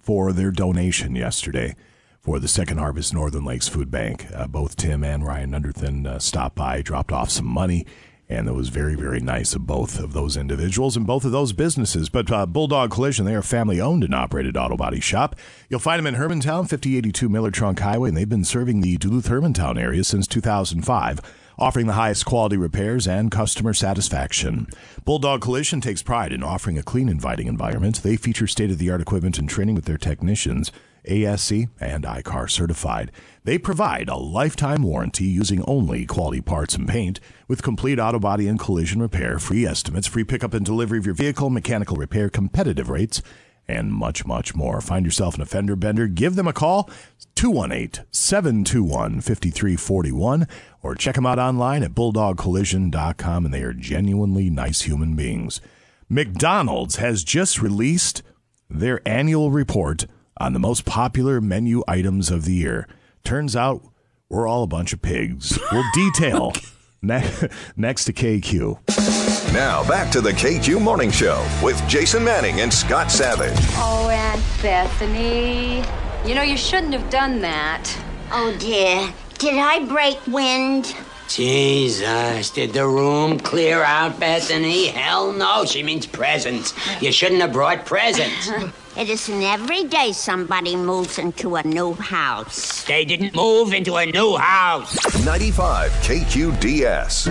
for 0.01 0.33
their 0.33 0.51
donation 0.51 1.15
yesterday 1.15 1.77
for 2.21 2.39
the 2.39 2.49
Second 2.49 2.79
Harvest 2.79 3.15
Northern 3.15 3.45
Lakes 3.45 3.69
Food 3.69 3.91
Bank. 3.91 4.27
Uh, 4.35 4.47
both 4.47 4.77
Tim 4.77 5.05
and 5.05 5.25
Ryan 5.27 5.53
Underthan 5.53 6.07
uh, 6.07 6.19
stopped 6.19 6.57
by, 6.57 6.83
dropped 6.83 7.13
off 7.13 7.31
some 7.31 7.47
money, 7.47 7.87
and 8.29 8.49
it 8.49 8.55
was 8.55 8.69
very, 8.69 8.95
very 8.95 9.21
nice 9.21 9.55
of 9.55 9.67
both 9.67 9.99
of 9.99 10.13
those 10.13 10.37
individuals 10.37 10.97
and 10.97 11.07
both 11.07 11.25
of 11.25 11.33
those 11.33 11.53
businesses. 11.53 12.09
But 12.09 12.31
uh, 12.31 12.47
Bulldog 12.47 12.91
Collision, 12.91 13.25
they 13.25 13.35
are 13.35 13.43
family 13.43 13.81
owned 13.81 14.05
and 14.05 14.15
operated 14.15 14.57
auto 14.57 14.77
body 14.77 15.01
shop. 15.01 15.35
You'll 15.69 15.81
find 15.81 15.99
them 15.99 16.15
in 16.15 16.21
Hermantown, 16.21 16.69
5082 16.69 17.29
Miller 17.29 17.51
Trunk 17.51 17.81
Highway, 17.81 18.09
and 18.09 18.17
they've 18.17 18.29
been 18.29 18.45
serving 18.45 18.81
the 18.81 18.99
Duluth 18.99 19.29
Hermantown 19.29 19.81
area 19.81 20.05
since 20.05 20.27
2005 20.27 21.21
offering 21.59 21.87
the 21.87 21.95
highest 21.95 22.25
quality 22.25 22.57
repairs 22.57 23.09
and 23.09 23.31
customer 23.31 23.75
satisfaction. 23.75 24.67
Bulldog 25.05 25.41
Collision 25.41 25.81
takes 25.81 26.03
pride 26.03 26.33
in 26.33 26.43
offering 26.43 26.79
a 26.79 26.83
clean, 26.83 27.09
inviting 27.09 27.49
environment. 27.49 28.03
They 28.03 28.17
feature 28.17 28.47
state 28.47 28.71
of 28.71 28.79
the 28.79 28.91
art 28.91 29.01
equipment 29.01 29.39
and 29.39 29.49
training 29.49 29.75
with 29.75 29.85
their 29.85 29.99
technicians, 29.99 30.71
ASE 31.05 31.67
and 31.81 32.05
ICAR 32.05 32.49
certified. 32.49 33.11
They 33.49 33.57
provide 33.57 34.11
a 34.11 34.17
lifetime 34.17 34.83
warranty 34.83 35.25
using 35.25 35.65
only 35.67 36.05
quality 36.05 36.43
parts 36.43 36.75
and 36.75 36.87
paint 36.87 37.19
with 37.49 37.63
complete 37.63 37.99
auto 37.99 38.19
body 38.19 38.47
and 38.47 38.59
collision 38.61 39.01
repair, 39.01 39.39
free 39.39 39.65
estimates, 39.65 40.07
free 40.07 40.23
pickup 40.23 40.53
and 40.53 40.67
delivery 40.67 40.99
of 40.99 41.07
your 41.07 41.15
vehicle, 41.15 41.49
mechanical 41.49 41.97
repair, 41.97 42.29
competitive 42.29 42.91
rates 42.91 43.23
and 43.67 43.95
much, 43.95 44.27
much 44.27 44.55
more. 44.55 44.83
Find 44.83 45.07
yourself 45.07 45.35
an 45.35 45.41
offender 45.41 45.77
bender. 45.77 46.09
Give 46.09 46.35
them 46.35 46.47
a 46.47 46.53
call, 46.53 46.91
218 47.37 48.05
721 48.11 49.23
5341, 49.23 50.47
or 50.83 50.95
check 50.95 51.15
them 51.15 51.25
out 51.25 51.39
online 51.39 51.83
at 51.83 51.95
bulldogcollision.com, 51.95 53.47
and 53.47 53.55
they 53.55 53.63
are 53.63 53.73
genuinely 53.73 54.51
nice 54.51 54.83
human 54.83 55.17
beings. 55.17 55.63
McDonald's 56.11 56.97
has 56.97 57.25
just 57.25 57.63
released 57.63 58.23
their 58.69 59.01
annual 59.09 59.51
report 59.51 60.05
on 60.37 60.53
the 60.53 60.59
most 60.59 60.85
popular 60.85 61.41
menu 61.41 61.83
items 61.89 62.31
of 62.31 62.45
the 62.45 62.53
year. 62.53 62.87
Turns 63.29 63.55
out 63.55 63.83
we're 64.31 64.49
all 64.49 64.63
a 64.63 64.67
bunch 64.67 64.95
of 64.95 65.03
pigs. 65.03 65.59
We'll 65.71 65.85
detail 65.93 66.55
ne- 67.03 67.31
next 67.77 68.07
to 68.07 68.15
KQ. 68.15 69.53
Now 69.53 69.87
back 69.87 70.11
to 70.13 70.23
the 70.23 70.31
KQ 70.31 70.81
Morning 70.81 71.11
Show 71.11 71.47
with 71.63 71.79
Jason 71.87 72.25
Manning 72.25 72.63
and 72.63 72.73
Scott 72.73 73.11
Savage. 73.11 73.53
Oh, 73.75 74.09
Aunt 74.09 74.41
Bethany. 74.63 75.85
You 76.27 76.35
know, 76.35 76.41
you 76.41 76.57
shouldn't 76.57 76.95
have 76.95 77.11
done 77.11 77.43
that. 77.43 77.95
Oh, 78.33 78.57
dear. 78.59 79.13
Did 79.37 79.59
I 79.59 79.85
break 79.85 80.27
wind? 80.27 80.97
Jesus, 81.29 82.51
did 82.51 82.73
the 82.73 82.87
room 82.87 83.39
clear 83.39 83.83
out, 83.83 84.19
Bethany? 84.19 84.87
Hell 84.87 85.33
no, 85.33 85.65
she 85.65 85.83
means 85.83 86.07
presents. 86.07 86.73
You 87.03 87.13
shouldn't 87.13 87.43
have 87.43 87.53
brought 87.53 87.87
presents. 87.87 88.51
It 88.99 89.09
isn't 89.11 89.43
every 89.43 89.85
day 89.85 90.11
somebody 90.11 90.75
moves 90.75 91.21
into 91.21 91.55
a 91.55 91.63
new 91.63 91.95
house. 91.95 92.83
They 92.83 93.05
didn't 93.05 93.33
move 93.33 93.73
into 93.73 93.95
a 93.95 94.05
new 94.05 94.37
house. 94.37 95.25
95 95.25 95.93
KQDS. 96.03 97.29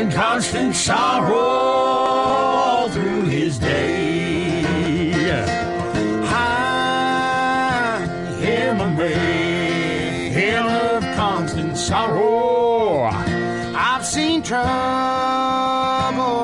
in 0.00 0.10
constant 0.10 0.74
sorrow 0.74 1.36
all 1.36 2.88
through 2.88 3.24
his 3.24 3.58
day. 3.58 3.89
Constant 11.40 11.74
sorrow. 11.74 13.04
I've 13.74 14.04
seen 14.04 14.42
trouble 14.42 14.60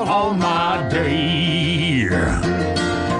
all 0.09 0.33
my 0.33 0.87
day. 0.89 2.07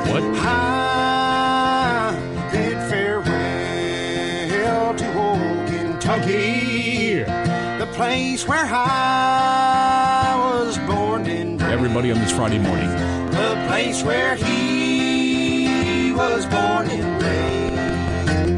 What? 0.09 0.23
I 0.39 2.19
bid 2.51 2.77
farewell 2.89 4.95
to 4.95 5.19
old 5.19 5.67
Kentucky, 5.67 7.19
the 7.77 7.87
place 7.93 8.47
where 8.47 8.65
I 8.65 10.33
was 10.35 10.79
born 10.79 11.27
and 11.27 11.61
Everybody 11.61 12.11
on 12.11 12.17
this 12.17 12.31
Friday 12.31 12.57
morning. 12.57 12.89
the 13.29 13.65
place 13.67 14.01
where 14.03 14.33
he 14.35 16.11
was 16.11 16.47
born 16.47 16.89
and 16.89 17.21
raised. 17.21 17.56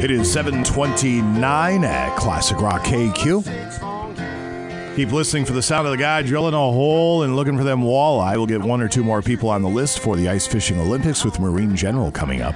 It 0.02 0.12
is 0.12 0.32
729 0.32 1.84
at 1.84 2.16
Classic 2.16 2.58
Rock 2.62 2.84
KQ. 2.84 4.96
Keep 4.96 5.12
listening 5.12 5.44
for 5.44 5.52
the 5.52 5.62
sound 5.62 5.88
of 5.88 5.92
the 5.92 5.98
guy 5.98 6.22
drilling 6.22 6.54
a 6.54 6.58
hole 6.58 7.24
and 7.24 7.36
looking 7.36 7.58
for 7.58 7.66
them 7.66 7.82
walleye. 7.82 8.38
We'll 8.38 8.46
get 8.46 8.62
one 8.62 8.82
or 8.82 8.88
two 8.88 9.04
more 9.04 9.22
people 9.22 9.50
on 9.50 9.62
the 9.62 9.68
list 9.68 10.00
for 10.00 10.16
the 10.16 10.30
Ice 10.30 10.48
Fishing 10.48 10.80
Olympics 10.80 11.26
with 11.26 11.38
Marine 11.42 11.76
General 11.76 12.12
coming 12.12 12.42
up 12.42 12.56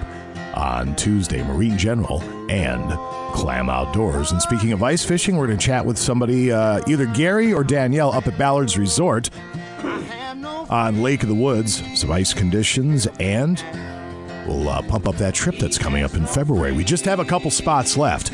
on 0.53 0.95
Tuesday. 0.95 1.43
Marine 1.43 1.77
General 1.77 2.21
and 2.49 2.97
Clam 3.33 3.69
Outdoors. 3.69 4.31
And 4.31 4.41
speaking 4.41 4.71
of 4.71 4.81
ice 4.81 5.03
fishing, 5.03 5.35
we're 5.35 5.47
going 5.47 5.59
to 5.59 5.65
chat 5.65 5.85
with 5.85 5.97
somebody, 5.97 6.49
uh, 6.49 6.79
either 6.87 7.07
Gary 7.07 7.53
or 7.53 7.65
Danielle, 7.65 8.13
up 8.13 8.25
at 8.25 8.37
Ballard's 8.37 8.77
Resort 8.77 9.29
on 10.69 11.01
Lake 11.01 11.23
of 11.23 11.29
the 11.29 11.35
Woods. 11.35 11.83
Some 11.99 12.09
ice 12.09 12.33
conditions 12.33 13.05
and 13.19 13.61
We'll 14.47 14.67
uh, 14.67 14.81
pump 14.81 15.07
up 15.07 15.15
that 15.17 15.33
trip 15.33 15.57
that's 15.57 15.77
coming 15.77 16.03
up 16.03 16.15
in 16.15 16.25
February. 16.25 16.71
We 16.73 16.83
just 16.83 17.05
have 17.05 17.19
a 17.19 17.25
couple 17.25 17.49
spots 17.51 17.97
left. 17.97 18.31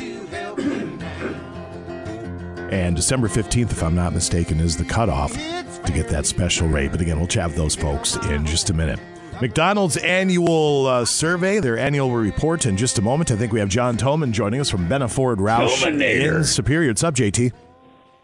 And 2.70 2.94
December 2.94 3.28
15th, 3.28 3.72
if 3.72 3.82
I'm 3.82 3.94
not 3.94 4.12
mistaken, 4.12 4.60
is 4.60 4.76
the 4.76 4.84
cutoff 4.84 5.32
to 5.32 5.92
get 5.92 6.08
that 6.08 6.26
special 6.26 6.68
rate. 6.68 6.92
But 6.92 7.00
again, 7.00 7.18
we'll 7.18 7.26
chat 7.26 7.48
with 7.48 7.56
those 7.56 7.74
folks 7.74 8.16
in 8.28 8.46
just 8.46 8.70
a 8.70 8.74
minute. 8.74 9.00
McDonald's 9.40 9.96
annual 9.96 10.86
uh, 10.86 11.04
survey, 11.04 11.60
their 11.60 11.78
annual 11.78 12.10
report 12.10 12.66
in 12.66 12.76
just 12.76 12.98
a 12.98 13.02
moment. 13.02 13.30
I 13.30 13.36
think 13.36 13.52
we 13.52 13.58
have 13.60 13.70
John 13.70 13.96
Toman 13.96 14.32
joining 14.32 14.60
us 14.60 14.68
from 14.70 14.86
Benaford 14.86 15.36
Roush 15.36 15.82
Tominator. 15.82 16.38
in 16.38 16.44
Superior. 16.44 16.90
What's 16.90 17.02
up, 17.02 17.14
JT? 17.14 17.52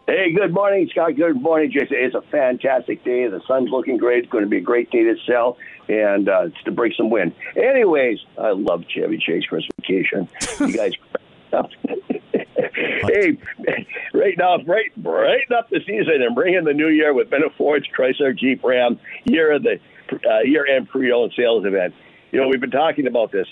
Hey, 0.05 0.31
good 0.31 0.53
morning, 0.53 0.87
Scott. 0.91 1.15
Good 1.15 1.41
morning, 1.41 1.71
Jason. 1.71 1.97
It's 1.99 2.15
a 2.15 2.21
fantastic 2.31 3.03
day. 3.03 3.27
The 3.27 3.41
sun's 3.47 3.69
looking 3.71 3.97
great. 3.97 4.19
It's 4.23 4.31
going 4.31 4.43
to 4.43 4.49
be 4.49 4.57
a 4.57 4.61
great 4.61 4.89
day 4.91 5.03
to 5.03 5.15
sell 5.25 5.57
and 5.87 6.29
uh, 6.29 6.49
to 6.65 6.71
break 6.71 6.93
some 6.95 7.09
wind. 7.09 7.33
Anyways, 7.55 8.19
I 8.37 8.51
love 8.51 8.85
Chevy 8.87 9.17
Chase 9.17 9.45
Christmas 9.45 9.71
vacation. 9.81 10.27
You 10.59 10.75
guys. 10.75 10.91
hey, 12.75 13.37
right 14.13 14.37
now, 14.37 14.57
right, 14.63 14.91
brighten 14.97 15.55
up 15.55 15.69
the 15.69 15.79
season 15.85 16.21
and 16.21 16.35
bring 16.35 16.53
in 16.53 16.63
the 16.63 16.73
new 16.73 16.89
year 16.89 17.13
with 17.13 17.29
Benaford's 17.29 17.87
Chrysler 17.97 18.37
Jeep 18.37 18.63
Ram 18.63 18.99
year 19.25 19.53
of 19.53 19.63
the 19.63 19.79
uh, 20.11 20.39
year-end 20.39 20.89
pre-owned 20.89 21.33
sales 21.35 21.65
event. 21.65 21.93
You 22.31 22.41
know, 22.41 22.47
we've 22.47 22.61
been 22.61 22.71
talking 22.71 23.07
about 23.07 23.31
this. 23.31 23.47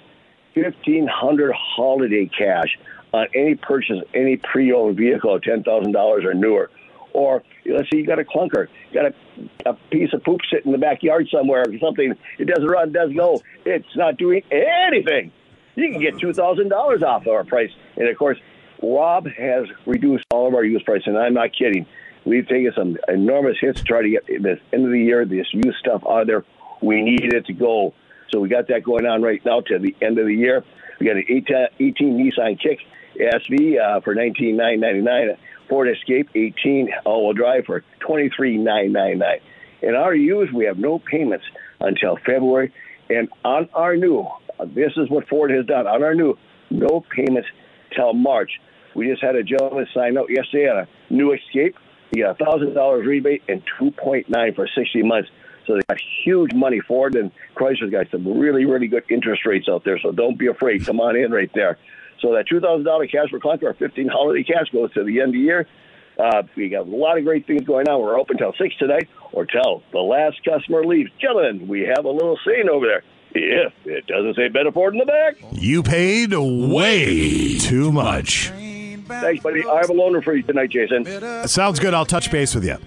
Fifteen 0.53 1.07
hundred 1.07 1.53
holiday 1.53 2.29
cash 2.38 2.77
on 3.13 3.27
any 3.36 3.55
purchase, 3.55 3.99
any 4.13 4.38
pre-owned 4.38 4.95
vehicle, 4.95 5.39
ten 5.41 5.63
thousand 5.63 5.91
dollars 5.91 6.23
or 6.23 6.33
newer. 6.33 6.69
Or 7.13 7.43
let's 7.65 7.89
say 7.89 7.97
you 7.97 8.05
got 8.05 8.19
a 8.19 8.23
clunker, 8.23 8.67
you 8.91 9.01
got 9.01 9.05
a, 9.05 9.13
a 9.65 9.73
piece 9.91 10.13
of 10.13 10.23
poop 10.23 10.41
sitting 10.49 10.67
in 10.67 10.71
the 10.71 10.77
backyard 10.77 11.27
somewhere 11.31 11.63
or 11.67 11.77
something. 11.79 12.13
It 12.38 12.45
doesn't 12.45 12.65
run, 12.65 12.91
doesn't 12.91 13.15
go. 13.15 13.41
It's 13.65 13.95
not 13.95 14.17
doing 14.17 14.43
anything. 14.51 15.31
You 15.75 15.91
can 15.91 16.01
get 16.01 16.17
two 16.19 16.33
thousand 16.33 16.69
dollars 16.69 17.03
off 17.03 17.23
of 17.23 17.33
our 17.33 17.43
price. 17.43 17.71
And 17.97 18.07
of 18.07 18.17
course, 18.17 18.38
Rob 18.81 19.27
has 19.27 19.65
reduced 19.86 20.25
all 20.31 20.47
of 20.47 20.53
our 20.53 20.63
used 20.63 20.86
price, 20.86 21.01
and 21.05 21.17
I'm 21.17 21.33
not 21.33 21.49
kidding. 21.57 21.86
We've 22.25 22.47
taken 22.47 22.71
some 22.75 22.97
enormous 23.07 23.57
hits 23.59 23.81
to 23.81 23.86
try 23.86 24.01
to 24.01 24.09
get 24.09 24.25
this 24.27 24.59
end 24.73 24.86
of 24.86 24.91
the 24.91 24.99
year 24.99 25.25
this 25.25 25.47
used 25.53 25.77
stuff 25.79 26.01
out 26.09 26.21
of 26.21 26.27
there. 26.27 26.43
We 26.81 27.01
need 27.01 27.33
it 27.33 27.45
to 27.45 27.53
go. 27.53 27.93
So 28.31 28.39
we 28.39 28.49
got 28.49 28.67
that 28.69 28.83
going 28.83 29.05
on 29.05 29.21
right 29.21 29.43
now 29.45 29.61
to 29.61 29.79
the 29.79 29.95
end 30.01 30.17
of 30.17 30.25
the 30.25 30.33
year. 30.33 30.63
We 30.99 31.05
got 31.05 31.17
an 31.17 31.25
18, 31.29 31.67
18 31.79 32.17
Nissan 32.17 32.59
Kick 32.59 32.79
SV 33.19 33.79
uh, 33.79 34.01
for 34.01 34.15
nineteen 34.15 34.57
nine 34.57 34.79
ninety 34.79 35.01
nine. 35.01 35.38
Ford 35.70 35.89
Escape 35.89 36.30
18 36.36 36.89
all-wheel 37.05 37.34
drive 37.34 37.66
for 37.66 37.84
twenty 37.99 38.30
three 38.36 38.57
nine 38.57 38.91
nine 38.91 39.20
nine. 39.20 39.39
In 39.82 39.95
our 39.95 40.16
used, 40.16 40.53
we 40.53 40.66
have 40.66 40.78
no 40.78 40.99
payments 40.99 41.45
until 41.80 42.18
February. 42.26 42.74
And 43.09 43.30
on 43.43 43.70
our 43.74 43.95
new, 43.95 44.28
this 44.74 44.93
is 44.97 45.09
what 45.09 45.28
Ford 45.28 45.51
has 45.51 45.66
done. 45.66 45.86
On 45.88 46.03
our 46.03 46.16
new, 46.16 46.38
no 46.72 47.03
payments 47.16 47.47
till 47.95 48.13
March. 48.13 48.51
We 48.95 49.09
just 49.09 49.22
had 49.22 49.36
a 49.36 49.43
gentleman 49.43 49.88
sign 49.93 50.18
up 50.18 50.26
yesterday 50.30 50.70
on 50.70 50.78
a 50.80 51.13
new 51.13 51.34
Escape. 51.34 51.76
You 52.16 52.24
got 52.24 52.39
thousand 52.39 52.74
dollars 52.74 53.05
rebate 53.05 53.43
and 53.47 53.61
two 53.78 53.91
point 53.91 54.30
nine 54.30 54.53
for 54.53 54.68
sixty 54.76 55.03
months. 55.03 55.30
So 55.68 55.74
they 55.74 55.82
got 55.89 55.97
huge 56.24 56.53
money 56.53 56.80
for 56.88 57.07
it, 57.07 57.16
and 57.16 57.32
Chrysler's 57.55 57.91
got 57.91 58.05
some 58.11 58.39
really, 58.39 58.66
really 58.66 58.88
good 58.88 59.03
interest 59.09 59.45
rates 59.45 59.68
out 59.70 59.84
there. 59.84 59.99
So 59.99 60.11
don't 60.11 60.38
be 60.38 60.47
afraid. 60.47 60.86
Come 60.86 60.99
on 60.99 61.16
in 61.16 61.32
right 61.32 61.49
there. 61.55 61.80
So 62.22 62.34
that 62.34 62.47
two 62.47 62.59
thousand 62.59 62.86
dollar 62.86 63.07
cash 63.07 63.30
for 63.30 63.39
clunker 63.39 63.63
or 63.63 63.74
fifteen 63.74 64.07
holiday 64.07 64.43
cash 64.43 64.70
goes 64.72 64.91
to 64.93 65.03
the 65.03 65.20
end 65.22 65.30
of 65.30 65.34
the 65.34 65.39
year. 65.39 65.68
Uh, 66.18 66.43
we 66.55 66.70
got 66.70 66.88
a 66.88 66.89
lot 66.89 67.18
of 67.18 67.26
great 67.26 67.45
things 67.45 67.63
going 67.66 67.89
on. 67.89 68.01
We're 68.01 68.18
open 68.20 68.38
till 68.38 68.53
six 68.53 68.76
tonight, 68.78 69.09
or 69.34 69.45
till 69.45 69.84
the 69.91 69.99
last 69.99 70.43
customer 70.45 70.86
leaves. 70.86 71.11
Gentlemen, 71.20 71.68
we 71.68 71.82
have 71.82 72.05
a 72.05 72.09
little 72.09 72.39
scene 72.45 72.70
over 72.70 72.86
there. 72.88 73.03
If 73.38 73.74
it 73.86 74.07
doesn't 74.07 74.36
say 74.38 74.47
Bedford 74.47 74.93
in 74.93 74.99
the 74.99 75.05
back, 75.05 75.36
You 75.51 75.84
paid 75.84 76.34
way 76.34 77.57
too 77.57 77.91
much. 77.91 78.47
thanks, 78.47 79.43
buddy. 79.43 79.66
I 79.66 79.76
have 79.82 79.89
a 79.89 79.93
loaner 79.93 80.24
for 80.24 80.34
you 80.34 80.41
tonight, 80.43 80.70
Jason. 80.70 81.03
Sounds 81.49 81.80
good. 81.82 81.93
I'll 81.93 82.05
touch 82.05 82.32
base 82.32 82.55
with 82.55 82.63
you. 82.63 82.78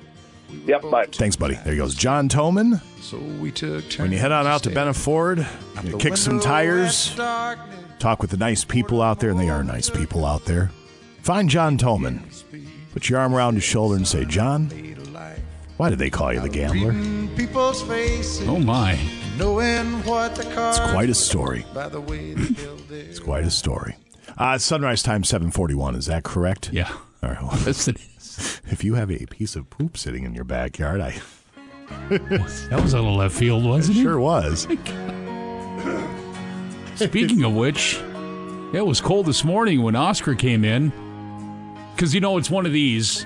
Yep, 0.67 0.83
bye. 0.91 1.07
Thanks, 1.13 1.37
buddy. 1.37 1.55
There 1.57 1.73
he 1.73 1.79
goes. 1.79 1.95
John 1.95 2.29
Toman. 2.29 2.81
So 3.01 3.19
we 3.41 3.51
took 3.51 3.85
When 3.95 4.13
you 4.13 4.19
head 4.19 4.33
on 4.33 4.47
out 4.47 4.63
to 4.65 4.71
Benaford, 4.71 5.47
you 5.85 5.97
kick 5.99 6.17
some 6.17 6.41
tires, 6.41 7.15
talk 7.99 8.21
with 8.21 8.31
the 8.31 8.37
nice 8.37 8.65
people 8.65 9.01
out 9.03 9.21
there, 9.21 9.31
and 9.31 9.39
they 9.39 9.49
are 9.49 9.63
nice 9.65 9.89
people 9.91 10.25
out 10.27 10.45
there. 10.45 10.71
Find 11.23 11.49
John 11.49 11.79
Toman. 11.79 12.21
Put 12.93 13.09
your 13.09 13.19
arm 13.21 13.35
around 13.35 13.55
his 13.55 13.65
shoulder 13.65 13.97
and 13.97 14.07
say, 14.09 14.25
John, 14.25 14.69
why 15.77 15.91
did 15.91 15.99
they 15.99 16.11
call 16.11 16.33
you 16.33 16.41
the 16.41 16.49
gambler? 16.49 16.93
People's 17.37 17.83
faces. 17.83 18.49
Oh, 18.49 18.59
my. 18.59 18.99
Knowing 19.39 20.03
what 20.05 20.35
the 20.35 20.43
car. 20.55 20.71
It's 20.71 20.81
quite 20.93 21.09
a 21.11 21.15
story. 21.15 21.65
By 21.73 21.89
the 21.89 22.01
way 22.01 22.35
they 22.35 22.51
build 22.63 22.91
it. 22.91 23.07
It's 23.09 23.21
quite 23.21 23.45
a 23.45 23.51
story. 23.51 23.95
Uh, 24.37 24.59
sunrise 24.59 25.03
time 25.03 25.23
741. 25.23 25.95
Is 25.95 26.07
that 26.07 26.25
correct? 26.25 26.71
Yeah. 26.73 26.91
All 27.23 27.31
right. 27.31 27.41
Well, 27.43 27.53
Yes, 27.67 27.87
it 27.89 27.99
if 28.67 28.85
you 28.85 28.95
have 28.95 29.11
a 29.11 29.27
piece 29.27 29.57
of 29.57 29.69
poop 29.71 29.97
sitting 29.97 30.25
in 30.25 30.35
your 30.35 30.45
backyard, 30.45 31.01
I 31.01 31.21
That 32.09 32.81
was 32.83 32.95
out 32.95 33.05
of 33.05 33.15
left 33.15 33.35
field, 33.35 33.65
wasn't 33.65 33.97
it? 33.99 34.03
sure 34.03 34.21
was. 34.21 34.67
Speaking 36.97 37.45
of 37.45 37.55
which, 37.55 37.97
it 38.75 38.85
was 38.85 39.01
cold 39.01 39.27
this 39.27 39.45
morning 39.45 39.83
when 39.83 39.95
Oscar 39.97 40.35
came 40.35 40.65
in. 40.65 40.93
Because, 41.95 42.15
you 42.15 42.21
know, 42.21 42.37
it's 42.39 42.51
one 42.51 42.67
of 42.67 42.73
these 42.73 43.23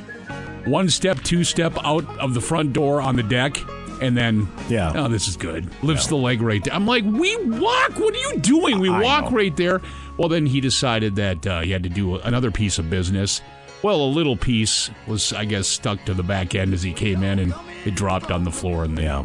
one 0.65 0.89
step, 0.91 1.19
two 1.23 1.43
step 1.45 1.73
out 1.85 2.05
of 2.19 2.35
the 2.35 2.41
front 2.41 2.73
door 2.73 3.01
on 3.01 3.17
the 3.17 3.23
deck, 3.23 3.59
and 4.01 4.17
then, 4.17 4.47
Yeah. 4.69 4.93
oh, 4.95 5.09
this 5.09 5.27
is 5.29 5.37
good. 5.37 5.69
Lifts 5.83 6.07
the 6.07 6.17
leg 6.17 6.41
right 6.43 6.63
there. 6.63 6.73
I'm 6.75 6.87
like, 6.87 7.05
we 7.05 7.37
walk. 7.47 7.99
What 7.99 8.15
are 8.15 8.19
you 8.35 8.39
doing? 8.39 8.79
We 8.79 8.89
I 8.91 9.01
walk 9.01 9.25
know. 9.31 9.37
right 9.37 9.57
there. 9.57 9.81
Well, 10.19 10.29
then 10.29 10.47
he 10.47 10.61
decided 10.61 11.17
that 11.17 11.47
uh, 11.47 11.61
he 11.63 11.71
had 11.71 11.83
to 11.83 11.89
do 11.89 12.17
another 12.17 12.51
piece 12.51 12.79
of 12.79 12.89
business. 12.91 13.41
Well, 13.83 14.01
a 14.03 14.07
little 14.07 14.37
piece 14.37 14.91
was, 15.07 15.33
I 15.33 15.45
guess, 15.45 15.67
stuck 15.67 16.05
to 16.05 16.15
the 16.15 16.23
back 16.23 16.55
end 16.55 16.73
as 16.73 16.83
he 16.83 16.93
came 16.93 17.23
in, 17.23 17.39
and 17.39 17.55
it 17.85 17.95
dropped 17.95 18.31
on 18.31 18.45
the 18.45 18.53
floor 18.53 18.85
in 18.85 18.95
the, 18.95 19.03
Yeah. 19.03 19.25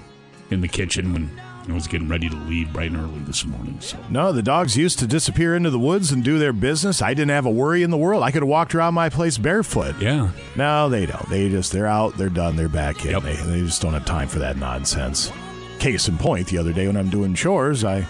in 0.50 0.62
the 0.62 0.68
kitchen 0.68 1.14
when 1.14 1.30
I 1.70 1.74
was 1.74 1.86
getting 1.86 2.08
ready 2.08 2.28
to 2.30 2.36
leave 2.36 2.72
bright 2.74 2.92
and 2.92 2.98
early 3.00 3.20
this 3.20 3.46
morning. 3.46 3.78
So. 3.82 3.98
No, 4.10 4.32
the 4.32 4.42
dogs 4.42 4.76
used 4.78 5.00
to 5.00 5.06
disappear 5.08 5.56
into 5.56 5.70
the 5.70 5.78
woods 5.78 6.12
and 6.12 6.24
do 6.24 6.40
their 6.40 6.54
business. 6.54 7.02
I 7.02 7.14
didn't 7.14 7.32
have 7.32 7.46
a 7.46 7.52
worry 7.52 7.84
in 7.84 7.92
the 7.92 7.98
world. 7.98 8.24
I 8.24 8.32
could 8.32 8.42
have 8.42 8.50
walked 8.50 8.74
around 8.74 8.94
my 8.94 9.10
place 9.10 9.38
barefoot. 9.38 9.96
Yeah. 10.00 10.30
No, 10.56 10.88
they 10.90 11.06
don't. 11.06 11.30
They 11.30 11.50
just 11.50 11.72
they're 11.74 11.86
out, 11.86 12.18
they're 12.18 12.30
done, 12.30 12.56
they're 12.56 12.70
back 12.70 13.04
in. 13.06 13.12
Yep. 13.12 13.24
They, 13.24 13.36
they 13.36 13.60
just 13.62 13.82
don't 13.82 13.94
have 13.94 14.06
time 14.06 14.28
for 14.30 14.40
that 14.40 14.58
nonsense. 14.58 15.32
Case 15.80 16.08
in 16.08 16.18
point, 16.18 16.48
the 16.48 16.58
other 16.58 16.72
day 16.74 16.88
when 16.88 16.96
I'm 16.98 17.10
doing 17.10 17.36
chores, 17.36 17.84
I 17.84 18.08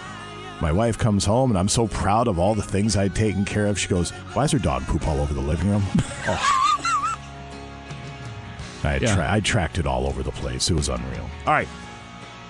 my 0.60 0.72
wife 0.72 0.98
comes 0.98 1.24
home 1.24 1.50
and 1.50 1.58
I'm 1.58 1.68
so 1.68 1.86
proud 1.88 2.28
of 2.28 2.38
all 2.38 2.54
the 2.54 2.62
things 2.62 2.96
I'd 2.96 3.14
taken 3.14 3.44
care 3.44 3.66
of. 3.66 3.78
She 3.78 3.88
goes, 3.88 4.10
"Why 4.34 4.44
is 4.44 4.52
her 4.52 4.58
dog 4.58 4.82
poop 4.86 5.06
all 5.06 5.20
over 5.20 5.34
the 5.34 5.40
living 5.40 5.70
room?" 5.70 5.82
Oh. 6.26 6.64
I, 8.84 8.96
Yeah. 8.98 9.14
tra- 9.14 9.32
I 9.32 9.40
tracked 9.40 9.78
it 9.78 9.86
all 9.86 10.06
over 10.06 10.22
the 10.22 10.30
place. 10.30 10.70
It 10.70 10.74
was 10.74 10.88
unreal. 10.88 11.28
All 11.46 11.52
right. 11.52 11.68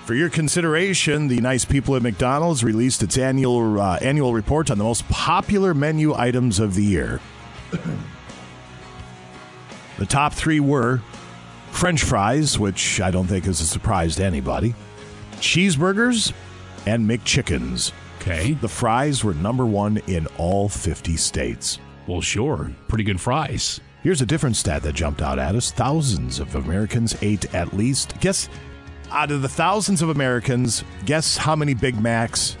For 0.05 0.13
your 0.13 0.29
consideration, 0.29 1.27
the 1.27 1.39
nice 1.41 1.65
people 1.65 1.95
at 1.95 2.01
McDonald's 2.03 2.63
released 2.63 3.01
its 3.03 3.17
annual 3.17 3.79
uh, 3.81 3.97
annual 4.01 4.33
report 4.33 4.69
on 4.71 4.77
the 4.77 4.83
most 4.83 5.07
popular 5.09 5.73
menu 5.73 6.13
items 6.15 6.59
of 6.59 6.75
the 6.75 6.83
year. 6.83 7.19
the 9.97 10.05
top 10.05 10.33
three 10.33 10.59
were 10.59 11.01
French 11.71 12.03
fries, 12.03 12.57
which 12.57 13.01
I 13.01 13.11
don't 13.11 13.27
think 13.27 13.45
is 13.47 13.61
a 13.61 13.65
surprise 13.65 14.15
to 14.17 14.25
anybody, 14.25 14.73
cheeseburgers, 15.35 16.33
and 16.85 17.09
McChickens. 17.09 17.91
Okay. 18.21 18.53
The 18.53 18.67
fries 18.67 19.23
were 19.23 19.33
number 19.33 19.65
one 19.65 19.97
in 20.07 20.27
all 20.37 20.67
50 20.67 21.15
states. 21.15 21.79
Well, 22.05 22.21
sure. 22.21 22.71
Pretty 22.89 23.05
good 23.05 23.21
fries. 23.21 23.79
Here's 24.03 24.21
a 24.21 24.25
different 24.25 24.57
stat 24.57 24.83
that 24.83 24.93
jumped 24.93 25.21
out 25.21 25.39
at 25.39 25.55
us. 25.55 25.71
Thousands 25.71 26.39
of 26.39 26.55
Americans 26.55 27.15
ate 27.21 27.53
at 27.55 27.73
least, 27.73 28.19
guess, 28.19 28.49
out 29.11 29.31
of 29.31 29.41
the 29.41 29.49
thousands 29.49 30.01
of 30.01 30.09
Americans, 30.09 30.83
guess 31.05 31.37
how 31.37 31.55
many 31.55 31.73
Big 31.73 31.99
Macs 31.99 32.57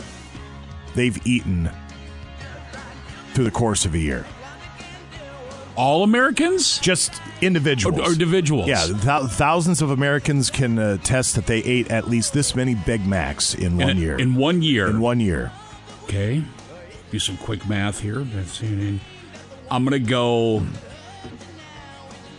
they've 0.95 1.25
eaten 1.27 1.69
through 3.33 3.45
the 3.45 3.51
course 3.51 3.85
of 3.85 3.93
a 3.93 3.99
year? 3.99 4.25
All 5.79 6.03
Americans? 6.03 6.77
Just 6.79 7.21
individuals. 7.41 7.97
Or- 7.99 8.03
or 8.09 8.11
individuals. 8.11 8.67
Yeah, 8.67 8.85
thou- 8.87 9.27
thousands 9.27 9.81
of 9.81 9.91
Americans 9.91 10.49
can 10.49 10.77
uh, 10.77 10.97
attest 10.99 11.35
that 11.35 11.45
they 11.45 11.59
ate 11.59 11.89
at 11.89 12.09
least 12.09 12.33
this 12.33 12.53
many 12.53 12.75
Big 12.75 13.05
Macs 13.07 13.55
in 13.55 13.77
one 13.77 13.91
in, 13.91 13.97
year. 13.97 14.17
In 14.19 14.35
one 14.35 14.61
year. 14.61 14.89
In 14.89 14.99
one 14.99 15.21
year. 15.21 15.53
Okay. 16.03 16.43
Do 17.11 17.19
some 17.19 17.37
quick 17.37 17.67
math 17.67 18.01
here. 18.01 18.19
That's 18.19 18.61
I'm 18.61 18.99
going 19.85 19.91
to 19.91 19.99
go 19.99 20.59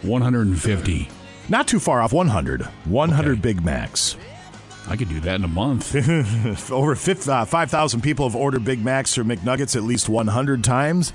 150. 0.02 1.08
Not 1.48 1.66
too 1.66 1.80
far 1.80 2.02
off 2.02 2.12
100. 2.12 2.62
100 2.62 3.42
Big 3.42 3.64
Macs. 3.64 4.16
I 4.86 4.96
could 4.96 5.08
do 5.08 5.20
that 5.20 5.36
in 5.36 5.44
a 5.44 5.48
month. 5.48 5.94
Over 6.70 6.94
fif- 6.94 7.28
uh, 7.28 7.44
5,000 7.44 8.00
people 8.02 8.28
have 8.28 8.36
ordered 8.36 8.64
Big 8.64 8.84
Macs 8.84 9.16
or 9.16 9.24
McNuggets 9.24 9.76
at 9.76 9.82
least 9.82 10.08
100 10.08 10.62
times. 10.62 11.12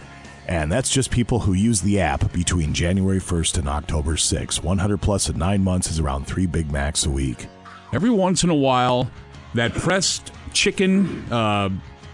And 0.47 0.71
that's 0.71 0.89
just 0.89 1.09
people 1.09 1.39
who 1.39 1.53
use 1.53 1.81
the 1.81 1.99
app 1.99 2.31
between 2.31 2.73
January 2.73 3.19
1st 3.19 3.59
and 3.59 3.67
October 3.67 4.13
6th. 4.13 4.63
100 4.63 5.01
plus 5.01 5.29
in 5.29 5.37
nine 5.37 5.63
months 5.63 5.89
is 5.89 5.99
around 5.99 6.25
three 6.27 6.45
Big 6.45 6.71
Macs 6.71 7.05
a 7.05 7.09
week. 7.09 7.47
Every 7.93 8.11
once 8.11 8.43
in 8.43 8.49
a 8.49 8.55
while, 8.55 9.09
that 9.55 9.73
pressed 9.73 10.31
chicken 10.53 11.31
uh, 11.31 11.69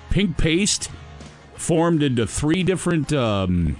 pink 0.09 0.37
paste 0.37 0.89
formed 1.55 2.03
into 2.03 2.25
three 2.25 2.63
different 2.63 3.11
um, 3.13 3.75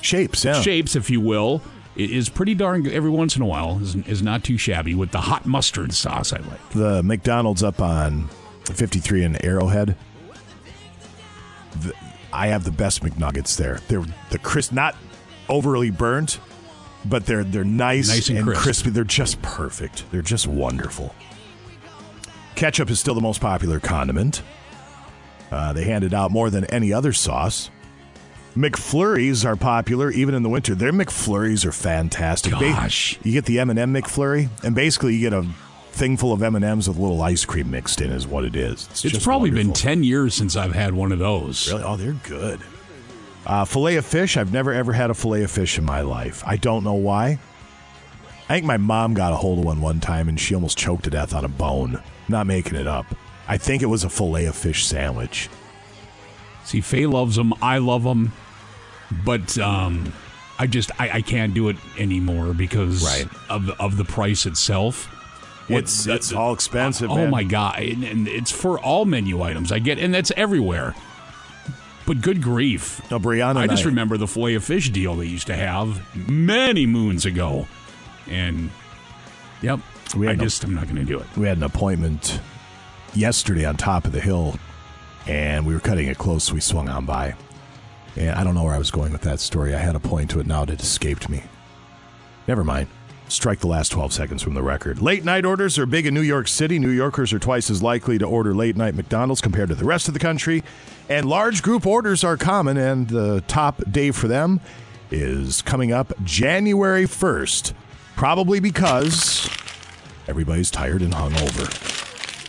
shapes, 0.00 0.44
yeah. 0.44 0.60
shapes, 0.60 0.94
if 0.94 1.10
you 1.10 1.20
will, 1.20 1.62
is 1.96 2.28
pretty 2.28 2.54
darn 2.54 2.82
good. 2.82 2.92
Every 2.92 3.10
once 3.10 3.36
in 3.36 3.42
a 3.42 3.46
while 3.46 3.80
is, 3.80 3.96
is 3.96 4.22
not 4.22 4.44
too 4.44 4.56
shabby 4.56 4.94
with 4.94 5.10
the 5.10 5.20
hot 5.20 5.44
mustard 5.46 5.92
sauce 5.92 6.32
I 6.32 6.38
like. 6.38 6.70
The 6.70 7.02
McDonald's 7.02 7.62
up 7.62 7.80
on 7.80 8.28
53 8.64 9.24
in 9.24 9.44
Arrowhead. 9.44 9.96
The, 11.80 11.92
I 12.32 12.48
have 12.48 12.64
the 12.64 12.70
best 12.72 13.02
McNuggets 13.02 13.56
there. 13.56 13.80
They're 13.88 14.04
the 14.30 14.38
crisp, 14.38 14.72
not 14.72 14.96
overly 15.48 15.90
burnt, 15.90 16.40
but 17.04 17.26
they're 17.26 17.44
they're 17.44 17.64
nice, 17.64 18.08
Nice 18.08 18.28
and 18.30 18.44
crisp. 18.44 18.62
crispy. 18.62 18.90
They're 18.90 19.04
just 19.04 19.40
perfect. 19.42 20.04
They're 20.10 20.22
just 20.22 20.46
wonderful. 20.46 21.14
Ketchup 22.54 22.90
is 22.90 23.00
still 23.00 23.14
the 23.14 23.20
most 23.20 23.40
popular 23.40 23.80
condiment. 23.80 24.42
Uh, 25.50 25.72
they 25.72 25.84
hand 25.84 26.04
it 26.04 26.14
out 26.14 26.30
more 26.30 26.48
than 26.50 26.64
any 26.66 26.92
other 26.92 27.12
sauce. 27.12 27.70
McFlurries 28.56 29.44
are 29.46 29.56
popular 29.56 30.10
even 30.10 30.34
in 30.34 30.42
the 30.42 30.48
winter. 30.48 30.74
Their 30.74 30.92
McFlurries 30.92 31.64
are 31.64 31.72
fantastic. 31.72 32.52
Gosh. 32.52 33.18
you 33.22 33.32
get 33.32 33.46
the 33.46 33.58
M&M 33.60 33.94
McFlurry, 33.94 34.48
and 34.62 34.74
basically 34.74 35.14
you 35.14 35.20
get 35.20 35.32
a 35.32 35.46
thing 35.92 36.16
full 36.16 36.32
of 36.32 36.42
M&Ms 36.42 36.88
with 36.88 36.96
a 36.96 37.00
little 37.00 37.20
ice 37.22 37.44
cream 37.44 37.70
mixed 37.70 38.00
in 38.00 38.10
is 38.10 38.26
what 38.26 38.44
it 38.44 38.56
is. 38.56 38.88
It's 38.90 39.02
just 39.02 39.22
probably 39.22 39.50
been 39.50 39.72
10 39.72 40.02
years 40.04 40.34
since 40.34 40.56
I've 40.56 40.74
had 40.74 40.94
one 40.94 41.12
of 41.12 41.18
those. 41.18 41.70
Really? 41.70 41.84
Oh, 41.84 41.96
they're 41.96 42.12
good. 42.12 42.60
Uh, 43.44 43.64
filet 43.64 43.96
of 43.96 44.06
fish. 44.06 44.36
I've 44.36 44.52
never 44.52 44.72
ever 44.72 44.92
had 44.92 45.10
a 45.10 45.14
filet 45.14 45.42
of 45.42 45.50
fish 45.50 45.76
in 45.78 45.84
my 45.84 46.00
life. 46.00 46.42
I 46.46 46.56
don't 46.56 46.84
know 46.84 46.94
why. 46.94 47.38
I 48.48 48.54
think 48.54 48.66
my 48.66 48.76
mom 48.76 49.14
got 49.14 49.32
a 49.32 49.36
hold 49.36 49.58
of 49.60 49.64
one 49.64 49.80
one 49.80 50.00
time 50.00 50.28
and 50.28 50.38
she 50.38 50.54
almost 50.54 50.78
choked 50.78 51.04
to 51.04 51.10
death 51.10 51.34
on 51.34 51.44
a 51.44 51.48
bone. 51.48 52.00
Not 52.28 52.46
making 52.46 52.76
it 52.76 52.86
up. 52.86 53.06
I 53.48 53.56
think 53.58 53.82
it 53.82 53.86
was 53.86 54.04
a 54.04 54.08
filet 54.10 54.46
of 54.46 54.54
fish 54.56 54.86
sandwich. 54.86 55.48
See, 56.64 56.80
Faye 56.80 57.06
loves 57.06 57.34
them. 57.36 57.52
I 57.60 57.78
love 57.78 58.04
them. 58.04 58.32
But 59.24 59.58
um, 59.58 60.12
I 60.58 60.66
just 60.68 60.90
I, 61.00 61.10
I 61.14 61.20
can't 61.22 61.52
do 61.52 61.68
it 61.68 61.76
anymore 61.98 62.54
because 62.54 63.04
Right. 63.04 63.26
of 63.50 63.68
of 63.80 63.96
the 63.96 64.04
price 64.04 64.46
itself. 64.46 65.08
It's 65.68 66.06
it's 66.06 66.32
all 66.32 66.52
expensive. 66.52 67.10
oh 67.10 67.16
man. 67.16 67.30
my 67.30 67.44
god! 67.44 67.78
And, 67.80 68.04
and 68.04 68.28
it's 68.28 68.50
for 68.50 68.78
all 68.78 69.04
menu 69.04 69.42
items. 69.42 69.70
I 69.72 69.78
get, 69.78 69.98
and 69.98 70.12
that's 70.12 70.32
everywhere. 70.36 70.94
But 72.04 72.20
good 72.20 72.42
grief! 72.42 73.00
No, 73.10 73.20
Brianna. 73.20 73.56
I 73.58 73.66
just 73.68 73.84
remember 73.84 74.16
the 74.16 74.26
filet 74.26 74.54
of 74.54 74.64
fish 74.64 74.90
deal 74.90 75.14
they 75.14 75.26
used 75.26 75.46
to 75.46 75.54
have 75.54 76.02
many 76.28 76.84
moons 76.84 77.24
ago, 77.24 77.68
and 78.28 78.70
yep, 79.62 79.78
We 80.16 80.26
I 80.28 80.34
no- 80.34 80.44
just 80.44 80.64
I'm 80.64 80.74
not 80.74 80.84
going 80.84 80.96
to 80.96 81.04
do 81.04 81.18
it. 81.20 81.26
we 81.36 81.46
had 81.46 81.56
an 81.58 81.62
appointment 81.62 82.40
yesterday 83.14 83.64
on 83.64 83.76
top 83.76 84.04
of 84.04 84.10
the 84.12 84.20
hill, 84.20 84.56
and 85.28 85.64
we 85.64 85.74
were 85.74 85.80
cutting 85.80 86.08
it 86.08 86.18
close, 86.18 86.44
so 86.44 86.54
we 86.54 86.60
swung 86.60 86.88
on 86.88 87.06
by. 87.06 87.34
And 88.16 88.30
I 88.30 88.42
don't 88.44 88.54
know 88.54 88.64
where 88.64 88.74
I 88.74 88.78
was 88.78 88.90
going 88.90 89.12
with 89.12 89.22
that 89.22 89.38
story. 89.40 89.74
I 89.74 89.78
had 89.78 89.94
a 89.94 90.00
point 90.00 90.28
to 90.30 90.40
it 90.40 90.46
now, 90.46 90.64
it 90.64 90.70
escaped 90.70 91.28
me. 91.30 91.44
Never 92.48 92.64
mind. 92.64 92.88
Strike 93.32 93.60
the 93.60 93.66
last 93.66 93.90
12 93.92 94.12
seconds 94.12 94.42
from 94.42 94.54
the 94.54 94.62
record. 94.62 95.00
Late 95.00 95.24
night 95.24 95.44
orders 95.44 95.78
are 95.78 95.86
big 95.86 96.06
in 96.06 96.14
New 96.14 96.20
York 96.20 96.48
City. 96.48 96.78
New 96.78 96.90
Yorkers 96.90 97.32
are 97.32 97.38
twice 97.38 97.70
as 97.70 97.82
likely 97.82 98.18
to 98.18 98.24
order 98.24 98.54
late 98.54 98.76
night 98.76 98.94
McDonald's 98.94 99.40
compared 99.40 99.68
to 99.70 99.74
the 99.74 99.84
rest 99.84 100.08
of 100.08 100.14
the 100.14 100.20
country. 100.20 100.62
And 101.08 101.26
large 101.28 101.62
group 101.62 101.86
orders 101.86 102.24
are 102.24 102.36
common, 102.36 102.76
and 102.76 103.08
the 103.08 103.42
top 103.48 103.82
day 103.90 104.10
for 104.10 104.28
them 104.28 104.60
is 105.10 105.62
coming 105.62 105.92
up 105.92 106.12
January 106.24 107.04
1st. 107.04 107.72
Probably 108.16 108.60
because 108.60 109.48
everybody's 110.28 110.70
tired 110.70 111.02
and 111.02 111.12
hungover. 111.12 111.90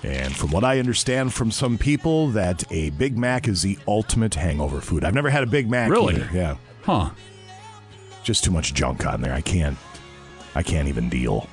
And 0.04 0.36
from 0.36 0.52
what 0.52 0.66
I 0.66 0.80
understand 0.80 1.34
from 1.34 1.50
some 1.50 1.78
people, 1.78 2.28
that 2.32 2.70
a 2.72 2.90
Big 2.92 3.18
Mac 3.18 3.48
is 3.48 3.62
the 3.62 3.80
ultimate 3.88 4.36
hangover 4.36 4.82
food. 4.82 5.06
I've 5.06 5.14
never 5.14 5.30
had 5.30 5.44
a 5.44 5.48
Big 5.48 5.70
Mac. 5.70 5.90
Really? 5.90 6.16
either. 6.16 6.30
Yeah. 6.34 6.58
Huh. 6.84 7.12
Just 8.24 8.44
too 8.44 8.52
much 8.52 8.74
junk 8.74 9.06
on 9.06 9.22
there. 9.22 9.34
I 9.34 9.42
can't. 9.42 9.78
I 10.56 10.64
can't 10.64 10.88
even 10.88 11.10
deal. 11.10 11.48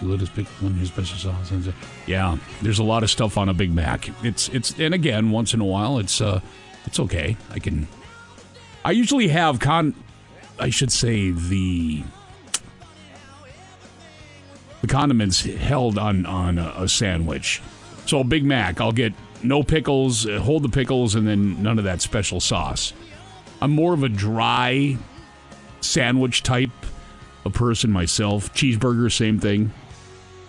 Pickle, 0.00 0.46
onion, 0.62 0.86
special 0.86 1.18
sauce. 1.18 1.52
Yeah, 2.06 2.38
there's 2.62 2.78
a 2.78 2.82
lot 2.82 3.02
of 3.02 3.10
stuff 3.10 3.36
on 3.36 3.50
a 3.50 3.54
Big 3.54 3.70
Mac. 3.70 4.08
It's 4.24 4.48
it's 4.48 4.78
and 4.80 4.94
again, 4.94 5.30
once 5.30 5.52
in 5.52 5.60
a 5.60 5.64
while, 5.64 5.98
it's 5.98 6.22
uh, 6.22 6.40
it's 6.86 6.98
okay. 7.00 7.36
I 7.50 7.58
can. 7.58 7.86
I 8.82 8.92
usually 8.92 9.28
have 9.28 9.60
con. 9.60 9.94
I 10.58 10.70
should 10.70 10.90
say 10.90 11.32
the 11.32 12.02
the 14.80 14.86
condiments 14.86 15.42
held 15.42 15.98
on 15.98 16.24
on 16.24 16.58
a, 16.58 16.72
a 16.78 16.88
sandwich. 16.88 17.60
So 18.06 18.20
a 18.20 18.24
Big 18.24 18.42
Mac, 18.42 18.80
I'll 18.80 18.92
get 18.92 19.12
no 19.42 19.62
pickles, 19.62 20.26
uh, 20.26 20.38
hold 20.38 20.62
the 20.62 20.70
pickles, 20.70 21.14
and 21.14 21.26
then 21.26 21.62
none 21.62 21.78
of 21.78 21.84
that 21.84 22.00
special 22.00 22.40
sauce. 22.40 22.94
I'm 23.60 23.72
more 23.72 23.92
of 23.92 24.02
a 24.02 24.08
dry 24.08 24.96
sandwich 25.82 26.42
type 26.42 26.70
of 27.44 27.52
person 27.52 27.90
myself. 27.90 28.52
Cheeseburger, 28.54 29.10
same 29.10 29.38
thing. 29.38 29.72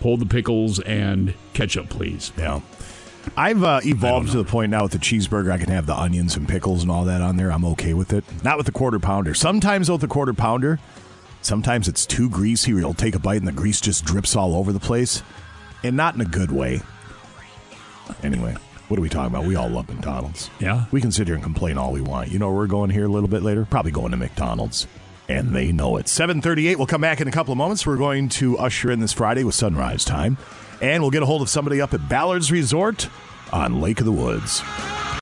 Hold 0.02 0.20
the 0.20 0.26
pickles 0.26 0.80
and 0.80 1.34
ketchup, 1.52 1.88
please. 1.88 2.32
Yeah. 2.36 2.60
I've 3.36 3.62
uh, 3.62 3.80
evolved 3.84 4.32
to 4.32 4.38
the 4.38 4.44
point 4.44 4.70
now 4.70 4.82
with 4.82 4.92
the 4.92 4.98
cheeseburger, 4.98 5.52
I 5.52 5.58
can 5.58 5.68
have 5.70 5.86
the 5.86 5.94
onions 5.94 6.36
and 6.36 6.48
pickles 6.48 6.82
and 6.82 6.90
all 6.90 7.04
that 7.04 7.20
on 7.20 7.36
there. 7.36 7.52
I'm 7.52 7.64
okay 7.66 7.94
with 7.94 8.12
it. 8.12 8.24
Not 8.42 8.56
with 8.56 8.66
the 8.66 8.72
quarter 8.72 8.98
pounder. 8.98 9.32
Sometimes 9.34 9.88
with 9.88 10.00
the 10.00 10.08
quarter 10.08 10.34
pounder, 10.34 10.80
sometimes 11.40 11.86
it's 11.86 12.04
too 12.04 12.28
greasy. 12.28 12.72
Where 12.72 12.82
you'll 12.82 12.94
take 12.94 13.14
a 13.14 13.20
bite 13.20 13.38
and 13.38 13.46
the 13.46 13.52
grease 13.52 13.80
just 13.80 14.04
drips 14.04 14.34
all 14.34 14.56
over 14.56 14.72
the 14.72 14.80
place, 14.80 15.22
and 15.84 15.96
not 15.96 16.16
in 16.16 16.20
a 16.20 16.24
good 16.24 16.50
way. 16.50 16.80
Anyway, 18.24 18.56
what 18.88 18.98
are 18.98 19.02
we 19.02 19.08
talking 19.08 19.32
about? 19.32 19.46
We 19.46 19.54
all 19.54 19.68
love 19.68 19.88
McDonald's. 19.88 20.50
Yeah. 20.58 20.86
We 20.90 21.00
can 21.00 21.12
sit 21.12 21.28
here 21.28 21.36
and 21.36 21.44
complain 21.44 21.78
all 21.78 21.92
we 21.92 22.00
want. 22.00 22.32
You 22.32 22.40
know 22.40 22.48
where 22.48 22.56
we're 22.56 22.66
going 22.66 22.90
here 22.90 23.04
a 23.04 23.08
little 23.08 23.28
bit 23.28 23.44
later? 23.44 23.64
Probably 23.70 23.92
going 23.92 24.10
to 24.10 24.16
McDonald's. 24.16 24.88
And 25.28 25.54
they 25.54 25.72
know 25.72 25.96
it. 25.96 26.08
738. 26.08 26.76
We'll 26.76 26.86
come 26.86 27.00
back 27.00 27.20
in 27.20 27.28
a 27.28 27.32
couple 27.32 27.52
of 27.52 27.58
moments. 27.58 27.86
We're 27.86 27.96
going 27.96 28.28
to 28.30 28.58
usher 28.58 28.90
in 28.90 29.00
this 29.00 29.12
Friday 29.12 29.44
with 29.44 29.54
sunrise 29.54 30.04
time. 30.04 30.36
And 30.80 31.02
we'll 31.02 31.12
get 31.12 31.22
a 31.22 31.26
hold 31.26 31.42
of 31.42 31.48
somebody 31.48 31.80
up 31.80 31.94
at 31.94 32.08
Ballard's 32.08 32.50
Resort 32.50 33.08
on 33.52 33.80
Lake 33.80 34.00
of 34.00 34.06
the 34.06 34.12
Woods. 34.12 34.62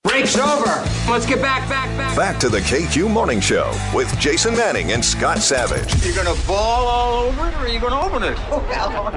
Break's 0.03 0.39
over. 0.39 0.83
Let's 1.11 1.27
get 1.27 1.43
back, 1.43 1.69
back, 1.69 1.89
back. 1.99 2.17
Back 2.17 2.41
to 2.41 2.49
the 2.49 2.61
KQ 2.61 3.11
Morning 3.11 3.39
Show 3.41 3.71
with 3.95 4.19
Jason 4.19 4.57
Manning 4.57 4.93
and 4.93 5.05
Scott 5.05 5.39
Savage. 5.39 6.05
You're 6.05 6.15
gonna 6.15 6.41
ball 6.47 6.87
all 6.87 7.25
over 7.25 7.49
it, 7.49 7.55
or 7.55 7.59
are 7.59 7.69
you 7.69 7.79
gonna 7.79 8.01
open 8.01 8.23
it? 8.23 8.39
Oh, 8.51 9.11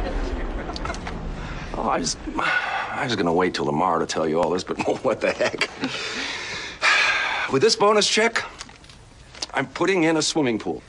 oh 1.77 1.89
I 1.89 1.99
just, 1.99 2.17
I 2.37 3.05
was 3.05 3.15
gonna 3.15 3.33
wait 3.33 3.53
till 3.53 3.65
tomorrow 3.65 3.99
to 3.99 4.05
tell 4.05 4.27
you 4.27 4.41
all 4.41 4.49
this, 4.49 4.63
but 4.63 4.77
what 5.03 5.21
the 5.21 5.31
heck? 5.31 5.69
With 7.51 7.61
this 7.61 7.75
bonus 7.75 8.09
check, 8.09 8.43
I'm 9.53 9.67
putting 9.67 10.03
in 10.03 10.17
a 10.17 10.21
swimming 10.21 10.57
pool. 10.57 10.81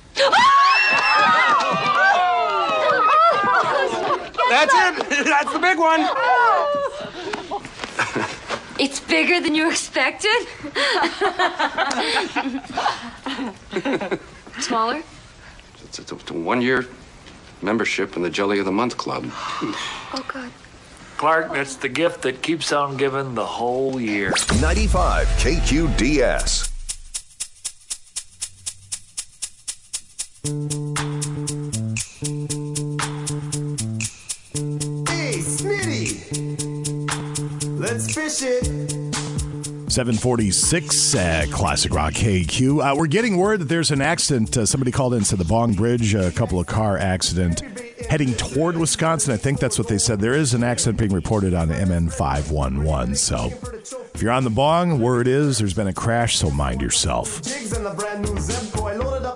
That's 4.50 4.72
it. 4.74 5.24
That's 5.24 5.52
the 5.52 5.58
big 5.58 5.78
one. 5.78 6.08
It's 8.78 9.00
bigger 9.00 9.40
than 9.40 9.54
you 9.54 9.70
expected? 9.70 10.46
Smaller? 14.60 15.02
It's, 15.84 15.98
it's 15.98 16.12
a, 16.12 16.16
a 16.32 16.38
one-year 16.38 16.86
membership 17.62 18.16
in 18.16 18.22
the 18.22 18.30
Jelly 18.30 18.58
of 18.58 18.64
the 18.64 18.72
Month 18.72 18.96
Club. 18.96 19.26
Oh, 19.30 20.24
God. 20.28 20.50
Clark, 21.16 21.52
that's 21.52 21.76
the 21.76 21.88
gift 21.88 22.22
that 22.22 22.42
keeps 22.42 22.72
on 22.72 22.96
giving 22.96 23.34
the 23.34 23.46
whole 23.46 24.00
year. 24.00 24.32
95 24.60 25.28
KQDS. 25.28 26.74
Hey, 30.45 30.51
Smitty! 35.40 36.20
Let's 37.80 38.14
fish 38.14 38.42
it! 38.42 38.64
746 39.90 41.14
uh, 41.14 41.47
Classic 41.51 41.95
Rock 41.95 42.12
KQ. 42.12 42.92
Uh, 42.92 42.95
we're 42.95 43.07
getting 43.07 43.38
word 43.38 43.61
that 43.61 43.70
there's 43.70 43.90
an 43.90 44.03
accident. 44.03 44.55
Uh, 44.55 44.66
somebody 44.66 44.90
called 44.90 45.14
in 45.14 45.24
said 45.24 45.38
the 45.38 45.47
Bong 45.47 45.72
Bridge, 45.72 46.14
a 46.14 46.30
couple 46.32 46.61
of 46.61 46.66
car 46.66 46.99
accident 46.99 47.62
heading 48.11 48.34
toward 48.34 48.76
Wisconsin. 48.76 49.32
I 49.32 49.38
think 49.38 49.61
that's 49.61 49.78
what 49.78 49.88
they 49.88 49.97
said. 49.97 50.20
There 50.20 50.34
is 50.34 50.53
an 50.53 50.62
accident 50.62 50.99
being 50.99 51.12
reported 51.14 51.55
on 51.55 51.68
MN 51.68 52.11
511. 52.11 53.14
So 53.14 53.51
if 54.14 54.20
you're 54.20 54.32
on 54.32 54.45
the 54.45 54.51
Bong, 54.51 55.01
word 55.01 55.26
is 55.26 55.57
there's 55.57 55.72
been 55.72 55.86
a 55.86 55.95
crash, 55.95 56.36
so 56.36 56.51
mind 56.51 56.82
yourself. 56.82 57.40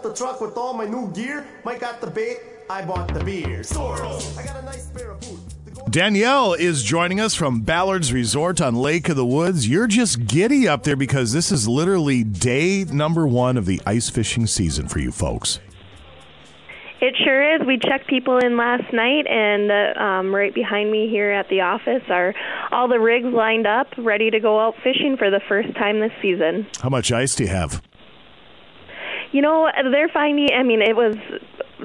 The 0.08 0.14
truck 0.14 0.40
with 0.40 0.56
all 0.56 0.72
my 0.72 0.86
new 0.86 1.12
gear. 1.12 1.46
Mike 1.64 1.80
got 1.80 2.00
the 2.00 2.06
bait, 2.06 2.38
I 2.70 2.82
bought 2.84 3.12
the 3.12 3.22
beer. 3.22 3.60
Soros, 3.60 4.36
I 4.38 4.44
got 4.44 4.56
a 4.56 4.64
nice 4.64 4.86
pair 4.86 5.10
of 5.10 5.20
boots. 5.20 5.54
Danielle 5.90 6.54
is 6.54 6.82
joining 6.82 7.20
us 7.20 7.34
from 7.34 7.60
Ballard's 7.60 8.12
Resort 8.12 8.60
on 8.60 8.74
Lake 8.74 9.08
of 9.08 9.16
the 9.16 9.24
Woods. 9.24 9.68
You're 9.68 9.86
just 9.86 10.26
giddy 10.26 10.66
up 10.66 10.82
there 10.82 10.96
because 10.96 11.32
this 11.32 11.52
is 11.52 11.68
literally 11.68 12.24
day 12.24 12.84
number 12.84 13.26
one 13.26 13.56
of 13.56 13.64
the 13.66 13.80
ice 13.86 14.10
fishing 14.10 14.46
season 14.46 14.88
for 14.88 14.98
you 14.98 15.12
folks. 15.12 15.60
It 17.00 17.14
sure 17.24 17.54
is. 17.54 17.66
We 17.66 17.78
checked 17.78 18.08
people 18.08 18.38
in 18.38 18.56
last 18.56 18.92
night, 18.92 19.26
and 19.28 19.70
uh, 19.70 20.00
um, 20.00 20.34
right 20.34 20.52
behind 20.52 20.90
me 20.90 21.08
here 21.08 21.30
at 21.30 21.48
the 21.48 21.60
office 21.60 22.02
are 22.08 22.34
all 22.72 22.88
the 22.88 22.98
rigs 22.98 23.28
lined 23.32 23.68
up, 23.68 23.86
ready 23.96 24.30
to 24.30 24.40
go 24.40 24.58
out 24.58 24.74
fishing 24.82 25.16
for 25.16 25.30
the 25.30 25.40
first 25.48 25.72
time 25.74 26.00
this 26.00 26.10
season. 26.20 26.66
How 26.82 26.88
much 26.88 27.12
ice 27.12 27.36
do 27.36 27.44
you 27.44 27.50
have? 27.50 27.80
You 29.32 29.42
know, 29.42 29.68
they're 29.90 30.08
finding. 30.08 30.48
I 30.54 30.62
mean, 30.62 30.82
it 30.82 30.96
was. 30.96 31.16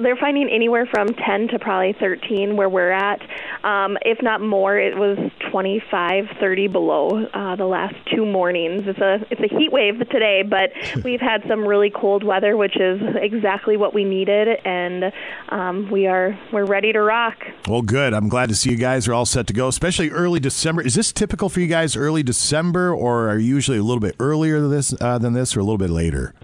They're 0.02 0.16
finding 0.16 0.48
anywhere 0.50 0.86
from 0.86 1.06
10 1.06 1.48
to 1.52 1.58
probably 1.60 1.94
13 2.00 2.56
where 2.56 2.68
we're 2.68 2.90
at. 2.90 3.20
Um, 3.62 3.96
if 4.02 4.20
not 4.20 4.40
more, 4.40 4.76
it 4.76 4.96
was 4.96 5.16
25, 5.52 6.24
30 6.40 6.66
below 6.66 7.26
uh, 7.32 7.54
the 7.54 7.66
last 7.66 7.94
two 8.12 8.26
mornings. 8.26 8.88
It's 8.88 8.98
a 8.98 9.24
it's 9.30 9.40
a 9.40 9.56
heat 9.56 9.70
wave 9.70 10.00
today, 10.10 10.42
but 10.42 10.70
we've 11.04 11.20
had 11.20 11.44
some 11.48 11.60
really 11.60 11.90
cold 11.90 12.24
weather, 12.24 12.56
which 12.56 12.76
is 12.76 13.00
exactly 13.14 13.76
what 13.76 13.94
we 13.94 14.04
needed, 14.04 14.58
and 14.64 15.12
um, 15.50 15.88
we 15.92 16.08
are 16.08 16.36
we're 16.52 16.66
ready 16.66 16.92
to 16.92 17.00
rock. 17.00 17.36
Well, 17.68 17.82
good. 17.82 18.14
I'm 18.14 18.28
glad 18.28 18.48
to 18.48 18.56
see 18.56 18.70
you 18.70 18.76
guys 18.76 19.06
are 19.06 19.14
all 19.14 19.26
set 19.26 19.46
to 19.46 19.52
go, 19.52 19.68
especially 19.68 20.10
early 20.10 20.40
December. 20.40 20.82
Is 20.82 20.94
this 20.94 21.12
typical 21.12 21.48
for 21.48 21.60
you 21.60 21.68
guys, 21.68 21.94
early 21.94 22.24
December, 22.24 22.92
or 22.92 23.28
are 23.28 23.38
you 23.38 23.54
usually 23.54 23.78
a 23.78 23.84
little 23.84 24.00
bit 24.00 24.16
earlier 24.18 24.60
than 24.60 24.70
this, 24.70 24.92
uh, 25.00 25.18
than 25.18 25.34
this 25.34 25.56
or 25.56 25.60
a 25.60 25.62
little 25.62 25.78
bit 25.78 25.90
later? 25.90 26.34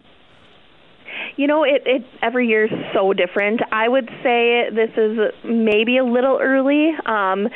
You 1.40 1.46
know, 1.46 1.64
it, 1.64 1.82
it 1.86 2.04
every 2.20 2.48
year 2.48 2.66
is 2.66 2.70
so 2.92 3.14
different. 3.14 3.62
I 3.72 3.88
would 3.88 4.10
say 4.22 4.68
this 4.68 4.90
is 4.94 5.18
maybe 5.42 5.96
a 5.96 6.04
little 6.04 6.38
early, 6.38 6.90
um, 7.06 7.48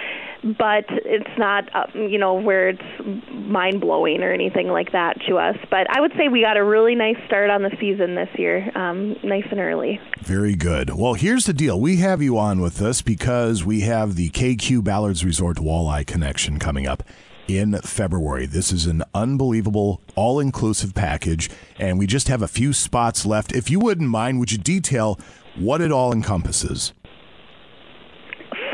but 0.43 0.87
it's 0.89 1.29
not, 1.37 1.69
uh, 1.75 1.85
you 1.93 2.17
know, 2.17 2.33
where 2.33 2.71
it's 2.71 2.83
mind 3.31 3.83
blowing 3.83 4.23
or 4.23 4.33
anything 4.33 4.69
like 4.69 4.93
that 4.93 5.21
to 5.29 5.37
us. 5.37 5.57
But 5.71 5.95
I 5.95 6.01
would 6.01 6.13
say 6.17 6.29
we 6.29 6.41
got 6.41 6.57
a 6.57 6.65
really 6.65 6.95
nice 6.95 7.19
start 7.27 7.51
on 7.51 7.63
the 7.63 7.77
season 7.79 8.15
this 8.15 8.31
year, 8.39 8.71
um, 8.75 9.17
nice 9.23 9.45
and 9.51 9.61
early. 9.61 10.01
Very 10.21 10.55
good. 10.55 10.95
Well, 10.95 11.13
here's 11.13 11.45
the 11.45 11.53
deal. 11.53 11.79
We 11.79 11.97
have 11.97 12.23
you 12.23 12.39
on 12.39 12.63
with 12.63 12.81
us 12.81 13.03
because 13.03 13.67
we 13.67 13.83
have 13.83 14.15
the 14.15 14.31
KQ 14.31 14.83
Ballards 14.83 15.27
Resort 15.27 15.59
Walleye 15.59 16.07
Connection 16.07 16.59
coming 16.59 16.87
up 16.87 17.03
in 17.49 17.79
February. 17.83 18.47
This 18.47 18.73
is 18.73 18.87
an 18.87 19.03
unbelievable 19.15 20.01
all 20.15 20.41
inclusive 20.41 20.95
package, 20.95 21.51
and 21.79 21.99
we 21.99 22.07
just 22.07 22.29
have 22.29 22.43
a 22.43 22.49
few 22.49 22.73
spots 22.73 23.27
left. 23.27 23.55
If 23.55 23.71
you 23.71 23.79
wouldn't 23.81 24.09
mind, 24.09 24.39
would 24.39 24.53
you 24.53 24.59
detail 24.59 25.19
what 25.57 25.81
it 25.81 25.93
all 25.93 26.13
encompasses? 26.13 26.93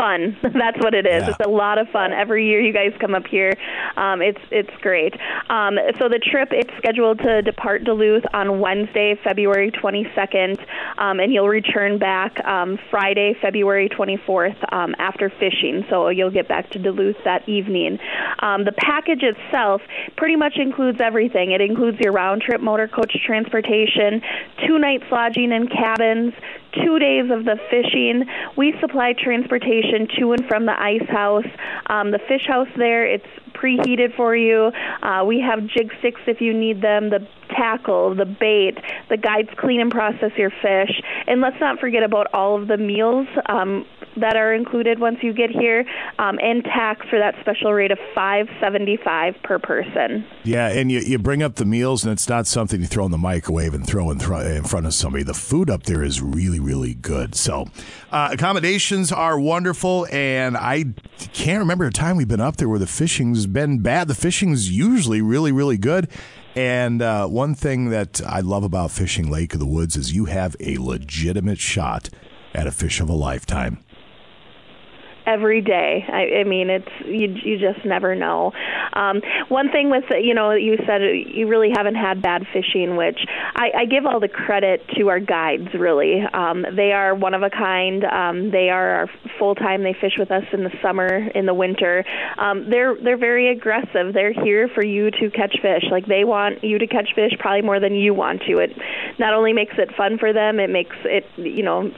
Fun. 0.00 0.36
That's 0.42 0.78
what 0.78 0.94
it 0.94 1.06
is. 1.06 1.22
Yeah. 1.22 1.30
It's 1.30 1.46
a 1.46 1.50
lot 1.50 1.78
of 1.78 1.88
fun. 1.88 2.12
Every 2.12 2.48
year 2.48 2.60
you 2.60 2.72
guys 2.72 2.92
come 2.98 3.14
up 3.14 3.26
here. 3.26 3.52
Um, 3.96 4.22
it's 4.22 4.40
it's 4.50 4.70
great. 4.80 5.14
Um, 5.50 5.76
so 5.98 6.08
the 6.08 6.18
trip 6.18 6.48
it's 6.52 6.70
scheduled 6.78 7.18
to 7.18 7.42
depart 7.42 7.84
Duluth 7.84 8.24
on 8.32 8.60
Wednesday, 8.60 9.18
February 9.22 9.70
22nd, 9.70 10.58
um, 10.98 11.20
and 11.20 11.32
you'll 11.32 11.48
return 11.48 11.98
back 11.98 12.42
um, 12.44 12.78
Friday, 12.90 13.36
February 13.42 13.88
24th 13.88 14.72
um, 14.72 14.94
after 14.98 15.28
fishing. 15.28 15.84
So 15.90 16.08
you'll 16.08 16.30
get 16.30 16.48
back 16.48 16.70
to 16.70 16.78
Duluth 16.78 17.16
that 17.24 17.46
evening. 17.48 17.98
Um, 18.40 18.64
the 18.64 18.72
package 18.72 19.22
itself 19.22 19.82
pretty 20.16 20.36
much 20.36 20.54
includes 20.56 21.00
everything. 21.00 21.52
It 21.52 21.60
includes 21.60 21.98
your 22.00 22.12
round 22.12 22.42
trip 22.42 22.60
motor 22.60 22.88
coach 22.88 23.14
transportation, 23.26 24.22
two 24.66 24.78
nights 24.78 25.04
lodging 25.10 25.52
in 25.52 25.68
cabins, 25.68 26.32
two 26.72 26.98
days 26.98 27.30
of 27.30 27.44
the 27.44 27.56
fishing. 27.70 28.24
We 28.56 28.74
supply 28.80 29.12
transportation 29.12 30.08
to 30.18 30.32
and 30.32 30.46
from 30.46 30.66
the 30.66 30.80
ice 30.80 31.08
house. 31.08 31.46
Um, 31.86 32.10
the 32.10 32.20
fish 32.28 32.46
house 32.46 32.68
there, 32.76 33.06
it's 33.06 33.26
preheated 33.52 34.16
for 34.16 34.34
you. 34.34 34.72
Uh, 35.02 35.24
we 35.26 35.40
have 35.40 35.66
jig 35.66 35.92
sticks 35.98 36.20
if 36.26 36.40
you 36.40 36.54
need 36.54 36.82
them, 36.82 37.10
the 37.10 37.26
tackle, 37.50 38.14
the 38.14 38.24
bait. 38.24 38.78
The 39.08 39.16
guides 39.16 39.50
clean 39.58 39.80
and 39.80 39.90
process 39.90 40.30
your 40.36 40.50
fish. 40.50 41.00
And 41.26 41.40
let's 41.40 41.60
not 41.60 41.78
forget 41.78 42.02
about 42.02 42.28
all 42.32 42.60
of 42.60 42.68
the 42.68 42.76
meals 42.76 43.26
um, 43.46 43.84
that 44.16 44.36
are 44.36 44.54
included 44.54 44.98
once 44.98 45.18
you 45.22 45.32
get 45.32 45.50
here, 45.50 45.84
um, 46.18 46.38
and 46.40 46.64
tax 46.64 47.06
for 47.08 47.18
that 47.18 47.34
special 47.40 47.72
rate 47.72 47.90
of 47.90 47.98
five 48.14 48.46
seventy 48.60 48.96
five 48.96 49.34
per 49.42 49.58
person. 49.58 50.24
Yeah, 50.44 50.68
and 50.68 50.90
you, 50.90 51.00
you 51.00 51.18
bring 51.18 51.42
up 51.42 51.56
the 51.56 51.64
meals, 51.64 52.04
and 52.04 52.12
it's 52.12 52.28
not 52.28 52.46
something 52.46 52.80
you 52.80 52.86
throw 52.86 53.04
in 53.04 53.10
the 53.10 53.18
microwave 53.18 53.74
and 53.74 53.86
throw 53.86 54.10
in, 54.10 54.20
in 54.20 54.64
front 54.64 54.86
of 54.86 54.94
somebody. 54.94 55.24
The 55.24 55.34
food 55.34 55.70
up 55.70 55.84
there 55.84 56.02
is 56.02 56.20
really, 56.20 56.60
really 56.60 56.94
good. 56.94 57.34
So, 57.34 57.66
uh, 58.10 58.30
accommodations 58.32 59.12
are 59.12 59.38
wonderful, 59.38 60.06
and 60.10 60.56
I 60.56 60.86
can't 61.32 61.60
remember 61.60 61.84
a 61.86 61.92
time 61.92 62.16
we've 62.16 62.28
been 62.28 62.40
up 62.40 62.56
there 62.56 62.68
where 62.68 62.78
the 62.78 62.86
fishing's 62.86 63.46
been 63.46 63.80
bad. 63.80 64.08
The 64.08 64.14
fishing's 64.14 64.70
usually 64.70 65.20
really, 65.22 65.52
really 65.52 65.78
good. 65.78 66.08
And 66.56 67.00
uh, 67.00 67.28
one 67.28 67.54
thing 67.54 67.90
that 67.90 68.20
I 68.26 68.40
love 68.40 68.64
about 68.64 68.90
fishing 68.90 69.30
Lake 69.30 69.54
of 69.54 69.60
the 69.60 69.66
Woods 69.66 69.96
is 69.96 70.12
you 70.12 70.24
have 70.24 70.56
a 70.58 70.78
legitimate 70.78 71.60
shot 71.60 72.10
at 72.52 72.66
a 72.66 72.72
fish 72.72 73.00
of 73.00 73.08
a 73.08 73.12
lifetime. 73.12 73.78
Every 75.26 75.60
day. 75.60 76.04
I, 76.08 76.40
I 76.40 76.44
mean, 76.44 76.70
it's 76.70 76.88
you. 77.04 77.28
You 77.42 77.58
just 77.58 77.84
never 77.84 78.14
know. 78.14 78.52
Um, 78.92 79.22
one 79.48 79.70
thing 79.70 79.90
with 79.90 80.04
you 80.10 80.34
know, 80.34 80.52
you 80.52 80.76
said 80.86 81.00
you 81.02 81.48
really 81.48 81.70
haven't 81.74 81.94
had 81.94 82.22
bad 82.22 82.46
fishing, 82.52 82.96
which 82.96 83.18
I, 83.54 83.70
I 83.80 83.84
give 83.86 84.06
all 84.06 84.20
the 84.20 84.28
credit 84.28 84.86
to 84.96 85.08
our 85.08 85.20
guides. 85.20 85.68
Really, 85.74 86.22
um, 86.32 86.64
they 86.74 86.92
are 86.92 87.14
one 87.14 87.34
of 87.34 87.42
a 87.42 87.50
kind. 87.50 88.04
Um, 88.04 88.50
they 88.50 88.70
are 88.70 89.08
full 89.38 89.54
time. 89.54 89.82
They 89.82 89.94
fish 89.98 90.14
with 90.18 90.30
us 90.30 90.44
in 90.52 90.64
the 90.64 90.72
summer, 90.82 91.28
in 91.34 91.46
the 91.46 91.54
winter. 91.54 92.04
Um, 92.38 92.68
they're 92.70 92.96
they're 93.02 93.18
very 93.18 93.50
aggressive. 93.50 94.12
They're 94.14 94.32
here 94.32 94.68
for 94.74 94.84
you 94.84 95.10
to 95.10 95.30
catch 95.30 95.56
fish. 95.62 95.84
Like 95.90 96.06
they 96.06 96.24
want 96.24 96.64
you 96.64 96.78
to 96.78 96.86
catch 96.86 97.10
fish 97.14 97.32
probably 97.38 97.62
more 97.62 97.80
than 97.80 97.94
you 97.94 98.14
want 98.14 98.42
to. 98.48 98.58
It 98.58 98.70
not 99.18 99.34
only 99.34 99.52
makes 99.52 99.74
it 99.78 99.94
fun 99.96 100.18
for 100.18 100.32
them, 100.32 100.60
it 100.60 100.70
makes 100.70 100.96
it 101.04 101.24
you 101.36 101.62
know 101.62 101.90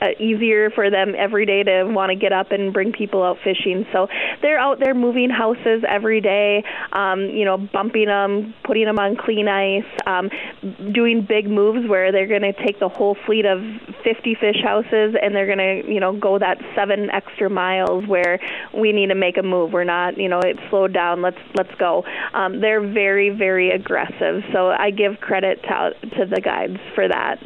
uh, 0.00 0.08
easier 0.18 0.70
for 0.70 0.90
them 0.90 1.14
every 1.16 1.46
day 1.46 1.62
to 1.62 1.84
want 1.84 2.10
to 2.10 2.16
get 2.16 2.32
up 2.32 2.52
and 2.52 2.72
bring 2.72 2.92
people 2.92 3.22
out 3.22 3.38
fishing. 3.42 3.86
So 3.92 4.08
they're 4.42 4.58
out 4.58 4.78
there 4.80 4.94
moving 4.94 5.30
houses 5.30 5.84
every 5.88 6.20
day, 6.20 6.64
um, 6.92 7.22
you 7.22 7.44
know, 7.44 7.56
bumping 7.56 8.06
them, 8.06 8.54
putting 8.64 8.84
them 8.84 8.98
on 8.98 9.16
clean 9.16 9.48
ice, 9.48 9.84
um, 10.06 10.30
doing 10.92 11.24
big 11.26 11.48
moves 11.48 11.88
where 11.88 12.12
they're 12.12 12.26
going 12.26 12.42
to 12.42 12.52
take 12.52 12.78
the 12.78 12.88
whole 12.88 13.16
fleet 13.26 13.46
of 13.46 13.60
50 14.04 14.34
fish 14.34 14.62
houses 14.62 15.14
and 15.20 15.34
they're 15.34 15.46
going 15.46 15.84
to, 15.84 15.92
you 15.92 16.00
know, 16.00 16.12
go 16.12 16.38
that 16.38 16.58
seven 16.74 17.10
extra 17.10 17.48
miles 17.48 18.06
where 18.06 18.38
we 18.74 18.92
need 18.92 19.08
to 19.08 19.14
make 19.14 19.36
a 19.38 19.42
move. 19.42 19.72
We're 19.72 19.84
not, 19.84 20.18
you 20.18 20.28
know, 20.28 20.40
it's 20.40 20.60
slowed 20.70 20.92
down. 20.92 21.22
Let's 21.22 21.38
let's 21.54 21.74
go. 21.78 22.04
Um, 22.34 22.60
they're 22.60 22.80
very 22.80 23.30
very 23.30 23.70
aggressive. 23.70 24.42
So 24.52 24.68
I 24.70 24.90
give 24.90 25.20
credit 25.20 25.62
to 25.62 25.94
to 26.16 26.26
the 26.26 26.40
guides 26.40 26.78
for 26.94 27.08
that. 27.08 27.38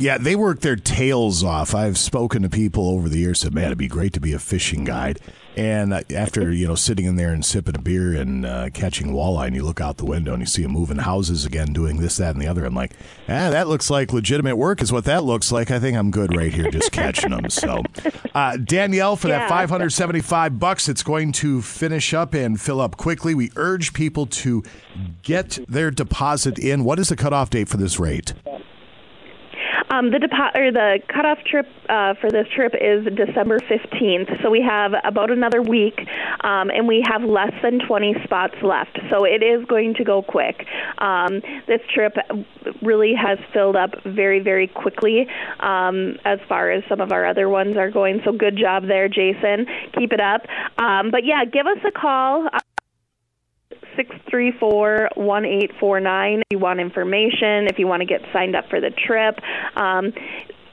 Yeah, 0.00 0.16
they 0.16 0.34
work 0.34 0.60
their 0.60 0.76
tails 0.76 1.44
off. 1.44 1.74
I've 1.74 1.98
spoken 1.98 2.40
to 2.42 2.48
people 2.48 2.88
over 2.88 3.06
the 3.06 3.18
years 3.18 3.40
said, 3.40 3.52
"Man, 3.52 3.66
it'd 3.66 3.76
be 3.76 3.86
great 3.86 4.14
to 4.14 4.20
be 4.20 4.32
a 4.32 4.38
fishing 4.38 4.82
guide." 4.84 5.20
And 5.58 5.92
uh, 5.92 6.00
after 6.14 6.50
you 6.50 6.66
know 6.66 6.74
sitting 6.74 7.04
in 7.04 7.16
there 7.16 7.34
and 7.34 7.44
sipping 7.44 7.76
a 7.76 7.78
beer 7.78 8.14
and 8.14 8.46
uh, 8.46 8.70
catching 8.72 9.08
walleye, 9.08 9.48
and 9.48 9.54
you 9.54 9.62
look 9.62 9.78
out 9.78 9.98
the 9.98 10.06
window 10.06 10.32
and 10.32 10.40
you 10.40 10.46
see 10.46 10.62
them 10.62 10.72
moving 10.72 10.96
houses 10.96 11.44
again, 11.44 11.74
doing 11.74 12.00
this, 12.00 12.16
that, 12.16 12.32
and 12.32 12.40
the 12.40 12.46
other. 12.46 12.64
I'm 12.64 12.74
like, 12.74 12.92
ah, 13.28 13.50
that 13.50 13.68
looks 13.68 13.90
like 13.90 14.10
legitimate 14.10 14.56
work. 14.56 14.80
Is 14.80 14.90
what 14.90 15.04
that 15.04 15.24
looks 15.24 15.52
like. 15.52 15.70
I 15.70 15.78
think 15.78 15.98
I'm 15.98 16.10
good 16.10 16.34
right 16.34 16.52
here, 16.52 16.70
just 16.70 16.92
catching 16.92 17.32
them. 17.32 17.50
So, 17.50 17.82
uh, 18.34 18.56
Danielle, 18.56 19.16
for 19.16 19.28
that 19.28 19.50
575 19.50 20.58
bucks, 20.58 20.88
it's 20.88 21.02
going 21.02 21.32
to 21.32 21.60
finish 21.60 22.14
up 22.14 22.32
and 22.32 22.58
fill 22.58 22.80
up 22.80 22.96
quickly. 22.96 23.34
We 23.34 23.52
urge 23.56 23.92
people 23.92 24.24
to 24.26 24.62
get 25.22 25.58
their 25.68 25.90
deposit 25.90 26.58
in. 26.58 26.84
What 26.84 26.98
is 26.98 27.10
the 27.10 27.16
cutoff 27.16 27.50
date 27.50 27.68
for 27.68 27.76
this 27.76 28.00
rate? 28.00 28.32
Um, 29.90 30.12
the 30.12 30.18
depo- 30.18 30.54
or 30.56 30.70
the 30.70 31.00
cutoff 31.08 31.38
trip 31.44 31.66
uh, 31.88 32.14
for 32.20 32.30
this 32.30 32.46
trip 32.54 32.74
is 32.80 33.04
December 33.16 33.58
15th, 33.58 34.40
so 34.40 34.48
we 34.48 34.62
have 34.62 34.92
about 35.02 35.32
another 35.32 35.62
week, 35.62 35.98
um, 36.44 36.70
and 36.70 36.86
we 36.86 37.04
have 37.10 37.24
less 37.24 37.52
than 37.60 37.80
20 37.80 38.14
spots 38.22 38.54
left. 38.62 39.00
So 39.10 39.24
it 39.24 39.42
is 39.42 39.64
going 39.66 39.94
to 39.94 40.04
go 40.04 40.22
quick. 40.22 40.64
Um, 40.98 41.42
this 41.66 41.80
trip 41.92 42.14
really 42.82 43.14
has 43.14 43.38
filled 43.52 43.74
up 43.74 43.90
very, 44.04 44.38
very 44.38 44.68
quickly 44.68 45.26
um, 45.58 46.16
as 46.24 46.38
far 46.48 46.70
as 46.70 46.84
some 46.88 47.00
of 47.00 47.10
our 47.10 47.26
other 47.26 47.48
ones 47.48 47.76
are 47.76 47.90
going. 47.90 48.20
So 48.24 48.30
good 48.30 48.56
job 48.56 48.86
there, 48.86 49.08
Jason. 49.08 49.66
Keep 49.98 50.12
it 50.12 50.20
up. 50.20 50.42
Um, 50.78 51.10
but 51.10 51.24
yeah, 51.24 51.44
give 51.44 51.66
us 51.66 51.78
a 51.84 51.90
call. 51.90 52.48
Six 54.00 54.16
three 54.30 54.50
four 54.58 55.10
one 55.14 55.44
eight 55.44 55.72
four 55.78 56.00
nine. 56.00 56.38
If 56.40 56.46
you 56.52 56.58
want 56.58 56.80
information, 56.80 57.66
if 57.68 57.78
you 57.78 57.86
want 57.86 58.00
to 58.00 58.06
get 58.06 58.22
signed 58.32 58.56
up 58.56 58.64
for 58.70 58.80
the 58.80 58.88
trip, 58.88 59.38
um, 59.76 60.14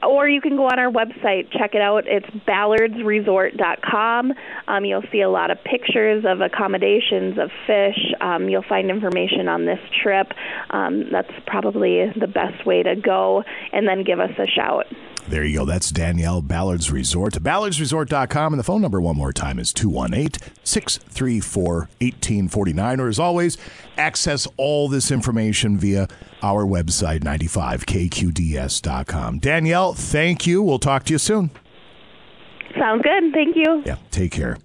or 0.02 0.28
you 0.28 0.40
can 0.40 0.56
go 0.56 0.66
on 0.66 0.78
our 0.78 0.90
website, 0.90 1.50
check 1.52 1.74
it 1.74 1.80
out. 1.80 2.04
It's 2.06 2.26
ballardsresort.com. 2.46 4.32
Um, 4.68 4.84
you'll 4.84 5.04
see 5.10 5.20
a 5.20 5.30
lot 5.30 5.50
of 5.50 5.62
pictures 5.64 6.24
of 6.26 6.40
accommodations, 6.40 7.38
of 7.38 7.50
fish. 7.66 7.98
Um, 8.20 8.48
you'll 8.48 8.64
find 8.68 8.90
information 8.90 9.48
on 9.48 9.64
this 9.64 9.80
trip. 10.02 10.28
Um, 10.70 11.04
that's 11.10 11.32
probably 11.46 12.12
the 12.18 12.28
best 12.28 12.66
way 12.66 12.82
to 12.82 12.96
go, 12.96 13.44
and 13.72 13.86
then 13.86 14.04
give 14.04 14.20
us 14.20 14.32
a 14.38 14.46
shout. 14.46 14.86
There 15.28 15.44
you 15.44 15.58
go. 15.58 15.64
That's 15.66 15.90
Danielle 15.90 16.40
Ballard's 16.40 16.90
Resort. 16.90 17.34
Ballardsresort.com. 17.34 18.54
And 18.54 18.58
the 18.58 18.64
phone 18.64 18.80
number, 18.80 18.98
one 18.98 19.16
more 19.16 19.32
time, 19.32 19.58
is 19.58 19.74
218 19.74 20.40
634 20.64 21.74
1849. 22.00 23.00
Or 23.00 23.08
as 23.08 23.18
always, 23.18 23.58
access 23.98 24.48
all 24.56 24.88
this 24.88 25.10
information 25.10 25.76
via 25.76 26.08
our 26.42 26.64
website, 26.64 27.20
95kqds.com. 27.20 29.38
Danielle, 29.40 29.87
thank 29.94 30.46
you. 30.46 30.62
We'll 30.62 30.78
talk 30.78 31.04
to 31.04 31.12
you 31.12 31.18
soon. 31.18 31.50
Sounds 32.78 33.02
good. 33.02 33.32
Thank 33.32 33.56
you. 33.56 33.82
Yeah, 33.84 33.96
take 34.10 34.32
care. 34.32 34.58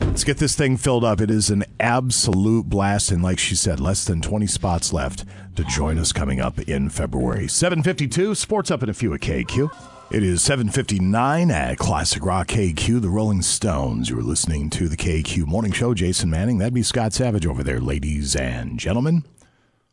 Let's 0.00 0.24
get 0.24 0.38
this 0.38 0.54
thing 0.54 0.76
filled 0.76 1.04
up. 1.04 1.20
It 1.20 1.30
is 1.30 1.50
an 1.50 1.64
absolute 1.80 2.66
blast. 2.66 3.10
And 3.10 3.22
like 3.22 3.38
she 3.38 3.54
said, 3.54 3.80
less 3.80 4.04
than 4.04 4.20
20 4.20 4.46
spots 4.46 4.92
left 4.92 5.24
to 5.56 5.64
join 5.64 5.98
us 5.98 6.12
coming 6.12 6.40
up 6.40 6.58
in 6.60 6.88
February. 6.88 7.48
752, 7.48 8.34
sports 8.34 8.70
up 8.70 8.82
in 8.82 8.88
a 8.88 8.94
few 8.94 9.12
at 9.14 9.20
KQ. 9.20 9.70
It 10.10 10.22
is 10.22 10.42
759 10.42 11.50
at 11.50 11.78
Classic 11.78 12.24
Rock 12.24 12.48
KQ, 12.48 13.00
the 13.00 13.08
Rolling 13.08 13.42
Stones. 13.42 14.10
You're 14.10 14.22
listening 14.22 14.70
to 14.70 14.88
the 14.88 14.96
KQ 14.96 15.46
Morning 15.46 15.72
Show. 15.72 15.94
Jason 15.94 16.30
Manning, 16.30 16.58
that'd 16.58 16.74
be 16.74 16.82
Scott 16.82 17.12
Savage 17.12 17.46
over 17.46 17.64
there, 17.64 17.80
ladies 17.80 18.36
and 18.36 18.78
gentlemen. 18.78 19.24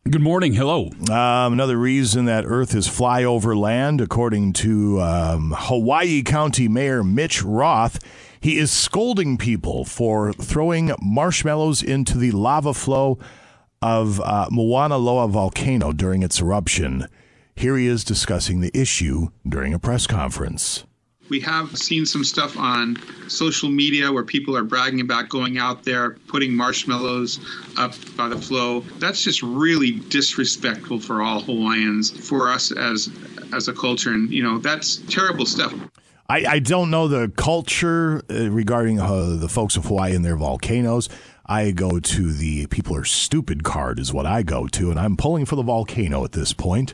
Good 0.10 0.22
morning. 0.22 0.54
Hello. 0.54 0.90
Um, 1.12 1.54
another 1.54 1.78
reason 1.78 2.26
that 2.26 2.44
Earth 2.46 2.74
is 2.74 2.88
flyover 2.88 3.56
land, 3.56 4.02
according 4.02 4.54
to 4.54 5.00
um, 5.00 5.54
Hawaii 5.56 6.24
County 6.24 6.68
Mayor 6.68 7.04
Mitch 7.04 7.44
Roth, 7.44 8.00
he 8.40 8.58
is 8.58 8.72
scolding 8.72 9.38
people 9.38 9.86
for 9.86 10.34
throwing 10.34 10.92
marshmallows 11.00 11.84
into 11.84 12.18
the 12.18 12.32
lava 12.32 12.74
flow 12.74 13.20
of 13.80 14.20
uh, 14.22 14.48
Mauna 14.50 14.98
Loa 14.98 15.28
volcano 15.28 15.94
during 15.94 16.24
its 16.24 16.42
eruption. 16.42 17.08
Here 17.56 17.78
he 17.78 17.86
is 17.86 18.04
discussing 18.04 18.60
the 18.60 18.72
issue 18.74 19.28
during 19.48 19.72
a 19.72 19.80
press 19.80 20.08
conference. 20.08 20.84
We 21.32 21.40
have 21.40 21.78
seen 21.78 22.06
some 22.06 22.26
stuff 22.26 22.58
on 22.58 22.98
social 23.30 23.70
media 23.70 24.12
where 24.12 24.26
people 24.26 24.58
are 24.58 24.66
bragging 24.66 25.00
about 25.00 25.30
going 25.30 25.58
out 25.58 25.86
there, 25.86 26.18
putting 26.28 26.54
marshmallows 26.54 27.40
up 27.78 27.94
by 28.18 28.28
the 28.28 28.38
flow. 28.38 28.82
That's 29.00 29.24
just 29.24 29.42
really 29.42 29.94
disrespectful 30.10 31.00
for 31.00 31.22
all 31.22 31.40
Hawaiians, 31.40 32.12
for 32.12 32.50
us 32.50 32.74
as 32.74 33.10
as 33.54 33.70
a 33.70 33.74
culture, 33.74 34.10
and 34.10 34.30
you 34.30 34.44
know 34.44 34.58
that's 34.58 34.98
terrible 35.10 35.46
stuff. 35.46 35.74
I, 36.28 36.46
I 36.46 36.60
don't 36.60 36.92
know 36.92 37.08
the 37.08 37.32
culture 37.38 38.22
uh, 38.30 38.50
regarding 38.50 39.00
uh, 39.00 39.38
the 39.40 39.48
folks 39.48 39.78
of 39.78 39.86
Hawaii 39.86 40.14
and 40.14 40.26
their 40.26 40.36
volcanoes. 40.36 41.08
I 41.46 41.72
go 41.72 42.02
to 42.02 42.34
the 42.34 42.68
people 42.68 42.94
are 42.98 43.06
stupid 43.06 43.64
card 43.64 44.00
is 44.00 44.12
what 44.12 44.26
I 44.26 44.44
go 44.44 44.68
to, 44.68 44.92
and 44.92 45.00
I'm 45.00 45.16
pulling 45.16 45.46
for 45.46 45.56
the 45.56 45.64
volcano 45.64 46.26
at 46.26 46.34
this 46.34 46.52
point. 46.52 46.94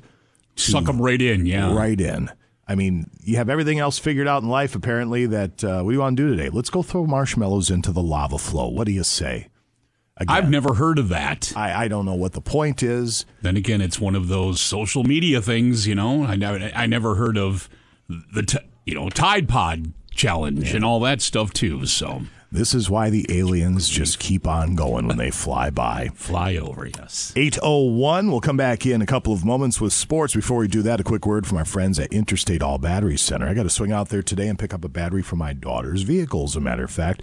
Suck 0.55 0.85
them 0.85 1.01
right 1.01 1.21
in, 1.21 1.47
yeah. 1.47 1.75
Right 1.75 1.99
in. 1.99 2.29
I 2.67 2.75
mean, 2.75 3.09
you 3.23 3.37
have 3.37 3.49
everything 3.49 3.79
else 3.79 3.97
figured 3.97 4.27
out 4.27 4.43
in 4.43 4.49
life, 4.49 4.75
apparently, 4.75 5.25
that 5.27 5.63
uh, 5.63 5.81
what 5.81 5.91
do 5.91 5.95
you 5.95 6.01
want 6.01 6.17
to 6.17 6.23
do 6.23 6.35
today? 6.35 6.49
Let's 6.49 6.69
go 6.69 6.83
throw 6.83 7.05
marshmallows 7.05 7.69
into 7.69 7.91
the 7.91 8.01
lava 8.01 8.37
flow. 8.37 8.67
What 8.67 8.87
do 8.87 8.91
you 8.91 9.03
say? 9.03 9.47
I've 10.27 10.49
never 10.49 10.73
heard 10.73 10.97
of 10.97 11.09
that. 11.09 11.53
I, 11.55 11.85
I 11.85 11.87
don't 11.87 12.05
know 12.05 12.15
what 12.15 12.33
the 12.33 12.41
point 12.41 12.81
is. 12.81 13.25
Then 13.41 13.55
again, 13.55 13.81
it's 13.81 13.99
one 13.99 14.15
of 14.15 14.27
those 14.29 14.59
social 14.59 15.03
media 15.03 15.41
things, 15.41 15.85
you 15.85 15.95
know. 15.95 16.23
I 16.23 16.35
never, 16.35 16.71
I 16.73 16.87
never 16.87 17.15
heard 17.15 17.37
of 17.37 17.69
the, 18.09 18.41
t- 18.41 18.57
you 18.85 18.95
know, 18.95 19.09
Tide 19.09 19.47
Pod 19.47 19.93
challenge 20.11 20.73
and 20.73 20.83
all 20.83 20.99
that 21.01 21.21
stuff 21.21 21.53
too. 21.53 21.85
So 21.85 22.23
This 22.49 22.73
is 22.73 22.89
why 22.89 23.09
the 23.09 23.25
aliens 23.29 23.89
just 23.89 24.19
keep 24.19 24.47
on 24.47 24.75
going 24.75 25.05
when 25.05 25.17
they 25.17 25.31
fly 25.31 25.69
by. 25.69 26.11
Fly 26.15 26.55
over, 26.55 26.85
yes. 26.87 27.33
801. 27.35 28.31
We'll 28.31 28.39
come 28.39 28.55
back 28.55 28.85
in 28.85 29.01
a 29.01 29.05
couple 29.05 29.33
of 29.33 29.43
moments 29.43 29.81
with 29.81 29.91
sports. 29.91 30.33
Before 30.33 30.59
we 30.59 30.69
do 30.69 30.81
that, 30.83 31.01
a 31.01 31.03
quick 31.03 31.25
word 31.25 31.45
from 31.45 31.57
our 31.57 31.65
friends 31.65 31.99
at 31.99 32.13
Interstate 32.13 32.61
All 32.63 32.77
Battery 32.77 33.17
Center. 33.17 33.49
I 33.49 33.53
got 33.53 33.63
to 33.63 33.69
swing 33.69 33.91
out 33.91 34.07
there 34.07 34.23
today 34.23 34.47
and 34.47 34.57
pick 34.57 34.73
up 34.73 34.85
a 34.85 34.89
battery 34.89 35.21
for 35.21 35.35
my 35.35 35.51
daughter's 35.51 36.03
vehicle, 36.03 36.45
as 36.45 36.55
a 36.55 36.61
matter 36.61 36.85
of 36.85 36.91
fact. 36.91 37.21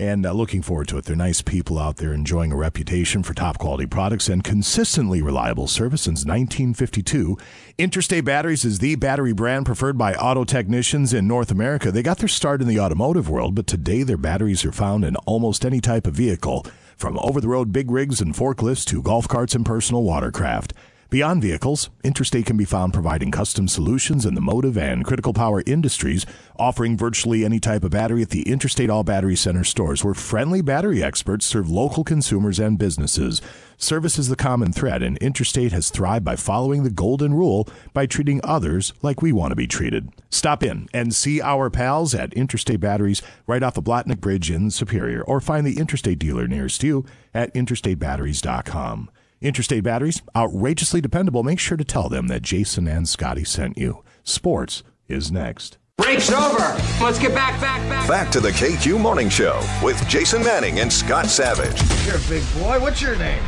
And 0.00 0.24
uh, 0.24 0.32
looking 0.32 0.62
forward 0.62 0.88
to 0.88 0.96
it. 0.96 1.04
They're 1.04 1.14
nice 1.14 1.42
people 1.42 1.78
out 1.78 1.98
there 1.98 2.14
enjoying 2.14 2.52
a 2.52 2.56
reputation 2.56 3.22
for 3.22 3.34
top 3.34 3.58
quality 3.58 3.84
products 3.84 4.30
and 4.30 4.42
consistently 4.42 5.20
reliable 5.20 5.66
service 5.66 6.00
since 6.00 6.24
1952. 6.24 7.36
Interstate 7.76 8.24
Batteries 8.24 8.64
is 8.64 8.78
the 8.78 8.94
battery 8.94 9.34
brand 9.34 9.66
preferred 9.66 9.98
by 9.98 10.14
auto 10.14 10.44
technicians 10.44 11.12
in 11.12 11.28
North 11.28 11.50
America. 11.50 11.92
They 11.92 12.02
got 12.02 12.16
their 12.16 12.28
start 12.28 12.62
in 12.62 12.66
the 12.66 12.80
automotive 12.80 13.28
world, 13.28 13.54
but 13.54 13.66
today 13.66 14.02
their 14.02 14.16
batteries 14.16 14.64
are 14.64 14.72
found 14.72 15.04
in 15.04 15.16
almost 15.16 15.66
any 15.66 15.82
type 15.82 16.06
of 16.06 16.14
vehicle, 16.14 16.64
from 16.96 17.18
over 17.18 17.38
the 17.38 17.48
road 17.48 17.70
big 17.70 17.90
rigs 17.90 18.22
and 18.22 18.34
forklifts 18.34 18.86
to 18.86 19.02
golf 19.02 19.28
carts 19.28 19.54
and 19.54 19.66
personal 19.66 20.02
watercraft. 20.02 20.72
Beyond 21.10 21.42
vehicles, 21.42 21.90
Interstate 22.04 22.46
can 22.46 22.56
be 22.56 22.64
found 22.64 22.94
providing 22.94 23.32
custom 23.32 23.66
solutions 23.66 24.24
in 24.24 24.36
the 24.36 24.40
motive 24.40 24.78
and 24.78 25.04
critical 25.04 25.32
power 25.32 25.60
industries, 25.66 26.24
offering 26.56 26.96
virtually 26.96 27.44
any 27.44 27.58
type 27.58 27.82
of 27.82 27.90
battery 27.90 28.22
at 28.22 28.30
the 28.30 28.48
Interstate 28.48 28.90
All 28.90 29.02
Battery 29.02 29.34
Center 29.34 29.64
stores, 29.64 30.04
where 30.04 30.14
friendly 30.14 30.62
battery 30.62 31.02
experts 31.02 31.46
serve 31.46 31.68
local 31.68 32.04
consumers 32.04 32.60
and 32.60 32.78
businesses. 32.78 33.42
Service 33.76 34.20
is 34.20 34.28
the 34.28 34.36
common 34.36 34.72
thread, 34.72 35.02
and 35.02 35.18
Interstate 35.18 35.72
has 35.72 35.90
thrived 35.90 36.24
by 36.24 36.36
following 36.36 36.84
the 36.84 36.90
golden 36.90 37.34
rule 37.34 37.68
by 37.92 38.06
treating 38.06 38.40
others 38.44 38.92
like 39.02 39.20
we 39.20 39.32
want 39.32 39.50
to 39.50 39.56
be 39.56 39.66
treated. 39.66 40.10
Stop 40.30 40.62
in 40.62 40.88
and 40.94 41.12
see 41.12 41.40
our 41.40 41.70
pals 41.70 42.14
at 42.14 42.32
Interstate 42.34 42.78
Batteries 42.78 43.20
right 43.48 43.64
off 43.64 43.74
the 43.74 43.82
Blatnik 43.82 44.20
Bridge 44.20 44.48
in 44.48 44.70
Superior, 44.70 45.22
or 45.22 45.40
find 45.40 45.66
the 45.66 45.80
Interstate 45.80 46.20
dealer 46.20 46.46
nearest 46.46 46.84
you 46.84 47.04
at 47.34 47.52
interstatebatteries.com. 47.52 49.10
Interstate 49.42 49.82
Batteries, 49.82 50.20
outrageously 50.36 51.00
dependable. 51.00 51.42
Make 51.42 51.58
sure 51.58 51.78
to 51.78 51.84
tell 51.84 52.10
them 52.10 52.28
that 52.28 52.42
Jason 52.42 52.86
and 52.86 53.08
Scotty 53.08 53.44
sent 53.44 53.78
you. 53.78 54.04
Sports 54.22 54.82
is 55.08 55.32
next. 55.32 55.78
Break's 55.96 56.30
over. 56.30 56.58
Let's 57.02 57.18
get 57.18 57.34
back, 57.34 57.58
back, 57.60 57.80
back. 57.88 58.06
Back 58.08 58.30
to 58.32 58.40
the 58.40 58.50
KQ 58.50 59.00
Morning 59.00 59.30
Show 59.30 59.58
with 59.82 60.06
Jason 60.08 60.42
Manning 60.42 60.80
and 60.80 60.92
Scott 60.92 61.26
Savage. 61.26 61.80
You're 62.06 62.16
a 62.16 62.28
big 62.28 62.42
boy. 62.62 62.80
What's 62.80 63.00
your 63.00 63.16
name? 63.16 63.42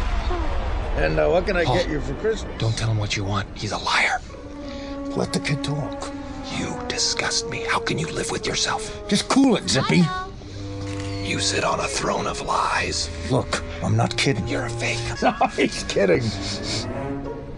And 0.97 1.19
uh, 1.19 1.29
what 1.29 1.47
can 1.47 1.57
I 1.57 1.65
get 1.65 1.89
you 1.89 2.01
for 2.01 2.15
Christmas? 2.15 2.59
Don't 2.59 2.77
tell 2.77 2.91
him 2.91 2.99
what 2.99 3.17
you 3.17 3.25
want. 3.25 3.47
He's 3.57 3.73
a 3.73 3.79
liar. 3.79 4.19
Let 5.17 5.33
the 5.35 5.41
kid 5.41 5.63
talk. 5.63 6.11
You 6.59 6.75
disgust 6.89 7.49
me. 7.51 7.65
How 7.69 7.81
can 7.81 7.99
you 7.99 8.07
live 8.09 8.31
with 8.31 8.47
yourself? 8.47 9.07
Just 9.09 9.29
cool 9.29 9.57
it, 9.57 9.69
Zippy. 9.69 10.03
You 11.23 11.39
sit 11.39 11.65
on 11.65 11.79
a 11.81 11.87
throne 11.87 12.27
of 12.27 12.41
lies. 12.43 13.09
Look, 13.31 13.63
I'm 13.83 13.97
not 13.97 14.17
kidding. 14.17 14.47
You're 14.49 14.67
a 14.67 14.71
fake. 14.71 14.99
No, 15.23 15.33
he's 15.57 15.85
kidding. 15.85 16.23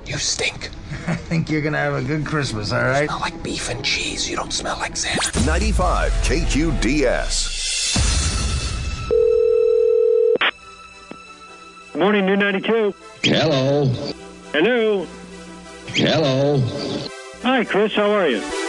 You 0.07 0.19
stink. 0.19 0.69
I 1.09 1.17
think 1.17 1.51
you're 1.51 1.63
gonna 1.63 1.79
have 1.79 1.95
a 1.95 2.03
good 2.03 2.27
Christmas, 2.27 2.73
all 2.73 2.83
right? 2.83 3.03
You 3.03 3.07
smell 3.09 3.21
like 3.21 3.43
beef 3.43 3.71
and 3.71 3.83
cheese. 3.85 4.29
You 4.29 4.37
don't 4.37 4.53
smell 4.53 4.77
like 4.79 4.97
Santa. 4.97 5.45
95 5.47 6.13
KQDS. 6.13 7.63
Good 11.93 12.01
morning, 12.01 12.27
New 12.27 12.37
92. 12.37 12.95
Hello. 13.23 13.87
Hello. 14.53 15.07
Hello. 15.89 16.59
Hi, 17.43 17.65
Chris. 17.65 17.95
How 17.95 18.11
are 18.11 18.29
you? 18.29 18.64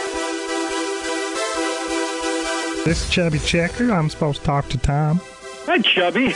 This 2.86 3.02
is 3.02 3.10
Chubby 3.10 3.40
Checker. 3.40 3.90
I'm 3.90 4.08
supposed 4.08 4.42
to 4.42 4.46
talk 4.46 4.68
to 4.68 4.78
Tom. 4.78 5.20
Hi, 5.64 5.80
Chubby. 5.80 6.26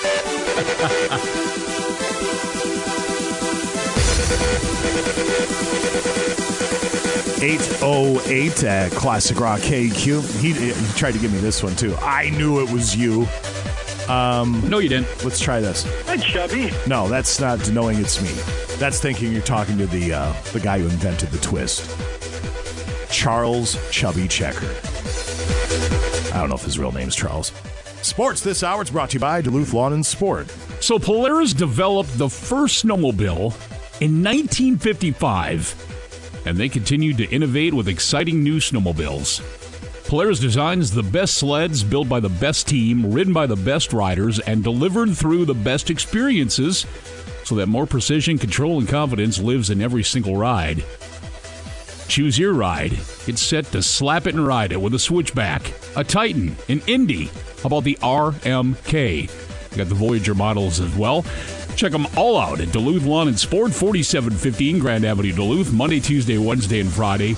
Eight 7.40 7.60
oh 7.82 8.20
eight 8.26 8.64
at 8.64 8.90
Classic 8.90 9.38
Rock 9.38 9.60
KQ. 9.60 10.40
He, 10.40 10.52
he 10.52 10.98
tried 10.98 11.12
to 11.12 11.20
give 11.20 11.32
me 11.32 11.38
this 11.38 11.62
one 11.62 11.76
too. 11.76 11.94
I 12.00 12.30
knew 12.30 12.60
it 12.60 12.72
was 12.72 12.96
you. 12.96 13.28
Um, 14.08 14.60
no, 14.68 14.78
you 14.80 14.88
didn't. 14.88 15.22
Let's 15.22 15.38
try 15.38 15.60
this. 15.60 15.84
Hi, 16.06 16.16
Chubby. 16.16 16.72
No, 16.88 17.08
that's 17.08 17.38
not 17.38 17.70
knowing 17.70 18.00
it's 18.00 18.20
me. 18.20 18.32
That's 18.78 18.98
thinking 18.98 19.30
you're 19.30 19.40
talking 19.40 19.78
to 19.78 19.86
the 19.86 20.14
uh, 20.14 20.32
the 20.52 20.58
guy 20.58 20.80
who 20.80 20.86
invented 20.86 21.28
the 21.28 21.38
twist. 21.38 21.88
Charles 23.08 23.78
Chubby 23.92 24.26
Checker. 24.26 24.74
I 26.32 26.40
don't 26.40 26.48
know 26.48 26.54
if 26.54 26.64
his 26.64 26.78
real 26.78 26.92
name's 26.92 27.16
Charles. 27.16 27.52
Sports 28.02 28.40
this 28.40 28.62
hour 28.62 28.82
is 28.82 28.90
brought 28.90 29.10
to 29.10 29.14
you 29.14 29.20
by 29.20 29.42
Duluth 29.42 29.74
Lawn 29.74 29.92
and 29.92 30.04
Sport. 30.04 30.48
So 30.80 30.98
Polaris 30.98 31.52
developed 31.52 32.16
the 32.16 32.28
first 32.28 32.84
snowmobile 32.84 33.52
in 34.00 34.24
1955, 34.24 36.42
and 36.46 36.56
they 36.56 36.68
continued 36.68 37.18
to 37.18 37.28
innovate 37.28 37.74
with 37.74 37.88
exciting 37.88 38.42
new 38.42 38.56
snowmobiles. 38.56 39.42
Polaris 40.08 40.40
designs 40.40 40.90
the 40.90 41.02
best 41.02 41.34
sleds 41.34 41.84
built 41.84 42.08
by 42.08 42.18
the 42.18 42.28
best 42.28 42.66
team, 42.66 43.12
ridden 43.12 43.32
by 43.32 43.46
the 43.46 43.54
best 43.54 43.92
riders, 43.92 44.40
and 44.40 44.64
delivered 44.64 45.16
through 45.16 45.44
the 45.44 45.54
best 45.54 45.90
experiences 45.90 46.86
so 47.44 47.54
that 47.56 47.66
more 47.66 47.86
precision, 47.86 48.38
control, 48.38 48.78
and 48.78 48.88
confidence 48.88 49.38
lives 49.38 49.70
in 49.70 49.80
every 49.80 50.02
single 50.02 50.36
ride. 50.36 50.84
Choose 52.10 52.36
your 52.36 52.54
ride. 52.54 52.94
It's 53.28 53.40
set 53.40 53.66
to 53.66 53.84
slap 53.84 54.26
it 54.26 54.34
and 54.34 54.44
ride 54.44 54.72
it 54.72 54.80
with 54.80 54.92
a 54.94 54.98
switchback, 54.98 55.72
a 55.94 56.02
Titan, 56.02 56.56
an 56.68 56.82
Indy. 56.88 57.26
How 57.62 57.66
about 57.66 57.84
the 57.84 57.96
RMK? 58.02 59.30
You 59.70 59.76
got 59.76 59.88
the 59.88 59.94
Voyageur 59.94 60.34
models 60.34 60.80
as 60.80 60.92
well. 60.96 61.24
Check 61.76 61.92
them 61.92 62.08
all 62.16 62.36
out 62.36 62.60
at 62.60 62.72
Duluth 62.72 63.04
Lawn 63.04 63.28
and 63.28 63.38
Sport, 63.38 63.72
4715 63.72 64.80
Grand 64.80 65.04
Avenue, 65.04 65.32
Duluth, 65.32 65.72
Monday, 65.72 66.00
Tuesday, 66.00 66.36
Wednesday, 66.36 66.80
and 66.80 66.90
Friday. 66.90 67.36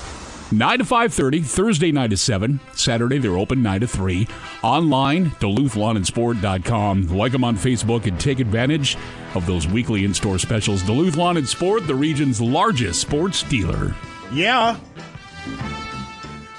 9 0.50 0.78
to 0.78 0.84
5.30, 0.84 1.44
Thursday 1.44 1.92
9 1.92 2.08
to 2.08 2.16
7. 2.16 2.58
Saturday 2.72 3.18
they're 3.18 3.36
open 3.36 3.62
9 3.62 3.82
to 3.82 3.86
3. 3.86 4.26
Online, 4.62 5.32
DuluthLawnandSport.com. 5.32 7.08
Like 7.08 7.32
them 7.32 7.44
on 7.44 7.58
Facebook 7.58 8.06
and 8.06 8.18
take 8.18 8.40
advantage 8.40 8.96
of 9.34 9.44
those 9.44 9.68
weekly 9.68 10.06
in-store 10.06 10.38
specials. 10.38 10.82
Duluth 10.82 11.16
Lawn 11.16 11.36
and 11.36 11.46
Sport, 11.46 11.86
the 11.86 11.94
region's 11.94 12.40
largest 12.40 13.02
sports 13.02 13.42
dealer. 13.42 13.94
Yeah. 14.32 14.78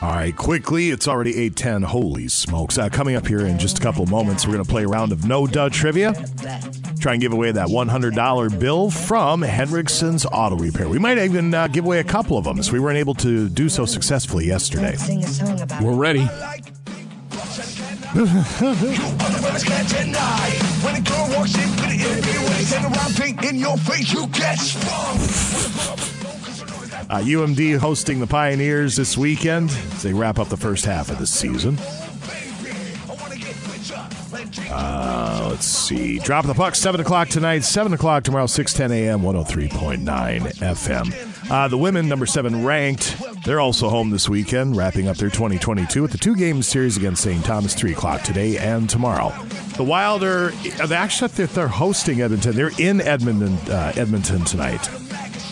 All 0.02 0.10
right, 0.10 0.36
quickly, 0.36 0.90
it's 0.90 1.08
already 1.08 1.32
810. 1.32 1.84
Holy 1.84 2.28
smokes. 2.28 2.78
Uh, 2.78 2.90
coming 2.90 3.16
up 3.16 3.26
here 3.26 3.40
in 3.40 3.58
just 3.58 3.80
a 3.80 3.82
couple 3.82 4.06
moments, 4.06 4.46
we're 4.46 4.52
going 4.54 4.66
to 4.66 4.70
play 4.70 4.84
a 4.84 4.88
round 4.88 5.14
of 5.14 5.26
No 5.26 5.48
Duh 5.48 5.70
Trivia. 5.70 6.14
Try 7.00 7.14
and 7.14 7.22
give 7.22 7.32
away 7.32 7.54
that 7.54 7.70
$100 7.70 8.60
bill 8.60 8.92
from 8.92 9.42
Hendrickson's 9.42 10.26
Auto 10.26 10.58
Repair. 10.58 10.90
We 10.90 11.00
might 11.00 11.18
even 11.20 11.54
uh, 11.54 11.68
give 11.68 11.86
away 11.86 12.00
a 12.00 12.04
couple 12.04 12.38
of 12.38 12.44
them, 12.44 12.60
as 12.60 12.70
we 12.70 12.82
weren't 12.82 12.98
able 12.98 13.14
to 13.16 13.48
do 13.48 13.70
so 13.70 13.86
successfully 13.86 14.46
yesterday. 14.46 14.98
We're 15.82 15.96
ready. 15.96 16.28
Uh, 27.10 27.20
UMD 27.20 27.78
hosting 27.78 28.20
the 28.20 28.28
Pioneers 28.28 28.96
this 28.96 29.18
weekend 29.18 29.70
as 29.70 30.04
they 30.04 30.14
wrap 30.14 30.40
up 30.40 30.50
the 30.50 30.58
first 30.58 30.86
half 30.86 31.10
of 31.10 31.20
the 31.20 31.28
season. 31.28 31.78
Uh, 34.70 35.48
let's 35.52 35.66
see. 35.66 36.20
Drop 36.20 36.46
the 36.46 36.54
puck, 36.54 36.76
7 36.76 37.00
o'clock 37.00 37.30
tonight, 37.30 37.60
7 37.60 37.94
o'clock 37.94 38.24
tomorrow, 38.24 38.46
6:10 38.46 38.92
a.m., 38.92 39.22
103.9 39.22 40.42
FM. 40.58 41.52
Uh, 41.52 41.68
the 41.68 41.78
women, 41.78 42.08
number 42.08 42.26
7 42.26 42.66
ranked, 42.66 43.16
they're 43.46 43.60
also 43.60 43.90
home 43.90 44.10
this 44.10 44.28
weekend, 44.30 44.76
wrapping 44.76 45.08
up 45.08 45.18
their 45.18 45.30
2022 45.30 46.02
with 46.02 46.12
the 46.12 46.18
two 46.18 46.36
game 46.36 46.64
series 46.64 46.98
against 46.98 47.22
St. 47.22 47.44
Thomas, 47.46 47.74
3 47.76 47.92
o'clock 47.92 48.24
today 48.24 48.58
and 48.58 48.90
tomorrow. 48.90 49.34
The 49.78 49.84
Wild 49.84 50.24
are, 50.24 50.52
actually, 50.92 51.28
they're, 51.30 51.48
they're 51.48 51.68
hosting 51.68 52.22
Edmonton. 52.22 52.56
They're 52.56 52.72
in 52.80 53.02
Edmonton, 53.02 53.56
uh, 53.72 53.94
Edmonton 53.96 54.46
tonight. 54.46 54.90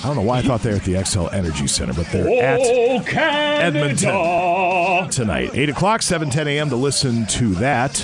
I 0.03 0.07
don't 0.07 0.15
know 0.15 0.21
why 0.23 0.39
I 0.39 0.41
thought 0.41 0.61
they're 0.63 0.75
at 0.75 0.83
the 0.83 0.93
Xcel 0.95 1.31
Energy 1.31 1.67
Center, 1.67 1.93
but 1.93 2.07
they're 2.07 2.27
at 2.43 2.59
Oh, 2.59 3.03
Canada. 3.05 3.77
Edmonton 3.79 5.09
tonight. 5.11 5.51
8 5.53 5.69
o'clock, 5.69 6.01
7 6.01 6.29
10 6.31 6.47
a.m. 6.47 6.69
to 6.69 6.75
listen 6.75 7.27
to 7.27 7.49
that. 7.55 7.99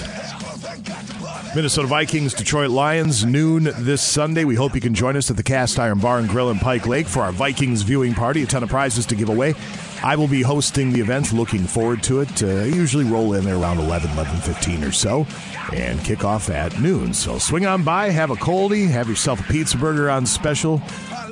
Minnesota 1.56 1.88
Vikings, 1.88 2.36
Detroit 2.36 2.70
Lions, 2.70 3.26
noon 3.26 3.70
this 3.80 4.02
Sunday. 4.04 4.44
We 4.44 4.54
hope 4.54 4.76
you 4.76 4.82
can 4.82 4.94
join 4.94 5.16
us 5.18 5.32
at 5.32 5.38
the 5.38 5.44
Cast 5.44 5.80
Iron 5.80 5.98
Bar 5.98 6.20
and 6.20 6.30
Grill 6.30 6.52
in 6.52 6.60
Pike 6.60 6.86
Lake 6.86 7.08
for 7.08 7.22
our 7.22 7.32
Vikings 7.32 7.82
viewing 7.82 8.14
party. 8.14 8.44
A 8.44 8.46
ton 8.46 8.62
of 8.62 8.70
prizes 8.70 9.08
to 9.08 9.16
give 9.16 9.30
away. 9.30 9.56
I 10.04 10.16
will 10.18 10.28
be 10.28 10.44
hosting 10.44 10.92
the 10.94 11.00
event. 11.02 11.34
Looking 11.34 11.64
forward 11.66 12.04
to 12.04 12.20
it. 12.20 12.44
Uh, 12.44 12.48
I 12.48 12.66
usually 12.66 13.06
roll 13.06 13.34
in 13.34 13.44
there 13.44 13.56
around 13.56 13.80
11, 13.80 14.12
11.15 14.12 14.88
or 14.88 14.92
so 14.92 15.26
and 15.74 16.04
kick 16.04 16.24
off 16.24 16.50
at 16.52 16.80
noon. 16.80 17.14
So 17.14 17.40
swing 17.40 17.66
on 17.66 17.84
by, 17.84 18.10
have 18.10 18.30
a 18.30 18.36
coldie, 18.36 18.88
have 18.90 19.10
yourself 19.10 19.40
a 19.40 19.52
pizza 19.52 19.78
burger 19.78 20.12
on 20.12 20.28
special. 20.28 20.80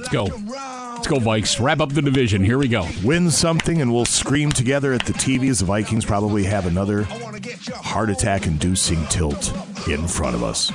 Let's 0.05 0.13
go. 0.13 0.25
Let's 0.25 1.07
go, 1.07 1.17
Vikes. 1.17 1.59
Wrap 1.59 1.79
up 1.79 1.91
the 1.91 2.01
division. 2.01 2.43
Here 2.43 2.59
we 2.59 2.67
go. 2.67 2.87
Win 3.03 3.31
something, 3.31 3.81
and 3.81 3.91
we'll 3.91 4.05
scream 4.05 4.51
together 4.51 4.93
at 4.93 5.03
the 5.05 5.13
TV 5.13 5.49
as 5.49 5.59
the 5.59 5.65
Vikings 5.65 6.05
probably 6.05 6.43
have 6.43 6.67
another 6.67 7.03
heart 7.03 8.11
attack 8.11 8.45
inducing 8.45 9.03
tilt. 9.07 9.51
in 9.87 10.07
front 10.07 10.35
of 10.35 10.43
us. 10.43 10.71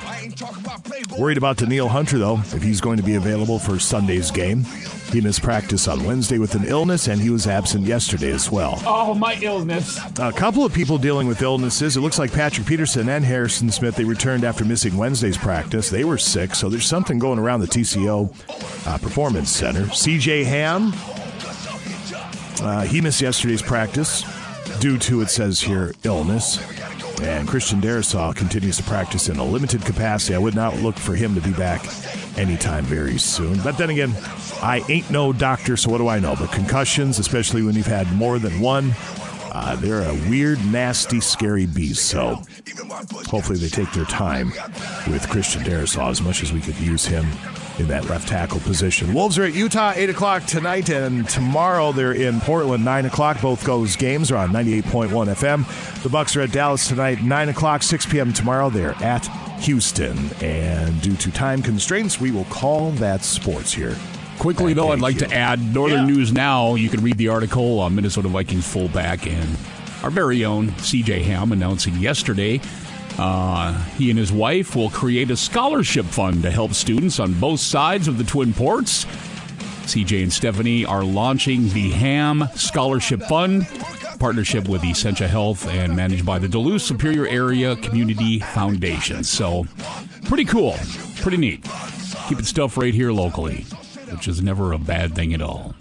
Worried 1.17 1.37
about 1.37 1.57
Danielle 1.57 1.89
Hunter, 1.89 2.17
though, 2.17 2.37
if 2.37 2.63
he's 2.63 2.81
going 2.81 2.97
to 2.97 3.03
be 3.03 3.15
available 3.15 3.59
for 3.59 3.79
Sunday's 3.79 4.31
game. 4.31 4.63
He 5.11 5.19
missed 5.19 5.41
practice 5.41 5.87
on 5.87 6.05
Wednesday 6.05 6.37
with 6.37 6.55
an 6.55 6.63
illness, 6.63 7.07
and 7.07 7.19
he 7.19 7.29
was 7.29 7.45
absent 7.45 7.85
yesterday 7.85 8.31
as 8.31 8.49
well. 8.49 8.81
Oh, 8.85 9.13
my 9.13 9.37
illness. 9.41 9.99
A 10.19 10.31
couple 10.31 10.63
of 10.63 10.73
people 10.73 10.97
dealing 10.97 11.27
with 11.27 11.41
illnesses. 11.41 11.97
It 11.97 12.01
looks 12.01 12.17
like 12.17 12.31
Patrick 12.31 12.65
Peterson 12.65 13.09
and 13.09 13.25
Harrison 13.25 13.69
Smith. 13.71 13.95
They 13.95 14.05
returned 14.05 14.43
after 14.45 14.63
missing 14.63 14.95
Wednesday's 14.95 15.37
practice. 15.37 15.89
They 15.89 16.05
were 16.05 16.17
sick, 16.17 16.55
so 16.55 16.69
there's 16.69 16.85
something 16.85 17.19
going 17.19 17.39
around 17.39 17.59
the 17.59 17.67
TCO 17.67 18.87
uh, 18.87 18.97
Performance 18.99 19.49
Center. 19.49 19.81
CJ 19.81 20.45
Ham, 20.45 20.93
uh, 22.65 22.83
he 22.83 23.01
missed 23.01 23.21
yesterday's 23.21 23.61
practice 23.61 24.23
due 24.79 24.97
to, 24.97 25.21
it 25.21 25.29
says 25.29 25.59
here, 25.59 25.93
illness. 26.03 26.57
And 27.21 27.47
Christian 27.47 27.79
Darrisaw 27.79 28.35
continues 28.35 28.77
to 28.77 28.83
practice 28.83 29.29
in 29.29 29.37
a 29.37 29.43
limited 29.43 29.83
capacity. 29.83 30.33
I 30.33 30.39
would 30.39 30.55
not 30.55 30.75
look 30.77 30.95
for 30.95 31.13
him 31.13 31.35
to 31.35 31.41
be 31.41 31.53
back 31.53 31.85
anytime 32.37 32.83
very 32.83 33.19
soon. 33.19 33.61
But 33.61 33.77
then 33.77 33.91
again, 33.91 34.15
I 34.61 34.83
ain't 34.89 35.11
no 35.11 35.31
doctor, 35.31 35.77
so 35.77 35.91
what 35.91 35.99
do 35.99 36.07
I 36.07 36.19
know? 36.19 36.35
But 36.35 36.51
concussions, 36.51 37.19
especially 37.19 37.61
when 37.61 37.75
you've 37.75 37.85
had 37.85 38.11
more 38.13 38.39
than 38.39 38.59
one, 38.59 38.95
uh, 39.53 39.75
they're 39.75 40.01
a 40.01 40.13
weird, 40.29 40.65
nasty, 40.65 41.19
scary 41.19 41.67
beast. 41.67 42.05
So 42.05 42.41
hopefully 43.27 43.59
they 43.59 43.69
take 43.69 43.91
their 43.91 44.05
time 44.05 44.47
with 45.07 45.27
Christian 45.29 45.61
Darrisaw 45.61 46.09
as 46.09 46.21
much 46.21 46.41
as 46.41 46.51
we 46.51 46.61
could 46.61 46.79
use 46.79 47.05
him 47.05 47.25
in 47.81 47.87
that 47.87 48.07
left 48.09 48.27
tackle 48.27 48.59
position. 48.59 49.13
Wolves 49.13 49.37
are 49.37 49.43
at 49.43 49.53
Utah, 49.53 49.93
8 49.95 50.09
o'clock 50.11 50.45
tonight, 50.45 50.89
and 50.89 51.27
tomorrow 51.27 51.91
they're 51.91 52.13
in 52.13 52.39
Portland, 52.39 52.85
9 52.85 53.05
o'clock. 53.05 53.41
Both 53.41 53.63
those 53.63 53.95
games 53.95 54.31
are 54.31 54.37
on 54.37 54.51
98.1 54.51 55.09
FM. 55.09 56.03
The 56.03 56.09
Bucks 56.09 56.35
are 56.35 56.41
at 56.41 56.51
Dallas 56.51 56.87
tonight, 56.87 57.23
9 57.23 57.49
o'clock, 57.49 57.83
6 57.83 58.05
p.m. 58.05 58.31
tomorrow. 58.31 58.69
They're 58.69 58.95
at 59.03 59.25
Houston. 59.61 60.17
And 60.41 61.01
due 61.01 61.15
to 61.17 61.31
time 61.31 61.61
constraints, 61.61 62.21
we 62.21 62.31
will 62.31 62.45
call 62.45 62.91
that 62.91 63.23
sports 63.23 63.73
here. 63.73 63.97
Quickly, 64.37 64.73
though, 64.73 64.91
I'd 64.91 65.01
like 65.01 65.17
to 65.17 65.33
add 65.33 65.73
Northern 65.73 66.07
News 66.07 66.31
Now. 66.31 66.75
You 66.75 66.89
can 66.89 67.01
read 67.01 67.17
the 67.17 67.27
article 67.27 67.79
on 67.79 67.95
Minnesota 67.95 68.27
Vikings 68.27 68.67
fullback 68.67 69.27
and 69.27 69.57
our 70.03 70.09
very 70.09 70.45
own 70.45 70.69
CJ 70.71 71.21
Ham 71.23 71.51
announcing 71.51 71.95
yesterday 71.95 72.59
uh, 73.17 73.83
he 73.97 74.09
and 74.09 74.17
his 74.17 74.31
wife 74.31 74.75
will 74.75 74.89
create 74.89 75.31
a 75.31 75.37
scholarship 75.37 76.05
fund 76.05 76.43
to 76.43 76.51
help 76.51 76.73
students 76.73 77.19
on 77.19 77.33
both 77.39 77.59
sides 77.59 78.07
of 78.07 78.17
the 78.17 78.23
Twin 78.23 78.53
Ports. 78.53 79.05
CJ 79.85 80.23
and 80.23 80.31
Stephanie 80.31 80.85
are 80.85 81.03
launching 81.03 81.69
the 81.69 81.89
Ham 81.91 82.47
Scholarship 82.55 83.21
Fund, 83.23 83.67
partnership 84.19 84.69
with 84.69 84.83
Essentia 84.85 85.27
Health 85.27 85.67
and 85.67 85.95
managed 85.95 86.25
by 86.25 86.39
the 86.39 86.47
Duluth 86.47 86.83
Superior 86.83 87.27
Area 87.27 87.75
Community 87.75 88.39
Foundation. 88.39 89.23
So, 89.23 89.65
pretty 90.25 90.45
cool, 90.45 90.77
pretty 91.17 91.37
neat. 91.37 91.67
Keeping 92.29 92.45
stuff 92.45 92.77
right 92.77 92.93
here 92.93 93.11
locally, 93.11 93.65
which 94.11 94.27
is 94.27 94.41
never 94.41 94.71
a 94.71 94.77
bad 94.77 95.15
thing 95.15 95.33
at 95.33 95.41
all. 95.41 95.75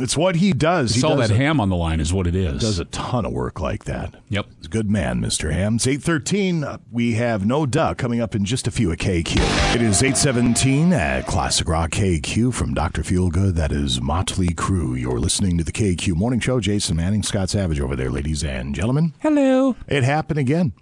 It's 0.00 0.16
what 0.16 0.36
he 0.36 0.52
does. 0.52 0.90
It's 0.92 1.00
he 1.00 1.06
all 1.06 1.16
does 1.16 1.28
that 1.28 1.34
a- 1.34 1.38
ham 1.38 1.60
on 1.60 1.68
the 1.68 1.76
line 1.76 2.00
is 2.00 2.12
what 2.12 2.26
it 2.26 2.34
is. 2.34 2.60
Does 2.60 2.78
a 2.78 2.84
ton 2.86 3.24
of 3.26 3.32
work 3.32 3.60
like 3.60 3.84
that. 3.84 4.14
Yep. 4.28 4.46
He's 4.58 4.66
a 4.66 4.70
good 4.70 4.90
man, 4.90 5.20
Mr. 5.20 5.52
Ham. 5.52 5.76
It's 5.76 5.86
813. 5.86 6.64
Uh, 6.64 6.78
We 6.90 7.14
have 7.14 7.44
No 7.46 7.66
Duh 7.66 7.94
coming 7.94 8.20
up 8.20 8.34
in 8.34 8.44
just 8.44 8.66
a 8.66 8.70
few 8.70 8.90
at 8.92 8.98
KQ. 8.98 9.36
It 9.74 9.82
is 9.82 10.02
817 10.02 10.92
at 10.92 11.26
Classic 11.26 11.68
Rock 11.68 11.90
KQ 11.90 12.52
from 12.54 12.74
Dr. 12.74 13.02
Feelgood. 13.02 13.54
That 13.54 13.72
is 13.72 14.00
Motley 14.00 14.48
Crue. 14.48 14.98
You're 15.00 15.20
listening 15.20 15.58
to 15.58 15.64
the 15.64 15.72
KQ 15.72 16.14
Morning 16.16 16.40
Show. 16.40 16.60
Jason 16.60 16.96
Manning, 16.96 17.22
Scott 17.22 17.50
Savage 17.50 17.80
over 17.80 17.96
there, 17.96 18.10
ladies 18.10 18.42
and 18.44 18.74
gentlemen. 18.74 19.14
Hello. 19.20 19.76
It 19.88 20.04
happened 20.04 20.38
again. 20.38 20.72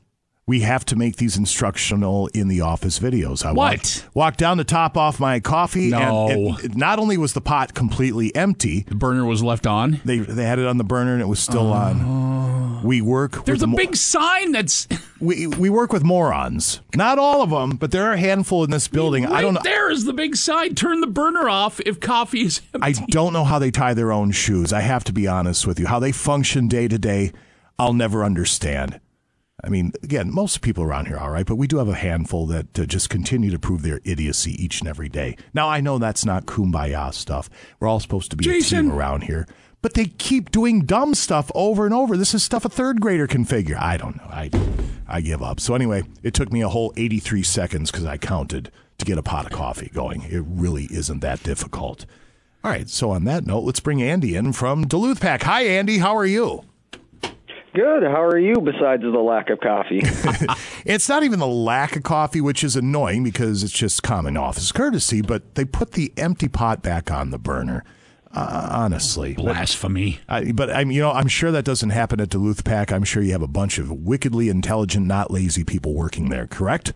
We 0.48 0.60
have 0.60 0.86
to 0.86 0.96
make 0.96 1.16
these 1.16 1.36
instructional 1.36 2.28
in 2.28 2.48
the 2.48 2.62
office 2.62 2.98
videos. 2.98 3.44
I 3.44 3.52
What? 3.52 3.76
Walked, 3.76 4.08
walked 4.14 4.38
down 4.38 4.56
to 4.56 4.64
top 4.64 4.96
off 4.96 5.20
my 5.20 5.40
coffee. 5.40 5.90
No. 5.90 6.28
And 6.28 6.64
it, 6.64 6.74
not 6.74 6.98
only 6.98 7.18
was 7.18 7.34
the 7.34 7.42
pot 7.42 7.74
completely 7.74 8.34
empty, 8.34 8.86
the 8.88 8.94
burner 8.94 9.26
was 9.26 9.42
left 9.42 9.66
on. 9.66 10.00
They 10.06 10.20
they 10.20 10.44
had 10.44 10.58
it 10.58 10.66
on 10.66 10.78
the 10.78 10.84
burner 10.84 11.12
and 11.12 11.20
it 11.20 11.28
was 11.28 11.38
still 11.38 11.70
on. 11.70 12.00
Oh. 12.02 12.80
We 12.82 13.02
work. 13.02 13.44
There's 13.44 13.62
a 13.62 13.66
mo- 13.66 13.76
big 13.76 13.94
sign 13.94 14.52
that's 14.52 14.88
We 15.20 15.48
we 15.48 15.68
work 15.68 15.92
with 15.92 16.02
morons. 16.02 16.80
Not 16.94 17.18
all 17.18 17.42
of 17.42 17.50
them, 17.50 17.76
but 17.76 17.90
there 17.90 18.04
are 18.04 18.12
a 18.12 18.18
handful 18.18 18.64
in 18.64 18.70
this 18.70 18.88
building. 18.88 19.26
I 19.26 19.42
don't 19.42 19.52
know. 19.52 19.60
There 19.62 19.90
is 19.90 20.06
the 20.06 20.14
big 20.14 20.34
sign. 20.34 20.74
Turn 20.74 21.02
the 21.02 21.06
burner 21.06 21.50
off 21.50 21.78
if 21.80 22.00
coffee 22.00 22.42
is 22.46 22.62
I 22.80 22.92
don't 22.92 23.34
know 23.34 23.44
how 23.44 23.58
they 23.58 23.70
tie 23.70 23.92
their 23.92 24.12
own 24.12 24.30
shoes. 24.30 24.72
I 24.72 24.80
have 24.80 25.04
to 25.04 25.12
be 25.12 25.26
honest 25.26 25.66
with 25.66 25.78
you. 25.78 25.88
How 25.88 25.98
they 25.98 26.12
function 26.12 26.68
day 26.68 26.88
to 26.88 26.98
day, 26.98 27.32
I'll 27.78 27.92
never 27.92 28.24
understand. 28.24 28.98
I 29.64 29.68
mean, 29.70 29.92
again, 30.02 30.32
most 30.32 30.60
people 30.60 30.84
around 30.84 31.06
here 31.06 31.16
are 31.16 31.24
all 31.24 31.30
right, 31.30 31.46
but 31.46 31.56
we 31.56 31.66
do 31.66 31.78
have 31.78 31.88
a 31.88 31.94
handful 31.94 32.46
that 32.46 32.78
uh, 32.78 32.86
just 32.86 33.10
continue 33.10 33.50
to 33.50 33.58
prove 33.58 33.82
their 33.82 34.00
idiocy 34.04 34.52
each 34.62 34.80
and 34.80 34.88
every 34.88 35.08
day. 35.08 35.36
Now, 35.52 35.68
I 35.68 35.80
know 35.80 35.98
that's 35.98 36.24
not 36.24 36.46
kumbaya 36.46 37.12
stuff. 37.12 37.50
We're 37.80 37.88
all 37.88 37.98
supposed 37.98 38.30
to 38.30 38.36
be 38.36 38.48
a 38.48 38.60
team 38.60 38.92
around 38.92 39.22
here, 39.22 39.48
but 39.82 39.94
they 39.94 40.06
keep 40.06 40.52
doing 40.52 40.82
dumb 40.82 41.12
stuff 41.14 41.50
over 41.56 41.86
and 41.86 41.94
over. 41.94 42.16
This 42.16 42.34
is 42.34 42.44
stuff 42.44 42.64
a 42.64 42.68
third 42.68 43.00
grader 43.00 43.26
can 43.26 43.44
figure. 43.44 43.76
I 43.78 43.96
don't 43.96 44.16
know. 44.16 44.28
I, 44.30 44.50
I 45.08 45.20
give 45.20 45.42
up. 45.42 45.58
So 45.58 45.74
anyway, 45.74 46.04
it 46.22 46.34
took 46.34 46.52
me 46.52 46.62
a 46.62 46.68
whole 46.68 46.92
83 46.96 47.42
seconds 47.42 47.90
because 47.90 48.06
I 48.06 48.16
counted 48.16 48.70
to 48.98 49.04
get 49.04 49.18
a 49.18 49.22
pot 49.22 49.46
of 49.46 49.52
coffee 49.52 49.90
going. 49.92 50.22
It 50.22 50.44
really 50.46 50.84
isn't 50.84 51.20
that 51.20 51.42
difficult. 51.42 52.06
All 52.62 52.70
right. 52.70 52.88
So 52.88 53.10
on 53.10 53.24
that 53.24 53.44
note, 53.44 53.64
let's 53.64 53.80
bring 53.80 54.02
Andy 54.02 54.36
in 54.36 54.52
from 54.52 54.86
Duluth 54.86 55.20
Pack. 55.20 55.42
Hi, 55.42 55.62
Andy. 55.62 55.98
How 55.98 56.16
are 56.16 56.26
you? 56.26 56.64
Good. 57.78 58.02
How 58.02 58.24
are 58.24 58.38
you? 58.38 58.54
Besides 58.54 59.02
the 59.02 59.10
lack 59.10 59.50
of 59.50 59.60
coffee, 59.60 60.02
It's 60.84 61.08
not 61.08 61.22
even 61.22 61.38
the 61.38 61.46
lack 61.46 61.94
of 61.94 62.02
coffee, 62.02 62.40
which 62.40 62.64
is 62.64 62.74
annoying 62.74 63.22
because 63.22 63.62
it's 63.62 63.72
just 63.72 64.02
common 64.02 64.36
office 64.36 64.72
courtesy, 64.72 65.22
but 65.22 65.54
they 65.54 65.64
put 65.64 65.92
the 65.92 66.12
empty 66.16 66.48
pot 66.48 66.82
back 66.82 67.12
on 67.12 67.30
the 67.30 67.38
burner. 67.38 67.84
Uh, 68.34 68.68
honestly, 68.72 69.34
blasphemy. 69.34 70.18
I, 70.28 70.50
but 70.50 70.70
I'm, 70.70 70.90
you 70.90 71.00
know, 71.00 71.12
I'm 71.12 71.28
sure 71.28 71.52
that 71.52 71.64
doesn't 71.64 71.90
happen 71.90 72.20
at 72.20 72.30
Duluth 72.30 72.64
Pack. 72.64 72.92
I'm 72.92 73.04
sure 73.04 73.22
you 73.22 73.30
have 73.30 73.42
a 73.42 73.46
bunch 73.46 73.78
of 73.78 73.92
wickedly 73.92 74.48
intelligent, 74.48 75.06
not 75.06 75.30
lazy 75.30 75.62
people 75.62 75.94
working 75.94 76.30
there. 76.30 76.48
Correct? 76.48 76.92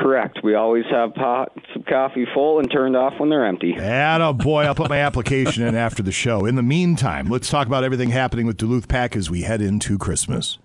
Correct. 0.00 0.40
We 0.42 0.54
always 0.54 0.84
have 0.90 1.14
pots 1.14 1.58
of 1.74 1.84
coffee 1.86 2.26
full 2.34 2.58
and 2.58 2.70
turned 2.70 2.96
off 2.96 3.14
when 3.18 3.30
they're 3.30 3.46
empty. 3.46 3.74
Atta 3.76 4.32
boy, 4.32 4.64
I'll 4.64 4.74
put 4.74 4.88
my 4.88 4.98
application 4.98 5.64
in 5.66 5.74
after 5.74 6.02
the 6.02 6.12
show. 6.12 6.46
In 6.46 6.56
the 6.56 6.62
meantime, 6.62 7.28
let's 7.28 7.50
talk 7.50 7.66
about 7.66 7.84
everything 7.84 8.10
happening 8.10 8.46
with 8.46 8.56
Duluth 8.56 8.88
Pack 8.88 9.16
as 9.16 9.30
we 9.30 9.42
head 9.42 9.60
into 9.60 9.98
Christmas. 9.98 10.58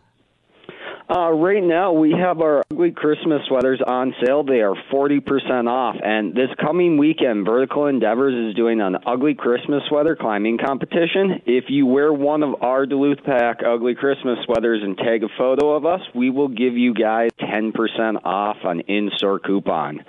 Uh, 1.16 1.32
right 1.32 1.64
now, 1.64 1.94
we 1.94 2.12
have 2.12 2.42
our 2.42 2.62
ugly 2.70 2.92
Christmas 2.92 3.40
sweaters 3.48 3.80
on 3.88 4.14
sale. 4.22 4.44
They 4.44 4.60
are 4.60 4.76
40% 4.92 5.66
off. 5.66 5.96
And 6.04 6.34
this 6.34 6.50
coming 6.60 6.98
weekend, 6.98 7.46
Vertical 7.46 7.88
Endeavors 7.88 8.50
is 8.50 8.54
doing 8.54 8.82
an 8.82 8.98
ugly 9.08 9.34
Christmas 9.34 9.82
sweater 9.88 10.18
climbing 10.20 10.58
competition. 10.58 11.42
If 11.46 11.66
you 11.70 11.86
wear 11.86 12.12
one 12.12 12.44
of 12.44 12.62
our 12.62 12.86
Duluth 12.86 13.24
Pack 13.24 13.60
ugly 13.66 13.96
Christmas 13.96 14.40
sweaters 14.44 14.82
and 14.84 14.98
tag 14.98 15.24
a 15.24 15.30
photo 15.38 15.74
of 15.74 15.86
us, 15.86 16.02
we 16.14 16.30
will 16.30 16.50
give 16.50 16.76
you 16.76 16.94
guys 16.94 17.30
10% 17.40 17.72
off 18.26 18.58
an 18.66 18.82
in 18.82 19.10
store 19.16 19.40
coupon. 19.40 20.04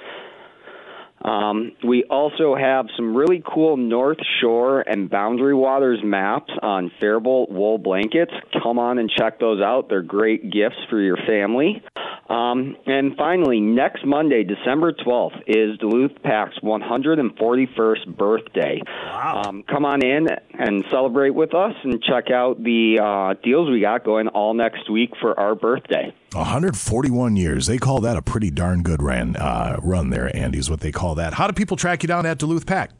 Um, 1.27 1.73
we 1.85 2.05
also 2.05 2.55
have 2.55 2.87
some 2.97 3.17
really 3.17 3.43
cool 3.45 3.77
North 3.77 4.19
Shore 4.41 4.81
and 4.81 5.11
Boundary 5.11 5.55
Waters 5.55 5.99
maps 6.05 6.53
on 6.63 6.93
Faribault 7.01 7.51
wool 7.51 7.79
blankets. 7.79 8.33
Come 8.63 8.79
on 8.79 8.99
and 8.99 9.11
check 9.11 9.41
those 9.41 9.61
out. 9.61 9.89
They're 9.89 10.03
great 10.03 10.53
gifts 10.53 10.77
for 10.89 11.01
your 11.01 11.17
family. 11.27 11.83
Um, 12.29 12.77
and 12.87 13.17
finally, 13.17 13.61
next 13.61 14.05
Monday, 14.05 14.45
December 14.45 14.93
12th, 14.93 15.43
is 15.47 15.79
Duluth 15.79 16.23
Pack's 16.23 16.59
141st 16.61 18.17
birthday. 18.17 18.81
Um, 19.13 19.65
come 19.69 19.85
on 19.85 20.05
in 20.05 20.29
and 20.59 20.85
celebrate 20.91 21.31
with 21.31 21.55
us 21.55 21.75
and 21.83 22.03
check 22.03 22.31
out 22.31 22.63
the 22.63 22.99
uh, 23.03 23.41
deals 23.43 23.71
we 23.71 23.81
got 23.81 24.05
going 24.05 24.29
all 24.29 24.55
next 24.55 24.91
week 24.91 25.11
for 25.21 25.39
our 25.39 25.55
birthday. 25.55 26.15
141 26.33 27.37
years. 27.37 27.67
They 27.67 27.79
call 27.79 28.01
that 28.01 28.17
a 28.17 28.23
pretty 28.23 28.51
darn 28.51 28.83
good 28.83 29.03
ran, 29.03 29.37
uh, 29.37 29.79
run 29.83 30.11
there, 30.11 30.35
Andy, 30.37 30.59
is 30.59 30.69
what 30.69 30.81
they 30.81 30.93
call 30.93 31.15
that. 31.17 31.35
How 31.35 31.47
do 31.47 31.53
people 31.53 31.77
track 31.77 32.03
you 32.03 32.07
down 32.09 32.27
at 32.27 32.39
Duluth 32.39 32.67
Pack? 32.67 32.91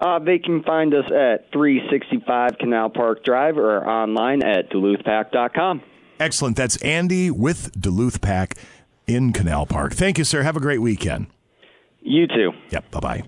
Uh, 0.00 0.18
they 0.18 0.38
can 0.38 0.62
find 0.64 0.92
us 0.94 1.04
at 1.06 1.52
365 1.52 2.58
Canal 2.58 2.90
Park 2.90 3.24
Drive 3.24 3.56
or 3.56 3.86
online 3.86 4.42
at 4.42 4.68
duluthpack.com. 4.70 5.80
Excellent. 6.18 6.56
That's 6.56 6.76
Andy 6.82 7.30
with 7.30 7.70
Duluth 7.80 8.20
Pack 8.20 8.56
in 9.06 9.32
Canal 9.32 9.66
Park. 9.66 9.92
Thank 9.92 10.18
you, 10.18 10.24
sir. 10.24 10.42
Have 10.42 10.56
a 10.56 10.60
great 10.60 10.80
weekend. 10.80 11.26
You 12.00 12.26
too. 12.26 12.50
Yep. 12.70 12.90
Bye 12.90 13.00
bye. 13.00 13.22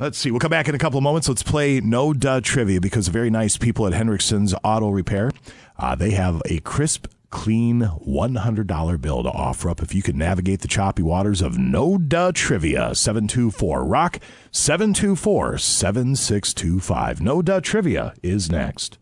Let's 0.00 0.18
see. 0.18 0.30
We'll 0.30 0.40
come 0.40 0.50
back 0.50 0.68
in 0.68 0.74
a 0.74 0.78
couple 0.78 0.98
of 0.98 1.04
moments. 1.04 1.28
Let's 1.28 1.42
play 1.42 1.78
No 1.80 2.12
Duh 2.12 2.40
Trivia 2.40 2.80
because 2.80 3.06
the 3.06 3.12
very 3.12 3.30
nice 3.30 3.56
people 3.56 3.86
at 3.86 3.92
Hendrickson's 3.92 4.54
Auto 4.64 4.88
Repair, 4.88 5.30
uh, 5.78 5.94
they 5.94 6.10
have 6.12 6.42
a 6.46 6.58
crisp, 6.60 7.06
clean 7.30 7.80
$100 8.06 9.00
bill 9.00 9.22
to 9.22 9.28
offer 9.30 9.70
up 9.70 9.82
if 9.82 9.94
you 9.94 10.02
can 10.02 10.18
navigate 10.18 10.60
the 10.60 10.68
choppy 10.68 11.02
waters 11.02 11.40
of 11.40 11.58
No 11.58 11.96
Duh 11.96 12.32
Trivia. 12.34 12.94
724 12.94 13.84
Rock 13.84 14.18
724 14.50 15.58
7625. 15.58 17.20
No 17.20 17.40
Duh 17.42 17.60
Trivia 17.60 18.14
is 18.22 18.50
next. 18.50 18.98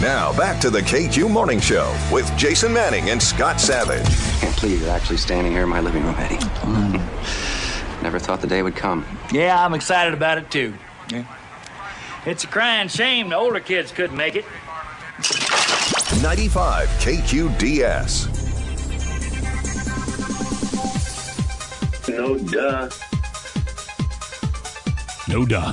Now, 0.00 0.36
back 0.36 0.60
to 0.62 0.70
the 0.70 0.80
KQ 0.80 1.30
Morning 1.30 1.60
Show 1.60 1.94
with 2.10 2.30
Jason 2.36 2.72
Manning 2.72 3.10
and 3.10 3.22
Scott 3.22 3.60
Savage. 3.60 4.06
Can't 4.40 4.60
believe 4.60 4.80
you're 4.80 4.90
actually 4.90 5.18
standing 5.18 5.52
here 5.52 5.62
in 5.62 5.68
my 5.68 5.80
living 5.80 6.04
room, 6.04 6.14
Eddie. 6.18 6.36
Mm. 6.36 8.02
Never 8.02 8.18
thought 8.18 8.40
the 8.40 8.48
day 8.48 8.62
would 8.62 8.74
come. 8.74 9.06
Yeah, 9.30 9.64
I'm 9.64 9.74
excited 9.74 10.12
about 10.14 10.38
it 10.38 10.50
too. 10.50 10.74
yeah. 11.10 11.24
It's 12.24 12.44
a 12.44 12.46
crying 12.46 12.86
shame 12.88 13.30
the 13.30 13.36
older 13.36 13.58
kids 13.60 13.90
couldn't 13.90 14.16
make 14.16 14.36
it. 14.36 14.44
95 16.22 16.88
KQDS. 17.00 18.28
No 22.08 22.38
duh. 22.38 22.88
No 25.28 25.46
duh. 25.46 25.72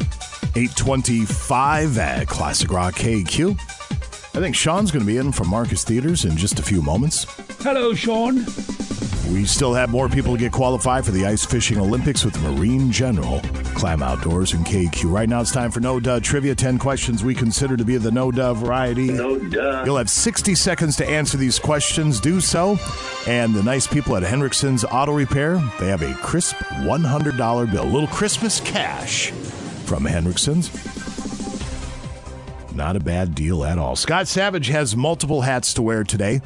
825 0.55 1.97
at 1.97 2.27
Classic 2.27 2.71
Rock 2.71 2.95
KQ. 2.95 3.59
I 4.35 4.39
think 4.39 4.55
Sean's 4.55 4.91
going 4.91 5.05
to 5.05 5.07
be 5.07 5.17
in 5.17 5.31
from 5.31 5.49
Marcus 5.49 5.83
Theaters 5.83 6.25
in 6.25 6.37
just 6.37 6.59
a 6.59 6.63
few 6.63 6.81
moments. 6.81 7.25
Hello, 7.61 7.93
Sean. 7.93 8.45
We 9.27 9.45
still 9.45 9.73
have 9.73 9.89
more 9.89 10.09
people 10.09 10.33
to 10.33 10.39
get 10.39 10.51
qualified 10.51 11.05
for 11.05 11.11
the 11.11 11.25
Ice 11.27 11.45
Fishing 11.45 11.77
Olympics 11.79 12.25
with 12.25 12.41
Marine 12.41 12.91
General, 12.91 13.39
Clam 13.75 14.01
Outdoors, 14.01 14.53
and 14.53 14.65
KQ. 14.65 15.11
Right 15.11 15.29
now 15.29 15.41
it's 15.41 15.51
time 15.51 15.69
for 15.69 15.79
No 15.79 15.99
Duh 15.99 16.19
Trivia. 16.19 16.55
10 16.55 16.79
questions 16.79 17.23
we 17.23 17.35
consider 17.35 17.77
to 17.77 17.85
be 17.85 17.95
of 17.95 18.01
the 18.03 18.11
No 18.11 18.31
Duh 18.31 18.53
variety. 18.55 19.11
No 19.11 19.37
duh. 19.37 19.83
You'll 19.85 19.97
have 19.97 20.09
60 20.09 20.55
seconds 20.55 20.95
to 20.97 21.07
answer 21.07 21.37
these 21.37 21.59
questions. 21.59 22.19
Do 22.19 22.41
so. 22.41 22.77
And 23.27 23.53
the 23.53 23.61
nice 23.61 23.85
people 23.85 24.15
at 24.15 24.23
Hendrickson's 24.23 24.83
Auto 24.83 25.13
Repair, 25.13 25.61
they 25.79 25.89
have 25.89 26.01
a 26.01 26.13
crisp 26.15 26.55
$100 26.55 27.71
bill, 27.71 27.83
a 27.83 27.85
little 27.85 28.07
Christmas 28.07 28.59
cash 28.61 29.29
from 29.85 30.05
Hendrickson's. 30.05 30.69
Not 32.75 32.95
a 32.95 32.99
bad 32.99 33.35
deal 33.35 33.63
at 33.65 33.77
all. 33.77 33.95
Scott 33.95 34.27
Savage 34.27 34.67
has 34.67 34.95
multiple 34.95 35.41
hats 35.41 35.73
to 35.75 35.81
wear 35.81 36.03
today. 36.03 36.41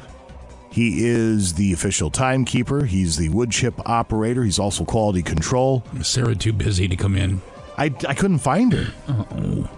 He 0.74 1.06
is 1.06 1.54
the 1.54 1.72
official 1.72 2.10
timekeeper. 2.10 2.84
He's 2.84 3.16
the 3.16 3.28
wood 3.28 3.52
chip 3.52 3.74
operator. 3.88 4.42
He's 4.42 4.58
also 4.58 4.84
quality 4.84 5.22
control. 5.22 5.84
Is 5.94 6.08
Sarah 6.08 6.34
too 6.34 6.52
busy 6.52 6.88
to 6.88 6.96
come 6.96 7.14
in? 7.14 7.40
I, 7.78 7.94
I 8.08 8.14
couldn't 8.14 8.38
find 8.40 8.72
her. 8.72 8.92
Uh-oh. 9.06 9.70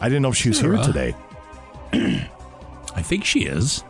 I 0.00 0.08
didn't 0.08 0.22
know 0.22 0.28
if 0.28 0.36
she 0.36 0.50
was 0.50 0.60
here 0.60 0.76
today. 0.76 1.16
I 1.92 3.02
think 3.02 3.24
she 3.24 3.40
is. 3.40 3.82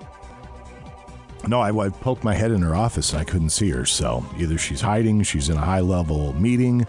No, 1.47 1.61
I, 1.61 1.79
I 1.79 1.91
poked 1.91 2.25
my 2.25 2.33
head 2.33 2.53
in 2.53 2.63
her 2.63 2.75
office 2.75 3.13
and 3.13 3.21
I 3.21 3.25
couldn't 3.25 3.51
see 3.51 3.69
her. 3.69 3.85
So 3.85 4.25
either 4.39 4.57
she's 4.57 4.81
hiding, 4.81 5.25
she's 5.25 5.51
in 5.51 5.59
a 5.59 5.61
high 5.61 5.81
level 5.81 6.33
meeting. 6.33 6.87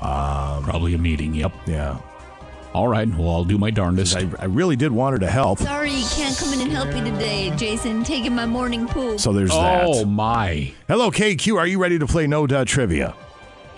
Um, 0.00 0.64
Probably 0.64 0.94
a 0.94 0.98
meeting, 0.98 1.34
yep. 1.34 1.52
Yeah. 1.66 1.98
All 2.74 2.88
right, 2.88 3.06
well, 3.06 3.28
I'll 3.28 3.44
do 3.44 3.58
my 3.58 3.70
darndest. 3.70 4.16
I, 4.16 4.26
I 4.38 4.46
really 4.46 4.76
did 4.76 4.92
want 4.92 5.12
her 5.12 5.18
to 5.18 5.30
help. 5.30 5.58
Sorry, 5.58 5.90
can't 6.16 6.36
come 6.36 6.54
in 6.54 6.60
and 6.62 6.72
help 6.72 6.94
you 6.96 7.04
today, 7.04 7.52
Jason. 7.56 8.02
Taking 8.02 8.34
my 8.34 8.46
morning 8.46 8.86
poop. 8.88 9.20
So 9.20 9.32
there's 9.34 9.50
that. 9.50 9.84
Oh, 9.86 10.06
my. 10.06 10.72
Hello, 10.88 11.10
KQ. 11.10 11.56
Are 11.58 11.66
you 11.66 11.78
ready 11.78 11.98
to 11.98 12.06
play 12.06 12.26
No 12.26 12.46
Duh 12.46 12.64
Trivia? 12.64 13.14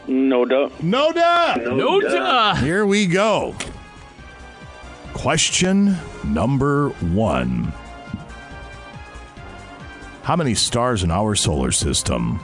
No 0.07 0.45
duh. 0.45 0.69
No 0.83 1.13
Duh! 1.13 1.57
No 1.57 2.01
duh. 2.01 2.55
Here 2.57 2.85
we 2.87 3.07
go. 3.07 3.57
Question 5.15 5.97
number 6.25 6.91
one 6.91 7.73
How 10.23 10.37
many 10.37 10.55
stars 10.55 11.03
in 11.03 11.11
our 11.11 11.35
solar 11.35 11.73
system? 11.73 12.39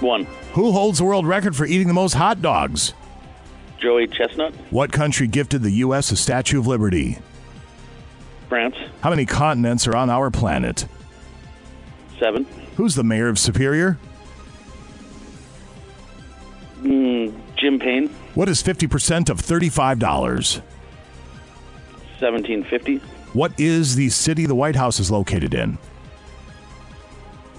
One. 0.00 0.26
Who 0.54 0.72
holds 0.72 0.98
the 0.98 1.04
world 1.04 1.26
record 1.26 1.54
for 1.54 1.66
eating 1.66 1.86
the 1.88 1.94
most 1.94 2.14
hot 2.14 2.42
dogs? 2.42 2.94
Joey 3.80 4.06
Chestnut. 4.08 4.52
What 4.70 4.92
country 4.92 5.26
gifted 5.26 5.62
the 5.62 5.70
U.S. 5.70 6.10
a 6.10 6.16
Statue 6.16 6.58
of 6.58 6.66
Liberty? 6.66 7.18
France. 8.48 8.76
How 9.02 9.10
many 9.10 9.26
continents 9.26 9.86
are 9.86 9.96
on 9.96 10.10
our 10.10 10.30
planet? 10.30 10.86
Seven. 12.18 12.44
Who's 12.76 12.94
the 12.94 13.04
mayor 13.04 13.28
of 13.28 13.38
Superior? 13.38 13.98
Mm, 16.80 17.34
Jim 17.56 17.78
Paine. 17.78 18.08
What 18.34 18.48
is 18.48 18.62
50% 18.62 19.30
of 19.30 19.40
$35? 19.40 20.62
Seventeen 22.20 22.64
fifty. 22.64 22.98
What 23.32 23.52
is 23.60 23.94
the 23.94 24.08
city 24.08 24.46
the 24.46 24.54
White 24.54 24.74
House 24.74 24.98
is 24.98 25.08
located 25.08 25.54
in? 25.54 25.78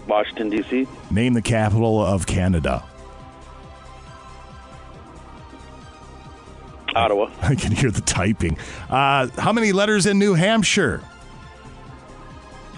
Washington 0.06 0.50
D.C. 0.50 0.86
Name 1.12 1.34
the 1.34 1.41
capital 1.41 2.04
of 2.06 2.26
Canada. 2.26 2.84
Ottawa. 6.95 7.32
I 7.41 7.56
can 7.56 7.72
hear 7.72 7.91
the 7.91 8.02
typing. 8.02 8.57
Uh, 8.90 9.28
how 9.38 9.52
many 9.53 9.72
letters 9.72 10.06
in 10.06 10.20
New 10.20 10.34
Hampshire? 10.34 11.02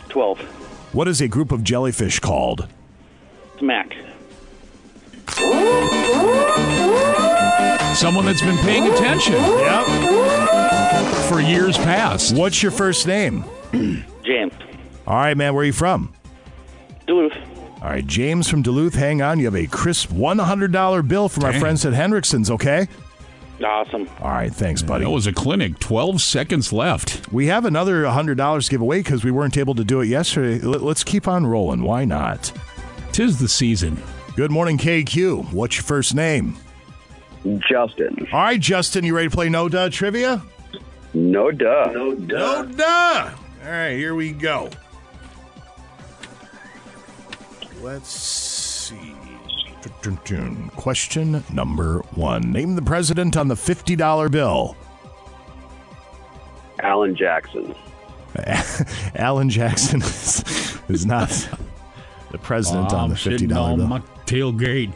Twelve. 0.10 0.40
What 0.94 1.08
is 1.08 1.22
a 1.22 1.28
group 1.28 1.52
of 1.52 1.64
jellyfish 1.64 2.20
called? 2.20 2.68
Smack. 3.60 3.94
Someone 7.96 8.26
that's 8.26 8.42
been 8.42 8.58
paying 8.60 8.88
attention. 8.92 9.34
Yep. 9.34 9.86
For 11.30 11.40
years 11.40 11.78
past. 11.78 12.36
What's 12.36 12.62
your 12.64 12.72
first 12.72 13.06
name? 13.06 13.44
James. 13.72 14.54
All 15.06 15.16
right, 15.16 15.36
man. 15.38 15.54
Where 15.54 15.62
are 15.62 15.66
you 15.66 15.74
from? 15.74 16.14
Duluth. 17.06 17.34
All 17.82 17.90
right, 17.90 18.06
James 18.06 18.50
from 18.50 18.62
Duluth. 18.62 18.96
Hang 18.96 19.22
on. 19.22 19.40
You 19.40 19.46
have 19.46 19.56
a 19.56 19.68
crisp 19.68 20.10
$100 20.10 21.08
bill 21.08 21.30
from 21.30 21.44
our 21.44 21.52
Dang. 21.52 21.62
friends 21.62 21.86
at 21.86 21.94
Hendrickson's, 21.94 22.50
okay? 22.52 22.88
Awesome. 23.64 24.10
All 24.22 24.30
right, 24.30 24.52
thanks, 24.54 24.82
buddy. 24.82 25.04
That 25.06 25.12
was 25.12 25.28
a 25.28 25.34
clinic. 25.34 25.78
12 25.80 26.22
seconds 26.22 26.74
left. 26.74 27.32
We 27.32 27.48
have 27.48 27.66
another 27.66 28.04
$100 28.04 28.66
to 28.66 28.72
give 28.72 28.82
away 28.82 29.00
because 29.00 29.24
we 29.24 29.32
weren't 29.32 29.58
able 29.58 29.76
to 29.76 29.84
do 29.84 30.02
it 30.02 30.08
yesterday. 30.08 30.60
Let- 30.66 30.82
Let's 30.82 31.04
keep 31.04 31.28
on 31.28 31.46
rolling. 31.46 31.82
Why 31.84 32.06
not? 32.06 32.52
Tis 33.12 33.40
the 33.40 33.48
season. 33.48 34.02
Good 34.36 34.52
morning, 34.52 34.78
KQ. 34.78 35.52
What's 35.54 35.76
your 35.78 35.84
first 35.84 36.16
name? 36.16 36.56
Justin. 37.70 38.28
All 38.32 38.40
right, 38.40 38.60
Justin, 38.60 39.04
you 39.04 39.16
ready 39.16 39.28
to 39.30 39.36
play 39.36 39.50
No 39.50 39.68
Duh 39.68 39.90
Trivia? 39.90 40.42
No 41.14 41.52
duh. 41.52 41.92
No 41.94 42.16
duh. 42.16 42.62
No 42.64 42.66
Duh. 42.72 43.32
All 43.66 43.70
right, 43.72 43.92
here 43.96 44.16
we 44.16 44.32
go. 44.32 44.70
Let's 47.82 48.10
Question 50.76 51.44
number 51.54 52.00
one. 52.16 52.52
Name 52.52 52.76
the 52.76 52.82
president 52.82 53.38
on 53.38 53.48
the 53.48 53.56
$50 53.56 54.32
bill. 54.32 54.76
Alan 56.80 57.16
Jackson. 57.16 57.76
Alan 59.16 59.50
Jackson 59.50 60.02
is, 60.02 60.80
is 60.90 61.06
not 61.06 61.30
the 62.32 62.38
president 62.38 62.94
on 62.94 63.06
I'm 63.06 63.10
the 63.12 63.18
sitting 63.18 63.50
$50 63.50 63.56
on 63.58 63.78
bill. 63.78 63.88
my 63.88 64.00
tailgate. 64.26 64.92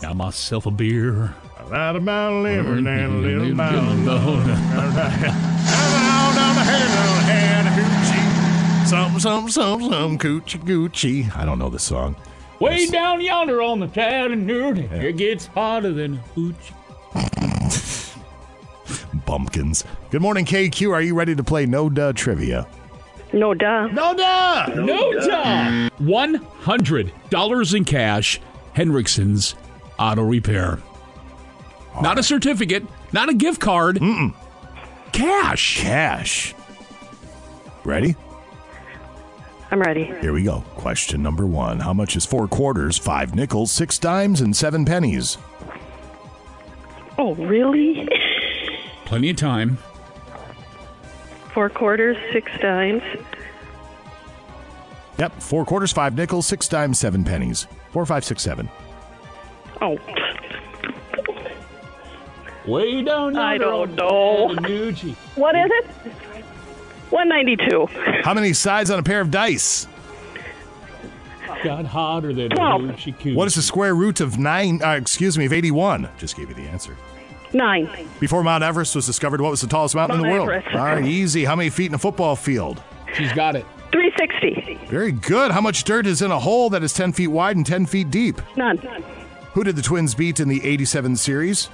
Got 0.00 0.16
myself 0.16 0.66
a 0.66 0.70
beer. 0.70 1.34
That 1.70 1.96
about 1.96 2.32
a 2.32 2.36
liver 2.40 2.74
and 2.74 2.88
a 2.88 3.08
little 3.08 3.44
Little 3.46 3.56
bone. 3.56 4.04
bone. 4.04 4.46
Some, 8.86 9.18
some, 9.20 9.48
some, 9.48 9.80
some, 9.90 10.18
coochie, 10.18 10.58
coochie. 10.64 11.34
I 11.36 11.44
don't 11.46 11.58
know 11.58 11.70
the 11.70 11.78
song. 11.78 12.14
Way 12.62 12.86
down 12.86 13.20
yonder 13.20 13.60
on 13.60 13.80
the 13.80 13.88
Chattanooga, 13.88 14.82
it 14.94 15.16
gets 15.16 15.46
hotter 15.46 15.92
than 15.92 16.14
a 16.14 16.18
hoochie. 16.38 18.14
Bumpkins. 19.26 19.82
Good 20.12 20.22
morning, 20.22 20.44
KQ. 20.44 20.92
Are 20.92 21.00
you 21.00 21.16
ready 21.16 21.34
to 21.34 21.42
play 21.42 21.66
No 21.66 21.90
Duh 21.90 22.12
Trivia? 22.12 22.68
No 23.32 23.52
duh. 23.52 23.88
No 23.88 24.14
Duh! 24.14 24.66
No 24.76 25.12
duh. 25.12 25.90
One 25.98 26.34
hundred 26.34 27.12
dollars 27.30 27.74
in 27.74 27.84
cash. 27.84 28.40
Hendrickson's 28.76 29.56
Auto 29.98 30.22
Repair. 30.22 30.78
Not 32.00 32.16
a 32.20 32.22
certificate. 32.22 32.84
Not 33.12 33.28
a 33.28 33.34
gift 33.34 33.60
card. 33.60 33.96
Mm-mm. 33.96 34.34
Cash. 35.10 35.80
Cash. 35.80 36.54
Ready? 37.82 38.14
I'm 39.72 39.80
ready. 39.80 40.04
Here 40.20 40.34
we 40.34 40.42
go. 40.42 40.60
Question 40.76 41.22
number 41.22 41.46
one. 41.46 41.80
How 41.80 41.94
much 41.94 42.14
is 42.14 42.26
four 42.26 42.46
quarters, 42.46 42.98
five 42.98 43.34
nickels, 43.34 43.70
six 43.72 43.98
dimes, 43.98 44.42
and 44.42 44.54
seven 44.54 44.84
pennies? 44.84 45.38
Oh, 47.16 47.34
really? 47.36 48.06
Plenty 49.06 49.30
of 49.30 49.36
time. 49.36 49.78
Four 51.54 51.70
quarters, 51.70 52.18
six 52.32 52.50
dimes. 52.60 53.02
Yep. 55.18 55.40
Four 55.40 55.64
quarters, 55.64 55.90
five 55.90 56.14
nickels, 56.14 56.46
six 56.46 56.68
dimes, 56.68 56.98
seven 56.98 57.24
pennies. 57.24 57.66
Four, 57.92 58.04
five, 58.04 58.24
six, 58.26 58.42
seven. 58.42 58.68
Oh, 59.80 59.98
Way 62.66 63.02
down 63.02 63.34
yonder. 63.34 63.40
I 63.40 63.58
don't 63.58 63.90
on 63.90 63.96
know. 63.96 64.54
Chattanooga. 64.54 65.16
what 65.34 65.56
is 65.56 65.70
it? 65.70 65.86
192. 67.12 68.22
How 68.24 68.34
many 68.34 68.52
sides 68.52 68.90
on 68.90 68.98
a 68.98 69.02
pair 69.02 69.20
of 69.20 69.30
dice? 69.30 69.86
Got 71.62 71.84
hotter 71.84 72.32
than 72.32 72.50
a 72.50 72.54
Twelve. 72.56 72.80
hoochie. 72.82 73.34
What 73.36 73.46
is 73.46 73.54
the 73.54 73.62
square 73.62 73.94
root 73.94 74.20
of 74.20 74.38
nine? 74.38 74.82
Uh, 74.82 74.92
excuse 74.92 75.38
me, 75.38 75.44
of 75.44 75.52
eighty-one? 75.52 76.08
Just 76.18 76.36
gave 76.36 76.48
you 76.48 76.54
the 76.54 76.62
answer. 76.62 76.96
Nine. 77.52 77.88
Before 78.18 78.42
Mount 78.42 78.64
Everest 78.64 78.96
was 78.96 79.04
discovered, 79.06 79.40
what 79.42 79.50
was 79.50 79.60
the 79.60 79.66
tallest 79.66 79.94
mountain 79.94 80.16
in 80.18 80.22
the 80.26 80.28
world? 80.32 80.48
Everest. 80.48 80.74
All 80.74 80.84
right, 80.86 81.04
easy. 81.04 81.44
How 81.44 81.54
many 81.54 81.68
feet 81.70 81.86
in 81.86 81.94
a 81.94 81.98
football 81.98 82.34
field? 82.34 82.82
She's 83.14 83.32
got 83.32 83.54
it. 83.56 83.66
360. 83.92 84.86
Very 84.86 85.12
good. 85.12 85.50
How 85.50 85.60
much 85.60 85.84
dirt 85.84 86.06
is 86.06 86.22
in 86.22 86.30
a 86.30 86.38
hole 86.38 86.70
that 86.70 86.82
is 86.82 86.94
10 86.94 87.12
feet 87.12 87.26
wide 87.28 87.56
and 87.56 87.66
10 87.66 87.84
feet 87.84 88.10
deep? 88.10 88.40
None. 88.56 88.78
Who 89.52 89.62
did 89.64 89.76
the 89.76 89.82
Twins 89.82 90.14
beat 90.14 90.40
in 90.40 90.48
the 90.48 90.64
87 90.66 91.16
series? 91.16 91.68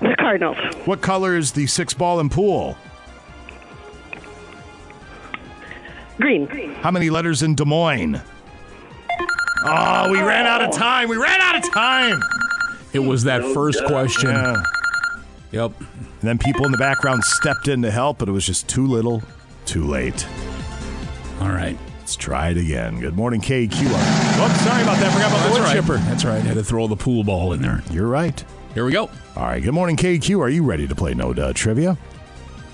The 0.00 0.16
Cardinals. 0.18 0.56
What 0.84 1.00
color 1.00 1.36
is 1.36 1.52
the 1.52 1.68
six 1.68 1.94
ball 1.94 2.18
in 2.18 2.28
pool? 2.28 2.76
Green. 6.22 6.72
How 6.74 6.90
many 6.90 7.10
letters 7.10 7.42
in 7.42 7.54
Des 7.56 7.64
Moines? 7.64 8.20
Oh, 9.64 10.10
we 10.10 10.20
ran 10.20 10.46
out 10.46 10.62
of 10.62 10.68
oh. 10.68 10.78
time. 10.78 11.08
We 11.08 11.16
ran 11.16 11.40
out 11.40 11.56
of 11.56 11.72
time. 11.72 12.20
It 12.92 13.00
was 13.00 13.24
that 13.24 13.42
first 13.54 13.84
question. 13.86 14.30
Yeah. 14.30 14.62
Yep. 15.52 15.72
And 15.80 15.88
then 16.20 16.38
people 16.38 16.64
in 16.64 16.72
the 16.72 16.78
background 16.78 17.24
stepped 17.24 17.68
in 17.68 17.82
to 17.82 17.90
help, 17.90 18.18
but 18.18 18.28
it 18.28 18.32
was 18.32 18.46
just 18.46 18.68
too 18.68 18.86
little, 18.86 19.22
too 19.66 19.84
late. 19.84 20.26
All 21.40 21.48
right. 21.48 21.76
Let's 21.98 22.16
try 22.16 22.50
it 22.50 22.56
again. 22.56 23.00
Good 23.00 23.14
morning, 23.14 23.40
KQ. 23.40 23.72
Oh, 23.72 24.60
sorry 24.64 24.82
about 24.82 24.98
that. 24.98 25.12
Forgot 25.12 25.28
about 25.28 25.36
the 25.38 25.42
That's 25.44 25.54
wood 25.54 25.62
right. 25.62 25.74
chipper. 25.74 25.96
That's 26.08 26.24
right. 26.24 26.36
I 26.36 26.40
Had 26.40 26.54
to 26.54 26.64
throw 26.64 26.86
the 26.86 26.96
pool 26.96 27.24
ball 27.24 27.52
in 27.52 27.62
there. 27.62 27.82
You're 27.90 28.08
right. 28.08 28.44
Here 28.74 28.84
we 28.84 28.92
go. 28.92 29.10
All 29.36 29.42
right. 29.42 29.62
Good 29.62 29.74
morning, 29.74 29.96
KQ. 29.96 30.38
Are 30.40 30.48
you 30.48 30.62
ready 30.64 30.86
to 30.86 30.94
play 30.94 31.14
No 31.14 31.32
Duh 31.32 31.52
Trivia? 31.52 31.96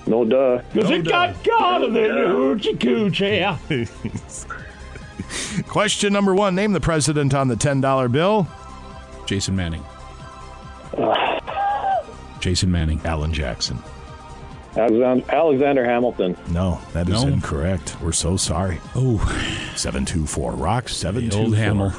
No 0.08 0.24
duh. 0.24 0.62
Cause 0.72 0.90
it 0.90 1.06
got 1.06 1.44
God 1.44 1.84
of 1.84 1.94
it, 1.94 2.10
hoochie 2.10 2.78
coochie. 2.78 3.88
Question 5.68 6.12
number 6.14 6.34
one 6.34 6.54
Name 6.54 6.72
the 6.72 6.80
president 6.80 7.34
on 7.34 7.48
the 7.48 7.54
$10 7.56 8.10
bill. 8.10 8.48
Jason 9.26 9.54
Manning. 9.54 9.84
Jason 12.40 12.70
Manning. 12.72 13.00
Alan 13.04 13.32
Jackson. 13.32 13.78
Alexander, 14.76 15.24
Alexander 15.34 15.84
Hamilton. 15.84 16.36
No, 16.50 16.80
that 16.92 17.08
is 17.08 17.24
No. 17.24 17.30
incorrect. 17.30 17.96
We're 18.00 18.12
so 18.12 18.36
sorry. 18.36 18.78
Oh, 18.94 19.18
724 19.76 20.52
Rock, 20.52 20.84
old 20.84 20.90
724 20.90 21.56
Hamel. 21.56 21.90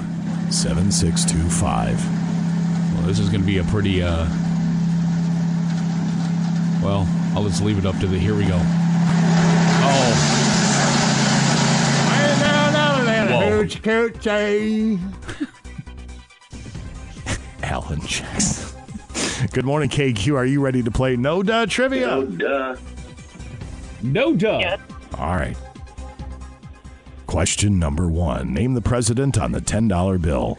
7625. 0.52 2.94
well, 2.96 3.04
this 3.08 3.20
is 3.20 3.28
going 3.30 3.42
to 3.42 3.48
be 3.48 3.58
a 3.60 3.64
pretty. 3.66 4.02
uh 4.02 4.26
Well, 6.82 7.06
I'll 7.36 7.44
just 7.48 7.62
leave 7.64 7.78
it 7.78 7.86
up 7.86 7.98
to 8.00 8.08
the. 8.08 8.18
Here 8.18 8.36
we 8.36 8.46
go. 8.46 8.60
Oh, 9.82 10.36
Whoa. 13.30 13.64
Hoochie. 13.64 15.00
Alan 17.64 18.02
Jackson. 18.02 18.80
Good 19.52 19.66
morning, 19.66 19.90
KQ. 19.90 20.36
Are 20.36 20.46
you 20.46 20.62
ready 20.62 20.84
to 20.84 20.92
play 20.92 21.16
No 21.16 21.44
Duh 21.44 21.66
Trivia? 21.66 22.08
No 22.08 22.26
Duh. 22.26 22.76
no 24.02 24.36
duh. 24.36 24.60
Yes. 24.60 24.80
All 25.18 25.36
right. 25.36 25.58
Question 27.28 27.78
number 27.80 28.08
one. 28.08 28.54
Name 28.54 28.74
the 28.74 28.82
president 28.82 29.38
on 29.38 29.52
the 29.52 29.62
$10 29.62 30.22
bill. 30.22 30.58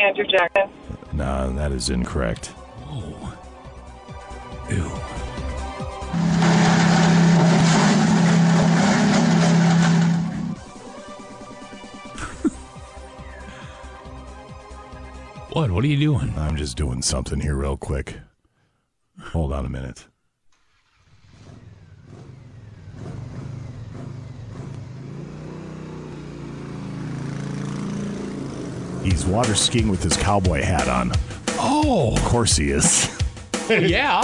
Andrew 0.00 0.24
Jackson. 0.24 0.70
No, 1.12 1.52
that 1.54 1.72
is 1.72 1.90
incorrect. 1.90 2.52
Oh. 2.86 3.27
Ew. 4.70 4.84
What? 15.52 15.70
What 15.70 15.82
are 15.82 15.88
you 15.88 15.96
doing? 15.98 16.32
I'm 16.36 16.56
just 16.56 16.76
doing 16.76 17.02
something 17.02 17.40
here 17.40 17.56
real 17.56 17.76
quick. 17.76 18.16
Hold 19.32 19.52
on 19.52 19.64
a 19.66 19.68
minute. 19.68 20.06
He's 29.02 29.24
water 29.24 29.54
skiing 29.54 29.88
with 29.88 30.02
his 30.02 30.16
cowboy 30.16 30.62
hat 30.62 30.88
on. 30.88 31.12
Oh, 31.58 32.12
Of 32.14 32.22
course 32.24 32.56
he 32.56 32.70
is. 32.70 33.08
yeah. 33.70 34.22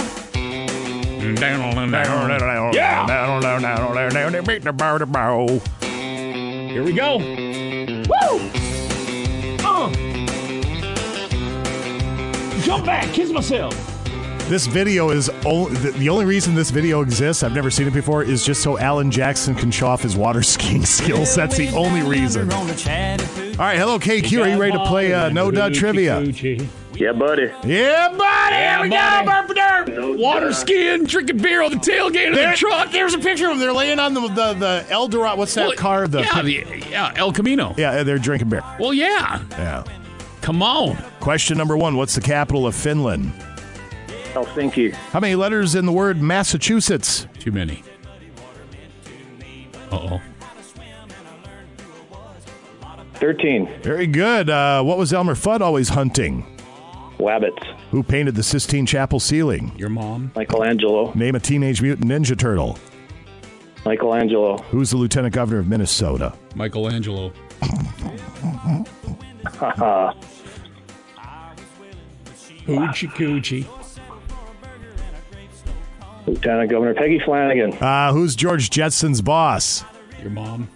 Here 5.81 6.83
we 6.83 6.93
go. 6.93 7.17
Woo! 7.17 8.39
Uh. 9.63 9.91
Jump 12.61 12.85
back, 12.85 13.11
kiss 13.13 13.31
myself. 13.31 13.73
This 14.49 14.67
video 14.67 15.09
is 15.09 15.29
o- 15.45 15.69
the 15.69 16.07
only 16.09 16.25
reason 16.25 16.53
this 16.53 16.69
video 16.69 17.01
exists. 17.01 17.41
I've 17.41 17.53
never 17.55 17.71
seen 17.71 17.87
it 17.87 17.93
before. 17.93 18.21
Is 18.23 18.45
just 18.45 18.61
so 18.61 18.77
Alan 18.77 19.09
Jackson 19.09 19.55
can 19.55 19.71
show 19.71 19.87
off 19.87 20.03
his 20.03 20.15
water 20.15 20.43
skiing 20.53 20.85
skills. 20.85 21.33
That's 21.33 21.57
the 21.57 21.69
only 21.69 22.03
reason. 22.03 22.47
All 23.53 23.65
right, 23.65 23.77
hello 23.77 23.97
KQ. 23.97 24.43
Are 24.43 24.49
you 24.49 24.59
ready 24.61 24.73
to 24.73 24.85
play 24.85 25.13
uh, 25.13 25.29
No 25.29 25.49
Duh 25.49 25.69
Trivia? 25.71 26.19
Yeah, 26.97 27.11
buddy. 27.11 27.51
Yeah, 27.65 28.09
buddy. 28.17 28.55
Here 28.55 28.81
we 28.81 28.89
go, 28.89 30.13
Water 30.17 30.53
skiing, 30.53 31.03
drinking 31.03 31.37
beer 31.37 31.61
on 31.61 31.71
the 31.71 31.77
tailgate 31.77 32.29
of 32.29 32.35
There- 32.35 32.51
the 32.51 32.57
truck. 32.57 32.91
There's 32.91 33.13
a 33.13 33.19
picture 33.19 33.45
of 33.45 33.51
them. 33.51 33.59
They're 33.59 33.73
laying 33.73 33.99
on 33.99 34.13
the 34.13 34.21
the, 34.21 34.53
the 34.53 34.85
El 34.89 35.07
Dorado. 35.07 35.37
What's 35.37 35.53
that 35.55 35.67
Well, 35.67 35.75
car? 35.77 36.07
The 36.07 36.21
yeah, 36.21 36.41
the, 36.41 36.83
yeah, 36.89 37.13
El 37.15 37.33
Camino. 37.33 37.73
yeah, 37.77 38.03
they're 38.03 38.17
drinking 38.17 38.49
beer. 38.49 38.63
Well, 38.79 38.93
yeah. 38.93 39.41
Yeah. 39.51 39.83
Come 40.41 40.61
on. 40.63 40.95
Question 41.19 41.57
number 41.57 41.75
one. 41.75 41.97
What's 41.97 42.15
the 42.15 42.21
capital 42.21 42.65
of 42.67 42.75
Finland? 42.75 43.31
Helsinki. 44.33 44.93
How 44.93 45.19
many 45.19 45.35
letters 45.35 45.75
in 45.75 45.85
the 45.85 45.91
word 45.91 46.21
Massachusetts? 46.21 47.27
Too 47.39 47.51
many. 47.51 47.83
Uh 49.91 49.95
oh. 49.95 50.21
13. 53.15 53.69
Very 53.81 54.07
good. 54.07 54.49
Uh, 54.49 54.83
what 54.83 54.97
was 54.97 55.13
Elmer 55.13 55.35
Fudd 55.35 55.61
always 55.61 55.89
hunting? 55.89 56.45
Wabbits. 57.17 57.63
Who 57.91 58.03
painted 58.03 58.35
the 58.35 58.43
Sistine 58.43 58.85
Chapel 58.85 59.19
ceiling? 59.19 59.71
Your 59.77 59.89
mom. 59.89 60.31
Michelangelo. 60.35 61.11
Name 61.13 61.35
a 61.35 61.39
Teenage 61.39 61.81
Mutant 61.81 62.07
Ninja 62.07 62.37
Turtle. 62.37 62.77
Michelangelo. 63.85 64.57
Who's 64.69 64.91
the 64.91 64.97
Lieutenant 64.97 65.33
Governor 65.33 65.59
of 65.59 65.67
Minnesota? 65.67 66.33
Michelangelo. 66.55 67.31
Haha. 69.45 70.13
Hoochie 72.65 73.09
coochie. 73.09 73.67
Lieutenant 76.25 76.71
Governor 76.71 76.95
Peggy 76.95 77.19
Flanagan. 77.19 77.73
Uh, 77.73 78.11
who's 78.11 78.35
George 78.35 78.71
Jetson's 78.71 79.21
boss? 79.21 79.83
Your 80.21 80.31
mom. 80.31 80.67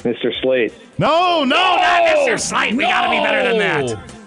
Mr. 0.00 0.32
Slate. 0.40 0.72
No, 0.98 1.44
no, 1.44 1.76
not 1.76 2.02
Mr. 2.02 2.40
Slate. 2.40 2.74
We 2.74 2.82
gotta 2.82 3.08
be 3.08 3.18
better 3.18 3.48
than 3.48 3.58
that. 3.58 4.21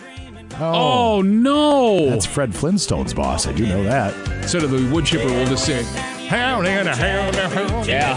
Oh, 0.60 1.22
no. 1.22 2.10
That's 2.10 2.26
Fred 2.26 2.56
Flintstone's 2.56 3.14
boss. 3.14 3.48
I 3.48 3.54
do 3.54 3.66
know 3.68 3.84
that. 3.84 4.14
Instead 4.42 4.64
of 4.64 4.72
the 4.72 4.90
wood 4.94 5.06
chipper, 5.06 5.26
we'll 5.26 5.48
just 5.48 5.66
say, 5.66 5.82
Yeah. 6.26 8.16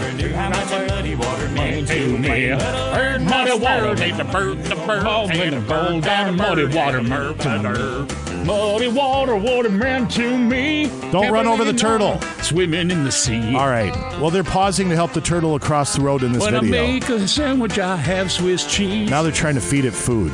Muddy 0.89 1.15
water, 1.15 1.49
means 1.49 1.89
to 1.89 2.17
me. 2.17 2.47
Heard 2.47 3.21
muddy 3.21 3.57
water 3.59 3.95
take 3.95 4.17
the 4.17 4.23
bird, 4.23 4.63
the 4.63 4.75
bird, 4.75 5.29
take 5.29 5.51
the 5.51 5.59
bird 5.59 6.03
down 6.03 6.35
muddy 6.35 6.65
water, 6.65 7.03
muddy 7.03 8.87
water, 8.87 9.35
waterman 9.35 10.07
to 10.09 10.37
me. 10.37 10.87
Don't 11.11 11.31
run 11.31 11.47
over 11.47 11.63
the 11.63 11.73
turtle. 11.73 12.19
Swimming 12.41 12.89
in 12.91 13.03
the 13.03 13.11
sea. 13.11 13.55
All 13.55 13.67
right. 13.67 13.93
Well, 14.19 14.29
they're 14.29 14.43
pausing 14.43 14.89
to 14.89 14.95
help 14.95 15.13
the 15.13 15.21
turtle 15.21 15.55
across 15.55 15.95
the 15.95 16.01
road 16.01 16.23
in 16.23 16.31
this 16.31 16.43
When 16.43 16.55
I 16.55 16.61
make 16.61 17.09
a 17.09 17.27
sandwich, 17.27 17.77
I 17.79 17.95
have 17.95 18.31
Swiss 18.31 18.65
cheese. 18.65 19.09
Now 19.09 19.21
they're 19.23 19.31
trying 19.31 19.55
to 19.55 19.61
feed 19.61 19.85
it 19.85 19.93
food. 19.93 20.31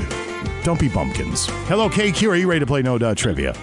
Don't 0.66 0.80
be 0.80 0.90
bumpkins. 0.90 1.46
Hello, 1.68 1.88
KQ. 1.88 2.28
Are 2.30 2.36
you 2.36 2.50
ready 2.50 2.62
to 2.62 2.66
play 2.66 2.82
No 2.82 2.98
Duh 2.98 3.14
Trivia? 3.14 3.56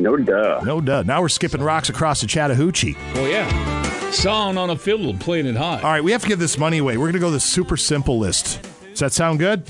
No 0.00 0.16
duh. 0.16 0.60
No 0.64 0.80
Duh. 0.80 1.04
Now 1.04 1.22
we're 1.22 1.28
skipping 1.28 1.62
rocks 1.62 1.90
across 1.90 2.22
the 2.22 2.26
Chattahoochee. 2.26 2.96
Oh, 3.14 3.26
yeah. 3.26 4.10
Song 4.10 4.58
on 4.58 4.68
a 4.70 4.76
fiddle, 4.76 5.14
playing 5.14 5.46
it 5.46 5.54
hot. 5.54 5.84
All 5.84 5.90
right, 5.92 6.02
we 6.02 6.10
have 6.10 6.22
to 6.22 6.28
give 6.28 6.40
this 6.40 6.58
money 6.58 6.78
away. 6.78 6.96
We're 6.96 7.04
going 7.04 7.12
to 7.12 7.18
go 7.20 7.30
the 7.30 7.38
super 7.38 7.76
simple 7.76 8.18
list. 8.18 8.68
Does 8.90 8.98
that 8.98 9.12
sound 9.12 9.38
good? 9.38 9.62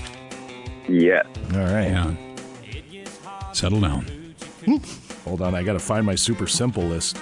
Yeah. 0.88 1.22
All 1.52 1.58
right. 1.60 1.90
Yeah. 1.90 2.14
Settle 3.52 3.82
down. 3.82 4.06
Hold 5.24 5.42
on. 5.42 5.54
I 5.54 5.62
got 5.62 5.74
to 5.74 5.78
find 5.78 6.06
my 6.06 6.14
super 6.14 6.46
simple 6.46 6.82
list. 6.84 7.18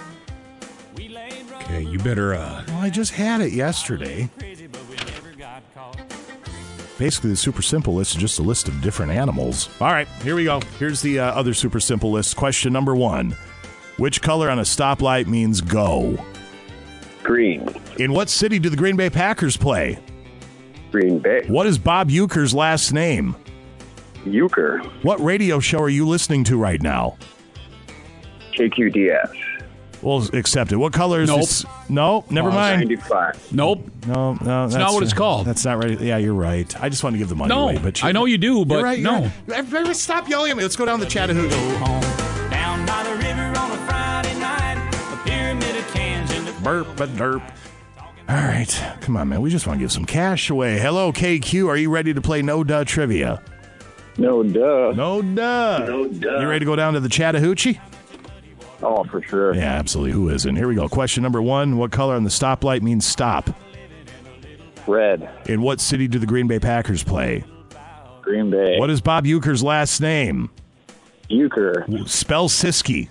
Okay, 1.62 1.82
you 1.82 1.98
better, 1.98 2.34
uh, 2.34 2.62
Well, 2.68 2.76
I 2.76 2.90
just 2.90 3.10
had 3.10 3.40
it 3.40 3.52
yesterday. 3.52 4.30
Basically, 6.98 7.30
the 7.30 7.36
super 7.36 7.60
simple 7.62 7.94
list 7.94 8.14
is 8.14 8.20
just 8.20 8.38
a 8.38 8.42
list 8.42 8.68
of 8.68 8.80
different 8.80 9.12
animals. 9.12 9.68
All 9.80 9.88
right, 9.88 10.08
here 10.22 10.34
we 10.34 10.44
go. 10.44 10.60
Here's 10.78 11.02
the 11.02 11.20
uh, 11.20 11.32
other 11.32 11.52
super 11.52 11.78
simple 11.78 12.10
list. 12.10 12.36
Question 12.36 12.72
number 12.72 12.94
one 12.96 13.36
Which 13.98 14.22
color 14.22 14.50
on 14.50 14.58
a 14.58 14.62
stoplight 14.62 15.26
means 15.26 15.60
go? 15.60 16.18
Green. 17.22 17.68
In 17.98 18.12
what 18.12 18.30
city 18.30 18.58
do 18.58 18.70
the 18.70 18.76
Green 18.76 18.96
Bay 18.96 19.10
Packers 19.10 19.56
play? 19.56 19.98
Green 20.90 21.18
Bay. 21.18 21.42
What 21.48 21.66
is 21.66 21.76
Bob 21.76 22.08
Uecker's 22.08 22.54
last 22.54 22.92
name? 22.92 23.36
Uecker. 24.24 24.84
What 25.04 25.20
radio 25.20 25.60
show 25.60 25.80
are 25.80 25.88
you 25.88 26.06
listening 26.08 26.44
to 26.44 26.56
right 26.56 26.80
now? 26.80 27.16
KQDS. 28.54 29.34
Well, 30.06 30.22
it. 30.32 30.76
What 30.76 30.92
color 30.92 31.20
is 31.20 31.28
Nope. 31.28 31.40
this? 31.40 31.66
No, 31.88 32.24
never 32.30 32.50
Uh, 32.50 32.54
mind. 32.54 32.80
95. 32.82 33.48
Nope. 33.50 33.90
No, 34.06 34.34
no. 34.34 34.64
It's 34.66 34.74
not 34.76 34.92
what 34.94 35.02
it's 35.02 35.12
called. 35.12 35.46
That's 35.46 35.64
not 35.64 35.82
right. 35.82 36.00
Yeah, 36.00 36.16
you're 36.18 36.32
right. 36.32 36.72
I 36.80 36.88
just 36.88 37.02
want 37.02 37.14
to 37.14 37.18
give 37.18 37.28
the 37.28 37.34
money 37.34 37.48
No, 37.52 37.64
away. 37.70 37.80
But 37.82 38.04
I 38.04 38.12
know 38.12 38.24
you 38.24 38.38
do, 38.38 38.64
but 38.64 38.76
you're 38.76 38.84
right, 38.84 38.98
you're 39.00 39.10
no. 39.10 39.22
right. 39.48 39.58
Everybody 39.58 39.94
stop 39.94 40.28
yelling 40.28 40.52
at 40.52 40.56
me. 40.56 40.62
Let's 40.62 40.76
go 40.76 40.86
down 40.86 41.00
the 41.00 41.06
Chattahoochee. 41.06 41.50
Down 42.50 42.86
by 42.86 43.02
the 43.02 43.16
river 43.16 43.58
on 43.58 43.72
a 43.72 43.76
Friday 43.88 44.38
night, 44.38 44.94
a 45.12 45.28
pyramid 45.28 45.76
of 45.76 45.92
cans 45.92 46.30
in 46.30 46.44
the 46.44 46.52
Burp 46.62 47.00
a 47.00 47.08
derp. 47.08 47.42
All 48.28 48.36
right, 48.36 48.82
come 49.00 49.16
on, 49.16 49.28
man. 49.30 49.40
We 49.40 49.50
just 49.50 49.66
want 49.66 49.80
to 49.80 49.82
give 49.82 49.90
some 49.90 50.04
cash 50.04 50.50
away. 50.50 50.78
Hello, 50.78 51.10
KQ. 51.12 51.66
Are 51.68 51.76
you 51.76 51.90
ready 51.90 52.14
to 52.14 52.20
play 52.20 52.42
No 52.42 52.62
Duh 52.62 52.84
Trivia? 52.84 53.42
No 54.18 54.44
duh. 54.44 54.92
No 54.94 55.20
duh. 55.20 55.78
No 55.84 56.06
duh. 56.06 56.38
You 56.40 56.46
ready 56.46 56.60
to 56.60 56.64
go 56.64 56.76
down 56.76 56.94
to 56.94 57.00
the 57.00 57.08
Chattahoochee? 57.08 57.80
Oh, 58.82 59.04
for 59.04 59.22
sure. 59.22 59.54
Yeah, 59.54 59.74
absolutely. 59.74 60.12
Who 60.12 60.28
isn't? 60.28 60.56
Here 60.56 60.68
we 60.68 60.74
go. 60.74 60.88
Question 60.88 61.22
number 61.22 61.40
one 61.40 61.78
What 61.78 61.92
color 61.92 62.14
on 62.14 62.24
the 62.24 62.30
stoplight 62.30 62.82
means 62.82 63.06
stop? 63.06 63.48
Red. 64.86 65.28
In 65.46 65.62
what 65.62 65.80
city 65.80 66.06
do 66.08 66.18
the 66.18 66.26
Green 66.26 66.46
Bay 66.46 66.58
Packers 66.58 67.02
play? 67.02 67.44
Green 68.22 68.50
Bay. 68.50 68.78
What 68.78 68.90
is 68.90 69.00
Bob 69.00 69.24
Uecker's 69.24 69.62
last 69.62 70.00
name? 70.00 70.50
Uecker. 71.30 72.08
Spell 72.08 72.48
Ciskie. 72.48 73.08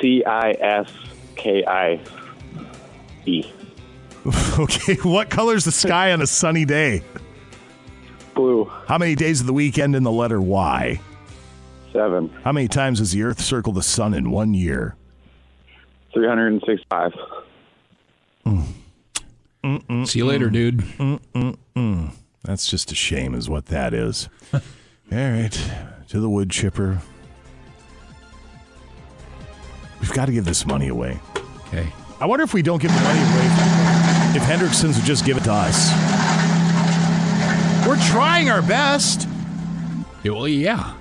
C 0.00 0.24
I 0.24 0.52
S 0.52 0.90
K 1.36 1.64
I 1.66 2.00
E. 3.26 3.44
okay, 4.58 4.94
what 5.02 5.28
color 5.30 5.54
is 5.54 5.64
the 5.64 5.72
sky 5.72 6.12
on 6.12 6.22
a 6.22 6.26
sunny 6.26 6.64
day? 6.64 7.02
Blue. 8.34 8.70
How 8.86 8.96
many 8.96 9.14
days 9.14 9.40
of 9.40 9.46
the 9.46 9.52
week 9.52 9.78
end 9.78 9.96
in 9.96 10.04
the 10.04 10.12
letter 10.12 10.40
Y? 10.40 11.00
Seven. 11.92 12.30
How 12.44 12.52
many 12.52 12.68
times 12.68 12.98
does 13.00 13.12
the 13.12 13.22
Earth 13.22 13.40
circle 13.40 13.72
the 13.72 13.82
sun 13.82 14.14
in 14.14 14.30
one 14.30 14.54
year? 14.54 14.96
365. 16.14 17.12
Mm-mm. 19.64 20.06
See 20.06 20.18
you 20.18 20.26
later, 20.26 20.50
dude. 20.50 20.78
Mm-mm-mm. 20.78 22.12
That's 22.42 22.66
just 22.68 22.90
a 22.90 22.94
shame, 22.94 23.34
is 23.34 23.48
what 23.48 23.66
that 23.66 23.94
is. 23.94 24.28
All 24.54 24.60
right, 25.10 25.70
to 26.08 26.18
the 26.20 26.28
wood 26.28 26.50
chipper. 26.50 27.00
We've 30.00 30.12
got 30.12 30.26
to 30.26 30.32
give 30.32 30.44
this 30.44 30.66
money 30.66 30.88
away. 30.88 31.20
Okay. 31.68 31.86
I 32.20 32.26
wonder 32.26 32.42
if 32.42 32.52
we 32.54 32.62
don't 32.62 32.82
give 32.82 32.92
the 32.92 33.00
money 33.00 33.20
away, 33.20 33.46
if 34.36 34.42
Hendrickson's 34.42 34.96
would 34.96 35.06
just 35.06 35.24
give 35.24 35.36
it 35.36 35.44
to 35.44 35.52
us. 35.52 35.90
We're 37.86 38.00
trying 38.10 38.50
our 38.50 38.62
best. 38.62 39.28
Yeah, 40.24 40.32
well, 40.32 40.48
yeah. 40.48 40.94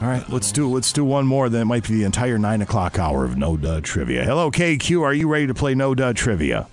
All 0.00 0.08
right, 0.08 0.26
let's 0.30 0.50
do 0.50 0.66
let's 0.68 0.92
do 0.94 1.04
one 1.04 1.26
more. 1.26 1.48
Then 1.50 1.62
it 1.62 1.64
might 1.66 1.86
be 1.86 1.94
the 1.94 2.04
entire 2.04 2.38
nine 2.38 2.62
o'clock 2.62 2.98
hour 2.98 3.24
of 3.24 3.36
No 3.36 3.56
Duh 3.58 3.80
Trivia. 3.82 4.24
Hello, 4.24 4.50
KQ. 4.50 5.02
Are 5.02 5.12
you 5.12 5.28
ready 5.28 5.46
to 5.46 5.52
play 5.54 5.74
No 5.74 5.94
Duh 5.94 6.14
Trivia? 6.14 6.68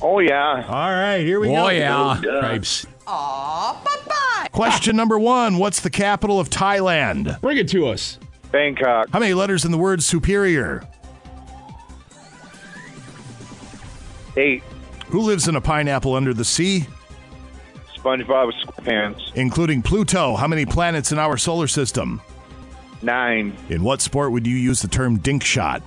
Oh, 0.00 0.18
yeah. 0.20 0.64
All 0.68 0.90
right, 0.90 1.18
here 1.20 1.40
we 1.40 1.48
Oh, 1.50 1.54
go. 1.54 1.68
yeah. 1.68 2.20
duh. 2.22 2.40
Cripes. 2.40 2.86
Question 4.52 4.96
number 4.96 5.18
one 5.18 5.58
What's 5.58 5.80
the 5.80 5.90
capital 5.90 6.40
of 6.40 6.48
Thailand? 6.48 7.38
Bring 7.42 7.58
it 7.58 7.68
to 7.68 7.86
us. 7.88 8.18
Bangkok. 8.50 9.08
How 9.10 9.18
many 9.18 9.34
letters 9.34 9.64
in 9.66 9.70
the 9.70 9.78
word 9.78 10.02
superior? 10.02 10.82
Eight. 14.38 14.62
Who 15.08 15.20
lives 15.20 15.48
in 15.48 15.56
a 15.56 15.60
pineapple 15.60 16.14
under 16.14 16.32
the 16.32 16.44
sea? 16.44 16.86
SpongeBob 18.06 18.52
SquarePants. 18.52 19.34
Including 19.34 19.82
Pluto. 19.82 20.36
How 20.36 20.46
many 20.46 20.64
planets 20.64 21.10
in 21.10 21.18
our 21.18 21.36
solar 21.36 21.66
system? 21.66 22.20
Nine. 23.02 23.56
In 23.68 23.82
what 23.82 24.00
sport 24.00 24.30
would 24.32 24.46
you 24.46 24.56
use 24.56 24.80
the 24.80 24.88
term 24.88 25.18
dink 25.18 25.42
shot? 25.42 25.82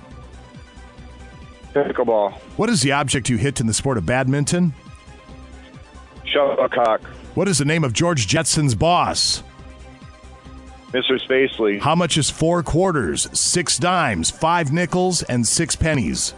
Pickleball. 1.72 2.34
What 2.56 2.68
is 2.68 2.82
the 2.82 2.92
object 2.92 3.28
you 3.30 3.38
hit 3.38 3.60
in 3.60 3.66
the 3.66 3.72
sport 3.72 3.96
of 3.96 4.04
badminton? 4.04 4.74
Shuttlecock. 6.26 7.00
What 7.34 7.48
is 7.48 7.58
the 7.58 7.64
name 7.64 7.84
of 7.84 7.92
George 7.92 8.26
Jetson's 8.26 8.74
boss? 8.74 9.42
Mr. 10.92 11.20
Spacely. 11.24 11.80
How 11.80 11.94
much 11.94 12.18
is 12.18 12.28
four 12.28 12.62
quarters, 12.62 13.28
six 13.38 13.78
dimes, 13.78 14.30
five 14.30 14.72
nickels, 14.72 15.22
and 15.22 15.46
six 15.46 15.74
pennies? 15.74 16.34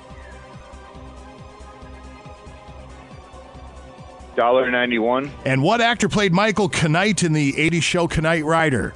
Dollar 4.36 4.70
ninety 4.70 4.98
one. 4.98 5.30
And 5.44 5.62
what 5.62 5.80
actor 5.80 6.08
played 6.08 6.32
Michael 6.32 6.70
Knight 6.88 7.22
in 7.22 7.32
the 7.32 7.52
80s 7.52 7.82
show 7.82 8.06
Knight 8.06 8.44
Rider? 8.44 8.94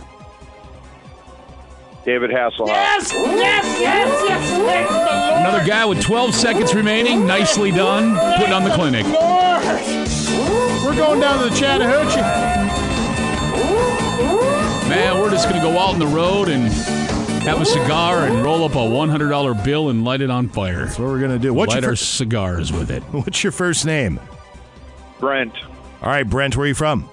David 2.06 2.30
Hasselhoff. 2.30 2.68
Yes, 2.68 3.12
yes, 3.12 3.80
yes, 3.80 4.22
yes. 4.22 5.40
Another 5.40 5.66
guy 5.66 5.84
with 5.84 6.00
12 6.00 6.34
seconds 6.34 6.72
remaining. 6.72 7.26
Nicely 7.26 7.72
done. 7.72 8.16
Putting 8.38 8.52
on 8.52 8.62
the 8.62 8.70
clinic. 8.70 9.04
We're 10.84 10.96
going 10.96 11.20
down 11.20 11.42
to 11.42 11.50
the 11.50 11.56
Chattahoochee. 11.56 12.20
Man, 14.88 15.20
we're 15.20 15.30
just 15.30 15.48
going 15.48 15.60
to 15.60 15.66
go 15.66 15.76
out 15.76 15.94
on 15.94 15.98
the 15.98 16.06
road 16.06 16.48
and 16.48 16.72
have 17.42 17.60
a 17.60 17.66
cigar 17.66 18.24
and 18.26 18.44
roll 18.44 18.62
up 18.64 18.72
a 18.72 18.78
$100 18.78 19.64
bill 19.64 19.88
and 19.90 20.04
light 20.04 20.20
it 20.20 20.30
on 20.30 20.48
fire. 20.48 20.84
That's 20.84 20.98
what 21.00 21.08
we're 21.08 21.18
going 21.18 21.32
to 21.32 21.40
do. 21.40 21.52
What's 21.52 21.74
light 21.74 21.82
your 21.82 21.90
our 21.90 21.96
cigars 21.96 22.72
with 22.72 22.92
it. 22.92 23.02
What's 23.10 23.42
your 23.42 23.52
first 23.52 23.84
name? 23.84 24.20
Brent. 25.18 25.54
All 26.02 26.10
right, 26.10 26.28
Brent, 26.28 26.56
where 26.56 26.64
are 26.64 26.68
you 26.68 26.74
from? 26.74 27.08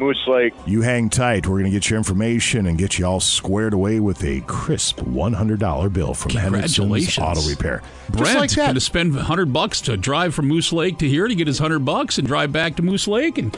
Moose 0.00 0.26
Lake. 0.26 0.54
You 0.66 0.80
hang 0.80 1.10
tight. 1.10 1.46
We're 1.46 1.58
going 1.58 1.70
to 1.70 1.70
get 1.70 1.90
your 1.90 1.98
information 1.98 2.66
and 2.66 2.78
get 2.78 2.98
you 2.98 3.04
all 3.04 3.20
squared 3.20 3.74
away 3.74 4.00
with 4.00 4.24
a 4.24 4.40
crisp 4.46 4.98
$100 5.00 5.92
bill 5.92 6.14
from 6.14 6.32
Henderson's 6.32 7.18
Auto 7.18 7.42
Repair. 7.48 7.82
Brent 8.08 8.26
Just 8.26 8.38
like 8.38 8.50
that. 8.50 8.56
going 8.56 8.74
to 8.74 8.80
spend 8.80 9.14
100 9.14 9.52
bucks 9.52 9.82
to 9.82 9.96
drive 9.96 10.34
from 10.34 10.48
Moose 10.48 10.72
Lake 10.72 10.98
to 10.98 11.08
here 11.08 11.28
to 11.28 11.34
get 11.34 11.46
his 11.46 11.60
100 11.60 11.84
bucks 11.84 12.18
and 12.18 12.26
drive 12.26 12.50
back 12.50 12.76
to 12.76 12.82
Moose 12.82 13.06
Lake 13.06 13.36
and 13.38 13.56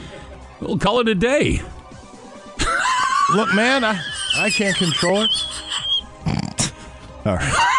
we'll 0.59 0.77
call 0.77 0.99
it 0.99 1.07
a 1.07 1.15
day. 1.15 1.61
Look, 3.33 3.53
man, 3.55 3.83
I, 3.83 3.99
I 4.37 4.49
can't 4.49 4.75
control 4.75 5.23
it. 5.23 5.31
All 7.25 7.35
right. 7.37 7.69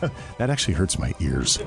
that 0.38 0.50
actually 0.50 0.74
hurts 0.74 0.98
my 0.98 1.14
ears. 1.20 1.60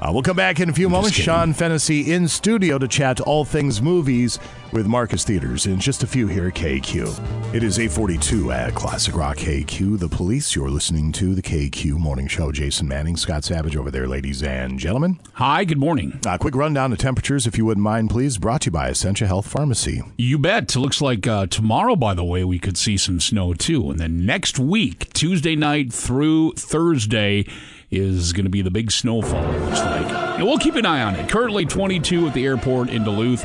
Uh, 0.00 0.10
we'll 0.12 0.22
come 0.22 0.36
back 0.36 0.60
in 0.60 0.68
a 0.68 0.72
few 0.72 0.88
moments. 0.88 1.16
Sean 1.16 1.52
Fennessy 1.52 2.12
in 2.12 2.28
studio 2.28 2.78
to 2.78 2.86
chat 2.86 3.20
all 3.20 3.44
things 3.44 3.82
movies 3.82 4.38
with 4.70 4.86
Marcus 4.86 5.24
Theaters 5.24 5.66
in 5.66 5.80
just 5.80 6.02
a 6.04 6.06
few 6.06 6.28
here 6.28 6.48
at 6.48 6.54
KQ. 6.54 7.54
It 7.54 7.64
is 7.64 7.78
842 7.78 8.52
at 8.52 8.74
Classic 8.74 9.16
Rock 9.16 9.38
KQ. 9.38 9.98
The 9.98 10.08
police, 10.08 10.54
you're 10.54 10.70
listening 10.70 11.10
to 11.12 11.34
the 11.34 11.42
KQ 11.42 11.94
Morning 11.98 12.28
Show. 12.28 12.52
Jason 12.52 12.86
Manning, 12.86 13.16
Scott 13.16 13.42
Savage 13.42 13.74
over 13.76 13.90
there, 13.90 14.06
ladies 14.06 14.42
and 14.42 14.78
gentlemen. 14.78 15.18
Hi, 15.32 15.64
good 15.64 15.78
morning. 15.78 16.20
Uh, 16.24 16.38
quick 16.38 16.54
rundown 16.54 16.92
of 16.92 16.98
temperatures, 16.98 17.46
if 17.46 17.58
you 17.58 17.64
wouldn't 17.64 17.82
mind, 17.82 18.10
please. 18.10 18.38
Brought 18.38 18.62
to 18.62 18.66
you 18.66 18.72
by 18.72 18.90
Essentia 18.90 19.26
Health 19.26 19.48
Pharmacy. 19.48 20.02
You 20.16 20.38
bet. 20.38 20.76
It 20.76 20.78
looks 20.78 21.00
like 21.00 21.26
uh, 21.26 21.46
tomorrow, 21.46 21.96
by 21.96 22.14
the 22.14 22.24
way, 22.24 22.44
we 22.44 22.58
could 22.60 22.76
see 22.78 22.96
some 22.96 23.18
snow 23.18 23.52
too. 23.54 23.90
And 23.90 23.98
then 23.98 24.24
next 24.24 24.58
week, 24.60 25.12
Tuesday 25.12 25.56
night 25.56 25.92
through 25.92 26.52
Thursday, 26.52 27.46
is 27.90 28.32
going 28.32 28.44
to 28.44 28.50
be 28.50 28.62
the 28.62 28.70
big 28.70 28.90
snowfall, 28.90 29.44
it 29.52 29.60
looks 29.60 29.80
like. 29.80 30.12
And 30.38 30.46
we'll 30.46 30.58
keep 30.58 30.74
an 30.74 30.86
eye 30.86 31.02
on 31.02 31.16
it. 31.16 31.28
Currently 31.28 31.66
22 31.66 32.28
at 32.28 32.34
the 32.34 32.44
airport 32.44 32.90
in 32.90 33.04
Duluth, 33.04 33.44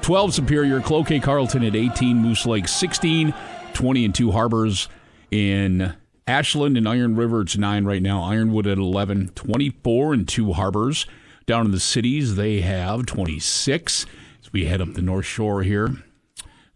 12 0.00 0.34
Superior, 0.34 0.80
Cloquet 0.80 1.20
Carlton 1.20 1.64
at 1.64 1.76
18, 1.76 2.16
Moose 2.16 2.46
Lake 2.46 2.68
16, 2.68 3.34
20 3.72 4.04
and 4.04 4.14
2 4.14 4.32
Harbors 4.32 4.88
in 5.30 5.94
Ashland 6.26 6.76
and 6.76 6.88
Iron 6.88 7.16
River. 7.16 7.42
It's 7.42 7.56
9 7.56 7.84
right 7.84 8.02
now. 8.02 8.22
Ironwood 8.22 8.66
at 8.66 8.78
11, 8.78 9.30
24 9.34 10.14
and 10.14 10.28
2 10.28 10.52
Harbors. 10.54 11.06
Down 11.46 11.66
in 11.66 11.72
the 11.72 11.80
cities, 11.80 12.36
they 12.36 12.60
have 12.60 13.06
26 13.06 14.06
as 14.42 14.52
we 14.52 14.66
head 14.66 14.80
up 14.80 14.94
the 14.94 15.02
North 15.02 15.26
Shore 15.26 15.62
here 15.62 15.96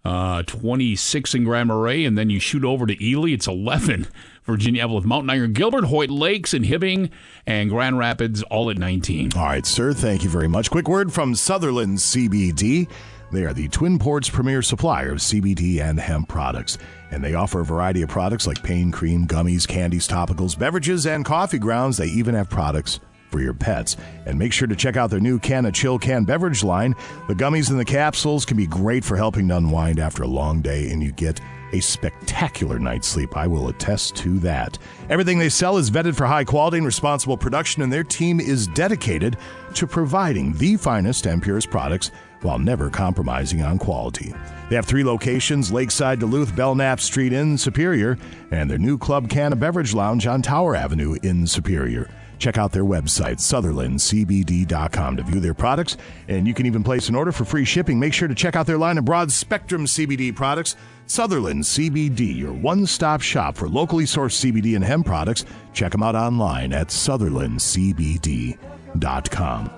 uh, 0.07 0.43
26 0.45 1.35
in 1.35 1.45
Grand 1.45 1.69
Marais, 1.69 2.05
and 2.05 2.17
then 2.17 2.31
you 2.31 2.39
shoot 2.39 2.65
over 2.65 2.87
to 2.87 3.05
Ely. 3.05 3.31
It's 3.31 3.49
11. 3.49 4.07
Virginia 4.47 4.87
Eveleth, 4.87 5.05
Mountain 5.05 5.31
Iron, 5.31 5.53
Gilbert, 5.53 5.85
Hoyt 5.85 6.11
Lakes, 6.11 6.55
and 6.55 6.65
Hibbing, 6.65 7.11
and 7.47 7.69
Grand 7.69 7.99
Rapids, 7.99 8.43
all 8.45 8.71
at 8.71 8.79
19. 8.79 9.33
All 9.37 9.45
right, 9.45 9.67
sir. 9.67 9.93
Thank 9.93 10.25
you 10.25 10.31
very 10.31 10.49
much. 10.49 10.71
Quick 10.71 10.89
word 10.89 11.13
from 11.13 11.35
Sutherland 11.35 11.99
CBD. 11.99 12.89
They 13.33 13.45
are 13.45 13.53
the 13.53 13.69
Twin 13.69 13.99
Ports 13.99 14.31
premier 14.31 14.63
supplier 14.63 15.11
of 15.11 15.19
CBD 15.19 15.81
and 15.81 15.99
hemp 15.99 16.29
products, 16.29 16.79
and 17.11 17.25
they 17.25 17.35
offer 17.35 17.61
a 17.61 17.65
variety 17.65 18.03
of 18.03 18.09
products 18.09 18.47
like 18.47 18.63
pain 18.63 18.93
cream, 18.93 19.27
gummies, 19.27 19.67
candies, 19.67 20.07
topicals, 20.07 20.57
beverages, 20.57 21.07
and 21.07 21.25
coffee 21.25 21.59
grounds. 21.59 21.97
They 21.97 22.07
even 22.07 22.37
have 22.37 22.49
products 22.49 23.01
for 23.31 23.41
your 23.41 23.55
pets. 23.55 23.97
And 24.25 24.39
make 24.39 24.53
sure 24.53 24.69
to 24.69 24.77
check 24.77 24.97
out 24.97 25.11
their 25.11 25.21
new 25.21 25.39
Can 25.39 25.67
of 25.67 25.75
Chill 25.75 25.99
Can 25.99 26.25
beverage 26.25 26.63
line. 26.63 26.95
The 27.27 27.35
gummies 27.35 27.71
and 27.71 27.79
the 27.79 27.85
capsules 27.85 28.45
can 28.45 28.57
be 28.57 28.67
great 28.67 29.05
for 29.05 29.17
helping 29.17 29.49
to 29.49 29.57
unwind 29.57 29.99
after 29.99 30.23
a 30.23 30.29
long 30.29 30.63
day, 30.63 30.91
and 30.91 31.03
you 31.03 31.13
get 31.13 31.41
a 31.77 31.81
spectacular 31.83 32.79
night's 32.79 33.07
sleep. 33.07 33.37
I 33.37 33.47
will 33.47 33.69
attest 33.69 34.17
to 34.17 34.39
that. 34.41 34.79
Everything 35.09 35.39
they 35.39 35.49
sell 35.49 35.77
is 35.77 35.91
vetted 35.91 36.15
for 36.15 36.27
high 36.27 36.45
quality 36.45 36.79
and 36.79 36.87
responsible 36.87 37.37
production, 37.37 37.83
and 37.83 37.93
their 37.93 38.05
team 38.05 38.41
is 38.41 38.67
dedicated 38.69 39.37
to 39.75 39.87
providing 39.87 40.53
the 40.55 40.77
finest 40.77 41.27
and 41.27 41.43
purest 41.43 41.71
products 41.71 42.11
while 42.43 42.59
never 42.59 42.91
compromising 42.91 43.63
on 43.63 43.79
quality. 43.79 44.35
They 44.69 44.77
have 44.77 44.87
three 44.87 45.05
locations 45.05 45.73
Lakeside, 45.73 46.21
Duluth, 46.21 46.55
Belknap 46.57 47.01
Street 47.01 47.33
in 47.33 47.59
Superior, 47.59 48.19
and 48.51 48.71
their 48.71 48.79
new 48.79 48.99
Club 48.99 49.29
Canna 49.29 49.57
Beverage 49.57 49.95
Lounge 49.95 50.27
on 50.27 50.43
Tower 50.43 50.75
Avenue 50.75 51.17
in 51.23 51.47
Superior. 51.47 52.11
Check 52.39 52.59
out 52.59 52.73
their 52.73 52.85
website, 52.85 53.39
SutherlandCBD.com, 53.39 55.17
to 55.17 55.23
view 55.23 55.41
their 55.41 55.55
products. 55.55 55.97
And 56.29 56.47
you 56.47 56.55
can 56.55 56.67
even 56.67 56.83
place 56.83 57.09
an 57.09 57.15
order 57.15 57.33
for 57.33 57.45
free 57.45 57.65
shipping. 57.65 57.99
Make 57.99 58.13
sure 58.13 58.29
to 58.29 58.35
check 58.35 58.57
out 58.57 58.67
their 58.67 58.79
line 58.79 58.99
of 58.99 59.05
broad 59.05 59.33
spectrum 59.33 59.87
CBD 59.87 60.35
products. 60.35 60.77
Sutherland 61.07 61.63
CBD, 61.63 62.37
your 62.37 62.53
one 62.53 62.85
stop 62.87 63.21
shop 63.21 63.57
for 63.57 63.69
locally 63.69 64.05
sourced 64.05 64.45
CBD 64.45 64.75
and 64.75 64.85
hemp 64.85 65.07
products. 65.07 65.45
Check 65.73 65.93
them 65.93 66.03
out 66.03 66.17
online 66.17 66.73
at 66.73 66.89
SutherlandCBD.com. 66.89 69.71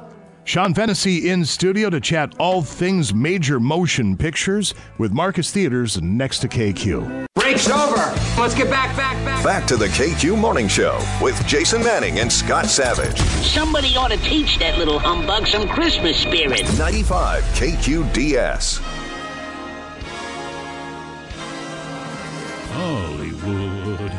Sean 0.45 0.73
Fennessy 0.73 1.29
in 1.29 1.45
studio 1.45 1.91
to 1.91 2.01
chat 2.01 2.35
all 2.39 2.63
things 2.63 3.13
major 3.13 3.61
motion 3.61 4.17
pictures 4.17 4.73
with 4.97 5.13
Marcus 5.13 5.51
Theaters 5.51 6.01
next 6.01 6.39
to 6.39 6.49
KQ. 6.49 7.27
Break's 7.35 7.69
over. 7.69 8.15
Let's 8.41 8.55
get 8.55 8.71
back, 8.71 8.97
back, 8.97 9.23
back. 9.27 9.45
Back 9.45 9.67
to 9.67 9.77
the 9.77 9.89
KQ 9.89 10.39
Morning 10.39 10.67
Show 10.67 10.99
with 11.21 11.47
Jason 11.47 11.85
Manning 11.85 12.21
and 12.21 12.33
Scott 12.33 12.65
Savage. 12.65 13.19
Somebody 13.45 13.95
ought 13.95 14.11
to 14.11 14.17
teach 14.19 14.59
that 14.61 14.79
little 14.79 14.99
humbug 14.99 15.47
some 15.47 15.69
Christmas 15.69 16.17
spirit. 16.17 16.63
95 16.79 17.43
KQDS. 17.45 18.98
Hollywood. 23.57 24.13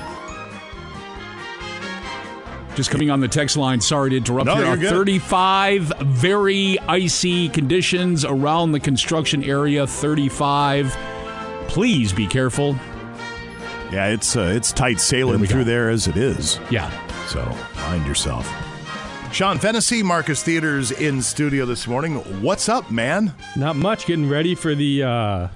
Just 2.76 2.92
coming 2.92 3.10
on 3.12 3.20
the 3.20 3.28
text 3.28 3.58
line. 3.58 3.82
Sorry 3.82 4.10
to 4.12 4.18
interrupt 4.18 4.46
No, 4.46 4.56
here. 4.56 4.66
you're 4.68 4.78
good. 4.78 4.90
35 4.92 5.94
very 6.02 6.80
icy 6.88 7.50
conditions 7.50 8.24
around 8.24 8.72
the 8.72 8.80
construction 8.80 9.44
area. 9.44 9.86
35. 9.86 10.96
Please 11.68 12.14
be 12.14 12.26
careful. 12.26 12.78
Yeah, 13.92 14.08
it's 14.08 14.36
uh, 14.38 14.54
it's 14.56 14.72
tight 14.72 15.00
sailing 15.02 15.40
There 15.40 15.48
through 15.48 15.64
go. 15.66 15.72
there 15.72 15.90
as 15.90 16.08
it 16.08 16.16
is. 16.16 16.60
Yeah. 16.70 16.90
So 17.28 17.44
mind 17.76 18.06
yourself. 18.06 18.48
Sean 19.34 19.58
Fennessy, 19.60 20.02
Marcus 20.02 20.42
Theatres 20.42 20.92
in 20.92 21.22
studio 21.22 21.66
this 21.66 21.86
morning. 21.88 22.16
What's 22.42 22.70
up, 22.70 22.90
man? 22.90 23.34
Not 23.58 23.76
much. 23.76 24.06
Getting 24.06 24.30
ready 24.30 24.56
for 24.56 24.74
the 24.74 25.04
uh, 25.04 25.48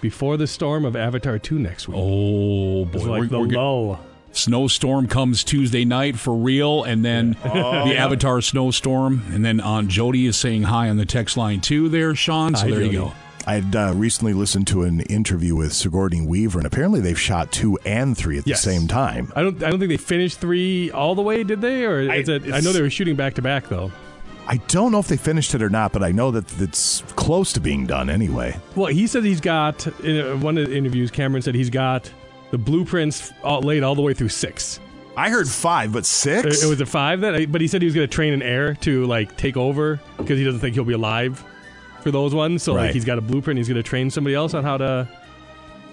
before 0.00 0.36
the 0.36 0.46
storm 0.46 0.84
of 0.84 0.96
Avatar 0.96 1.38
two 1.38 1.58
next 1.58 1.88
week. 1.88 1.96
Oh 1.98 2.84
boy, 2.86 2.96
It's 2.98 3.04
like 3.06 3.28
the 3.30 3.44
get- 3.44 3.56
lull. 3.58 4.00
Snowstorm 4.32 5.08
comes 5.08 5.42
Tuesday 5.42 5.84
night 5.84 6.16
for 6.16 6.32
real, 6.34 6.84
and 6.84 7.04
then 7.04 7.36
Oh. 7.44 7.88
the 7.88 7.96
Avatar 7.96 8.40
snowstorm, 8.40 9.22
and 9.32 9.44
then 9.44 9.60
Aunt 9.60 9.88
Jody 9.88 10.26
is 10.26 10.36
saying 10.36 10.62
hi 10.64 10.88
on 10.88 10.98
the 10.98 11.04
text 11.04 11.36
line 11.36 11.60
too. 11.60 11.88
There, 11.88 12.14
Sean. 12.14 12.54
So 12.54 12.62
Hi, 12.62 12.70
there 12.70 12.80
you 12.82 12.86
Jody. 12.92 12.96
go. 12.98 13.12
I 13.46 13.54
had 13.54 13.74
uh, 13.74 13.92
recently 13.96 14.32
listened 14.32 14.68
to 14.68 14.82
an 14.82 15.00
interview 15.00 15.56
with 15.56 15.72
Sigourney 15.72 16.20
Weaver, 16.20 16.60
and 16.60 16.66
apparently 16.66 17.00
they've 17.00 17.18
shot 17.18 17.50
two 17.50 17.76
and 17.84 18.16
three 18.16 18.38
at 18.38 18.46
Yes. 18.46 18.62
the 18.62 18.70
same 18.70 18.86
time. 18.86 19.32
I 19.34 19.42
don't. 19.42 19.60
I 19.64 19.70
don't 19.70 19.80
think 19.80 19.88
they 19.88 19.96
finished 19.96 20.38
three 20.38 20.90
all 20.92 21.16
the 21.16 21.22
way. 21.22 21.42
Did 21.42 21.60
they? 21.60 21.84
Or 21.84 21.98
is 22.00 22.28
it? 22.28 22.52
I 22.52 22.60
know 22.60 22.70
they 22.72 22.82
were 22.82 22.90
shooting 22.90 23.16
back 23.16 23.34
to 23.34 23.42
back 23.42 23.68
though. 23.68 23.90
I 24.52 24.56
don't 24.66 24.90
know 24.90 24.98
if 24.98 25.06
they 25.06 25.16
finished 25.16 25.54
it 25.54 25.62
or 25.62 25.70
not, 25.70 25.92
but 25.92 26.02
I 26.02 26.10
know 26.10 26.32
that 26.32 26.60
it's 26.60 27.02
close 27.14 27.52
to 27.52 27.60
being 27.60 27.86
done 27.86 28.10
anyway. 28.10 28.58
Well, 28.74 28.88
he 28.88 29.06
said 29.06 29.22
he's 29.24 29.40
got 29.40 29.86
in 30.00 30.20
uh, 30.20 30.36
one 30.38 30.58
of 30.58 30.68
the 30.68 30.76
interviews. 30.76 31.12
Cameron 31.12 31.40
said 31.40 31.54
he's 31.54 31.70
got 31.70 32.10
the 32.50 32.58
blueprints 32.58 33.32
all, 33.44 33.60
laid 33.62 33.84
all 33.84 33.94
the 33.94 34.02
way 34.02 34.12
through 34.12 34.30
six. 34.30 34.80
I 35.16 35.30
heard 35.30 35.48
five, 35.48 35.92
but 35.92 36.04
six. 36.04 36.62
It, 36.62 36.66
it 36.66 36.68
was 36.68 36.80
a 36.80 36.86
five 36.86 37.20
that, 37.20 37.52
but 37.52 37.60
he 37.60 37.68
said 37.68 37.80
he 37.80 37.86
was 37.86 37.94
going 37.94 38.08
to 38.08 38.12
train 38.12 38.32
an 38.32 38.42
heir 38.42 38.74
to 38.76 39.04
like 39.06 39.36
take 39.36 39.56
over 39.56 40.00
because 40.16 40.36
he 40.36 40.44
doesn't 40.44 40.58
think 40.60 40.74
he'll 40.74 40.84
be 40.84 40.94
alive 40.94 41.44
for 42.02 42.10
those 42.10 42.34
ones. 42.34 42.64
So 42.64 42.74
Right. 42.74 42.86
like 42.86 42.94
he's 42.94 43.04
got 43.04 43.18
a 43.18 43.20
blueprint. 43.20 43.58
He's 43.58 43.68
going 43.68 43.76
to 43.76 43.88
train 43.88 44.10
somebody 44.10 44.34
else 44.34 44.52
on 44.52 44.64
how 44.64 44.78
to 44.78 45.08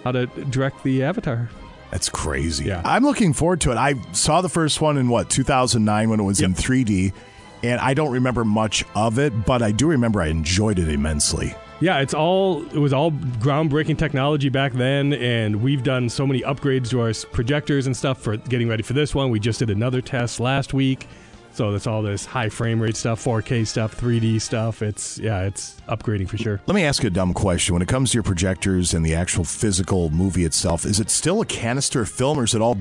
how 0.04 0.14
to 0.14 0.26
direct 0.26 0.84
the 0.84 1.04
Avatar. 1.04 1.48
That's 1.92 2.10
crazy. 2.10 2.66
Yeah. 2.66 2.82
I'm 2.84 3.04
looking 3.04 3.34
forward 3.34 3.62
to 3.62 3.72
it. 3.72 3.78
I 3.78 3.94
saw 4.14 4.42
the 4.42 4.50
first 4.50 4.82
one 4.82 4.98
in 4.98 5.10
what 5.10 5.30
2009 5.30 6.10
when 6.10 6.20
it 6.20 6.24
was 6.24 6.42
in 6.42 6.54
3D, 6.56 7.14
and 7.64 7.80
I 7.80 7.94
don't 7.94 8.12
remember 8.12 8.46
much 8.46 8.86
of 8.96 9.20
it, 9.20 9.46
but 9.46 9.62
I 9.62 9.72
do 9.72 9.88
remember 9.88 10.22
I 10.22 10.28
enjoyed 10.28 10.80
it 10.80 10.90
immensely. 10.90 11.56
Yeah, 11.80 12.00
it's 12.00 12.14
all 12.14 12.66
it 12.68 12.80
was 12.80 12.92
all 12.92 13.12
groundbreaking 13.12 14.00
technology 14.00 14.50
back 14.50 14.74
then, 14.74 15.14
and 15.14 15.62
we've 15.62 15.84
done 15.84 16.10
so 16.10 16.26
many 16.26 16.42
upgrades 16.42 16.90
to 16.90 17.02
our 17.02 17.14
projectors 17.32 17.86
and 17.86 17.96
stuff 17.96 18.20
for 18.20 18.38
getting 18.38 18.68
ready 18.68 18.82
for 18.82 18.94
this 18.94 19.14
one. 19.14 19.30
We 19.30 19.40
just 19.40 19.60
did 19.60 19.70
another 19.70 20.02
test 20.02 20.40
last 20.40 20.74
week, 20.74 21.08
so 21.52 21.72
that's 21.72 21.86
all 21.86 22.02
this 22.02 22.26
high 22.26 22.50
frame 22.50 22.80
rate 22.80 22.96
stuff, 22.96 23.24
4K 23.24 23.68
stuff, 23.68 23.96
3D 23.96 24.42
stuff. 24.42 24.82
It's 24.82 25.20
yeah, 25.20 25.44
it's 25.44 25.80
upgrading 25.88 26.30
for 26.30 26.38
sure. 26.38 26.60
Let 26.66 26.74
me 26.74 26.84
ask 26.84 27.04
you 27.04 27.08
a 27.08 27.12
dumb 27.12 27.34
question. 27.36 27.74
When 27.74 27.84
it 27.84 27.88
comes 27.88 28.10
to 28.12 28.16
your 28.16 28.24
projectors 28.24 28.96
and 28.96 29.06
the 29.06 29.14
actual 29.14 29.44
physical 29.44 30.10
movie 30.10 30.46
itself, 30.46 30.84
is 30.84 31.00
it 31.00 31.12
still 31.12 31.42
a 31.42 31.46
canister 31.46 32.06
film 32.06 32.40
or 32.40 32.46
is 32.46 32.56
it 32.56 32.62
all 32.62 32.78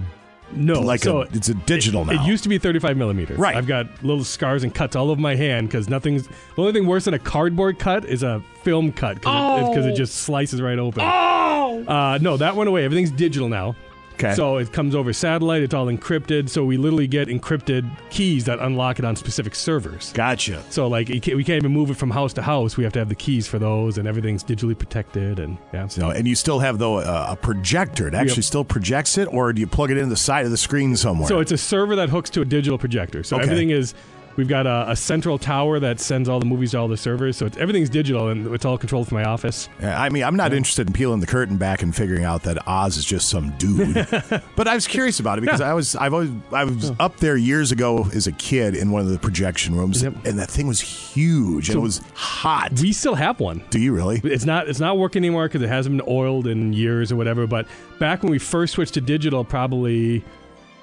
No, 0.52 0.80
like 0.80 1.00
so 1.00 1.22
a, 1.22 1.26
it's 1.32 1.48
a 1.48 1.54
digital 1.54 2.02
it, 2.02 2.14
now? 2.14 2.22
It 2.24 2.26
used 2.26 2.42
to 2.44 2.48
be 2.48 2.58
35 2.58 2.96
millimeters. 2.96 3.38
Right. 3.38 3.56
I've 3.56 3.66
got 3.66 3.86
little 4.04 4.24
scars 4.24 4.62
and 4.62 4.74
cuts 4.74 4.94
all 4.96 5.10
over 5.10 5.20
my 5.20 5.34
hand 5.34 5.68
because 5.68 5.88
nothing's. 5.88 6.26
The 6.28 6.34
only 6.58 6.72
thing 6.72 6.86
worse 6.86 7.04
than 7.06 7.14
a 7.14 7.18
cardboard 7.18 7.78
cut 7.78 8.04
is 8.04 8.22
a 8.22 8.42
film 8.62 8.92
cut 8.92 9.16
because 9.16 9.68
it, 9.68 9.74
'cause 9.74 9.86
it 9.86 9.92
Oh. 9.92 9.96
just 9.96 10.14
slices 10.16 10.62
right 10.62 10.78
open. 10.78 11.02
Oh! 11.04 11.84
Uh, 11.86 12.18
no, 12.22 12.36
that 12.36 12.54
went 12.56 12.68
away. 12.68 12.84
Everything's 12.84 13.10
digital 13.10 13.48
now. 13.48 13.74
Okay. 14.18 14.34
So 14.34 14.56
it 14.56 14.72
comes 14.72 14.94
over 14.94 15.12
satellite. 15.12 15.62
It's 15.62 15.74
all 15.74 15.86
encrypted. 15.86 16.48
So 16.48 16.64
we 16.64 16.76
literally 16.76 17.06
get 17.06 17.28
encrypted 17.28 17.88
keys 18.10 18.46
that 18.46 18.58
unlock 18.60 18.98
it 18.98 19.04
on 19.04 19.14
specific 19.14 19.54
servers. 19.54 20.12
Gotcha. 20.14 20.62
So 20.70 20.88
like 20.88 21.08
can't, 21.08 21.36
we 21.36 21.44
can't 21.44 21.58
even 21.62 21.72
move 21.72 21.90
it 21.90 21.96
from 21.96 22.10
house 22.10 22.32
to 22.34 22.42
house. 22.42 22.76
We 22.76 22.84
have 22.84 22.92
to 22.94 22.98
have 22.98 23.08
the 23.10 23.14
keys 23.14 23.46
for 23.46 23.58
those, 23.58 23.98
and 23.98 24.08
everything's 24.08 24.42
digitally 24.42 24.76
protected. 24.76 25.38
And 25.38 25.58
yeah. 25.72 25.88
No, 25.98 26.10
and 26.10 26.26
you 26.26 26.34
still 26.34 26.58
have 26.60 26.78
though 26.78 26.98
a, 27.00 27.32
a 27.32 27.36
projector. 27.36 28.08
It 28.08 28.14
actually 28.14 28.42
still 28.42 28.64
projects 28.64 29.18
it, 29.18 29.26
or 29.32 29.52
do 29.52 29.60
you 29.60 29.66
plug 29.66 29.90
it 29.90 29.98
in 29.98 30.08
the 30.08 30.16
side 30.16 30.44
of 30.44 30.50
the 30.50 30.56
screen 30.56 30.96
somewhere? 30.96 31.28
So 31.28 31.40
it's 31.40 31.52
a 31.52 31.58
server 31.58 31.96
that 31.96 32.08
hooks 32.08 32.30
to 32.30 32.40
a 32.40 32.44
digital 32.44 32.78
projector. 32.78 33.22
So 33.22 33.36
Okay. 33.36 33.44
everything 33.44 33.70
is. 33.70 33.94
We've 34.36 34.48
got 34.48 34.66
a, 34.66 34.90
a 34.90 34.96
central 34.96 35.38
tower 35.38 35.80
that 35.80 35.98
sends 35.98 36.28
all 36.28 36.38
the 36.38 36.46
movies 36.46 36.72
to 36.72 36.78
all 36.78 36.88
the 36.88 36.96
servers. 36.96 37.36
So 37.36 37.46
it's, 37.46 37.56
everything's 37.56 37.88
digital 37.88 38.28
and 38.28 38.54
it's 38.54 38.64
all 38.64 38.76
controlled 38.76 39.08
from 39.08 39.16
my 39.16 39.24
office. 39.24 39.68
Yeah, 39.80 40.00
I 40.00 40.10
mean, 40.10 40.24
I'm 40.24 40.36
not 40.36 40.52
interested 40.52 40.86
in 40.86 40.92
peeling 40.92 41.20
the 41.20 41.26
curtain 41.26 41.56
back 41.56 41.82
and 41.82 41.94
figuring 41.94 42.24
out 42.24 42.42
that 42.42 42.66
Oz 42.68 42.96
is 42.96 43.04
just 43.04 43.28
some 43.28 43.50
dude. 43.58 43.94
but 44.56 44.68
I 44.68 44.74
was 44.74 44.86
curious 44.86 45.20
about 45.20 45.38
it 45.38 45.40
because 45.40 45.60
I 45.60 45.72
was 45.72 45.96
I've 45.96 46.12
always 46.12 46.30
I 46.52 46.64
was 46.64 46.92
up 47.00 47.16
there 47.16 47.36
years 47.36 47.72
ago 47.72 48.08
as 48.14 48.26
a 48.26 48.32
kid 48.32 48.74
in 48.74 48.90
one 48.90 49.02
of 49.02 49.08
the 49.08 49.18
projection 49.18 49.74
rooms, 49.74 50.02
and 50.02 50.38
that 50.38 50.50
thing 50.50 50.66
was 50.66 50.80
huge 50.80 51.70
and 51.70 51.78
it 51.78 51.80
was 51.80 52.02
hot. 52.14 52.72
We 52.80 52.92
still 52.92 53.14
have 53.14 53.40
one. 53.40 53.64
Do 53.70 53.80
you 53.80 53.92
really? 53.92 54.20
It's 54.22 54.44
not 54.44 54.68
it's 54.68 54.80
not 54.80 54.98
working 54.98 55.20
anymore 55.20 55.48
because 55.48 55.62
it 55.62 55.68
hasn't 55.68 55.96
been 55.96 56.06
oiled 56.08 56.46
in 56.46 56.72
years 56.72 57.10
or 57.10 57.16
whatever. 57.16 57.46
But 57.46 57.66
back 57.98 58.22
when 58.22 58.30
we 58.30 58.38
first 58.38 58.74
switched 58.74 58.94
to 58.94 59.00
digital, 59.00 59.44
probably 59.44 60.24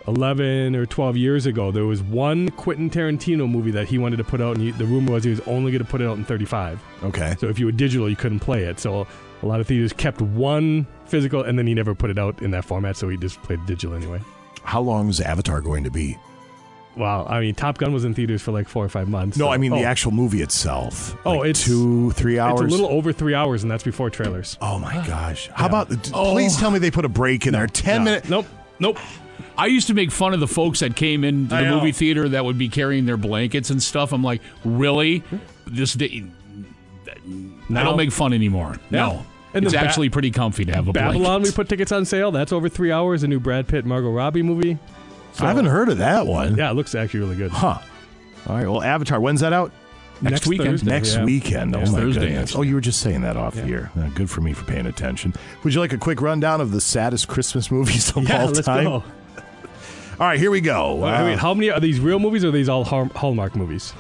eleven 0.08 0.76
or 0.76 0.86
twelve 0.86 1.18
years 1.18 1.46
ago, 1.46 1.72
there 1.72 1.86
was 1.86 2.02
one 2.02 2.50
Quentin 2.52 2.90
Tarantino 2.90 3.50
movie 3.50 3.72
that 3.72 3.88
he 3.88 3.98
wanted 3.98 4.18
to 4.18 4.24
put 4.24 4.42
out, 4.42 4.56
and 4.58 4.66
he, 4.66 4.72
the 4.72 4.86
rumor 4.86 5.14
was 5.14 5.24
he 5.24 5.30
was 5.30 5.40
only 5.42 5.72
going 5.72 5.84
to 5.84 5.90
put 5.90 6.02
it 6.02 6.08
out 6.08 6.18
in 6.18 6.26
thirty-five. 6.26 6.82
Okay. 7.04 7.36
So 7.40 7.48
if 7.48 7.60
you 7.60 7.66
were 7.66 7.72
digital, 7.72 8.10
you 8.10 8.16
couldn't 8.16 8.40
play 8.40 8.64
it. 8.64 8.80
So 8.80 9.08
a 9.42 9.46
lot 9.46 9.60
of 9.60 9.68
theaters 9.68 9.94
kept 9.94 10.22
one 10.22 10.88
physical, 11.06 11.42
and 11.44 11.58
then 11.58 11.68
he 11.68 11.74
never 11.74 11.94
put 11.96 12.10
it 12.10 12.18
out 12.20 12.42
in 12.42 12.52
that 12.52 12.66
format. 12.66 12.98
So 12.98 13.10
he 13.10 13.18
just 13.18 13.42
played 13.44 13.66
digital 13.66 13.96
anyway. 13.96 14.22
How 14.64 14.82
long 14.82 15.10
is 15.10 15.20
Avatar 15.20 15.62
going 15.62 15.84
to 15.84 15.92
be? 15.92 16.18
Wow, 16.96 17.26
I 17.28 17.40
mean, 17.40 17.56
Top 17.56 17.80
Gun 17.80 17.92
was 17.92 18.06
in 18.06 18.14
theaters 18.14 18.44
for 18.44 18.52
like 18.52 18.68
four 18.68 18.86
or 18.86 18.90
five 18.90 19.10
months. 19.10 19.36
No, 19.36 19.46
so- 19.46 19.52
I 19.52 19.58
mean 19.58 19.72
the 19.72 19.80
oh. 19.84 19.84
actual 19.86 20.12
movie 20.12 20.44
itself. 20.44 21.18
Oh, 21.26 21.38
Like 21.40 21.50
it's 21.50 21.66
two, 21.66 22.12
three 22.12 22.38
hours. 22.38 22.62
It's 22.62 22.74
a 22.74 22.78
little 22.78 22.96
over 22.96 23.12
three 23.12 23.34
hours, 23.34 23.64
and 23.64 23.72
that's 23.72 23.84
before 23.84 24.12
trailers. 24.12 24.60
Oh 24.62 24.78
my 24.78 24.94
gosh! 25.08 25.50
How 25.56 25.66
about? 25.66 25.90
d- 25.90 26.12
Oh. 26.14 26.34
Please 26.34 26.56
tell 26.56 26.70
me 26.70 26.78
they 26.80 26.92
put 26.92 27.04
a 27.06 27.10
break 27.10 27.48
in 27.48 27.54
there. 27.54 27.66
Ten 27.66 28.02
no. 28.04 28.06
minutes. 28.06 28.30
Nope. 28.30 28.46
Nope. 28.80 29.00
I 29.58 29.68
used 29.68 29.88
to 29.88 29.94
make 29.94 30.12
fun 30.12 30.34
of 30.34 30.40
the 30.40 30.48
folks 30.48 30.80
that 30.80 30.96
came 30.96 31.24
in 31.24 31.48
the 31.48 31.62
movie 31.64 31.92
theater 31.92 32.30
that 32.30 32.44
would 32.46 32.58
be 32.58 32.70
carrying 32.70 33.06
their 33.06 33.18
blankets 33.18 33.70
and 33.70 33.82
stuff. 33.82 34.12
I'm 34.14 34.24
like, 34.24 34.42
really? 34.66 35.24
This 35.68 35.94
day, 35.94 36.24
I 37.70 37.84
don't 37.84 37.98
make 37.98 38.12
fun 38.12 38.34
anymore. 38.34 38.76
Yeah. 38.90 39.06
No, 39.08 39.26
And 39.54 39.66
it's 39.66 39.74
the 39.74 39.80
Ba- 39.80 39.86
actually 39.86 40.10
pretty 40.10 40.32
comfy 40.32 40.66
to 40.66 40.74
have 40.74 40.88
a 40.88 40.94
Babylon, 40.94 41.22
blanket. 41.42 41.50
we 41.50 41.56
put 41.56 41.70
tickets 41.70 41.92
on 41.92 42.06
sale. 42.06 42.32
That's 42.32 42.52
over 42.52 42.70
three 42.70 42.92
hours. 42.92 43.24
A 43.24 43.28
new 43.28 43.40
Brad 43.40 43.68
Pitt, 43.68 43.86
Margot 43.86 44.10
Robbie 44.12 44.42
movie. 44.44 44.78
I 45.40 45.48
haven't 45.48 45.66
heard 45.66 45.90
of 45.90 45.98
that 46.00 46.28
one. 46.28 46.56
Yeah, 46.58 46.70
it 46.72 46.74
looks 46.76 46.94
actually 46.94 47.22
really 47.22 47.36
good. 47.36 47.52
Huh. 47.52 47.80
All 48.48 48.56
right. 48.56 48.68
Well, 48.68 48.84
Avatar. 48.84 49.20
When's 49.20 49.42
that 49.42 49.54
out? 49.54 49.72
Next 50.22 50.46
weekend. 50.48 50.70
Thursday, 50.82 50.90
Next 50.92 51.16
yeah. 51.16 51.24
weekend. 51.26 51.72
Next 51.72 51.90
oh 51.90 51.94
my 51.94 52.00
Thursday, 52.00 52.22
goodness. 52.28 52.50
actually. 52.52 52.60
Oh, 52.60 52.70
you 52.70 52.76
were 52.76 52.82
just 52.82 53.00
saying 53.02 53.22
that 53.22 53.36
off 53.36 53.56
here. 53.56 53.90
Uh, 53.98 54.08
good 54.10 54.30
for 54.30 54.42
me 54.42 54.54
for 54.54 54.64
paying 54.66 54.86
attention. 54.86 55.34
Would 55.64 55.74
you 55.74 55.80
like 55.80 55.92
a 55.92 55.98
quick 55.98 56.22
rundown 56.22 56.62
of 56.62 56.72
the 56.72 56.80
saddest 56.80 57.28
Christmas 57.28 57.72
movies 57.72 58.16
of 58.16 58.28
Yeah, 58.30 58.42
all 58.42 58.48
let's 58.48 58.62
time? 58.66 58.84
go. 58.86 59.04
All 60.24 60.30
right, 60.30 60.40
here 60.40 60.52
we 60.52 60.62
go. 60.62 60.96
Wait, 60.96 61.12
Uh, 61.12 61.26
wait, 61.26 61.38
how 61.40 61.54
many 61.54 61.70
are 61.70 61.82
these 61.82 62.00
real 62.00 62.18
movies 62.18 62.46
or 62.46 62.48
are 62.48 62.52
these 62.52 62.70
all 62.70 62.86
Hall- 62.86 63.10
Hallmark 63.14 63.58
movies? 63.58 63.92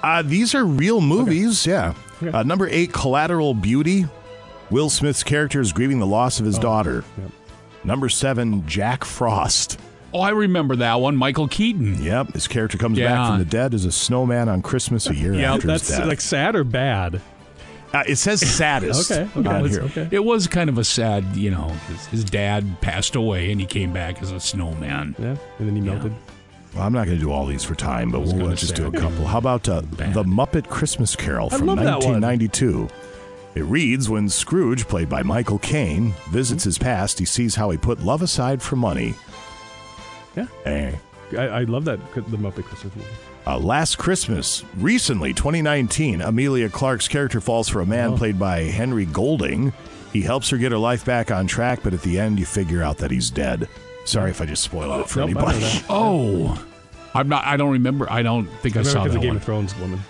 Uh, 0.00 0.22
these 0.22 0.54
are 0.54 0.64
real 0.64 1.00
movies, 1.00 1.66
yeah. 1.66 1.94
Uh, 2.32 2.44
number 2.44 2.68
eight, 2.70 2.92
Collateral 2.92 3.52
Beauty. 3.54 4.06
Will 4.70 4.88
Smith's 4.88 5.24
character 5.24 5.60
is 5.60 5.72
grieving 5.72 5.98
the 5.98 6.06
loss 6.06 6.38
of 6.38 6.46
his 6.46 6.56
Oh, 6.58 6.62
daughter. 6.62 7.02
Number 7.82 8.08
seven, 8.08 8.64
Jack 8.68 9.02
Frost. 9.04 9.76
Oh, 10.14 10.20
I 10.20 10.30
remember 10.30 10.76
that 10.76 11.00
one. 11.00 11.16
Michael 11.16 11.48
Keaton. 11.48 12.00
Yep, 12.00 12.34
his 12.34 12.46
character 12.46 12.78
comes 12.78 12.96
Yeah. 12.96 13.08
back 13.16 13.26
from 13.30 13.38
the 13.40 13.44
dead 13.44 13.74
as 13.74 13.84
a 13.84 13.90
snowman 13.90 14.48
on 14.48 14.62
Christmas 14.62 15.10
a 15.10 15.16
year 15.16 15.34
Yeah, 15.34 15.54
after 15.54 15.66
that's 15.66 15.88
his 15.88 15.98
death. 15.98 16.06
like 16.06 16.20
sad 16.20 16.54
or 16.54 16.62
bad. 16.62 17.20
Uh, 17.92 18.04
it 18.06 18.16
says 18.16 18.40
saddest 18.56 19.10
Okay, 19.10 19.28
okay, 19.36 19.48
on 19.48 19.68
here. 19.68 19.82
okay. 19.82 20.08
It 20.10 20.24
was 20.24 20.46
kind 20.46 20.70
of 20.70 20.78
a 20.78 20.84
sad, 20.84 21.24
you 21.36 21.50
know, 21.50 21.68
his, 21.88 22.06
his 22.06 22.24
dad 22.24 22.80
passed 22.80 23.16
away 23.16 23.50
and 23.50 23.60
he 23.60 23.66
came 23.66 23.92
back 23.92 24.22
as 24.22 24.30
a 24.32 24.38
snowman. 24.40 25.16
Yeah, 25.18 25.36
and 25.58 25.68
then 25.68 25.74
he 25.74 25.80
melted. 25.80 26.12
Well, 26.74 26.84
I'm 26.84 26.92
not 26.92 27.06
going 27.06 27.18
to 27.18 27.24
do 27.24 27.32
all 27.32 27.46
these 27.46 27.64
for 27.64 27.74
time, 27.74 28.12
but 28.12 28.20
we'll 28.20 28.32
kinda 28.32 28.54
just 28.54 28.76
do 28.76 28.86
a 28.86 28.92
couple. 28.92 29.26
How 29.26 29.38
about 29.38 29.68
uh, 29.68 29.80
The 29.80 30.22
Muppet 30.22 30.68
Christmas 30.68 31.16
Carol 31.16 31.50
from 31.50 31.66
love 31.66 31.78
that 31.78 32.04
one. 32.04 32.20
1992? 32.20 32.88
It 33.56 33.62
reads 33.64 34.08
When 34.08 34.28
Scrooge, 34.28 34.86
played 34.86 35.08
by 35.08 35.24
Michael 35.24 35.58
Caine, 35.58 36.14
visits 36.28 36.62
his 36.62 36.78
past, 36.78 37.18
he 37.18 37.24
sees 37.24 37.56
how 37.56 37.70
he 37.70 37.76
put 37.76 37.98
love 38.04 38.22
aside 38.22 38.62
for 38.62 38.76
money. 38.76 39.14
Yeah. 40.36 40.46
Eh. 40.64 40.92
I, 41.36 41.42
I 41.48 41.62
love 41.64 41.84
that 41.86 41.98
the 42.14 42.36
Muppet 42.36 42.62
Christmas 42.64 42.94
movie. 42.94 43.08
Uh, 43.50 43.58
last 43.58 43.98
Christmas, 43.98 44.62
recently, 44.76 45.34
2019, 45.34 46.20
Emilia 46.20 46.68
Clarke's 46.68 47.08
character 47.08 47.40
falls 47.40 47.68
for 47.68 47.80
a 47.80 47.86
man 47.86 48.10
Oh. 48.10 48.16
played 48.16 48.38
by 48.38 48.60
Henry 48.62 49.06
Golding. 49.06 49.72
He 50.12 50.20
helps 50.22 50.50
her 50.50 50.56
get 50.56 50.70
her 50.70 50.78
life 50.78 51.04
back 51.04 51.32
on 51.32 51.48
track, 51.48 51.80
but 51.82 51.92
at 51.92 52.02
the 52.02 52.20
end, 52.20 52.38
you 52.38 52.46
figure 52.46 52.80
out 52.80 52.98
that 52.98 53.10
he's 53.10 53.28
dead. 53.28 53.68
Sorry 54.04 54.30
if 54.30 54.40
I 54.40 54.46
just 54.46 54.62
spoiled 54.62 55.00
it 55.00 55.08
for 55.08 55.18
Nope, 55.20 55.30
anybody. 55.30 55.82
Oh, 55.88 56.62
I'm 57.12 57.28
not. 57.28 57.44
I 57.44 57.56
don't 57.56 57.72
remember. 57.72 58.06
I 58.08 58.22
don't 58.22 58.46
think 58.60 58.76
I, 58.76 58.80
I 58.80 58.82
saw 58.84 59.02
that 59.02 59.12
the 59.14 59.18
Game 59.18 59.28
one. 59.30 59.36
of 59.38 59.42
Thrones 59.44 59.76
woman. 59.78 60.00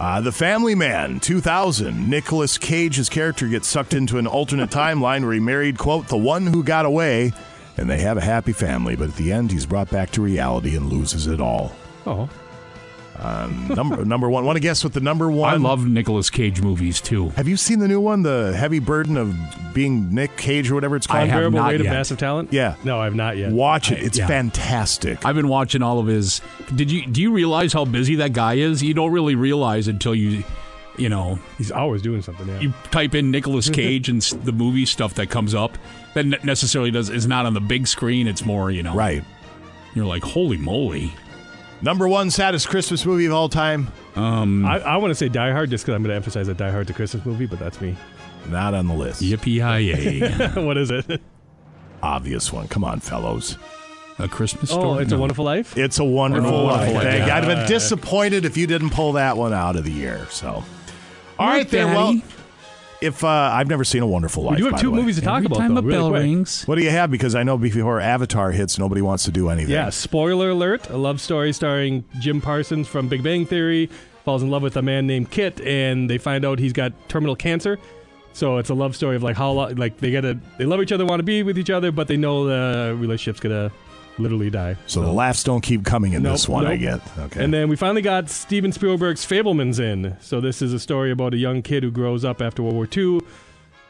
Uh, 0.00 0.20
the 0.20 0.32
Family 0.32 0.74
Man, 0.74 1.20
2000. 1.20 2.10
Nicolas 2.10 2.58
Cage's 2.58 3.08
character 3.08 3.46
gets 3.46 3.68
sucked 3.68 3.94
into 3.94 4.18
an 4.18 4.26
alternate 4.26 4.70
timeline 4.72 5.22
where 5.22 5.32
he 5.32 5.38
married, 5.38 5.78
quote, 5.78 6.08
the 6.08 6.16
one 6.16 6.44
who 6.48 6.64
got 6.64 6.86
away, 6.86 7.32
and 7.76 7.88
they 7.88 7.98
have 8.00 8.16
a 8.16 8.20
happy 8.20 8.52
family. 8.52 8.96
But 8.96 9.10
at 9.10 9.14
the 9.16 9.30
end, 9.32 9.52
he's 9.52 9.64
brought 9.66 9.90
back 9.90 10.10
to 10.12 10.22
reality 10.22 10.74
and 10.76 10.92
loses 10.92 11.28
it 11.28 11.40
all. 11.40 11.70
Oh. 12.04 12.28
Um, 13.20 13.68
number 13.68 14.04
number 14.04 14.30
one. 14.30 14.44
Want 14.44 14.56
to 14.56 14.60
guess 14.60 14.84
what 14.84 14.92
the 14.92 15.00
number 15.00 15.30
one? 15.30 15.52
I 15.52 15.56
love 15.56 15.86
Nicolas 15.86 16.30
Cage 16.30 16.60
movies 16.62 17.00
too. 17.00 17.30
Have 17.30 17.48
you 17.48 17.56
seen 17.56 17.78
the 17.80 17.88
new 17.88 18.00
one, 18.00 18.22
The 18.22 18.54
Heavy 18.56 18.78
Burden 18.78 19.16
of 19.16 19.36
Being 19.74 20.14
Nick 20.14 20.36
Cage 20.36 20.70
or 20.70 20.74
whatever 20.74 20.94
it's 20.96 21.06
called? 21.06 21.18
I 21.24 21.26
have 21.26 21.30
Unbearable 21.36 21.58
not 21.58 21.68
Weight 21.68 21.80
of 21.80 21.86
yet. 21.86 21.92
Massive 21.92 22.18
Talent? 22.18 22.52
Yeah. 22.52 22.76
No, 22.84 23.00
I've 23.00 23.14
not 23.16 23.36
yet. 23.36 23.50
Watch 23.52 23.90
it. 23.90 23.98
I- 23.98 24.02
It's 24.02 24.18
yeah. 24.18 24.26
fantastic. 24.28 25.24
I've 25.26 25.34
been 25.34 25.48
watching 25.48 25.82
all 25.82 25.98
of 25.98 26.06
his. 26.06 26.40
Did 26.74 26.90
you 26.92 27.06
do 27.06 27.20
you 27.20 27.32
realize 27.32 27.72
how 27.72 27.84
busy 27.84 28.14
that 28.16 28.32
guy 28.32 28.54
is? 28.54 28.82
You 28.82 28.94
don't 28.94 29.10
really 29.12 29.34
realize 29.34 29.88
until 29.88 30.14
you, 30.14 30.44
you 30.96 31.08
know, 31.08 31.38
He's 31.58 31.72
always 31.72 32.02
doing 32.02 32.22
something, 32.22 32.46
yeah. 32.46 32.60
you 32.60 32.72
type 32.90 33.14
in 33.14 33.30
Nicolas 33.30 33.68
Cage 33.80 34.08
and 34.08 34.18
s- 34.22 34.30
the 34.44 34.52
movie 34.52 34.86
stuff 34.86 35.14
that 35.14 35.28
comes 35.28 35.54
up. 35.54 35.76
That 36.14 36.26
ne- 36.26 36.38
necessarily 36.44 36.90
does 36.92 37.10
is 37.10 37.26
not 37.26 37.46
on 37.46 37.54
the 37.54 37.60
big 37.60 37.86
screen. 37.88 38.26
It's 38.28 38.44
more, 38.44 38.70
you 38.70 38.82
know, 38.82 38.94
Right. 38.94 39.24
You're 39.94 40.06
like, 40.06 40.22
holy 40.22 40.56
moly! 40.58 41.12
Number 41.80 42.08
one 42.08 42.30
saddest 42.30 42.68
Christmas 42.68 43.06
movie 43.06 43.26
of 43.26 43.32
all 43.32 43.48
time? 43.48 43.88
Um, 44.16 44.64
I, 44.66 44.80
I 44.80 44.96
want 44.96 45.12
to 45.12 45.14
say 45.14 45.28
Die 45.28 45.52
Hard 45.52 45.70
just 45.70 45.84
because 45.84 45.94
I'm 45.94 46.02
going 46.02 46.10
to 46.10 46.16
emphasize 46.16 46.48
that 46.48 46.56
Die 46.56 46.70
Hard's 46.70 46.90
a 46.90 46.94
Christmas 46.94 47.24
movie, 47.24 47.46
but 47.46 47.58
that's 47.58 47.80
me. 47.80 47.96
Not 48.48 48.74
on 48.74 48.88
the 48.88 48.94
list. 48.94 49.22
Yippee 49.22 49.56
yay! 49.56 50.62
what 50.64 50.76
is 50.76 50.90
it? 50.90 51.20
Obvious 52.02 52.52
one. 52.52 52.66
Come 52.68 52.82
on, 52.84 52.98
fellows. 53.00 53.56
A 54.18 54.26
Christmas 54.26 54.70
Story. 54.70 54.84
Oh, 54.84 54.90
story. 54.94 55.02
It's 55.04 55.12
a 55.12 55.14
No. 55.16 55.20
Wonderful 55.20 55.44
Life? 55.44 55.76
It's 55.76 55.98
a 56.00 56.04
wonderful, 56.04 56.52
Oh, 56.52 56.64
life. 56.64 56.92
Life, 56.94 57.02
Thank- 57.04 57.26
yeah. 57.28 57.36
I'd 57.36 57.44
have 57.44 57.56
been 57.58 57.68
disappointed 57.68 58.44
if 58.44 58.56
you 58.56 58.66
didn't 58.66 58.90
pull 58.90 59.12
that 59.12 59.36
one 59.36 59.52
out 59.52 59.76
of 59.76 59.84
the 59.84 59.92
year. 59.92 60.26
So, 60.30 60.48
all 60.48 60.64
All 61.38 61.46
right, 61.46 61.58
right, 61.58 61.68
then. 61.68 61.94
Well, 61.94 62.14
Daddy. 62.14 62.24
If 63.00 63.22
uh, 63.24 63.28
I've 63.28 63.68
never 63.68 63.84
seen 63.84 64.02
a 64.02 64.06
Wonderful 64.06 64.42
Life, 64.44 64.52
We 64.52 64.58
do 64.58 64.64
have 64.64 64.72
by 64.74 64.80
two 64.80 64.92
movies 64.92 65.16
to 65.16 65.22
talk 65.22 65.36
Every 65.38 65.46
about, 65.46 65.58
time 65.58 65.74
though, 65.74 65.80
a 65.80 65.82
really 65.84 65.98
bell 65.98 66.08
quick. 66.10 66.22
rings. 66.22 66.64
What 66.64 66.76
do 66.76 66.82
you 66.82 66.90
have? 66.90 67.10
Because 67.10 67.34
I 67.34 67.42
know 67.42 67.56
before 67.58 68.00
Avatar 68.00 68.50
hits, 68.50 68.78
nobody 68.78 69.02
wants 69.02 69.24
to 69.24 69.30
do 69.30 69.48
anything. 69.50 69.72
Yeah, 69.72 69.90
spoiler 69.90 70.50
alert. 70.50 70.88
A 70.90 70.96
love 70.96 71.20
story 71.20 71.52
starring 71.52 72.04
Jim 72.20 72.40
Parsons 72.40 72.88
from 72.88 73.08
Big 73.08 73.22
Bang 73.22 73.46
Theory 73.46 73.88
falls 74.24 74.42
in 74.42 74.50
love 74.50 74.62
with 74.62 74.76
a 74.76 74.82
man 74.82 75.06
named 75.06 75.30
Kit, 75.30 75.60
and 75.62 76.10
they 76.10 76.18
find 76.18 76.44
out 76.44 76.58
he's 76.58 76.72
got 76.72 76.92
terminal 77.08 77.36
cancer. 77.36 77.78
So 78.34 78.58
it's 78.58 78.70
a 78.70 78.74
love 78.74 78.94
story 78.94 79.16
of 79.16 79.22
like 79.22 79.36
how 79.36 79.50
lo- 79.52 79.72
like 79.76 79.98
they 79.98 80.10
gotta 80.12 80.38
they 80.58 80.64
love 80.64 80.80
each 80.82 80.92
other, 80.92 81.04
want 81.06 81.18
to 81.20 81.24
be 81.24 81.42
with 81.42 81.58
each 81.58 81.70
other, 81.70 81.90
but 81.90 82.08
they 82.08 82.16
know 82.16 82.46
the 82.46 82.94
relationship's 82.96 83.40
gonna 83.40 83.72
literally 84.18 84.50
die. 84.50 84.76
So 84.86 85.00
the 85.02 85.12
laughs 85.12 85.44
don't 85.44 85.60
keep 85.60 85.84
coming 85.84 86.12
in 86.12 86.22
Nope, 86.22 86.34
this 86.34 86.48
one. 86.48 86.66
I 86.66 86.76
get. 86.76 87.00
Okay. 87.18 87.42
And 87.44 87.52
then 87.52 87.68
we 87.68 87.76
finally 87.76 88.02
got 88.02 88.28
Steven 88.28 88.72
Spielberg's 88.72 89.24
Fabelmans 89.26 89.78
in. 89.80 90.16
So 90.20 90.40
this 90.40 90.60
is 90.62 90.72
a 90.72 90.78
story 90.78 91.10
about 91.10 91.34
a 91.34 91.36
young 91.36 91.62
kid 91.62 91.82
who 91.82 91.90
grows 91.90 92.24
up 92.24 92.40
after 92.42 92.62
World 92.62 92.74
War 92.74 92.88
II, 92.96 93.20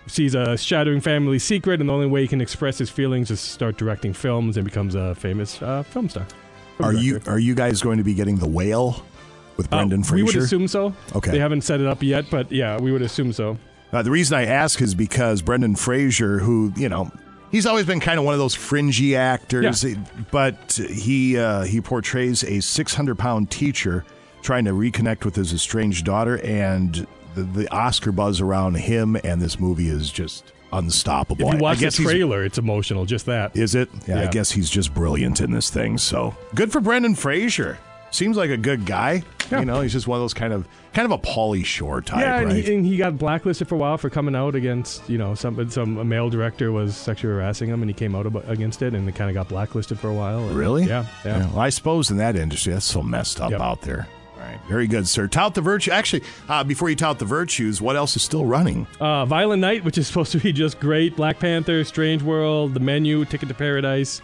sees 0.06 0.34
a 0.34 0.56
shattering 0.56 1.00
family 1.00 1.38
secret, 1.38 1.80
and 1.80 1.88
the 1.88 1.92
only 1.92 2.06
way 2.06 2.22
he 2.22 2.28
can 2.28 2.40
express 2.40 2.78
his 2.78 2.90
feelings 2.90 3.30
is 3.30 3.40
start 3.40 3.76
directing 3.76 4.12
films 4.12 4.56
and 4.56 4.64
becomes 4.64 4.94
a 4.94 5.14
famous 5.14 5.60
uh, 5.62 5.82
film 5.82 6.09
star. 6.09 6.26
Film 6.78 6.88
are 6.90 6.94
you 6.94 7.20
are 7.26 7.38
you 7.38 7.55
guys 7.55 7.82
going 7.82 7.98
to 7.98 8.05
be 8.05 8.14
getting 8.14 8.36
the 8.36 8.48
whale 8.48 9.05
with 9.56 9.68
Brendan 9.68 10.00
Uh, 10.00 10.05
Fraser? 10.05 10.14
We 10.16 10.22
would 10.24 10.36
assume 10.36 10.68
so. 10.68 10.94
Okay. 11.16 11.32
They 11.32 11.38
haven't 11.40 11.62
set 11.62 11.80
it 11.80 11.86
up 11.86 12.02
yet, 12.02 12.26
but 12.30 12.50
yeah, 12.52 12.78
we 12.78 12.92
would 12.92 13.02
assume 13.02 13.32
so. 13.32 13.59
Uh, 13.92 14.02
the 14.02 14.10
reason 14.10 14.36
I 14.36 14.44
ask 14.44 14.80
is 14.80 14.94
because 14.94 15.42
Brendan 15.42 15.74
Fraser, 15.74 16.38
who 16.38 16.72
you 16.76 16.88
know, 16.88 17.10
he's 17.50 17.66
always 17.66 17.86
been 17.86 18.00
kind 18.00 18.18
of 18.18 18.24
one 18.24 18.34
of 18.34 18.38
those 18.40 18.54
fringy 18.54 19.16
actors, 19.16 19.84
but 20.30 20.72
he 20.90 21.38
uh, 21.38 21.62
he 21.64 21.80
portrays 21.80 22.44
a 22.44 22.60
600 22.60 23.18
pound 23.18 23.50
teacher 23.50 24.04
trying 24.42 24.64
to 24.64 24.72
reconnect 24.72 25.24
with 25.24 25.34
his 25.36 25.52
estranged 25.52 26.04
daughter, 26.04 26.38
and 26.44 27.06
the, 27.34 27.42
the 27.42 27.70
Oscar 27.72 28.12
buzz 28.12 28.40
around 28.40 28.74
him 28.76 29.16
and 29.24 29.40
this 29.42 29.58
movie 29.60 29.88
is 29.88 30.10
just 30.10 30.52
unstoppable. 30.72 31.46
If 31.48 31.54
you 31.54 31.58
I- 31.58 31.58
I 31.58 31.62
watch 31.62 31.78
the 31.80 31.90
trailer, 31.90 32.44
it's 32.44 32.58
emotional. 32.58 33.04
Just 33.06 33.26
that. 33.26 33.56
Is 33.56 33.74
it? 33.74 33.88
Yeah, 34.06 34.20
I 34.22 34.26
guess 34.26 34.50
he's 34.50 34.68
just 34.70 34.94
brilliant 34.94 35.40
in 35.40 35.50
this 35.50 35.70
thing. 35.70 35.98
So 35.98 36.36
good 36.54 36.70
for 36.72 36.80
Brendan 36.80 37.14
Fraser. 37.14 37.78
Seems 38.10 38.36
like 38.36 38.50
a 38.50 38.56
good 38.56 38.86
guy. 38.86 39.22
You 39.58 39.64
know, 39.64 39.80
he's 39.80 39.92
just 39.92 40.06
one 40.06 40.16
of 40.18 40.22
those 40.22 40.34
kind 40.34 40.52
of 40.52 40.66
kind 40.92 41.06
of 41.06 41.12
a 41.12 41.18
Pauly 41.18 41.64
Shore 41.64 42.00
type, 42.00 42.20
yeah, 42.20 42.38
and, 42.40 42.52
right? 42.52 42.64
he, 42.64 42.74
and 42.74 42.84
he 42.86 42.96
got 42.96 43.16
blacklisted 43.18 43.66
for 43.68 43.74
a 43.76 43.78
while 43.78 43.96
for 43.98 44.10
coming 44.10 44.34
out 44.36 44.54
against, 44.54 45.08
you 45.08 45.18
know, 45.18 45.34
some 45.34 45.70
some 45.70 45.96
a 45.98 46.04
male 46.04 46.28
director 46.30 46.70
was 46.72 46.96
sexually 46.96 47.34
harassing 47.34 47.68
him, 47.68 47.82
and 47.82 47.90
he 47.90 47.94
came 47.94 48.14
out 48.14 48.26
against 48.48 48.82
it, 48.82 48.94
and 48.94 49.08
it 49.08 49.14
kind 49.14 49.30
of 49.30 49.34
got 49.34 49.48
blacklisted 49.48 49.98
for 49.98 50.08
a 50.08 50.14
while. 50.14 50.40
and- 50.46 50.56
Really? 50.56 50.84
Yeah, 50.84 51.06
yeah. 51.24 51.46
Well, 51.50 51.60
I 51.60 51.70
suppose 51.70 52.10
in 52.10 52.16
that 52.18 52.36
industry, 52.36 52.72
that's 52.72 52.84
so 52.86 53.02
messed 53.02 53.40
up 53.40 53.50
Yep. 53.52 53.60
out 53.60 53.80
there. 53.82 54.06
All 54.36 54.44
right. 54.44 54.58
Very 54.68 54.86
good, 54.86 55.08
sir. 55.08 55.26
Tout 55.26 55.54
the 55.54 55.60
virtue. 55.60 55.90
Actually, 55.90 56.22
uh, 56.48 56.62
before 56.62 56.88
you 56.90 56.94
tout 56.96 57.18
the 57.18 57.24
virtues, 57.24 57.80
what 57.82 57.96
else 57.96 58.14
is 58.16 58.22
still 58.22 58.44
running? 58.44 58.86
Uh, 59.00 59.24
Violent 59.24 59.60
Night, 59.60 59.82
which 59.84 59.98
is 59.98 60.06
supposed 60.08 60.30
to 60.32 60.38
be 60.38 60.52
just 60.52 60.78
great. 60.78 61.16
Black 61.16 61.38
Panther, 61.40 61.82
Strange 61.84 62.22
World, 62.22 62.74
The 62.74 62.80
Menu, 62.80 63.24
Ticket 63.24 63.48
to 63.48 63.54
Paradise. 63.54 64.20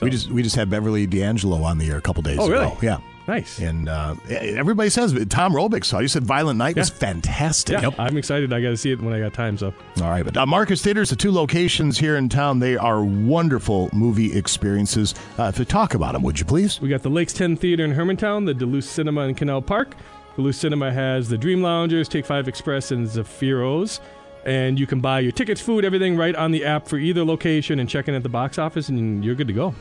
We 0.00 0.10
just 0.10 0.30
we 0.30 0.42
just 0.44 0.54
had 0.56 0.70
Beverly 0.70 1.06
D'Angelo 1.06 1.60
on 1.64 1.76
the 1.78 1.90
air 1.90 1.96
a 1.98 2.00
couple 2.00 2.22
days 2.22 2.38
Oh, 2.40 2.44
ago. 2.46 2.52
really? 2.52 2.76
Yeah. 2.82 2.98
Nice. 3.28 3.58
And 3.58 3.90
uh, 3.90 4.14
everybody 4.30 4.88
says 4.88 5.12
Tom 5.28 5.52
Robick 5.52 5.84
saw. 5.84 5.98
You 5.98 6.08
said 6.08 6.24
Violent 6.24 6.56
Night 6.56 6.76
was 6.76 6.88
fantastic. 6.88 7.82
Yeah, 7.82 7.90
I'm 7.98 8.16
excited. 8.16 8.54
I 8.54 8.62
got 8.62 8.70
to 8.70 8.76
see 8.78 8.90
it 8.90 9.02
when 9.02 9.12
I 9.12 9.20
got 9.20 9.34
time. 9.34 9.58
So 9.58 9.74
All 10.00 10.08
right, 10.08 10.24
but 10.24 10.34
uh, 10.34 10.46
Marcus 10.46 10.82
Theatres, 10.82 11.10
the 11.10 11.16
two 11.16 11.30
locations 11.30 11.98
here 11.98 12.16
in 12.16 12.30
town, 12.30 12.58
they 12.58 12.78
are 12.78 13.04
wonderful 13.04 13.90
movie 13.92 14.34
experiences. 14.34 15.14
Uh, 15.36 15.52
to 15.52 15.66
talk 15.66 15.92
about 15.92 16.14
them, 16.14 16.22
would 16.22 16.40
you 16.40 16.46
please? 16.46 16.80
we 16.80 16.88
got 16.88 17.02
the 17.02 17.10
Lakes 17.10 17.34
10 17.34 17.56
Theater 17.56 17.84
in 17.84 17.92
Hermantown, 17.92 18.46
the 18.46 18.54
Duluth 18.54 18.84
Cinema 18.84 19.22
in 19.22 19.34
Canal 19.34 19.60
Park. 19.60 19.94
Duluth 20.36 20.56
Cinema 20.56 20.90
has 20.90 21.28
the 21.28 21.36
Dream 21.36 21.60
Loungers, 21.60 22.08
Take 22.08 22.24
Five 22.24 22.48
Express, 22.48 22.92
and 22.92 23.06
Zaffiro's. 23.06 24.00
And 24.46 24.78
you 24.80 24.86
can 24.86 25.00
buy 25.00 25.20
your 25.20 25.32
tickets, 25.32 25.60
food, 25.60 25.84
everything 25.84 26.16
right 26.16 26.34
on 26.34 26.50
the 26.50 26.64
app 26.64 26.88
for 26.88 26.96
either 26.96 27.24
location 27.24 27.78
and 27.78 27.90
check 27.90 28.08
in 28.08 28.14
at 28.14 28.22
the 28.22 28.30
box 28.30 28.56
office, 28.56 28.88
and 28.88 29.22
you're 29.22 29.34
good 29.34 29.48
to 29.48 29.52
go. 29.52 29.74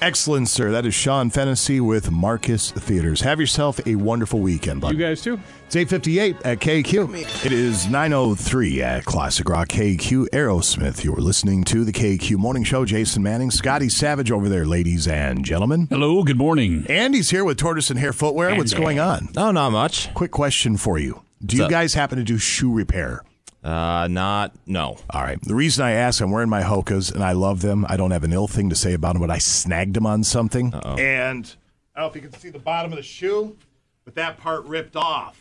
Excellent, 0.00 0.48
sir. 0.48 0.70
That 0.70 0.86
is 0.86 0.94
Sean 0.94 1.28
Fennessy 1.28 1.80
with 1.80 2.12
Marcus 2.12 2.70
Theatres. 2.70 3.20
Have 3.22 3.40
yourself 3.40 3.84
a 3.84 3.96
wonderful 3.96 4.38
weekend, 4.38 4.80
bud. 4.80 4.92
You 4.92 4.98
guys 4.98 5.22
too. 5.22 5.40
It's 5.66 5.74
858 5.74 6.36
at 6.46 6.60
KQ. 6.60 7.44
It 7.44 7.50
is 7.52 7.88
903 7.88 8.80
at 8.80 9.04
Classic 9.04 9.48
Rock 9.48 9.68
KQ 9.68 10.28
Aerosmith. 10.28 11.02
You're 11.02 11.16
listening 11.16 11.64
to 11.64 11.84
the 11.84 11.90
KQ 11.92 12.36
Morning 12.36 12.62
Show. 12.62 12.84
Jason 12.84 13.24
Manning, 13.24 13.50
Scotty 13.50 13.88
Savage 13.88 14.30
over 14.30 14.48
there, 14.48 14.64
ladies 14.64 15.08
and 15.08 15.44
gentlemen. 15.44 15.88
Hello, 15.90 16.22
good 16.22 16.38
morning. 16.38 16.86
Andy's 16.88 17.30
here 17.30 17.44
with 17.44 17.58
Tortoise 17.58 17.90
and 17.90 17.98
Hare 17.98 18.12
Footwear. 18.12 18.54
What's 18.54 18.74
going 18.74 19.00
on? 19.00 19.30
Oh, 19.36 19.50
not 19.50 19.70
much. 19.72 20.14
Quick 20.14 20.30
question 20.30 20.76
for 20.76 20.98
you. 21.00 21.22
Do 21.44 21.46
What's 21.46 21.54
you 21.54 21.64
up? 21.64 21.70
guys 21.70 21.94
happen 21.94 22.18
to 22.18 22.24
do 22.24 22.38
shoe 22.38 22.72
repair? 22.72 23.22
Uh, 23.64 24.06
not 24.08 24.54
no. 24.66 24.96
All 25.10 25.22
right. 25.22 25.40
The 25.42 25.54
reason 25.54 25.84
I 25.84 25.92
ask, 25.92 26.20
I'm 26.20 26.30
wearing 26.30 26.48
my 26.48 26.62
Hokas 26.62 27.12
and 27.12 27.22
I 27.24 27.32
love 27.32 27.60
them. 27.60 27.84
I 27.88 27.96
don't 27.96 28.12
have 28.12 28.24
an 28.24 28.32
ill 28.32 28.46
thing 28.46 28.70
to 28.70 28.76
say 28.76 28.92
about 28.94 29.14
them, 29.14 29.20
but 29.20 29.30
I 29.30 29.38
snagged 29.38 29.94
them 29.94 30.06
on 30.06 30.22
something. 30.24 30.72
Uh-oh. 30.72 30.96
And 30.96 31.54
I 31.94 32.00
don't 32.00 32.06
know 32.06 32.10
if 32.18 32.22
you 32.22 32.28
can 32.30 32.38
see 32.38 32.50
the 32.50 32.58
bottom 32.60 32.92
of 32.92 32.96
the 32.96 33.02
shoe, 33.02 33.56
but 34.04 34.14
that 34.14 34.38
part 34.38 34.64
ripped 34.64 34.94
off. 34.96 35.40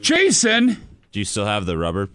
Jason. 0.00 0.80
Do 1.10 1.18
you 1.18 1.24
still 1.24 1.44
have 1.46 1.66
the 1.66 1.76
rubber? 1.76 2.08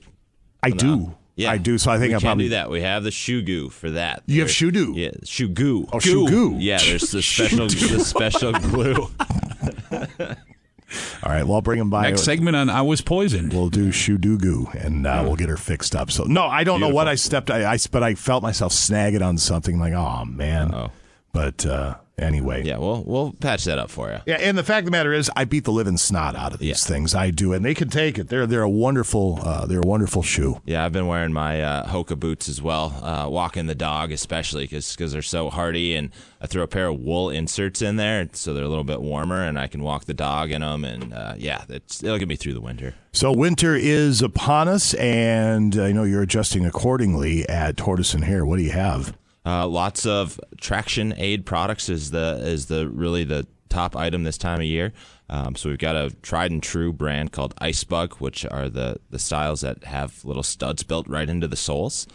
I 0.64 0.70
No. 0.70 0.76
do. 0.78 1.16
Yeah, 1.36 1.52
I 1.52 1.58
do. 1.60 1.78
So 1.78 1.92
I 1.92 2.00
think 2.00 2.10
we 2.12 2.16
I 2.16 2.20
probably 2.20 2.46
do 2.46 2.50
that. 2.52 2.72
We 2.72 2.82
have 2.82 3.04
the 3.04 3.12
shoe 3.12 3.44
goo 3.44 3.70
for 3.70 3.92
that. 3.92 4.24
You 4.26 4.40
have 4.40 4.48
There's- 4.48 4.52
shoe 4.56 4.72
goo? 4.72 4.94
Yeah, 4.96 5.12
shoe 5.24 5.50
goo. 5.50 5.88
Oh, 5.94 6.00
shoe 6.00 6.28
goo. 6.28 6.56
Yeah, 6.58 6.80
there's 6.80 7.12
the 7.12 7.22
special 7.22 7.68
the 7.68 8.00
special 8.00 8.54
glue. 8.54 9.12
All 11.24 11.32
right. 11.32 11.44
Well, 11.44 11.56
I'll 11.56 11.62
bring 11.62 11.80
him 11.80 11.90
by. 11.90 12.04
Next 12.04 12.24
segment 12.24 12.56
on 12.56 12.70
I 12.70 12.82
Was 12.82 13.02
Poisoned. 13.02 13.54
We'll 13.54 13.70
do 13.70 13.92
goo, 14.38 14.70
and 14.74 15.06
uh, 15.06 15.22
we'll 15.26 15.36
get 15.36 15.50
her 15.50 15.58
fixed 15.58 15.96
up. 15.96 16.12
So 16.12 16.24
no, 16.24 16.46
I 16.46 16.64
don't 16.64 16.80
know 16.80 16.90
what 16.90 17.08
I 17.08 17.16
stepped. 17.16 17.52
I, 17.52 17.74
I 17.74 17.78
but 17.92 18.04
I 18.04 18.16
felt 18.16 18.44
myself 18.44 18.72
snagging 18.72 19.26
on 19.26 19.38
something. 19.38 19.80
Like, 19.80 19.94
oh 19.94 20.26
man. 20.26 20.74
Uh-oh. 20.74 20.92
But 21.34 21.66
uh, 21.66 21.96
anyway. 22.18 22.64
Yeah, 22.64 22.78
we'll 22.78 23.04
we'll 23.04 23.34
patch 23.34 23.66
that 23.66 23.78
up 23.78 23.90
for 23.90 24.10
you. 24.12 24.20
Yeah, 24.26 24.36
and 24.36 24.58
the 24.58 24.64
fact 24.64 24.80
of 24.80 24.86
the 24.86 24.92
matter 24.92 25.14
is, 25.14 25.30
I 25.36 25.46
beat 25.46 25.64
the 25.64 25.72
living 25.72 25.98
snot 25.98 26.36
out 26.36 26.54
of 26.54 26.60
these 26.60 26.86
things. 26.86 27.16
I 27.16 27.32
do, 27.32 27.54
and 27.54 27.64
they 27.64 27.74
can 27.74 27.90
take 27.90 28.18
it. 28.18 28.30
They're 28.30 28.48
they're 28.48 28.62
a 28.62 28.70
wonderful 28.70 29.40
uh, 29.44 29.66
they're 29.66 29.82
a 29.82 29.88
wonderful 29.88 30.24
shoe. 30.24 30.62
Yeah, 30.66 30.86
I've 30.86 30.94
been 30.94 31.08
wearing 31.08 31.34
my 31.34 31.62
uh, 31.62 31.88
Hoka 31.88 32.20
boots 32.20 32.50
as 32.50 32.62
well, 32.62 32.94
uh, 33.04 33.30
walking 33.30 33.68
the 33.68 33.76
dog 33.76 34.12
especially 34.12 34.64
because 34.66 34.96
because 34.96 35.14
they're 35.14 35.22
so 35.22 35.50
hardy, 35.50 35.96
and 35.96 36.12
I 36.42 36.48
throw 36.48 36.64
a 36.64 36.68
pair 36.68 36.88
of 36.88 37.00
wool 37.00 37.30
inserts 37.30 37.82
in 37.82 37.96
there 37.96 38.28
so 38.34 38.54
they're 38.54 38.64
a 38.64 38.70
little 38.70 38.84
bit 38.84 39.02
warmer, 39.02 39.44
and 39.44 39.60
I 39.60 39.68
can 39.68 39.84
walk 39.84 40.06
the 40.06 40.14
dog 40.14 40.52
in 40.52 40.62
them, 40.62 40.84
and 40.86 41.14
uh, 41.14 41.34
yeah, 41.38 41.64
it's, 41.70 42.04
it'll 42.04 42.18
get 42.18 42.28
me 42.28 42.36
through 42.36 42.54
the 42.54 42.62
winter. 42.62 42.96
So 43.12 43.32
winter 43.32 43.76
is 43.76 44.22
upon 44.22 44.68
us, 44.68 44.94
and 44.96 45.76
I 45.76 45.92
know 45.92 46.04
you're 46.04 46.22
adjusting 46.22 46.66
accordingly 46.66 47.48
at 47.50 47.78
Tortoise 47.78 48.14
and 48.14 48.24
Hare. 48.24 48.46
What 48.46 48.58
do 48.58 48.64
you 48.64 48.72
have? 48.72 49.16
Uh, 49.48 49.66
lots 49.66 50.06
of 50.06 50.42
traction 50.60 51.14
aid 51.16 51.46
products 51.46 51.88
is 51.88 52.12
the 52.12 52.38
is 52.42 52.66
the 52.66 52.90
really 52.90 53.24
the 53.24 53.48
top 53.70 53.96
item 53.96 54.26
this 54.26 54.38
time 54.38 54.60
of 54.60 54.66
year. 54.66 54.92
Um, 55.30 55.56
so 55.56 55.70
we've 55.70 55.78
got 55.78 55.96
a 55.96 56.10
tried 56.22 56.52
and 56.52 56.62
true 56.62 56.92
brand 56.92 57.32
called 57.32 57.56
Icebug, 57.56 58.16
which 58.16 58.46
are 58.46 58.68
the 58.68 59.00
the 59.10 59.20
styles 59.20 59.62
that 59.62 59.86
have 59.86 60.26
little 60.26 60.44
studs 60.44 60.84
built 60.84 61.08
right 61.08 61.30
into 61.30 61.48
the 61.48 61.56
soles. 61.56 62.08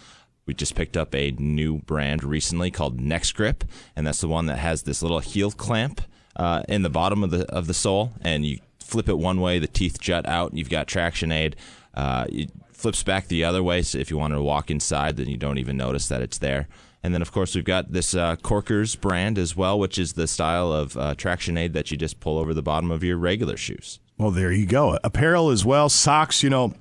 We 0.45 0.53
just 0.53 0.75
picked 0.75 0.95
up 0.95 1.15
a 1.15 1.31
new 1.31 1.79
brand 1.79 2.23
recently 2.23 2.71
called 2.71 3.01
Next 3.01 3.33
Grip, 3.33 3.65
and 3.97 4.07
that's 4.07 4.21
the 4.21 4.29
one 4.29 4.45
that 4.47 4.59
has 4.59 4.83
this 4.83 5.01
little 5.01 5.21
heel 5.21 5.53
clamp 5.53 6.03
uh, 6.37 6.65
in 6.69 6.83
the 6.83 6.91
bottom 6.91 7.25
of 7.25 7.31
the 7.31 7.47
of 7.47 7.67
the 7.67 7.73
sole, 7.75 8.13
and 8.21 8.45
you 8.45 8.59
flip 8.79 9.09
it 9.09 9.17
one 9.17 9.41
way, 9.41 9.59
the 9.59 9.67
teeth 9.67 9.99
jut 9.99 10.29
out, 10.29 10.51
and 10.51 10.59
you've 10.59 10.69
got 10.69 10.87
traction 10.87 11.33
aid. 11.33 11.57
Uh, 11.95 12.27
it 12.29 12.51
flips 12.73 13.03
back 13.03 13.29
the 13.29 13.43
other 13.43 13.63
way, 13.63 13.81
so 13.81 13.97
if 13.97 14.11
you 14.11 14.19
want 14.19 14.35
to 14.35 14.43
walk 14.43 14.71
inside, 14.71 15.17
then 15.17 15.29
you 15.29 15.39
don't 15.39 15.57
even 15.57 15.79
notice 15.79 16.09
that 16.09 16.21
it's 16.21 16.37
there. 16.37 16.69
And 17.03 17.13
then, 17.13 17.23
of 17.23 17.33
course, 17.33 17.55
we've 17.55 17.65
got 17.65 17.93
this 17.93 18.15
uh, 18.15 18.37
Korkers 18.37 18.99
brand 19.01 19.39
as 19.39 19.57
well, 19.57 19.79
which 19.79 19.99
is 19.99 20.13
the 20.13 20.29
style 20.29 20.73
of 20.73 20.97
uh, 20.97 21.15
traction 21.17 21.57
aid 21.57 21.73
that 21.73 21.91
you 21.91 21.97
just 21.97 22.21
pull 22.21 22.39
over 22.39 22.55
the 22.55 22.63
bottom 22.63 22.91
of 22.91 23.03
your 23.03 23.17
regular 23.17 23.57
shoes. 23.57 23.99
Well, 24.19 24.31
there 24.31 24.53
you 24.53 24.67
go. 24.67 24.99
Apparel 25.03 25.51
as 25.51 25.65
well. 25.65 25.89
Socks, 25.89 26.45
you 26.45 26.51
know, 26.51 26.75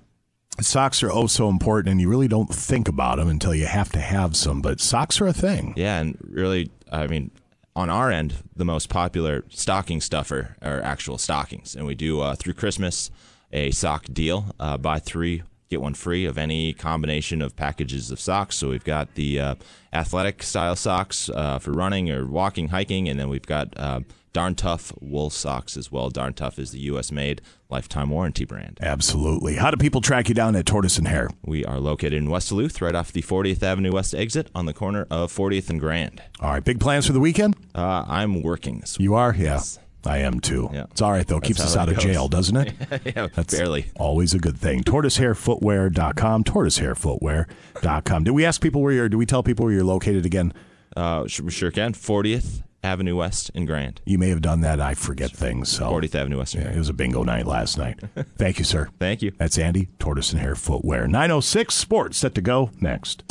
socks 0.60 1.02
are 1.02 1.12
oh 1.12 1.28
so 1.28 1.50
important, 1.50 1.92
and 1.92 2.00
you 2.00 2.08
really 2.08 2.28
don't 2.28 2.54
think 2.54 2.88
about 2.88 3.18
them 3.18 3.30
until 3.30 3.56
you 3.56 3.66
have 3.66 3.92
to 3.94 4.00
have 4.00 4.36
some. 4.36 4.62
But 4.62 4.80
socks 4.80 5.20
are 5.22 5.28
a 5.28 5.34
thing. 5.34 5.74
Yeah, 5.76 6.00
and 6.00 6.18
really, 6.22 6.70
I 6.92 7.08
mean, 7.08 7.32
on 7.76 7.90
our 7.90 8.12
end, 8.12 8.36
the 8.56 8.66
most 8.66 8.90
popular 8.90 9.44
stocking 9.50 10.02
stuffer 10.02 10.56
are 10.62 10.82
actual 10.82 11.18
stockings, 11.18 11.76
and 11.76 11.86
we 11.88 11.96
do 11.96 12.22
uh, 12.22 12.36
through 12.36 12.54
Christmas 12.54 13.10
a 13.52 13.72
sock 13.72 14.06
deal: 14.12 14.54
uh, 14.60 14.78
buy 14.78 15.00
three 15.00 15.42
get 15.72 15.82
one 15.82 15.94
free 15.96 16.26
of 16.26 16.38
any 16.38 16.74
combination 16.74 17.42
of 17.42 17.56
packages 17.56 18.12
of 18.12 18.20
socks. 18.20 18.58
So 18.58 18.70
we've 18.70 18.84
got 18.84 19.16
the 19.16 19.40
uh, 19.40 19.56
athletic 19.94 20.44
style 20.44 20.76
socks 20.76 21.30
uh, 21.30 21.58
for 21.58 21.72
running 21.72 22.12
or 22.12 22.28
walking, 22.28 22.68
hiking, 22.68 23.10
and 23.10 23.20
then 23.20 23.30
we've 23.30 23.46
got 23.48 23.74
uh, 23.78 24.02
Darn 24.34 24.56
Tough 24.56 24.94
wool 25.02 25.30
socks 25.30 25.76
as 25.76 25.92
well. 25.92 26.10
Darn 26.10 26.34
Tough 26.34 26.60
is 26.60 26.72
the 26.72 26.80
U.S. 26.82 27.12
made 27.12 27.42
lifetime 27.70 28.10
warranty 28.10 28.46
brand. 28.46 28.80
Absolutely. 28.82 29.56
How 29.56 29.72
do 29.72 29.78
people 29.78 30.02
track 30.02 30.28
you 30.28 30.36
down 30.36 30.56
at 30.56 30.66
Tortoise 30.66 30.98
and 30.98 31.08
Hare? 31.08 31.30
We 31.46 31.66
are 31.66 31.80
located 31.80 32.14
in 32.14 32.30
West 32.30 32.50
Duluth, 32.50 32.82
right 32.82 32.96
off 32.96 33.12
the 33.14 33.22
40th 33.22 33.64
Avenue 33.64 33.94
West 33.94 34.14
exit 34.14 34.50
on 34.54 34.66
the 34.66 34.74
corner 34.74 35.08
of 35.10 35.34
40th 35.34 35.70
and 35.70 35.80
Grand. 35.80 36.22
All 36.42 36.52
right. 36.52 36.64
Big 36.64 36.80
plans 36.80 37.08
for 37.08 37.14
the 37.14 37.20
weekend? 37.20 37.56
Uh, 37.74 38.04
I'm 38.08 38.42
working 38.42 38.80
this 38.80 38.98
week. 38.98 39.04
You 39.06 39.16
are? 39.16 39.34
Yeah. 39.34 39.62
I 40.06 40.20
am 40.20 40.40
too. 40.40 40.70
Yeah. 40.74 40.86
It's 40.92 41.02
all 41.02 41.12
right 41.12 41.26
though. 41.28 41.36
That's 41.40 41.48
Keeps 41.48 41.62
us 41.62 41.76
out 41.78 41.90
of 41.90 41.96
goes. 41.96 42.04
jail, 42.04 42.28
doesn't 42.28 42.56
it? 42.58 42.74
yeah, 43.16 43.28
That's 43.34 43.56
barely. 43.56 43.92
always 43.98 44.34
a 44.34 44.40
good 44.40 44.58
thing. 44.58 44.84
TortoiseHareFootwear.com. 44.84 46.44
TortoiseHareFootwear.com. 46.44 48.24
Did 48.24 48.32
we 48.32 48.46
ask 48.46 48.62
people 48.62 48.82
where 48.82 48.92
you're? 48.94 49.10
Do 49.10 49.18
we 49.18 49.26
tell 49.26 49.44
people 49.44 49.66
where 49.66 49.74
you're 49.74 49.84
located 49.84 50.26
again? 50.26 50.54
Uh, 50.96 51.28
sure, 51.28 51.50
sure 51.50 51.72
can. 51.72 51.94
40th 51.94 52.64
Avenue 52.84 53.16
West 53.18 53.52
in 53.54 53.66
Grand. 53.66 54.02
You 54.06 54.18
may 54.18 54.30
have 54.30 54.42
done 54.42 54.62
that. 54.62 54.82
I 54.82 54.94
forget 54.96 55.32
things. 55.32 55.70
So 55.70 55.90
40th 55.92 56.16
Avenue 56.16 56.40
West 56.40 56.56
in 56.56 56.62
Yeah, 56.62 56.72
it 56.72 56.78
was 56.78 56.90
a 56.90 56.94
bingo 56.94 57.24
night 57.24 57.46
last 57.46 57.78
night. 57.78 58.00
Thank 58.38 58.58
you, 58.60 58.66
sir. 58.66 58.90
Thank 59.00 59.22
you. 59.22 59.32
That's 59.38 59.58
Andy, 59.58 59.90
Tortoise 60.00 60.32
and 60.34 60.42
Hare 60.42 60.56
Footwear. 60.56 61.08
906 61.08 61.74
Sports 61.76 62.18
set 62.18 62.34
to 62.36 62.42
go 62.42 62.72
next. 62.80 63.24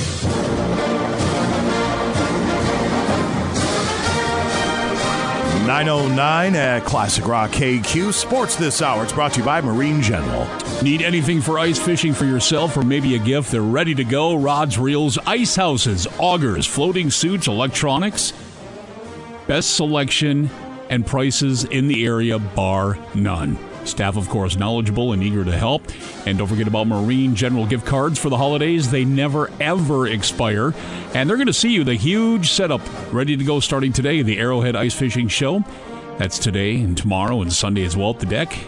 Nine 5.67 5.89
oh 5.89 6.09
nine 6.09 6.57
at 6.57 6.85
Classic 6.85 7.25
Rock 7.27 7.51
KQ 7.51 8.13
Sports 8.13 8.57
this 8.57 8.83
hour. 8.83 9.05
It's 9.05 9.13
brought 9.13 9.35
to 9.35 9.41
you 9.41 9.45
by 9.45 9.61
Marine 9.61 10.03
General. 10.03 10.49
Need 10.83 11.03
anything 11.03 11.41
for 11.41 11.59
ice 11.59 11.79
fishing 11.79 12.13
for 12.13 12.25
yourself 12.25 12.77
or 12.77 12.83
maybe 12.83 13.15
a 13.15 13.19
gift? 13.19 13.53
They're 13.53 13.63
ready 13.63 13.95
to 13.95 14.03
go. 14.03 14.35
Rods, 14.35 14.79
reels, 14.79 15.19
ice 15.27 15.55
houses, 15.55 16.09
augers, 16.19 16.67
floating 16.67 17.11
suits, 17.11 17.47
electronics. 17.47 18.33
Best 19.47 19.77
selection 19.77 20.51
and 20.89 21.07
prices 21.07 21.65
in 21.65 21.89
the 21.89 22.05
area, 22.05 22.39
bar 22.39 22.99
none. 23.15 23.57
Staff, 23.91 24.17
of 24.17 24.29
course, 24.29 24.57
knowledgeable 24.57 25.13
and 25.13 25.23
eager 25.23 25.45
to 25.45 25.57
help. 25.57 25.83
And 26.27 26.39
don't 26.39 26.49
forget 26.49 26.69
about 26.69 26.87
Marine 26.87 27.35
General 27.35 27.67
gift 27.67 27.87
cards 27.87 28.19
for 28.19 28.29
the 28.29 28.37
holidays. 28.37 28.91
They 28.91 29.05
never, 29.05 29.51
ever 29.61 30.07
expire. 30.07 30.73
And 31.15 31.29
they're 31.29 31.37
going 31.37 31.47
to 31.47 31.53
see 31.53 31.71
you, 31.71 31.85
the 31.85 31.95
huge 31.95 32.51
setup 32.51 32.81
ready 33.13 33.37
to 33.37 33.45
go 33.45 33.61
starting 33.61 33.93
today, 33.93 34.23
the 34.23 34.39
Arrowhead 34.39 34.77
Ice 34.77 34.95
Fishing 34.95 35.29
Show. 35.29 35.65
That's 36.19 36.39
today 36.39 36.77
and 36.77 36.97
tomorrow 36.97 37.41
and 37.43 37.53
Sunday 37.53 37.85
as 37.85 37.97
well 37.97 38.11
at 38.11 38.21
the 38.21 38.27
DECC. 38.27 38.67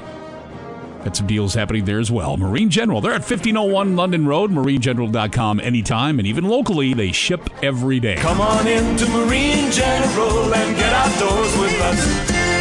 Got 1.04 1.16
some 1.16 1.26
deals 1.26 1.54
happening 1.54 1.84
there 1.84 1.98
as 1.98 2.12
well. 2.12 2.36
Marine 2.36 2.70
General, 2.70 3.00
they're 3.00 3.12
at 3.12 3.22
1501 3.22 3.96
London 3.96 4.26
Road, 4.26 4.52
marinegeneral.com 4.52 5.58
anytime, 5.58 6.18
and 6.20 6.28
even 6.28 6.44
locally, 6.44 6.94
they 6.94 7.10
ship 7.10 7.50
every 7.62 7.98
day. 7.98 8.14
Come 8.16 8.40
on 8.40 8.66
into 8.68 9.08
Marine 9.08 9.70
General 9.72 10.54
and 10.54 10.76
get 10.76 10.92
outdoors 10.92 11.58
with 11.58 11.80
us. 11.80 12.51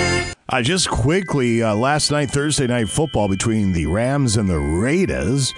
Uh, 0.51 0.61
just 0.61 0.89
quickly, 0.89 1.63
uh, 1.63 1.73
last 1.73 2.11
night, 2.11 2.29
Thursday 2.29 2.67
night 2.67 2.89
football 2.89 3.29
between 3.29 3.71
the 3.71 3.85
Rams 3.85 4.35
and 4.35 4.49
the 4.49 4.59
Raiders. 4.59 5.53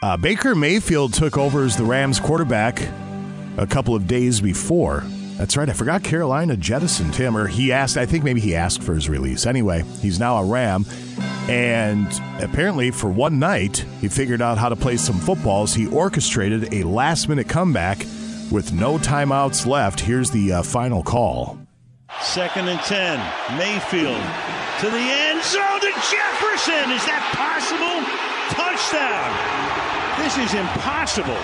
Uh, 0.00 0.16
Baker 0.16 0.54
Mayfield 0.54 1.12
took 1.12 1.36
over 1.36 1.64
as 1.64 1.76
the 1.76 1.84
Rams 1.84 2.20
quarterback 2.20 2.80
a 3.56 3.66
couple 3.66 3.96
of 3.96 4.06
days 4.06 4.40
before. 4.40 5.02
That's 5.38 5.56
right. 5.56 5.68
I 5.68 5.72
forgot 5.72 6.04
Carolina 6.04 6.56
jettisoned 6.56 7.16
him, 7.16 7.36
or 7.36 7.48
he 7.48 7.72
asked. 7.72 7.96
I 7.96 8.06
think 8.06 8.22
maybe 8.22 8.40
he 8.40 8.54
asked 8.54 8.84
for 8.84 8.94
his 8.94 9.08
release. 9.08 9.44
Anyway, 9.44 9.82
he's 10.00 10.20
now 10.20 10.36
a 10.36 10.44
Ram, 10.44 10.86
and 11.48 12.06
apparently 12.40 12.92
for 12.92 13.10
one 13.10 13.40
night 13.40 13.84
he 14.00 14.06
figured 14.06 14.40
out 14.40 14.56
how 14.56 14.68
to 14.68 14.76
play 14.76 14.98
some 14.98 15.18
footballs. 15.18 15.74
He 15.74 15.88
orchestrated 15.88 16.72
a 16.72 16.84
last-minute 16.84 17.48
comeback 17.48 17.98
with 18.52 18.72
no 18.72 18.98
timeouts 18.98 19.66
left. 19.66 19.98
Here's 19.98 20.30
the 20.30 20.52
uh, 20.52 20.62
final 20.62 21.02
call. 21.02 21.61
Second 22.20 22.68
and 22.68 22.80
10. 22.80 23.18
Mayfield 23.56 24.20
to 24.80 24.90
the 24.90 24.98
end 24.98 25.42
zone 25.42 25.80
to 25.80 25.92
Jefferson. 26.10 26.90
Is 26.92 27.04
that 27.08 27.22
possible? 27.34 28.02
Touchdown. 28.52 29.30
This 30.20 30.36
is 30.38 30.54
impossible. 30.54 31.38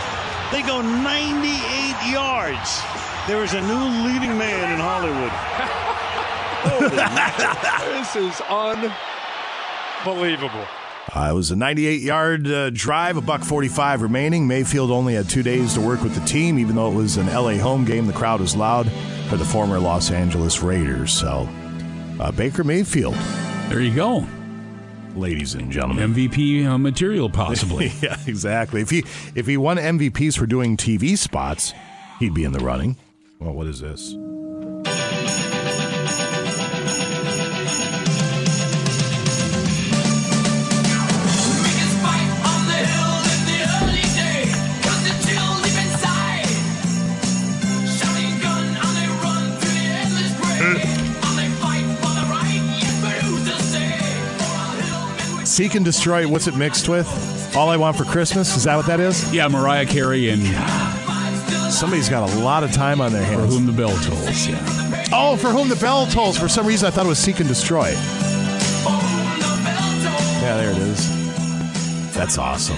They 0.52 0.62
go 0.62 0.82
98 0.82 2.12
yards. 2.12 2.82
There 3.26 3.42
is 3.42 3.54
a 3.54 3.60
new 3.60 3.84
leading 4.06 4.36
man 4.38 4.72
in 4.72 4.80
Hollywood. 4.80 5.32
this 7.98 8.16
is 8.16 8.40
unbelievable. 10.04 10.66
Uh, 11.14 11.28
it 11.30 11.34
was 11.34 11.50
a 11.50 11.54
98-yard 11.54 12.46
uh, 12.46 12.70
drive, 12.70 13.16
a 13.16 13.20
buck 13.20 13.42
45 13.42 14.02
remaining. 14.02 14.46
Mayfield 14.46 14.90
only 14.90 15.14
had 15.14 15.28
two 15.28 15.42
days 15.42 15.74
to 15.74 15.80
work 15.80 16.02
with 16.02 16.14
the 16.14 16.24
team, 16.26 16.58
even 16.58 16.76
though 16.76 16.90
it 16.90 16.94
was 16.94 17.16
an 17.16 17.26
LA 17.26 17.54
home 17.54 17.84
game. 17.84 18.06
The 18.06 18.12
crowd 18.12 18.40
was 18.40 18.54
loud 18.54 18.90
for 19.28 19.36
the 19.36 19.44
former 19.44 19.78
Los 19.78 20.10
Angeles 20.10 20.62
Raiders. 20.62 21.12
So, 21.12 21.48
uh, 22.20 22.32
Baker 22.32 22.64
Mayfield, 22.64 23.14
There 23.68 23.80
you 23.80 23.94
go. 23.94 24.26
ladies 25.14 25.54
and 25.54 25.70
gentlemen. 25.70 26.14
MVP 26.14 26.66
uh, 26.66 26.78
material, 26.78 27.28
possibly. 27.30 27.92
yeah, 28.02 28.16
exactly. 28.26 28.80
If 28.80 28.90
he 28.90 29.04
if 29.34 29.46
he 29.46 29.56
won 29.56 29.76
MVPs 29.76 30.38
for 30.38 30.46
doing 30.46 30.76
TV 30.76 31.16
spots, 31.16 31.72
he'd 32.18 32.34
be 32.34 32.44
in 32.44 32.52
the 32.52 32.60
running. 32.60 32.96
Well, 33.38 33.52
what 33.52 33.66
is 33.66 33.80
this? 33.80 34.14
Seek 55.58 55.74
and 55.74 55.84
destroy. 55.84 56.24
What's 56.28 56.46
it 56.46 56.54
mixed 56.54 56.88
with? 56.88 57.08
All 57.56 57.68
I 57.68 57.76
want 57.76 57.96
for 57.96 58.04
Christmas. 58.04 58.56
Is 58.56 58.62
that 58.62 58.76
what 58.76 58.86
that 58.86 59.00
is? 59.00 59.34
Yeah, 59.34 59.48
Mariah 59.48 59.86
Carey 59.86 60.28
and 60.28 60.40
Somebody's 61.72 62.08
got 62.08 62.30
a 62.30 62.38
lot 62.38 62.62
of 62.62 62.70
time 62.70 63.00
on 63.00 63.12
their 63.12 63.24
hands. 63.24 63.40
For 63.40 63.46
Whom 63.48 63.66
the 63.66 63.72
Bell 63.72 63.90
Tolls. 63.98 64.46
Yeah. 64.46 65.04
Oh, 65.12 65.36
for 65.36 65.48
whom 65.48 65.68
the 65.68 65.74
bell 65.74 66.06
tolls. 66.06 66.38
For 66.38 66.46
some 66.46 66.64
reason, 66.64 66.86
I 66.86 66.92
thought 66.92 67.06
it 67.06 67.08
was 67.08 67.18
Seek 67.18 67.40
and 67.40 67.48
Destroy. 67.48 67.90
Yeah, 70.40 70.56
there 70.58 70.70
it 70.70 70.78
is. 70.78 72.14
That's 72.14 72.38
awesome. 72.38 72.76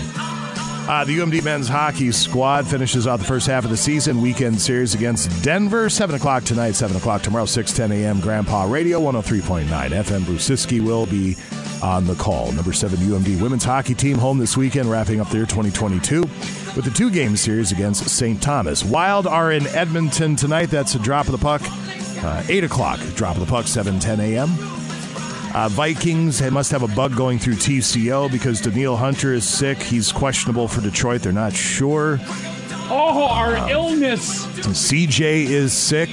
Uh, 0.90 1.04
the 1.04 1.16
UMD 1.16 1.44
men's 1.44 1.68
hockey 1.68 2.10
squad 2.10 2.66
finishes 2.66 3.06
out 3.06 3.20
the 3.20 3.24
first 3.24 3.46
half 3.46 3.62
of 3.62 3.70
the 3.70 3.76
season. 3.76 4.20
Weekend 4.20 4.60
series 4.60 4.92
against 4.92 5.30
Denver. 5.40 5.88
7 5.88 6.16
o'clock 6.16 6.42
tonight, 6.42 6.72
7 6.72 6.96
o'clock 6.96 7.22
tomorrow, 7.22 7.44
6 7.44 7.72
10 7.72 7.92
a.m. 7.92 8.18
Grandpa 8.18 8.64
Radio, 8.64 8.98
103.9 9.00 9.68
FM. 9.68 10.26
Bruce 10.26 10.50
Ciskie 10.50 10.84
will 10.84 11.06
be 11.06 11.36
on 11.80 12.08
the 12.08 12.16
call. 12.16 12.50
Number 12.50 12.72
7 12.72 12.98
UMD 12.98 13.40
women's 13.40 13.62
hockey 13.62 13.94
team 13.94 14.18
home 14.18 14.38
this 14.38 14.56
weekend, 14.56 14.90
wrapping 14.90 15.20
up 15.20 15.28
their 15.28 15.46
2022 15.46 16.22
with 16.22 16.84
a 16.88 16.90
two 16.90 17.08
game 17.12 17.36
series 17.36 17.70
against 17.70 18.08
St. 18.08 18.42
Thomas. 18.42 18.84
Wild 18.84 19.28
are 19.28 19.52
in 19.52 19.68
Edmonton 19.68 20.34
tonight. 20.34 20.70
That's 20.70 20.96
a 20.96 20.98
drop 20.98 21.26
of 21.26 21.32
the 21.32 21.38
puck. 21.38 21.62
Uh, 22.24 22.42
8 22.48 22.64
o'clock, 22.64 22.98
drop 23.14 23.36
of 23.36 23.46
the 23.46 23.50
puck, 23.50 23.68
7 23.68 24.00
10 24.00 24.18
a.m. 24.18 24.79
Uh, 25.52 25.68
Vikings 25.68 26.42
must 26.50 26.70
have 26.70 26.82
a 26.82 26.88
bug 26.88 27.16
going 27.16 27.38
through 27.38 27.54
TCO 27.54 28.30
because 28.30 28.60
Danielle 28.60 28.96
Hunter 28.96 29.32
is 29.32 29.44
sick. 29.44 29.82
He's 29.82 30.12
questionable 30.12 30.68
for 30.68 30.80
Detroit. 30.80 31.22
They're 31.22 31.32
not 31.32 31.52
sure. 31.52 32.20
Oh, 32.92 33.26
our 33.28 33.70
illness. 33.70 34.46
CJ 34.46 35.44
is 35.46 35.72
sick. 35.72 36.10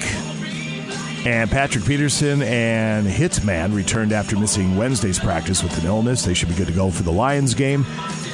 And 1.26 1.51
Patrick 1.51 1.84
Peterson 1.84 2.41
and 2.41 3.05
Hitman 3.05 3.76
returned 3.76 4.14
after 4.14 4.38
missing 4.38 4.77
Wednesday's 4.77 5.19
practice 5.19 5.61
with 5.61 5.77
an 5.80 5.85
illness. 5.85 6.23
They 6.23 6.34
should 6.34 6.47
be 6.47 6.55
good 6.55 6.68
to 6.68 6.73
go 6.73 6.89
for 6.89 7.03
the 7.03 7.11
Lions 7.11 7.53
game. 7.53 7.85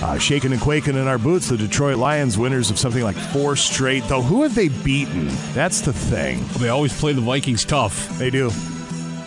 Uh, 0.02 0.18
shaking 0.20 0.52
and 0.52 0.62
quaking 0.62 0.96
in 0.96 1.08
our 1.08 1.18
boots, 1.18 1.50
the 1.50 1.58
Detroit 1.58 1.98
Lions, 1.98 2.38
winners 2.38 2.70
of 2.70 2.78
something 2.78 3.04
like 3.04 3.16
four 3.16 3.56
straight. 3.56 4.04
Though, 4.04 4.22
who 4.22 4.44
have 4.44 4.54
they 4.54 4.68
beaten? 4.68 5.30
That's 5.54 5.82
the 5.82 5.94
thing. 5.94 6.46
They 6.60 6.70
always 6.70 6.98
play 6.98 7.14
the 7.14 7.22
Vikings 7.22 7.66
tough. 7.66 8.10
They 8.20 8.30
do. 8.30 8.52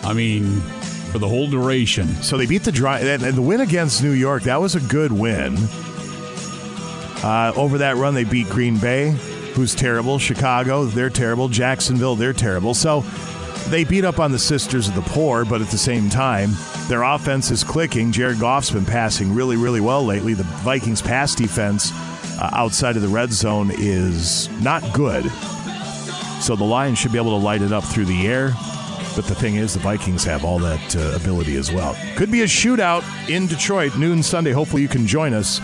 I 0.03 0.13
mean, 0.13 0.61
for 1.11 1.19
the 1.19 1.27
whole 1.27 1.47
duration. 1.47 2.07
So 2.21 2.37
they 2.37 2.45
beat 2.45 2.63
the 2.63 2.71
dry 2.71 2.99
and 2.99 3.21
the 3.21 3.41
win 3.41 3.61
against 3.61 4.03
New 4.03 4.11
York. 4.11 4.43
That 4.43 4.61
was 4.61 4.75
a 4.75 4.79
good 4.81 5.11
win. 5.11 5.57
Uh, 7.23 7.51
over 7.55 7.79
that 7.79 7.97
run, 7.97 8.13
they 8.13 8.23
beat 8.23 8.47
Green 8.49 8.77
Bay, 8.77 9.11
who's 9.53 9.73
terrible. 9.73 10.19
Chicago, 10.19 10.85
they're 10.85 11.09
terrible. 11.09 11.49
Jacksonville, 11.49 12.15
they're 12.15 12.33
terrible. 12.33 12.73
So 12.73 13.01
they 13.69 13.83
beat 13.83 14.05
up 14.05 14.19
on 14.19 14.31
the 14.31 14.39
Sisters 14.39 14.87
of 14.87 14.95
the 14.95 15.01
Poor, 15.01 15.43
but 15.43 15.61
at 15.61 15.67
the 15.69 15.77
same 15.77 16.09
time, 16.09 16.51
their 16.87 17.03
offense 17.03 17.51
is 17.51 17.63
clicking. 17.63 18.11
Jared 18.11 18.39
Goff's 18.39 18.71
been 18.71 18.85
passing 18.85 19.33
really, 19.33 19.57
really 19.57 19.81
well 19.81 20.05
lately. 20.05 20.33
The 20.33 20.43
Vikings' 20.43 21.01
pass 21.01 21.35
defense 21.35 21.91
uh, 22.39 22.49
outside 22.53 22.95
of 22.95 23.01
the 23.01 23.07
red 23.07 23.31
zone 23.33 23.71
is 23.73 24.49
not 24.61 24.83
good. 24.93 25.29
So 26.39 26.55
the 26.55 26.63
Lions 26.63 26.99
should 26.99 27.11
be 27.11 27.17
able 27.17 27.37
to 27.37 27.43
light 27.43 27.61
it 27.61 27.73
up 27.73 27.83
through 27.83 28.05
the 28.05 28.27
air. 28.27 28.53
But 29.17 29.25
the 29.25 29.33
thing 29.33 29.55
is, 29.55 29.73
the 29.73 29.79
Vikings 29.79 30.23
have 30.25 30.45
all 30.45 30.59
that 30.59 30.95
uh, 30.95 31.15
ability 31.15 31.55
as 31.55 31.71
well. 31.71 31.97
Could 32.17 32.29
be 32.29 32.41
a 32.41 32.45
shootout 32.45 33.03
in 33.27 33.47
Detroit, 33.47 33.97
noon 33.97 34.21
Sunday. 34.21 34.51
Hopefully, 34.51 34.83
you 34.83 34.87
can 34.87 35.07
join 35.07 35.33
us 35.33 35.59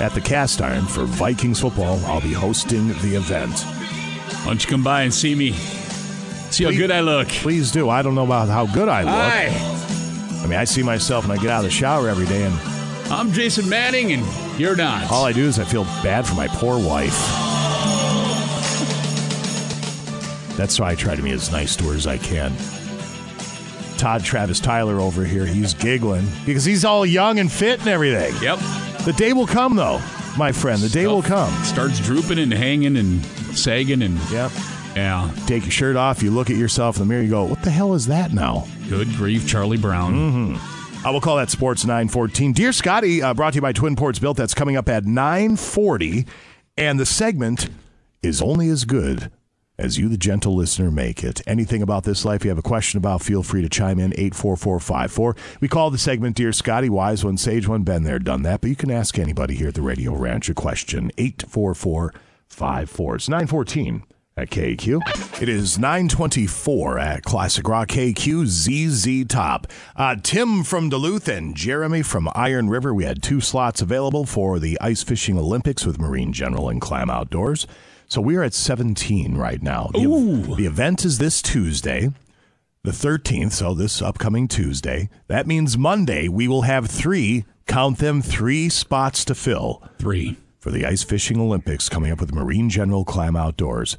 at 0.00 0.14
the 0.14 0.20
Cast 0.22 0.62
Iron 0.62 0.86
for 0.86 1.04
Vikings 1.04 1.60
football. 1.60 2.02
I'll 2.06 2.22
be 2.22 2.32
hosting 2.32 2.88
the 2.88 3.14
event. 3.16 3.52
Why 3.60 4.44
don't 4.46 4.64
you 4.64 4.70
come 4.70 4.82
by 4.82 5.02
and 5.02 5.12
see 5.12 5.34
me? 5.34 5.52
See 5.52 6.64
how 6.64 6.70
Please- 6.70 6.78
good 6.78 6.90
I 6.90 7.00
look. 7.00 7.28
Please 7.28 7.70
do. 7.70 7.90
I 7.90 8.00
don't 8.00 8.14
know 8.14 8.24
about 8.24 8.48
how 8.48 8.64
good 8.64 8.88
I 8.88 9.02
look. 9.02 9.12
Hi, 9.12 10.42
I 10.42 10.46
mean, 10.46 10.58
I 10.58 10.64
see 10.64 10.82
myself 10.82 11.28
when 11.28 11.38
I 11.38 11.42
get 11.42 11.50
out 11.50 11.58
of 11.58 11.64
the 11.64 11.70
shower 11.70 12.08
every 12.08 12.24
day, 12.24 12.44
and 12.44 12.54
I'm 13.12 13.30
Jason 13.30 13.68
Manning, 13.68 14.12
and 14.12 14.24
you're 14.58 14.74
not. 14.74 15.10
all 15.12 15.26
I 15.26 15.32
do 15.32 15.44
is 15.44 15.58
I 15.58 15.64
feel 15.64 15.84
bad 16.02 16.26
for 16.26 16.34
my 16.34 16.48
poor 16.48 16.78
wife. 16.78 17.12
That's 20.56 20.80
why 20.80 20.92
I 20.92 20.94
try 20.94 21.14
to 21.14 21.20
be 21.22 21.32
as 21.32 21.52
nice 21.52 21.76
to 21.76 21.84
her 21.90 21.94
as 21.94 22.06
I 22.06 22.16
can. 22.16 22.54
Todd 23.98 24.22
Travis 24.24 24.60
Tyler 24.60 25.00
over 25.00 25.24
here, 25.24 25.46
he's 25.46 25.74
giggling 25.74 26.26
because 26.44 26.64
he's 26.64 26.84
all 26.84 27.04
young 27.06 27.38
and 27.38 27.50
fit 27.50 27.80
and 27.80 27.88
everything. 27.88 28.34
Yep. 28.42 28.58
The 29.04 29.14
day 29.16 29.32
will 29.32 29.46
come, 29.46 29.76
though, 29.76 30.00
my 30.36 30.52
friend. 30.52 30.80
The 30.80 30.88
day 30.88 31.06
will 31.06 31.22
come. 31.22 31.52
Starts 31.64 31.98
drooping 32.00 32.38
and 32.38 32.52
hanging 32.52 32.96
and 32.96 33.24
sagging 33.56 34.02
and 34.02 34.18
Yep. 34.30 34.50
yeah. 34.94 35.30
Take 35.46 35.62
your 35.64 35.70
shirt 35.72 35.96
off, 35.96 36.22
you 36.22 36.30
look 36.30 36.50
at 36.50 36.56
yourself 36.56 36.96
in 36.96 37.02
the 37.02 37.06
mirror, 37.06 37.22
you 37.22 37.30
go, 37.30 37.44
what 37.44 37.62
the 37.62 37.70
hell 37.70 37.94
is 37.94 38.06
that 38.06 38.32
now? 38.32 38.66
Good 38.88 39.08
grief, 39.14 39.46
Charlie 39.48 39.76
Brown. 39.78 40.58
I 41.04 41.10
will 41.10 41.20
call 41.20 41.36
that 41.36 41.50
Sports 41.50 41.84
914. 41.84 42.52
Dear 42.52 42.72
Scotty, 42.72 43.22
uh, 43.22 43.32
brought 43.32 43.52
to 43.52 43.56
you 43.58 43.62
by 43.62 43.72
Twin 43.72 43.94
Ports 43.96 44.18
Built. 44.18 44.36
That's 44.36 44.54
coming 44.54 44.76
up 44.76 44.88
at 44.88 45.04
940. 45.04 46.26
And 46.76 46.98
the 46.98 47.06
segment 47.06 47.68
is 48.22 48.42
only 48.42 48.68
as 48.68 48.84
good 48.84 49.30
as 49.78 49.98
you, 49.98 50.08
the 50.08 50.16
gentle 50.16 50.54
listener, 50.54 50.90
make 50.90 51.22
it. 51.22 51.42
Anything 51.46 51.82
about 51.82 52.04
this 52.04 52.24
life 52.24 52.44
you 52.44 52.48
have 52.50 52.58
a 52.58 52.62
question 52.62 52.98
about, 52.98 53.22
feel 53.22 53.42
free 53.42 53.62
to 53.62 53.68
chime 53.68 53.98
in 53.98 54.12
84454. 54.16 55.36
We 55.60 55.68
call 55.68 55.90
the 55.90 55.98
segment 55.98 56.36
Dear 56.36 56.52
Scotty, 56.52 56.88
wise 56.88 57.24
one, 57.24 57.36
sage 57.36 57.68
one, 57.68 57.82
been 57.82 58.04
there, 58.04 58.18
done 58.18 58.42
that. 58.42 58.60
But 58.62 58.70
you 58.70 58.76
can 58.76 58.90
ask 58.90 59.18
anybody 59.18 59.54
here 59.54 59.68
at 59.68 59.74
the 59.74 59.82
Radio 59.82 60.14
Ranch 60.14 60.48
a 60.48 60.54
question. 60.54 61.10
84454. 61.18 63.16
It's 63.16 63.28
914 63.28 64.02
at 64.38 64.50
KQ. 64.50 65.40
It 65.42 65.48
is 65.48 65.78
924 65.78 66.98
at 66.98 67.22
Classic 67.22 67.66
Rock 67.66 67.88
KQ 67.88 68.46
ZZ 68.46 69.26
Top. 69.26 69.66
Uh, 69.94 70.16
Tim 70.22 70.62
from 70.62 70.90
Duluth 70.90 71.26
and 71.26 71.56
Jeremy 71.56 72.02
from 72.02 72.28
Iron 72.34 72.68
River. 72.68 72.92
We 72.92 73.04
had 73.04 73.22
two 73.22 73.40
slots 73.40 73.80
available 73.80 74.26
for 74.26 74.58
the 74.58 74.78
Ice 74.80 75.02
Fishing 75.02 75.38
Olympics 75.38 75.86
with 75.86 75.98
Marine 75.98 76.34
General 76.34 76.68
and 76.68 76.82
Clam 76.82 77.08
Outdoors. 77.08 77.66
So 78.08 78.20
we 78.20 78.36
are 78.36 78.42
at 78.44 78.54
17 78.54 79.36
right 79.36 79.62
now. 79.62 79.90
The, 79.92 80.54
the 80.56 80.66
event 80.66 81.04
is 81.04 81.18
this 81.18 81.42
Tuesday, 81.42 82.10
the 82.84 82.92
13th, 82.92 83.52
so 83.52 83.74
this 83.74 84.00
upcoming 84.00 84.46
Tuesday. 84.46 85.10
That 85.26 85.46
means 85.46 85.76
Monday 85.76 86.28
we 86.28 86.46
will 86.46 86.62
have 86.62 86.86
three, 86.88 87.44
count 87.66 87.98
them, 87.98 88.22
three 88.22 88.68
spots 88.68 89.24
to 89.26 89.34
fill 89.34 89.82
Three. 89.98 90.36
for 90.60 90.70
the 90.70 90.86
Ice 90.86 91.02
Fishing 91.02 91.40
Olympics 91.40 91.88
coming 91.88 92.12
up 92.12 92.20
with 92.20 92.32
Marine 92.32 92.70
General 92.70 93.04
Clam 93.04 93.34
Outdoors 93.34 93.96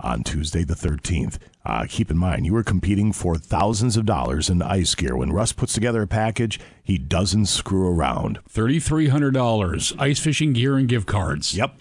on 0.00 0.22
Tuesday 0.22 0.62
the 0.62 0.74
13th. 0.74 1.38
Uh, 1.64 1.86
keep 1.88 2.10
in 2.10 2.18
mind, 2.18 2.46
you 2.46 2.54
are 2.54 2.62
competing 2.62 3.10
for 3.12 3.36
thousands 3.36 3.96
of 3.96 4.04
dollars 4.06 4.48
in 4.50 4.62
ice 4.62 4.94
gear. 4.94 5.16
When 5.16 5.32
Russ 5.32 5.52
puts 5.52 5.72
together 5.72 6.02
a 6.02 6.06
package, 6.06 6.60
he 6.84 6.96
doesn't 6.98 7.46
screw 7.46 7.88
around. 7.88 8.38
$3,300. 8.52 9.98
Ice 9.98 10.20
fishing 10.20 10.52
gear 10.52 10.76
and 10.76 10.88
gift 10.88 11.06
cards. 11.08 11.56
Yep. 11.56 11.74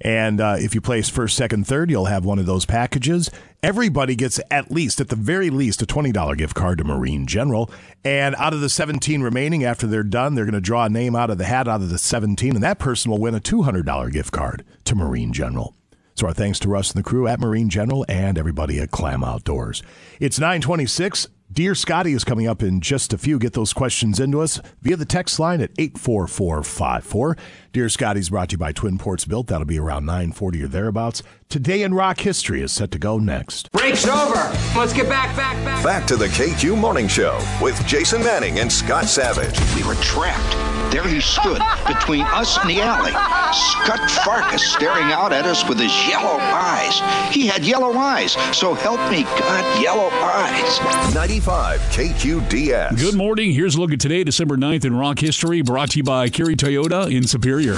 And 0.00 0.40
uh, 0.40 0.56
if 0.58 0.74
you 0.74 0.80
place 0.80 1.08
first, 1.08 1.36
second, 1.36 1.66
third, 1.66 1.90
you'll 1.90 2.06
have 2.06 2.24
one 2.24 2.38
of 2.38 2.46
those 2.46 2.66
packages. 2.66 3.30
Everybody 3.62 4.14
gets 4.14 4.38
at 4.50 4.70
least, 4.70 5.00
at 5.00 5.08
the 5.08 5.16
very 5.16 5.50
least, 5.50 5.82
a 5.82 5.86
$20 5.86 6.36
gift 6.36 6.54
card 6.54 6.78
to 6.78 6.84
Marine 6.84 7.26
General. 7.26 7.70
And 8.04 8.34
out 8.36 8.52
of 8.52 8.60
the 8.60 8.68
17 8.68 9.22
remaining, 9.22 9.64
after 9.64 9.86
they're 9.86 10.02
done, 10.02 10.34
they're 10.34 10.44
going 10.44 10.54
to 10.54 10.60
draw 10.60 10.84
a 10.84 10.90
name 10.90 11.16
out 11.16 11.30
of 11.30 11.38
the 11.38 11.44
hat 11.44 11.66
out 11.66 11.82
of 11.82 11.90
the 11.90 11.98
17, 11.98 12.54
and 12.54 12.62
that 12.62 12.78
person 12.78 13.10
will 13.10 13.18
win 13.18 13.34
a 13.34 13.40
$200 13.40 14.12
gift 14.12 14.32
card 14.32 14.64
to 14.84 14.94
Marine 14.94 15.32
General. 15.32 15.74
So 16.14 16.26
our 16.26 16.32
thanks 16.32 16.58
to 16.60 16.68
Russ 16.68 16.92
and 16.92 16.98
the 16.98 17.08
crew 17.08 17.26
at 17.28 17.40
Marine 17.40 17.68
General 17.68 18.06
and 18.08 18.38
everybody 18.38 18.80
at 18.80 18.90
Clam 18.90 19.22
Outdoors. 19.22 19.82
It's 20.18 20.38
926. 20.38 21.28
Dear 21.52 21.76
Scotty 21.76 22.12
is 22.12 22.24
coming 22.24 22.48
up 22.48 22.60
in 22.60 22.80
just 22.80 23.12
a 23.12 23.18
few. 23.18 23.38
Get 23.38 23.52
those 23.52 23.72
questions 23.72 24.18
into 24.18 24.40
us 24.40 24.60
via 24.82 24.96
the 24.96 25.04
text 25.04 25.38
line 25.38 25.60
at 25.60 25.70
84454. 25.78 27.36
Dear 27.72 27.88
Scotty's 27.88 28.30
brought 28.30 28.48
to 28.48 28.54
you 28.54 28.58
by 28.58 28.72
Twin 28.72 28.98
Ports 28.98 29.24
Built. 29.24 29.46
That'll 29.46 29.64
be 29.64 29.78
around 29.78 30.06
940 30.06 30.64
or 30.64 30.66
thereabouts. 30.66 31.22
Today 31.48 31.82
in 31.84 31.94
Rock 31.94 32.18
History 32.20 32.60
is 32.60 32.72
set 32.72 32.90
to 32.90 32.98
go 32.98 33.18
next. 33.18 33.70
Break's 33.70 34.06
over. 34.06 34.34
Let's 34.76 34.92
get 34.92 35.08
back, 35.08 35.34
back, 35.36 35.54
back. 35.64 35.82
Back 35.84 36.06
to 36.08 36.16
the 36.16 36.26
KQ 36.26 36.76
Morning 36.76 37.06
Show 37.06 37.38
with 37.62 37.80
Jason 37.86 38.20
Manning 38.22 38.58
and 38.58 38.70
Scott 38.70 39.04
Savage. 39.06 39.56
We 39.76 39.84
were 39.88 39.94
trapped. 40.02 40.92
There 40.92 41.06
he 41.06 41.20
stood 41.20 41.62
between 41.86 42.22
us 42.22 42.58
and 42.58 42.68
the 42.68 42.80
alley. 42.80 43.12
Scut 43.52 44.00
Farkus 44.24 44.58
staring 44.58 45.12
out 45.12 45.32
at 45.32 45.46
us 45.46 45.66
with 45.68 45.78
his 45.78 45.92
yellow 46.08 46.36
eyes. 46.40 46.98
He 47.32 47.46
had 47.46 47.64
yellow 47.64 47.92
eyes, 47.96 48.32
so 48.54 48.74
help 48.74 48.98
me 49.10 49.22
God, 49.22 49.82
yellow 49.82 50.10
eyes. 50.12 51.14
95 51.14 51.80
KQDS. 51.80 52.98
Good 52.98 53.14
morning. 53.14 53.52
Here's 53.52 53.76
a 53.76 53.80
look 53.80 53.92
at 53.92 54.00
today, 54.00 54.24
December 54.24 54.56
9th 54.56 54.84
in 54.84 54.96
rock 54.96 55.20
history, 55.20 55.62
brought 55.62 55.92
to 55.92 55.98
you 55.98 56.04
by 56.04 56.28
Kerry 56.28 56.56
Toyota 56.56 57.10
in 57.14 57.24
Superior. 57.26 57.74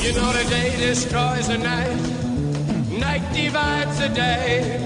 You 0.00 0.12
know 0.14 0.32
the 0.32 0.48
day 0.48 0.76
destroys 0.78 1.48
the 1.48 1.58
night, 1.58 1.96
night 2.98 3.32
divides 3.32 3.98
the 3.98 4.08
day. 4.08 4.78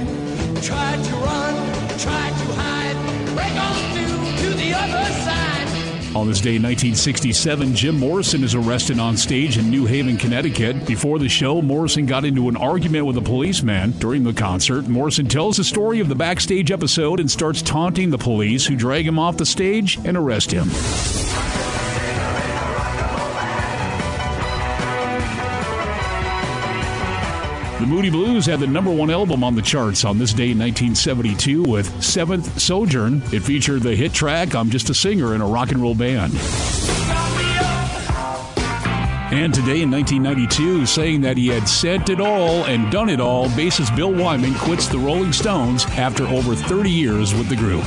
Try 0.62 0.97
to 0.97 1.14
run, 1.16 1.55
try 1.98 2.28
to 2.28 2.47
hide, 2.55 2.97
break 3.34 3.52
on 3.52 3.76
through 3.93 4.51
to 4.51 4.56
the 4.56 4.72
other 4.74 5.12
side. 5.12 6.16
On 6.16 6.28
this 6.28 6.43
day 6.43 6.56
in 6.56 6.62
1967, 6.62 7.74
Jim 7.74 7.98
Morrison 7.98 8.44
is 8.44 8.55
arrested 8.55 8.98
on 8.98 9.16
stage 9.16 9.56
in 9.56 9.70
New 9.70 9.86
Haven, 9.86 10.18
Connecticut. 10.18 10.86
Before 10.86 11.18
the 11.18 11.28
show, 11.28 11.62
Morrison 11.62 12.05
got 12.05 12.26
into 12.26 12.51
an 12.51 12.56
argument 12.56 13.06
with 13.06 13.16
a 13.16 13.22
policeman. 13.22 13.93
During 13.93 14.22
the 14.22 14.34
concert, 14.34 14.89
Morrison 14.89 15.26
tells 15.26 15.56
the 15.56 15.64
story 15.64 16.01
of 16.01 16.09
the 16.09 16.14
backstage 16.14 16.70
episode 16.70 17.18
and 17.18 17.30
starts 17.30 17.62
taunting 17.62 18.10
the 18.10 18.18
police 18.18 18.66
who 18.66 18.76
drag 18.76 19.06
him 19.06 19.18
off 19.18 19.39
the 19.39 19.47
stage 19.47 19.98
and 20.05 20.16
arrest 20.16 20.51
him. 20.51 20.68
The 27.82 27.88
Moody 27.88 28.10
Blues 28.10 28.46
had 28.46 28.60
the 28.60 28.66
number 28.68 28.92
one 28.92 29.10
album 29.10 29.42
on 29.42 29.56
the 29.56 29.60
charts 29.60 30.04
on 30.04 30.16
this 30.16 30.32
day 30.32 30.52
in 30.52 30.59
1972 30.60 31.64
with 31.64 32.00
Seventh 32.00 32.60
Sojourn. 32.60 33.20
It 33.32 33.40
featured 33.40 33.82
the 33.82 33.96
hit 33.96 34.12
track 34.12 34.54
I'm 34.54 34.70
Just 34.70 34.88
a 34.90 34.94
Singer 34.94 35.34
in 35.34 35.40
a 35.40 35.46
Rock 35.48 35.72
and 35.72 35.82
Roll 35.82 35.96
Band. 35.96 36.32
And 39.32 39.52
today 39.52 39.82
in 39.82 39.90
1992, 39.90 40.86
saying 40.86 41.22
that 41.22 41.36
he 41.36 41.48
had 41.48 41.68
said 41.68 42.09
it 42.09 42.20
all 42.20 42.64
and 42.66 42.92
done 42.92 43.09
it 43.09 43.18
all, 43.18 43.48
bassist 43.48 43.96
Bill 43.96 44.12
Wyman 44.12 44.54
quits 44.54 44.86
the 44.86 45.00
Rolling 45.00 45.32
Stones 45.32 45.84
after 45.86 46.24
over 46.28 46.54
30 46.54 46.88
years 46.88 47.34
with 47.34 47.48
the 47.48 47.56
group. 47.56 47.82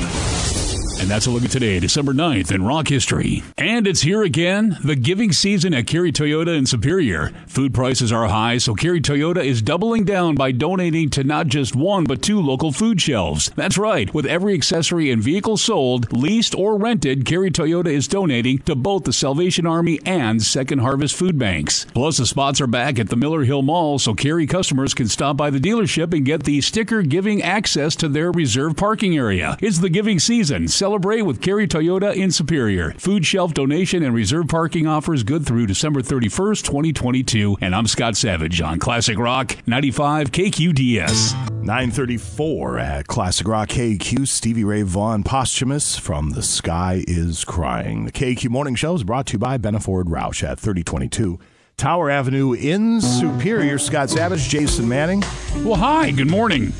And 0.98 1.12
that's 1.12 1.28
a 1.28 1.30
look 1.30 1.44
at 1.44 1.52
today, 1.52 1.80
December 1.80 2.14
9th 2.14 2.52
in 2.52 2.66
rock 2.66 2.88
history. 2.88 3.44
And 3.58 3.86
it's 3.86 4.02
here 4.02 4.24
again, 4.24 4.78
the 4.84 4.96
giving 4.96 5.34
season 5.34 5.74
at 5.74 5.88
Kerry 5.88 6.12
Toyota 6.12 6.58
in 6.58 6.66
Superior. 6.66 7.32
Food 7.48 7.74
prices 7.74 8.12
are 8.14 8.28
high, 8.28 8.58
so 8.58 8.74
Kerry 8.74 9.02
Toyota 9.02 9.44
is 9.44 9.62
doubling 9.62 10.06
down 10.06 10.36
by 10.36 10.52
donating 10.52 11.10
to 11.12 11.24
not 11.24 11.48
just 11.48 11.76
one, 11.76 12.06
but 12.06 12.22
two 12.22 12.42
local 12.42 12.72
food 12.72 13.02
shelves. 13.02 13.52
That's 13.56 13.78
right, 13.78 14.12
with 14.14 14.26
every 14.26 14.54
accessory 14.54 15.12
and 15.12 15.22
vehicle 15.22 15.58
sold, 15.58 16.12
leased, 16.14 16.56
or 16.56 16.78
rented, 16.78 17.26
Kerry 17.26 17.52
Toyota 17.52 17.88
is 17.88 18.08
donating 18.08 18.60
to 18.60 18.74
both 18.74 19.04
the 19.04 19.14
Salvation 19.14 19.68
Army 19.68 20.00
and 20.06 20.42
Second 20.42 20.80
Harvest 20.80 21.16
Food 21.16 21.38
Banks. 21.38 21.86
Plus, 21.94 22.18
the 22.18 22.26
spots 22.26 22.62
are 22.62 22.68
back 22.68 22.98
at 23.00 23.10
the 23.10 23.18
Miller 23.18 23.44
Hill 23.44 23.62
Mall, 23.62 24.00
so 24.00 24.14
Kerry 24.14 24.48
customers 24.48 24.94
can 24.94 25.08
stop 25.10 25.36
by 25.36 25.50
the 25.50 25.60
dealership 25.60 26.14
and 26.14 26.26
get 26.26 26.44
the 26.44 26.62
sticker 26.62 27.02
giving 27.02 27.44
access 27.44 27.96
to 27.98 28.08
their 28.08 28.32
reserved 28.32 28.78
parking 28.78 29.18
area. 29.18 29.58
It's 29.62 29.80
the 29.80 29.90
giving 29.90 30.20
season. 30.20 30.68
Celebrate 30.86 31.24
with 31.24 31.42
Kerry 31.42 31.68
Toyota 31.68 32.16
in 32.16 32.30
Superior. 32.30 32.92
Food 33.00 33.26
shelf 33.26 33.56
donation 33.56 34.04
and 34.04 34.14
reserve 34.14 34.48
parking 34.48 34.86
offers 34.86 35.24
good 35.24 35.44
through 35.44 35.66
December 35.66 36.04
31st, 36.04 36.64
2022. 36.64 37.58
And 37.60 37.74
I'm 37.74 37.88
Scott 37.88 38.16
Savage 38.16 38.62
on 38.62 38.78
Classic 38.78 39.18
Rock 39.18 39.58
95 39.66 40.32
KQDS. 40.32 41.64
934 41.64 42.78
at 42.78 43.08
Classic 43.08 43.48
Rock 43.48 43.70
KQ. 43.70 44.28
Stevie 44.28 44.64
Ray 44.64 44.84
Vaughan 44.84 45.24
posthumous 45.24 45.98
from 45.98 46.30
The 46.30 46.44
Sky 46.44 47.04
is 47.08 47.44
Crying. 47.44 48.06
The 48.06 48.12
KQ 48.12 48.52
Morning 48.52 48.76
Show 48.76 48.94
is 48.94 49.04
brought 49.04 49.26
to 49.26 49.34
you 49.34 49.40
by 49.40 49.58
Benaford 49.58 50.04
Roush 50.04 50.44
at 50.44 50.60
3022 50.60 51.40
Tower 51.78 52.12
Avenue 52.12 52.54
in 52.54 53.02
Superior. 53.02 53.80
Scott 53.80 54.12
Savage, 54.12 54.48
Jason 54.48 54.88
Manning. 54.88 55.24
Well, 55.64 55.78
hi, 55.78 56.12
good 56.12 56.30
morning. 56.30 56.74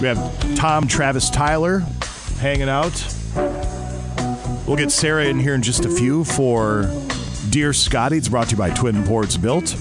We 0.00 0.06
have 0.06 0.56
Tom 0.56 0.86
Travis 0.88 1.28
Tyler 1.28 1.80
hanging 2.38 2.70
out. 2.70 2.94
We'll 4.66 4.76
get 4.76 4.90
Sarah 4.90 5.26
in 5.26 5.38
here 5.38 5.54
in 5.54 5.62
just 5.62 5.84
a 5.84 5.88
few 5.88 6.24
for 6.24 6.90
Dear 7.50 7.72
Scotty. 7.72 8.16
It's 8.16 8.28
brought 8.28 8.48
to 8.48 8.52
you 8.52 8.58
by 8.58 8.70
Twin 8.70 9.04
Ports 9.04 9.36
Built. 9.36 9.76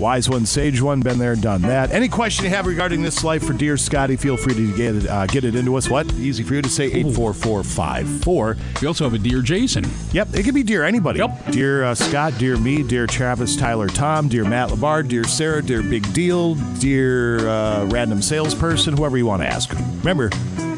Wise 0.00 0.30
one, 0.30 0.46
sage 0.46 0.80
one, 0.80 1.00
been 1.00 1.18
there, 1.18 1.36
done 1.36 1.60
that. 1.60 1.92
Any 1.92 2.08
question 2.08 2.46
you 2.46 2.50
have 2.50 2.66
regarding 2.66 3.02
this 3.02 3.22
life 3.22 3.44
for 3.44 3.52
Dear 3.52 3.76
Scotty, 3.76 4.16
feel 4.16 4.38
free 4.38 4.54
to 4.54 4.74
get 4.74 4.94
it, 4.94 5.06
uh, 5.06 5.26
get 5.26 5.44
it 5.44 5.54
into 5.54 5.76
us. 5.76 5.90
What? 5.90 6.10
Easy 6.14 6.42
for 6.42 6.54
you 6.54 6.62
to 6.62 6.70
say 6.70 6.86
84454. 6.86 8.56
We 8.80 8.86
also 8.86 9.04
have 9.04 9.12
a 9.12 9.18
Dear 9.18 9.42
Jason. 9.42 9.84
Yep, 10.12 10.28
it 10.32 10.44
could 10.44 10.54
be 10.54 10.62
Dear 10.62 10.84
anybody. 10.84 11.18
Yep. 11.18 11.50
Dear 11.50 11.84
uh, 11.84 11.94
Scott, 11.94 12.32
Dear 12.38 12.56
me, 12.56 12.82
Dear 12.82 13.06
Travis, 13.06 13.56
Tyler, 13.56 13.88
Tom, 13.88 14.28
Dear 14.28 14.48
Matt 14.48 14.70
Labar, 14.70 15.06
Dear 15.06 15.24
Sarah, 15.24 15.62
Dear 15.62 15.82
Big 15.82 16.10
Deal, 16.14 16.54
Dear 16.78 17.46
uh, 17.46 17.84
Random 17.90 18.22
Salesperson, 18.22 18.96
whoever 18.96 19.18
you 19.18 19.26
want 19.26 19.42
to 19.42 19.48
ask. 19.48 19.70
Remember, 19.98 20.30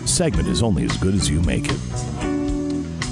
segment 0.05 0.49
is 0.49 0.65
only 0.65 0.85
as 0.85 0.97
good 0.97 1.15
as 1.15 1.31
you 1.31 1.41
make 1.43 1.67
it. 1.71 2.22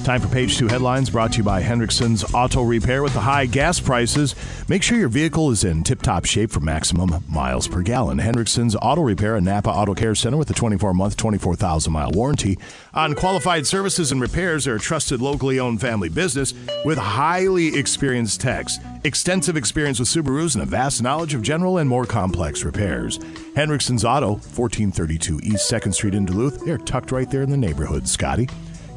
Time 0.04 0.22
for 0.22 0.28
page 0.28 0.56
two 0.56 0.66
headlines 0.66 1.10
brought 1.10 1.32
to 1.32 1.38
you 1.38 1.44
by 1.44 1.62
Hendrickson's 1.62 2.24
Auto 2.32 2.62
Repair. 2.62 3.02
With 3.02 3.12
the 3.12 3.20
high 3.20 3.44
gas 3.44 3.78
prices, 3.78 4.34
make 4.66 4.82
sure 4.82 4.96
your 4.96 5.10
vehicle 5.10 5.50
is 5.50 5.62
in 5.62 5.84
tip 5.84 6.00
top 6.00 6.24
shape 6.24 6.50
for 6.50 6.60
maximum 6.60 7.22
miles 7.28 7.68
per 7.68 7.82
gallon. 7.82 8.18
Hendrickson's 8.18 8.74
Auto 8.80 9.02
Repair 9.02 9.36
and 9.36 9.44
Napa 9.44 9.68
Auto 9.68 9.94
Care 9.94 10.14
Center 10.14 10.38
with 10.38 10.48
a 10.48 10.54
24 10.54 10.94
month, 10.94 11.18
24,000 11.18 11.92
mile 11.92 12.10
warranty 12.12 12.58
on 12.94 13.14
qualified 13.14 13.66
services 13.66 14.10
and 14.10 14.22
repairs. 14.22 14.64
They're 14.64 14.76
a 14.76 14.80
trusted, 14.80 15.20
locally 15.20 15.60
owned 15.60 15.82
family 15.82 16.08
business 16.08 16.54
with 16.84 16.96
highly 16.96 17.76
experienced 17.78 18.40
techs, 18.40 18.78
extensive 19.04 19.56
experience 19.56 20.00
with 20.00 20.08
Subarus, 20.08 20.54
and 20.54 20.62
a 20.62 20.66
vast 20.66 21.02
knowledge 21.02 21.34
of 21.34 21.42
general 21.42 21.76
and 21.76 21.88
more 21.88 22.06
complex 22.06 22.64
repairs. 22.64 23.18
Hendrickson's 23.54 24.04
Auto, 24.06 24.30
1432 24.30 25.40
East 25.42 25.70
2nd 25.70 25.92
Street 25.92 26.14
in 26.14 26.24
Duluth. 26.24 26.64
They're 26.64 26.78
tucked 26.78 27.12
right 27.12 27.30
there 27.30 27.42
in 27.42 27.50
the 27.50 27.56
neighborhood, 27.58 28.08
Scotty. 28.08 28.48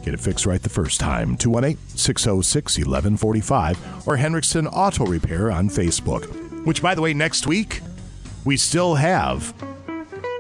Get 0.04 0.14
it 0.14 0.20
fixed 0.20 0.46
right 0.46 0.62
the 0.62 0.70
first 0.70 1.00
time. 1.00 1.38
218 1.38 1.78
606 1.98 2.78
1145 2.78 4.08
or 4.08 4.18
Hendrickson 4.18 4.70
Auto 4.72 5.06
Repair 5.06 5.50
on 5.52 5.70
Facebook. 5.70 6.26
Which, 6.66 6.82
by 6.82 6.94
the 6.94 7.02
way, 7.02 7.14
next 7.14 7.48
week, 7.48 7.82
we 8.44 8.58
still 8.58 8.96
have 8.96 9.54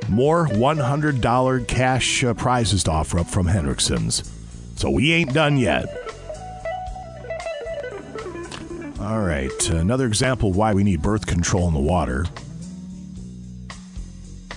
more 0.10 0.48
$100 0.48 1.68
cash 1.68 2.23
uh, 2.23 2.34
prizes 2.34 2.84
to 2.84 2.91
offer 2.91 3.19
up 3.19 3.27
from 3.27 3.48
Hendrickson's. 3.48 4.30
So 4.76 4.90
we 4.90 5.14
ain't 5.14 5.34
done 5.34 5.57
yet. 5.57 5.85
All 8.99 9.19
right, 9.19 9.69
another 9.69 10.07
example 10.07 10.52
why 10.53 10.73
we 10.73 10.84
need 10.84 11.02
birth 11.02 11.26
control 11.26 11.68
in 11.68 11.73
the 11.73 11.80
water. 11.80 12.26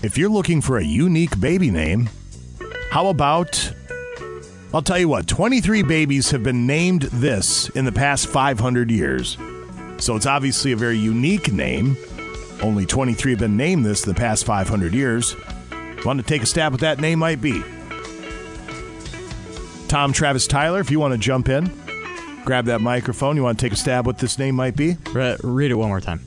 If 0.02 0.16
you're 0.16 0.30
looking 0.30 0.60
for 0.60 0.78
a 0.78 0.84
unique 0.84 1.38
baby 1.40 1.70
name, 1.70 2.08
how 2.90 3.08
about 3.08 3.72
I'll 4.76 4.82
tell 4.82 4.98
you 4.98 5.08
what, 5.08 5.26
23 5.26 5.84
babies 5.84 6.32
have 6.32 6.42
been 6.42 6.66
named 6.66 7.04
this 7.04 7.70
in 7.70 7.86
the 7.86 7.92
past 7.92 8.26
500 8.26 8.90
years. 8.90 9.38
So 9.96 10.16
it's 10.16 10.26
obviously 10.26 10.72
a 10.72 10.76
very 10.76 10.98
unique 10.98 11.50
name. 11.50 11.96
Only 12.60 12.84
23 12.84 13.32
have 13.32 13.38
been 13.40 13.56
named 13.56 13.86
this 13.86 14.06
in 14.06 14.12
the 14.12 14.20
past 14.20 14.44
500 14.44 14.92
years. 14.92 15.34
Want 16.04 16.20
to 16.20 16.26
take 16.26 16.42
a 16.42 16.46
stab 16.46 16.66
at 16.66 16.72
what 16.72 16.80
that 16.82 17.00
name 17.00 17.20
might 17.20 17.40
be? 17.40 17.62
Tom 19.88 20.12
Travis 20.12 20.46
Tyler, 20.46 20.80
if 20.80 20.90
you 20.90 21.00
want 21.00 21.12
to 21.14 21.18
jump 21.18 21.48
in, 21.48 21.72
grab 22.44 22.66
that 22.66 22.82
microphone. 22.82 23.34
You 23.36 23.44
want 23.44 23.58
to 23.58 23.64
take 23.64 23.72
a 23.72 23.76
stab 23.76 24.04
what 24.04 24.18
this 24.18 24.38
name 24.38 24.56
might 24.56 24.76
be? 24.76 24.98
read 25.42 25.70
it 25.70 25.76
one 25.76 25.88
more 25.88 26.02
time. 26.02 26.20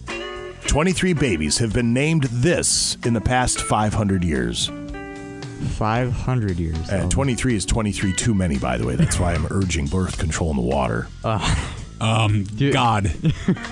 23 0.66 1.14
babies 1.14 1.60
have 1.60 1.72
been 1.72 1.94
named 1.94 2.24
this 2.24 2.98
in 3.06 3.14
the 3.14 3.22
past 3.22 3.62
500 3.62 4.24
years. 4.24 4.72
500 5.60 6.58
years. 6.60 6.90
And 6.90 7.12
23 7.12 7.56
is 7.56 7.66
23 7.66 8.14
too 8.14 8.34
many, 8.34 8.58
by 8.58 8.78
the 8.78 8.86
way. 8.86 8.96
That's 8.96 9.20
why 9.20 9.34
I'm 9.34 9.46
urging 9.52 9.88
birth 9.88 10.18
control 10.18 10.50
in 10.52 10.56
the 10.56 10.62
water. 10.64 11.08
Um, 12.02 12.46
God. 12.72 13.12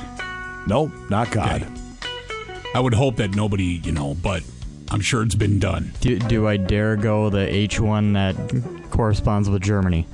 no, 0.67 0.91
not 1.09 1.31
God. 1.31 1.65
I 2.75 2.79
would 2.79 2.93
hope 2.93 3.15
that 3.17 3.35
nobody, 3.35 3.81
you 3.83 3.91
know, 3.91 4.15
but 4.15 4.43
I'm 4.91 5.01
sure 5.01 5.23
it's 5.23 5.35
been 5.35 5.59
done. 5.59 5.91
Do, 6.01 6.19
do 6.19 6.47
I 6.47 6.57
dare 6.57 6.95
go 6.95 7.29
the 7.29 7.39
H1 7.39 8.13
that 8.13 8.89
corresponds 8.91 9.49
with 9.49 9.61
Germany? 9.61 10.05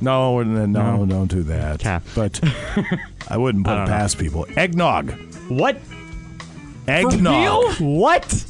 No, 0.00 0.42
no, 0.42 0.66
no, 0.66 1.06
don't 1.06 1.26
do 1.30 1.42
that. 1.44 1.84
Okay. 1.84 2.00
But 2.14 2.40
I 3.28 3.36
wouldn't 3.36 3.64
put 3.64 3.72
I 3.72 3.74
it 3.74 3.78
don't 3.78 3.88
know. 3.88 3.92
past 3.94 4.18
people. 4.18 4.46
Eggnog. 4.56 5.12
What? 5.48 5.80
Eggnog. 6.86 7.80
What? 7.80 8.44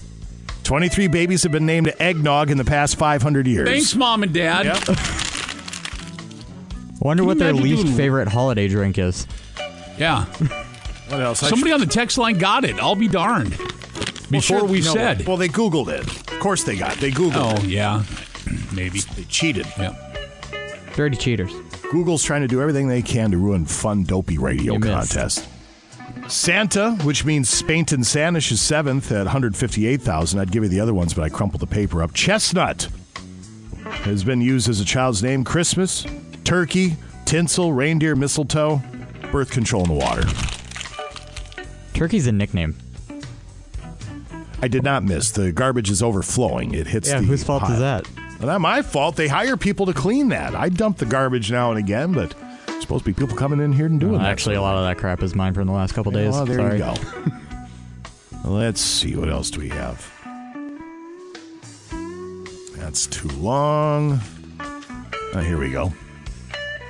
23 0.65 1.09
babies 1.09 1.43
have 1.45 1.53
been 1.53 1.67
named 1.67 1.93
eggnog 2.01 2.51
in 2.51 2.57
the 2.59 2.65
past 2.65 2.97
500 2.97 3.47
years. 3.47 3.69
Thanks, 3.69 3.95
Mom 3.95 4.23
and 4.23 4.33
Dad. 4.33 4.67
Wonder 7.01 7.23
Can 7.23 7.27
what 7.27 7.39
their 7.39 7.53
least 7.53 7.85
doing- 7.85 7.97
favorite 7.97 8.29
holiday 8.29 8.67
drink 8.69 8.99
is. 8.99 9.27
Yeah. 9.99 10.27
What 11.09 11.21
else? 11.21 11.41
Somebody 11.41 11.71
on 11.71 11.81
the 11.81 11.87
text 11.87 12.17
line 12.17 12.39
got 12.39 12.65
it. 12.65 12.77
I'll 12.83 12.95
be 12.97 13.09
darned. 13.09 13.55
Well, 13.59 13.69
Before 14.31 14.41
sure, 14.61 14.65
we 14.65 14.81
no, 14.81 14.95
said. 14.95 15.27
Well, 15.27 15.37
they 15.37 15.49
Googled 15.51 15.89
it. 15.89 16.01
Of 16.01 16.41
course 16.41 16.65
they 16.65 16.77
got. 16.77 16.97
They 16.97 17.11
Googled 17.11 17.35
Oh, 17.35 17.57
it. 17.63 17.69
yeah. 17.69 18.03
Maybe. 18.75 19.01
They 19.01 19.25
cheated. 19.25 19.67
Yeah. 19.79 19.95
Dirty 20.97 21.19
cheaters. 21.19 21.53
Google's 21.93 22.25
trying 22.25 22.41
to 22.41 22.49
do 22.49 22.63
everything 22.63 22.89
they 22.89 23.03
can 23.03 23.31
to 23.33 23.37
ruin 23.37 23.67
fun, 23.67 24.05
dopey 24.05 24.39
radio 24.39 24.73
You 24.73 24.79
missed. 24.79 25.13
contest. 25.13 25.47
Santa, 26.29 26.93
which 27.05 27.25
means 27.25 27.51
Spainton 27.51 27.99
Sanish, 28.01 28.51
is 28.51 28.61
seventh 28.61 29.13
at 29.13 29.25
158,000. 29.25 30.41
I'd 30.41 30.51
give 30.51 30.63
you 30.63 30.69
the 30.69 30.81
other 30.81 30.95
ones, 30.95 31.15
but 31.15 31.23
I 31.23 31.29
crumpled 31.29 31.61
the 31.61 31.67
paper 31.67 32.03
up. 32.03 32.13
Chestnut 32.15 32.89
has 33.85 34.25
been 34.25 34.41
used 34.41 34.69
as 34.69 34.81
a 34.81 34.85
child's 34.85 35.23
name. 35.23 35.45
Christmas, 35.45 36.07
turkey, 36.45 36.97
tinsel, 37.27 37.73
reindeer, 37.73 38.17
mistletoe, 38.17 38.83
birth 39.31 39.51
control 39.51 39.83
in 39.85 39.89
the 39.91 39.95
water. 40.05 40.23
Turkey's 41.93 42.27
a 42.27 42.33
nickname. 42.33 42.77
I 44.63 44.69
did 44.69 44.83
not 44.83 45.05
miss. 45.05 45.31
The 45.31 45.53
garbage 45.53 45.91
is 45.91 46.03
overflowing. 46.03 46.75
It 46.75 46.87
hits 46.87 47.09
Yeah, 47.09 47.21
the. 47.21 47.27
whose 47.27 47.45
fault 47.45 47.65
is 47.71 47.79
that? 47.79 48.09
Well, 48.39 48.49
not 48.49 48.61
my 48.63 48.81
fault. 48.83 49.17
They 49.17 49.29
hire 49.29 49.57
people 49.59 49.85
to 49.87 49.93
clean 49.93 50.31
that. 50.31 50.55
I 50.55 50.71
dump 50.71 50.97
the 50.99 51.07
garbage 51.07 51.53
now 51.53 51.71
and 51.71 51.79
again, 51.79 52.13
but 52.13 52.31
there's 52.31 52.44
supposed 52.85 53.05
to 53.05 53.11
be 53.13 53.15
people 53.19 53.37
coming 53.37 53.61
in 53.61 53.73
here 53.73 53.87
and 53.87 53.99
doing 53.99 54.13
Well, 54.13 54.21
that. 54.21 54.31
actually, 54.31 54.55
a 54.55 54.63
lot 54.63 54.77
of 54.77 54.85
that 54.85 54.99
crap 54.99 55.23
is 55.23 55.35
mine 55.35 55.55
from 55.55 55.67
the 55.67 55.73
last 55.73 55.93
couple 55.95 56.13
days. 56.13 56.35
Oh, 56.37 56.45
there 56.45 56.57
Sorry. 56.59 56.79
you 56.79 56.85
go. 56.85 56.95
Let's 58.51 58.81
see. 58.81 59.17
What 59.17 59.29
else 59.31 59.51
do 59.51 59.61
we 59.61 59.71
have? 59.71 60.11
That's 62.77 63.07
too 63.07 63.29
long. 63.29 64.21
Ah, 64.61 65.41
here 65.41 65.59
we 65.59 65.71
go. 65.71 65.93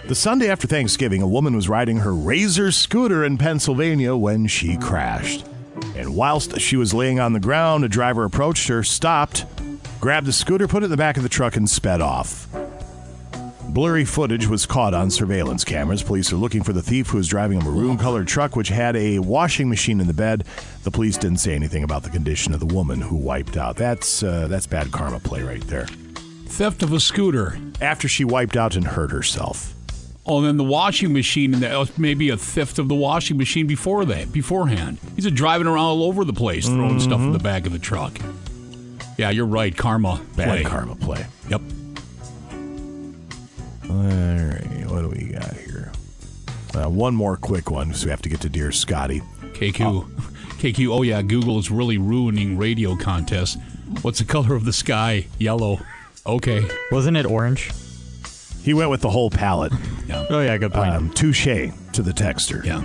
The 0.08 0.14
Sunday 0.14 0.50
after 0.50 0.66
Thanksgiving, 0.66 1.22
a 1.22 1.28
woman 1.28 1.54
was 1.56 1.68
riding 1.68 1.98
her 1.98 2.12
Razor 2.14 2.72
scooter 2.72 3.24
in 3.24 3.38
Pennsylvania 3.38 4.16
when 4.16 4.46
she 4.48 4.76
crashed. 4.76 5.46
And 5.96 6.14
whilst 6.14 6.60
she 6.60 6.76
was 6.76 6.92
laying 6.92 7.20
on 7.20 7.32
the 7.32 7.40
ground, 7.40 7.84
a 7.84 7.88
driver 7.88 8.24
approached 8.24 8.68
her, 8.68 8.82
stopped, 8.82 9.46
grabbed 10.00 10.26
the 10.26 10.32
scooter, 10.32 10.66
put 10.68 10.82
it 10.82 10.86
in 10.86 10.90
the 10.90 10.96
back 10.96 11.16
of 11.16 11.22
the 11.22 11.28
truck, 11.28 11.56
and 11.56 11.70
sped 11.70 12.00
off. 12.02 12.48
Blurry 13.74 14.04
footage 14.04 14.46
was 14.46 14.66
caught 14.66 14.94
on 14.94 15.10
surveillance 15.10 15.64
cameras. 15.64 16.00
Police 16.00 16.32
are 16.32 16.36
looking 16.36 16.62
for 16.62 16.72
the 16.72 16.80
thief 16.80 17.08
who 17.08 17.16
was 17.16 17.26
driving 17.26 17.60
a 17.60 17.64
maroon 17.64 17.98
colored 17.98 18.28
truck 18.28 18.54
which 18.54 18.68
had 18.68 18.94
a 18.94 19.18
washing 19.18 19.68
machine 19.68 20.00
in 20.00 20.06
the 20.06 20.14
bed. 20.14 20.44
The 20.84 20.92
police 20.92 21.16
didn't 21.16 21.38
say 21.38 21.56
anything 21.56 21.82
about 21.82 22.04
the 22.04 22.10
condition 22.10 22.54
of 22.54 22.60
the 22.60 22.66
woman 22.66 23.00
who 23.00 23.16
wiped 23.16 23.56
out. 23.56 23.74
That's 23.74 24.22
uh, 24.22 24.46
that's 24.46 24.68
bad 24.68 24.92
karma 24.92 25.18
play 25.18 25.42
right 25.42 25.60
there. 25.62 25.86
Theft 26.46 26.84
of 26.84 26.92
a 26.92 27.00
scooter. 27.00 27.58
After 27.80 28.06
she 28.06 28.24
wiped 28.24 28.56
out 28.56 28.76
and 28.76 28.86
hurt 28.86 29.10
herself. 29.10 29.74
Oh, 30.24 30.38
and 30.38 30.46
then 30.46 30.56
the 30.56 30.62
washing 30.62 31.12
machine, 31.12 31.52
and 31.52 31.60
that 31.64 31.98
maybe 31.98 32.28
a 32.28 32.36
theft 32.36 32.78
of 32.78 32.88
the 32.88 32.94
washing 32.94 33.36
machine 33.36 33.66
before 33.66 34.04
that, 34.04 34.30
beforehand. 34.30 34.98
He's 35.16 35.26
a 35.26 35.32
driving 35.32 35.66
around 35.66 35.84
all 35.84 36.04
over 36.04 36.24
the 36.24 36.32
place, 36.32 36.68
throwing 36.68 37.00
stuff 37.00 37.18
in 37.18 37.32
the 37.32 37.40
back 37.40 37.66
of 37.66 37.72
the 37.72 37.80
truck. 37.80 38.16
Yeah, 39.18 39.30
you're 39.30 39.46
right. 39.46 39.76
Karma 39.76 40.22
Bad 40.36 40.48
play. 40.48 40.62
karma 40.62 40.94
play. 40.94 41.26
Yep. 41.48 41.60
All 43.90 43.96
right, 43.96 44.84
what 44.88 45.02
do 45.02 45.08
we 45.08 45.32
got 45.32 45.52
here? 45.54 45.92
Uh, 46.74 46.88
one 46.88 47.14
more 47.14 47.36
quick 47.36 47.70
one, 47.70 47.94
so 47.94 48.06
we 48.06 48.10
have 48.10 48.22
to 48.22 48.28
get 48.28 48.40
to 48.40 48.48
Dear 48.48 48.72
Scotty. 48.72 49.20
KQ. 49.52 50.04
KQ, 50.58 50.88
oh 50.92 51.02
yeah, 51.02 51.22
Google 51.22 51.58
is 51.58 51.70
really 51.70 51.98
ruining 51.98 52.56
radio 52.56 52.96
contests. 52.96 53.56
What's 54.02 54.18
the 54.18 54.24
color 54.24 54.54
of 54.54 54.64
the 54.64 54.72
sky? 54.72 55.26
Yellow. 55.38 55.80
Okay. 56.26 56.66
Wasn't 56.90 57.16
it 57.16 57.26
orange? 57.26 57.70
He 58.62 58.72
went 58.72 58.90
with 58.90 59.02
the 59.02 59.10
whole 59.10 59.30
palette. 59.30 59.72
Yeah. 60.06 60.26
Oh 60.28 60.40
yeah, 60.42 60.58
good 60.58 60.70
point. 60.74 60.90
Um, 60.90 61.10
touche 61.14 61.44
to 61.46 62.02
the 62.02 62.12
texter. 62.12 62.62
Yeah. 62.62 62.82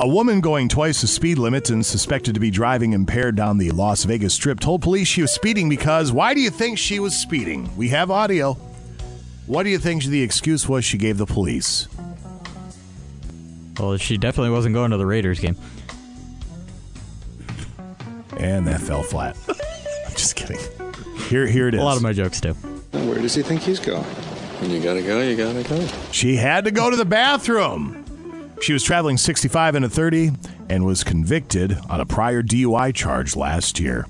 A 0.00 0.06
woman 0.06 0.42
going 0.42 0.68
twice 0.68 1.00
the 1.00 1.06
speed 1.06 1.38
limit 1.38 1.70
and 1.70 1.84
suspected 1.84 2.34
to 2.34 2.40
be 2.40 2.50
driving 2.50 2.92
impaired 2.92 3.36
down 3.36 3.56
the 3.56 3.70
Las 3.70 4.04
Vegas 4.04 4.34
Strip 4.34 4.60
told 4.60 4.82
police 4.82 5.08
she 5.08 5.22
was 5.22 5.32
speeding 5.32 5.70
because 5.70 6.12
why 6.12 6.34
do 6.34 6.40
you 6.42 6.50
think 6.50 6.76
she 6.76 7.00
was 7.00 7.16
speeding? 7.18 7.74
We 7.74 7.88
have 7.88 8.10
audio. 8.10 8.58
What 9.46 9.62
do 9.62 9.70
you 9.70 9.78
think 9.78 10.04
the 10.04 10.22
excuse 10.22 10.68
was 10.68 10.84
she 10.84 10.98
gave 10.98 11.18
the 11.18 11.26
police? 11.26 11.86
Well, 13.78 13.96
she 13.96 14.16
definitely 14.16 14.50
wasn't 14.50 14.74
going 14.74 14.90
to 14.90 14.96
the 14.96 15.06
Raiders 15.06 15.38
game. 15.38 15.56
And 18.38 18.66
that 18.66 18.80
fell 18.80 19.02
flat. 19.02 19.36
I'm 19.48 20.12
just 20.12 20.34
kidding. 20.34 20.58
Here, 21.28 21.46
here 21.46 21.68
it 21.68 21.74
is. 21.74 21.80
A 21.80 21.84
lot 21.84 21.96
of 21.96 22.02
my 22.02 22.12
jokes 22.12 22.40
too. 22.40 22.52
Where 22.92 23.20
does 23.20 23.34
he 23.34 23.42
think 23.42 23.62
he's 23.62 23.80
going? 23.80 24.02
When 24.02 24.70
you 24.70 24.80
gotta 24.80 25.02
go, 25.02 25.20
you 25.20 25.36
gotta 25.36 25.62
go. 25.62 25.86
She 26.10 26.36
had 26.36 26.64
to 26.64 26.70
go 26.70 26.90
to 26.90 26.96
the 26.96 27.04
bathroom. 27.04 28.02
She 28.62 28.72
was 28.72 28.82
traveling 28.82 29.16
65 29.16 29.74
and 29.74 29.84
a 29.84 29.88
30 29.88 30.32
and 30.68 30.84
was 30.84 31.04
convicted 31.04 31.76
on 31.90 32.00
a 32.00 32.06
prior 32.06 32.42
DUI 32.42 32.94
charge 32.94 33.36
last 33.36 33.78
year. 33.78 34.06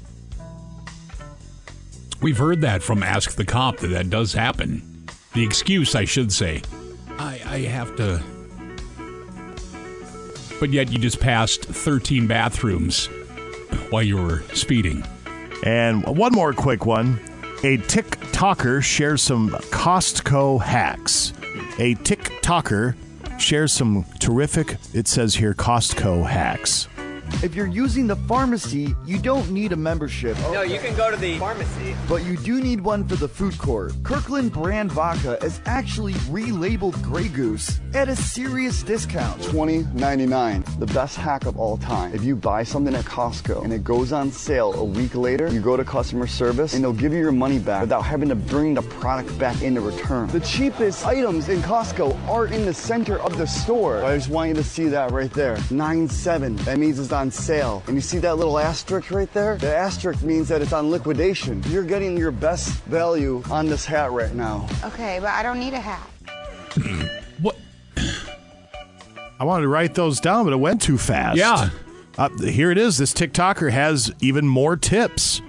We've 2.23 2.39
heard 2.39 2.61
that 2.63 2.83
from 2.83 3.03
Ask 3.03 3.33
the 3.33 3.45
Cop 3.45 3.79
that 3.79 3.89
that 3.89 4.09
does 4.09 4.33
happen. 4.33 4.86
The 5.37 5.45
excuse, 5.45 5.95
I 5.95 6.07
should 6.07 6.33
say. 6.33 6.63
I, 7.19 7.39
I 7.45 7.59
have 7.65 7.95
to. 7.97 8.23
But 10.59 10.71
yet 10.71 10.91
you 10.91 10.99
just 10.99 11.21
passed 11.21 11.63
13 11.63 12.27
bathrooms 12.27 13.11
while 13.91 14.03
you 14.03 14.17
were 14.17 14.41
speeding. 14.55 15.05
And 15.63 16.03
one 16.07 16.33
more 16.33 16.55
quick 16.55 16.87
one. 16.87 17.21
A 17.65 17.77
TikToker 17.77 18.83
shares 18.83 19.23
some 19.23 19.51
Costco 19.51 20.63
hacks. 20.63 21.35
A 21.79 21.97
TikToker 21.97 22.95
shares 23.39 23.75
some 23.75 24.07
terrific, 24.19 24.79
it 24.95 25.07
says 25.07 25.35
here, 25.35 25.53
Costco 25.53 26.27
hacks. 26.27 26.89
If 27.43 27.55
you're 27.55 27.67
using 27.67 28.07
the 28.07 28.17
pharmacy, 28.17 28.95
you 29.05 29.19
don't 29.19 29.51
need 29.51 29.73
a 29.73 29.77
membership. 29.77 30.37
No, 30.53 30.63
you 30.63 30.79
can 30.79 30.97
go 30.97 31.11
to 31.11 31.17
the 31.17 31.39
pharmacy. 31.39 31.95
But 32.09 32.25
you 32.25 32.37
do 32.37 32.61
need 32.61 32.81
one 32.81 33.07
for 33.07 33.17
the 33.17 33.29
food 33.29 33.59
court. 33.59 33.93
Kirkland 34.03 34.53
brand 34.53 34.91
vodka 34.91 35.39
is 35.45 35.61
actually 35.67 36.15
relabeled 36.31 37.01
Grey 37.03 37.29
Goose 37.29 37.81
at 37.95 38.09
a 38.09 38.17
serious 38.17 38.83
discount. 38.83 39.43
Twenty 39.43 39.85
ninety 39.95 40.27
nine, 40.27 40.65
the 40.79 40.87
best 40.87 41.17
hack 41.17 41.47
of 41.47 41.59
all 41.59 41.77
time. 41.77 42.15
If 42.15 42.25
you 42.25 42.37
buy 42.37 42.63
something 42.63 42.95
at 42.95 43.05
Costco 43.05 43.65
and 43.65 43.73
it 43.73 43.85
goes 43.85 44.13
on 44.13 44.33
sale 44.33 44.73
a 44.75 44.85
week 44.85 45.15
later, 45.15 45.49
you 45.49 45.61
go 45.61 45.77
to 45.77 45.85
customer 45.85 46.27
service 46.27 46.75
and 46.75 46.83
they'll 46.83 46.93
give 46.93 47.13
you 47.13 47.19
your 47.19 47.33
money 47.33 47.59
back 47.59 47.83
without 47.83 48.03
having 48.03 48.29
to 48.29 48.35
bring 48.35 48.75
the 48.75 48.83
product 48.83 49.39
back 49.39 49.61
in 49.63 49.75
to 49.75 49.81
return. 49.81 50.29
The 50.29 50.41
cheapest 50.41 51.07
items 51.07 51.49
in 51.49 51.61
Costco 51.61 52.29
are 52.29 52.47
in 52.47 52.65
the 52.65 52.75
center 52.75 53.19
of 53.21 53.37
the 53.37 53.47
store. 53.47 54.03
I 54.05 54.17
just 54.17 54.31
want 54.31 54.49
you 54.49 54.55
to 54.55 54.65
see 54.65 54.89
that 54.89 55.11
right 55.11 55.31
there. 55.33 55.59
Nine 55.71 56.09
seven. 56.09 56.57
That 56.57 56.79
means 56.79 56.99
it's 56.99 57.13
on 57.17 57.31
sale. 57.31 57.83
And 57.87 57.97
you 57.97 58.01
see 58.01 58.19
that 58.19 58.37
little 58.37 58.59
asterisk 58.59 59.11
right 59.11 59.33
there? 59.33 59.57
The 59.57 59.75
asterisk 59.75 60.23
means 60.23 60.49
that 60.49 60.63
it's 60.63 60.73
on 60.73 60.91
liquidation. 60.91 61.63
You're 61.69 61.83
getting 61.83 62.17
your 62.17 62.31
best 62.31 62.71
value 62.85 63.43
on 63.51 63.67
this 63.67 63.85
hat 63.85 64.13
right 64.13 64.35
now. 64.35 64.69
Okay, 64.85 65.19
but 65.21 65.31
I 65.31 65.43
don't 65.43 65.59
need 65.59 65.75
a 65.75 65.81
hat. 65.81 66.09
What? 67.39 67.59
I 69.39 69.45
wanted 69.45 69.63
to 69.63 69.69
write 69.69 69.95
those 69.95 70.21
down, 70.21 70.45
but 70.45 70.55
it 70.55 70.57
went 70.57 70.81
too 70.81 70.97
fast. 70.97 71.37
Yeah. 71.37 71.69
Uh, 72.17 72.31
here 72.39 72.71
it 72.71 72.79
is. 72.79 72.97
This 72.97 73.13
TikToker 73.13 73.71
has 73.71 74.11
even 74.21 74.49
more 74.49 74.75
tips. 74.75 75.43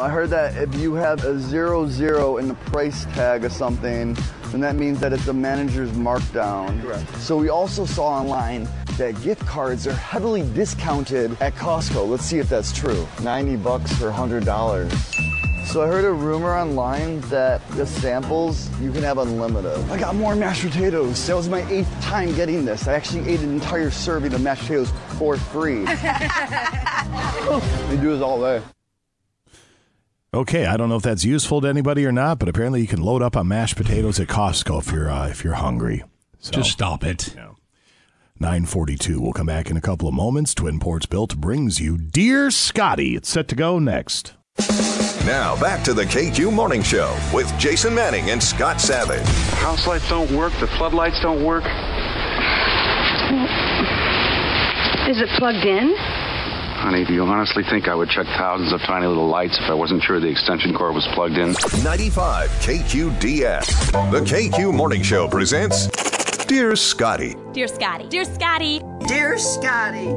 I 0.00 0.08
heard 0.08 0.30
that 0.30 0.56
if 0.56 0.74
you 0.74 0.94
have 0.94 1.24
a 1.24 1.38
zero 1.38 1.86
zero 1.88 2.38
in 2.38 2.48
the 2.48 2.54
price 2.54 3.04
tag 3.14 3.44
of 3.44 3.52
something, 3.52 4.16
then 4.46 4.60
that 4.60 4.74
means 4.74 4.98
that 5.00 5.12
it's 5.12 5.28
a 5.28 5.32
manager's 5.32 5.90
markdown. 5.92 6.82
Correct. 6.82 7.16
So 7.18 7.36
we 7.36 7.48
also 7.48 7.84
saw 7.84 8.06
online 8.06 8.68
that 8.98 9.20
gift 9.22 9.44
cards 9.46 9.86
are 9.86 9.94
heavily 9.94 10.42
discounted 10.52 11.36
at 11.40 11.54
Costco. 11.54 12.08
Let's 12.08 12.24
see 12.24 12.38
if 12.38 12.48
that's 12.48 12.72
true. 12.72 13.06
90 13.22 13.56
bucks 13.56 13.92
for 13.96 14.10
$100. 14.10 15.66
So 15.66 15.82
I 15.82 15.86
heard 15.86 16.04
a 16.04 16.12
rumor 16.12 16.56
online 16.56 17.20
that 17.22 17.66
the 17.70 17.86
samples 17.86 18.68
you 18.80 18.90
can 18.90 19.02
have 19.02 19.18
unlimited. 19.18 19.78
I 19.90 19.98
got 19.98 20.14
more 20.14 20.34
mashed 20.34 20.64
potatoes. 20.64 21.26
That 21.26 21.36
was 21.36 21.48
my 21.48 21.60
eighth 21.70 21.90
time 22.00 22.34
getting 22.34 22.64
this. 22.64 22.88
I 22.88 22.94
actually 22.94 23.28
ate 23.28 23.40
an 23.40 23.50
entire 23.50 23.90
serving 23.90 24.32
of 24.32 24.40
mashed 24.40 24.62
potatoes 24.62 24.90
for 25.18 25.36
free. 25.36 25.84
they 25.84 27.96
do 28.00 28.12
this 28.12 28.22
all 28.22 28.40
day. 28.40 28.62
Okay, 30.32 30.66
I 30.66 30.76
don't 30.76 30.88
know 30.88 30.96
if 30.96 31.02
that's 31.02 31.24
useful 31.24 31.60
to 31.60 31.68
anybody 31.68 32.04
or 32.04 32.12
not, 32.12 32.38
but 32.38 32.48
apparently 32.48 32.80
you 32.80 32.86
can 32.86 33.02
load 33.02 33.22
up 33.22 33.36
on 33.36 33.48
mashed 33.48 33.76
potatoes 33.76 34.18
at 34.18 34.28
Costco 34.28 34.80
if 34.80 34.92
you're 34.92 35.10
uh, 35.10 35.28
if 35.28 35.44
you're 35.44 35.54
hungry. 35.54 36.02
So, 36.40 36.52
Just 36.52 36.70
stop 36.70 37.04
it. 37.04 37.34
942. 38.40 39.20
We'll 39.20 39.32
come 39.32 39.46
back 39.46 39.70
in 39.70 39.76
a 39.76 39.80
couple 39.80 40.08
of 40.08 40.14
moments. 40.14 40.54
Twin 40.54 40.78
Ports 40.78 41.06
Built 41.06 41.36
brings 41.36 41.80
you 41.80 41.98
Dear 41.98 42.50
Scotty. 42.50 43.16
It's 43.16 43.28
set 43.28 43.48
to 43.48 43.54
go 43.54 43.78
next. 43.78 44.34
Now 45.24 45.60
back 45.60 45.84
to 45.84 45.94
the 45.94 46.04
KQ 46.04 46.52
Morning 46.52 46.82
Show 46.82 47.16
with 47.32 47.52
Jason 47.58 47.94
Manning 47.94 48.30
and 48.30 48.42
Scott 48.42 48.80
Savage. 48.80 49.26
House 49.58 49.86
lights 49.86 50.08
don't 50.08 50.30
work. 50.32 50.52
The 50.60 50.66
floodlights 50.78 51.20
don't 51.20 51.44
work. 51.44 51.64
Is 55.08 55.20
it 55.20 55.28
plugged 55.38 55.64
in? 55.64 55.94
Honey, 55.96 57.04
do 57.04 57.12
you 57.12 57.22
honestly 57.24 57.64
think 57.68 57.88
I 57.88 57.94
would 57.94 58.08
check 58.08 58.26
thousands 58.38 58.72
of 58.72 58.80
tiny 58.82 59.06
little 59.06 59.28
lights 59.28 59.58
if 59.58 59.68
I 59.68 59.74
wasn't 59.74 60.02
sure 60.02 60.20
the 60.20 60.28
extension 60.28 60.72
cord 60.74 60.94
was 60.94 61.06
plugged 61.12 61.36
in? 61.36 61.54
95 61.82 62.50
KQDS. 62.50 64.10
The 64.12 64.20
KQ 64.20 64.74
Morning 64.74 65.02
Show 65.02 65.28
presents 65.28 65.88
Dear 66.48 66.74
Scotty. 66.76 67.36
Dear 67.52 67.68
Scotty. 67.68 68.08
Dear 68.08 68.24
Scotty. 68.24 68.80
Dear 69.06 69.38
Scotty, 69.38 70.08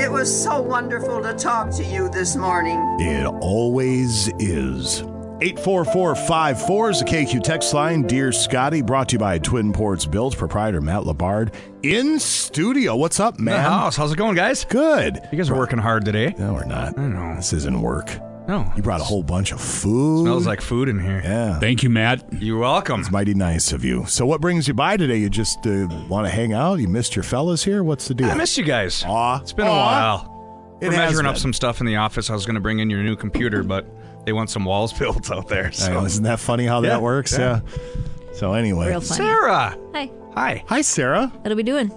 it 0.00 0.10
was 0.10 0.28
so 0.44 0.60
wonderful 0.60 1.22
to 1.22 1.32
talk 1.34 1.70
to 1.76 1.84
you 1.84 2.08
this 2.10 2.36
morning. 2.36 2.78
It 3.00 3.24
always 3.26 4.28
is. 4.38 5.00
84454 5.40 6.90
is 6.90 6.98
the 7.00 7.04
KQ 7.06 7.42
text 7.42 7.74
line. 7.74 8.02
Dear 8.02 8.30
Scotty, 8.30 8.82
brought 8.82 9.08
to 9.08 9.14
you 9.14 9.18
by 9.18 9.38
Twin 9.38 9.72
Ports 9.72 10.06
Built, 10.06 10.36
proprietor 10.36 10.80
Matt 10.80 11.02
Labard 11.02 11.52
in 11.82 12.18
studio. 12.18 12.94
What's 12.96 13.18
up, 13.18 13.38
In 13.38 13.44
the 13.46 13.50
man? 13.52 13.60
house. 13.64 13.96
How's 13.96 14.12
it 14.12 14.16
going, 14.16 14.36
guys? 14.36 14.64
Good. 14.64 15.18
You 15.32 15.38
guys 15.38 15.50
are 15.50 15.56
working 15.56 15.78
hard 15.78 16.04
today. 16.04 16.34
No, 16.38 16.52
we're 16.54 16.64
not. 16.64 16.98
I 16.98 17.06
know. 17.08 17.34
This 17.36 17.52
isn't 17.52 17.80
work. 17.80 18.10
No. 18.46 18.70
You 18.76 18.82
brought 18.82 19.00
a 19.00 19.04
whole 19.04 19.22
bunch 19.22 19.52
of 19.52 19.60
food. 19.60 20.22
Smells 20.24 20.46
like 20.46 20.60
food 20.60 20.88
in 20.88 20.98
here. 21.00 21.20
Yeah. 21.24 21.58
Thank 21.60 21.82
you, 21.82 21.88
Matt. 21.90 22.24
You're 22.42 22.58
welcome. 22.58 23.00
It's 23.00 23.10
mighty 23.10 23.32
nice 23.34 23.72
of 23.72 23.84
you. 23.84 24.04
So, 24.06 24.26
what 24.26 24.40
brings 24.42 24.68
you 24.68 24.74
by 24.74 24.96
today? 24.98 25.16
You 25.16 25.30
just 25.30 25.66
uh, 25.66 25.88
want 26.08 26.26
to 26.26 26.30
hang 26.30 26.52
out? 26.52 26.78
You 26.78 26.88
missed 26.88 27.16
your 27.16 27.22
fellas 27.22 27.64
here? 27.64 27.82
What's 27.82 28.06
the 28.08 28.14
deal? 28.14 28.28
I 28.30 28.34
missed 28.34 28.58
you 28.58 28.64
guys. 28.64 29.02
Aw. 29.06 29.40
It's 29.40 29.52
been 29.54 29.66
a 29.66 29.70
while. 29.70 30.30
It 30.82 30.88
We're 30.88 30.92
has 30.94 31.10
measuring 31.12 31.26
up 31.26 31.34
been. 31.36 31.40
some 31.40 31.52
stuff 31.54 31.80
in 31.80 31.86
the 31.86 31.96
office. 31.96 32.28
I 32.28 32.34
was 32.34 32.44
going 32.44 32.56
to 32.56 32.60
bring 32.60 32.80
in 32.80 32.90
your 32.90 33.02
new 33.02 33.16
computer, 33.16 33.62
but 33.62 33.86
they 34.26 34.32
want 34.34 34.50
some 34.50 34.64
walls 34.66 34.92
built 34.98 35.30
out 35.30 35.48
there. 35.48 35.68
I 35.68 35.70
So. 35.70 35.92
know, 35.94 36.04
isn't 36.04 36.24
that 36.24 36.38
funny 36.40 36.66
how 36.66 36.82
Yeah, 36.82 36.90
that 36.90 37.02
works? 37.02 37.32
yeah. 37.38 37.60
Yeah. 37.64 38.32
So, 38.34 38.52
anyway. 38.52 38.88
Real 38.88 39.00
funny. 39.00 39.16
Sarah. 39.16 39.78
Hi. 39.94 40.10
Hi. 40.34 40.64
Hi, 40.68 40.80
Sarah. 40.82 41.28
What 41.28 41.50
are 41.50 41.56
we 41.56 41.62
doing? 41.62 41.90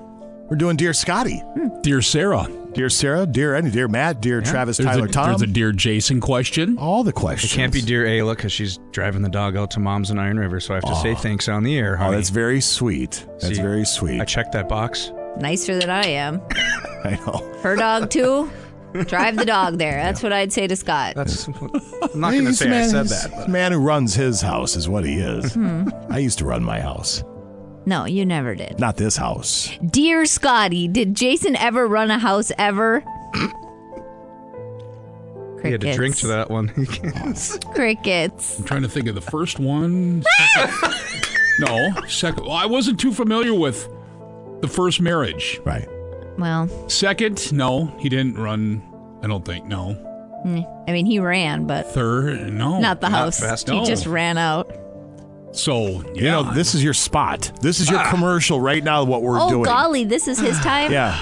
We're 0.49 0.55
doing 0.55 0.77
Dear 0.77 0.93
Scotty. 0.93 1.43
Dear 1.81 2.01
Sarah. 2.01 2.47
Dear 2.77 2.89
Sarah, 2.89 3.25
dear 3.25 3.55
Eddie, 3.55 3.71
dear 3.71 3.87
Matt, 3.87 4.21
dear 4.21 4.39
Travis, 4.39 4.77
There's 4.77 4.87
Tyler, 4.87 5.05
a, 5.05 5.09
Tom. 5.09 5.29
There's 5.29 5.41
a 5.41 5.47
Dear 5.47 5.71
Jason 5.71 6.21
question. 6.21 6.77
All 6.77 7.03
the 7.03 7.11
questions. 7.11 7.51
It 7.51 7.55
can't 7.55 7.73
be 7.73 7.81
dear 7.81 8.05
Ayla 8.05 8.35
because 8.35 8.51
she's 8.51 8.77
driving 8.91 9.23
the 9.23 9.29
dog 9.29 9.57
out 9.57 9.71
to 9.71 9.79
mom's 9.79 10.11
in 10.11 10.19
Iron 10.19 10.37
River, 10.37 10.59
so 10.59 10.75
I 10.75 10.77
have 10.77 10.83
to 10.83 10.95
say 10.97 11.15
thanks 11.15 11.49
on 11.49 11.63
the 11.63 11.75
air. 11.75 11.97
Oh, 11.99 12.11
that's 12.11 12.29
very 12.29 12.61
sweet. 12.61 13.25
That's 13.41 13.47
See, 13.47 13.53
very 13.55 13.83
sweet. 13.83 14.21
I 14.21 14.25
checked 14.25 14.51
that 14.51 14.69
box. 14.69 15.11
Nicer 15.39 15.79
than 15.79 15.89
I 15.89 16.05
am. 16.05 16.39
I 17.03 17.19
know. 17.25 17.51
Her 17.63 17.75
dog 17.75 18.11
too. 18.11 18.47
Drive 19.05 19.37
the 19.37 19.45
dog 19.45 19.79
there. 19.79 19.95
That's 19.95 20.21
what 20.21 20.31
I'd 20.31 20.53
say 20.53 20.67
to 20.67 20.75
Scott. 20.75 21.15
That's. 21.15 21.47
I'm 21.47 22.19
not 22.19 22.31
going 22.33 22.43
to 22.43 22.49
He's 22.51 22.59
say 22.59 22.69
the 22.69 22.75
I 22.75 22.79
man- 22.79 22.89
said 22.89 23.07
that. 23.07 23.45
the 23.47 23.51
man 23.51 23.71
who 23.71 23.79
runs 23.79 24.13
his 24.13 24.39
house 24.39 24.75
is 24.75 24.87
what 24.87 25.03
he 25.03 25.15
is. 25.15 25.55
Hmm. 25.55 25.89
I 26.11 26.19
used 26.19 26.37
to 26.37 26.45
run 26.45 26.63
my 26.63 26.79
house, 26.79 27.23
No, 27.87 28.03
you 28.05 28.25
never 28.25 28.53
did. 28.53 28.79
not 28.79 28.97
this 28.97 29.15
house. 29.15 29.71
Dear 29.85 30.25
Scotty, 30.25 30.89
did 30.89 31.15
Jason 31.15 31.55
ever 31.55 31.87
run 31.87 32.11
a 32.11 32.19
house 32.19 32.51
ever? 32.57 33.01
He 35.63 35.71
had 35.71 35.81
to 35.81 35.93
drink 35.93 36.15
Crickets. 36.15 36.21
to 36.21 36.27
that 36.27 36.49
one. 36.49 36.67
Crickets. 37.73 38.59
I'm 38.59 38.65
trying 38.65 38.81
to 38.83 38.89
think 38.89 39.07
of 39.07 39.15
the 39.15 39.21
first 39.21 39.57
one. 39.59 40.23
Second. 40.55 40.93
no, 41.61 41.93
second. 42.07 42.43
Well, 42.43 42.51
I 42.55 42.65
wasn't 42.65 42.99
too 42.99 43.11
familiar 43.13 43.53
with 43.53 43.89
the 44.61 44.67
first 44.67 45.01
marriage. 45.01 45.59
Right. 45.65 45.87
Well, 46.37 46.69
Second, 46.89 47.51
no, 47.51 47.85
he 47.99 48.09
didn't 48.09 48.35
run. 48.35 48.83
I 49.23 49.27
don't 49.27 49.43
think. 49.43 49.65
No. 49.65 49.95
mm, 50.45 50.83
I 50.87 50.91
mean, 50.91 51.05
he 51.05 51.19
ran, 51.19 51.65
but 51.65 51.87
Third, 51.91 52.53
no. 52.53 52.79
not 52.79 53.01
the 53.01 53.09
house. 53.09 53.39
fast. 53.39 53.69
He 53.69 53.83
just 53.85 54.05
ran 54.05 54.37
out. 54.37 54.71
So 55.51 56.01
yeah, 56.13 56.13
You 56.15 56.23
know, 56.23 56.53
this 56.53 56.75
is 56.75 56.83
your 56.83 56.93
spot. 56.93 57.51
This 57.61 57.79
is 57.79 57.89
your 57.89 58.03
commercial 58.05 58.61
right 58.61 58.83
now. 58.83 59.03
What 59.03 59.21
we're 59.23 59.39
oh, 59.39 59.49
doing. 59.49 59.61
Oh 59.61 59.65
golly, 59.65 60.03
this 60.03 60.27
is 60.27 60.39
his 60.39 60.59
time? 60.59 60.91
Yeah, 60.91 61.17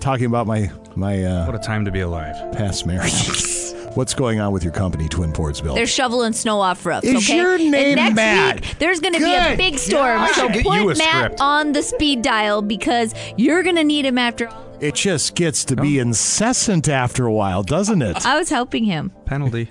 talking 0.00 0.26
about 0.26 0.46
my 0.46 0.70
my 0.94 1.22
uh, 1.24 1.46
what 1.46 1.54
a 1.54 1.58
time 1.58 1.84
to 1.84 1.90
be 1.90 2.00
alive. 2.00 2.34
past 2.52 2.86
marriage. 2.86 3.12
What's 3.94 4.14
going 4.14 4.38
on 4.38 4.52
with 4.52 4.62
your 4.62 4.72
company, 4.72 5.08
Twin 5.08 5.32
Ports 5.32 5.60
Built? 5.60 5.74
They're 5.74 5.86
shoveling 5.86 6.32
snow 6.32 6.60
off 6.60 6.84
roofs. 6.86 7.04
Is 7.04 7.16
okay? 7.16 7.36
your 7.36 7.54
And 7.54 7.70
name 7.70 7.96
next 7.96 8.14
Matt? 8.14 8.60
Week, 8.60 8.78
there's 8.78 9.00
going 9.00 9.14
to 9.14 9.18
be 9.18 9.34
a 9.34 9.56
big 9.56 9.76
storm, 9.78 10.18
God. 10.18 10.34
so 10.34 10.48
get 10.48 10.62
put 10.64 10.76
you 10.76 10.90
a 10.90 10.94
Matt 10.94 11.24
script. 11.24 11.40
on 11.40 11.72
the 11.72 11.82
speed 11.82 12.22
dial 12.22 12.62
because 12.62 13.12
you're 13.36 13.62
going 13.64 13.74
to 13.76 13.82
need 13.82 14.04
him 14.04 14.16
after. 14.18 14.48
all. 14.48 14.64
It 14.80 14.94
just 14.94 15.34
gets 15.34 15.64
to 15.64 15.76
be 15.76 15.98
incessant 15.98 16.88
after 16.88 17.26
a 17.26 17.32
while, 17.32 17.64
doesn't 17.64 18.00
it? 18.02 18.24
I 18.24 18.38
was 18.38 18.50
helping 18.50 18.84
him. 18.84 19.10
Penalty. 19.24 19.70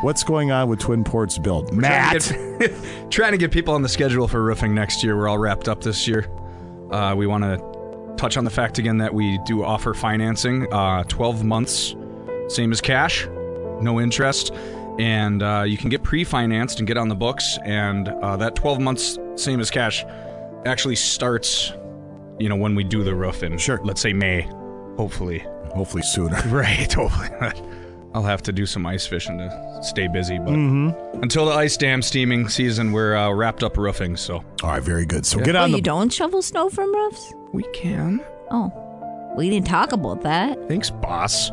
What's 0.00 0.22
going 0.22 0.50
on 0.50 0.68
with 0.68 0.78
Twin 0.80 1.04
Ports 1.04 1.38
Built? 1.38 1.68
Trying 1.68 1.80
Matt. 1.80 2.22
to, 2.22 2.56
get, 2.58 2.72
trying 3.10 3.32
to 3.32 3.38
get 3.38 3.50
people 3.50 3.74
on 3.74 3.82
the 3.82 3.88
schedule 3.88 4.28
for 4.28 4.42
roofing 4.42 4.74
next 4.74 5.04
year. 5.04 5.16
We're 5.16 5.28
all 5.28 5.38
wrapped 5.38 5.68
up 5.68 5.82
this 5.82 6.08
year. 6.08 6.26
Uh, 6.90 7.14
we 7.16 7.26
want 7.26 7.44
to 7.44 8.14
touch 8.16 8.36
on 8.36 8.44
the 8.44 8.50
fact 8.50 8.78
again 8.78 8.98
that 8.98 9.12
we 9.12 9.38
do 9.44 9.64
offer 9.64 9.92
financing, 9.92 10.72
uh, 10.72 11.04
12 11.04 11.44
months, 11.44 11.94
same 12.48 12.72
as 12.72 12.80
cash, 12.80 13.26
no 13.80 14.00
interest, 14.00 14.52
and 14.98 15.42
uh, 15.42 15.64
you 15.66 15.76
can 15.76 15.90
get 15.90 16.02
pre-financed 16.02 16.78
and 16.78 16.86
get 16.86 16.96
on 16.96 17.08
the 17.08 17.14
books. 17.14 17.58
And 17.64 18.08
uh, 18.08 18.36
that 18.36 18.54
12 18.54 18.80
months, 18.80 19.18
same 19.36 19.60
as 19.60 19.70
cash, 19.70 20.04
actually 20.64 20.96
starts, 20.96 21.72
you 22.38 22.48
know, 22.48 22.56
when 22.56 22.74
we 22.74 22.84
do 22.84 23.02
the 23.02 23.14
roof 23.14 23.42
in 23.42 23.58
sure. 23.58 23.80
let's 23.84 24.00
say 24.00 24.12
May, 24.12 24.48
hopefully. 24.96 25.44
Hopefully 25.74 26.02
sooner. 26.02 26.40
Right. 26.46 26.90
Hopefully. 26.92 27.28
I'll 28.14 28.22
have 28.22 28.42
to 28.44 28.52
do 28.52 28.64
some 28.64 28.86
ice 28.86 29.04
fishing 29.06 29.38
to 29.38 29.78
stay 29.82 30.06
busy, 30.06 30.38
but 30.38 30.54
Mhm. 30.54 30.94
until 31.22 31.46
the 31.46 31.52
ice 31.52 31.76
dam 31.76 32.00
steaming 32.00 32.48
season, 32.48 32.92
we're 32.92 33.16
uh, 33.16 33.30
wrapped 33.32 33.64
up 33.64 33.76
roofing. 33.76 34.16
So, 34.16 34.36
all 34.62 34.70
right, 34.70 34.82
very 34.82 35.04
good. 35.04 35.26
So 35.26 35.40
get 35.40 35.56
Oh, 35.56 35.64
you 35.64 35.80
don't 35.80 36.12
shovel 36.12 36.40
snow 36.40 36.68
from 36.70 36.94
roofs? 36.94 37.34
We 37.52 37.64
can. 37.74 38.20
Oh, 38.52 38.72
we 39.36 39.50
didn't 39.50 39.66
talk 39.66 39.92
about 39.92 40.22
that. 40.22 40.56
Thanks, 40.68 40.90
boss. 40.90 41.50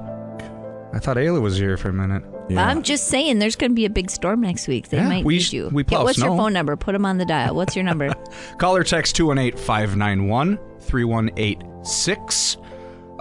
I 0.94 1.00
thought 1.00 1.18
Ayla 1.18 1.42
was 1.42 1.58
here 1.58 1.78
for 1.78 1.90
a 1.90 1.94
minute. 1.94 2.24
Yeah. 2.50 2.68
I'm 2.68 2.84
just 2.84 3.08
saying, 3.08 3.40
there's 3.40 3.56
going 3.56 3.72
to 3.72 3.76
be 3.76 3.86
a 3.86 3.90
big 3.90 4.12
storm 4.12 4.42
next 4.42 4.68
week. 4.68 4.90
They 4.90 4.98
Yeah, 4.98 5.08
might 5.08 5.24
we 5.26 5.36
need 5.36 5.42
sh- 5.44 5.54
you. 5.54 5.70
we 5.72 5.84
yeah, 5.84 5.88
plow 5.88 6.04
what's 6.04 6.18
your 6.18 6.36
phone 6.36 6.52
number? 6.54 6.76
Put 6.76 6.92
them 6.92 7.06
on 7.06 7.18
the 7.18 7.24
dial. 7.26 7.56
What's 7.56 7.76
your 7.78 7.86
number? 7.86 8.14
Call 8.58 8.76
or 8.76 8.84
text 8.84 9.16
218 9.16 9.58
591 9.58 10.60
3186. 10.82 12.58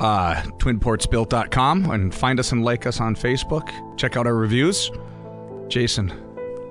Uh, 0.00 0.42
twinportsbuilt.com 0.58 1.90
and 1.90 2.14
find 2.14 2.40
us 2.40 2.52
and 2.52 2.64
like 2.64 2.86
us 2.86 3.00
on 3.00 3.14
Facebook. 3.14 3.68
Check 3.98 4.16
out 4.16 4.26
our 4.26 4.34
reviews. 4.34 4.90
Jason. 5.68 6.12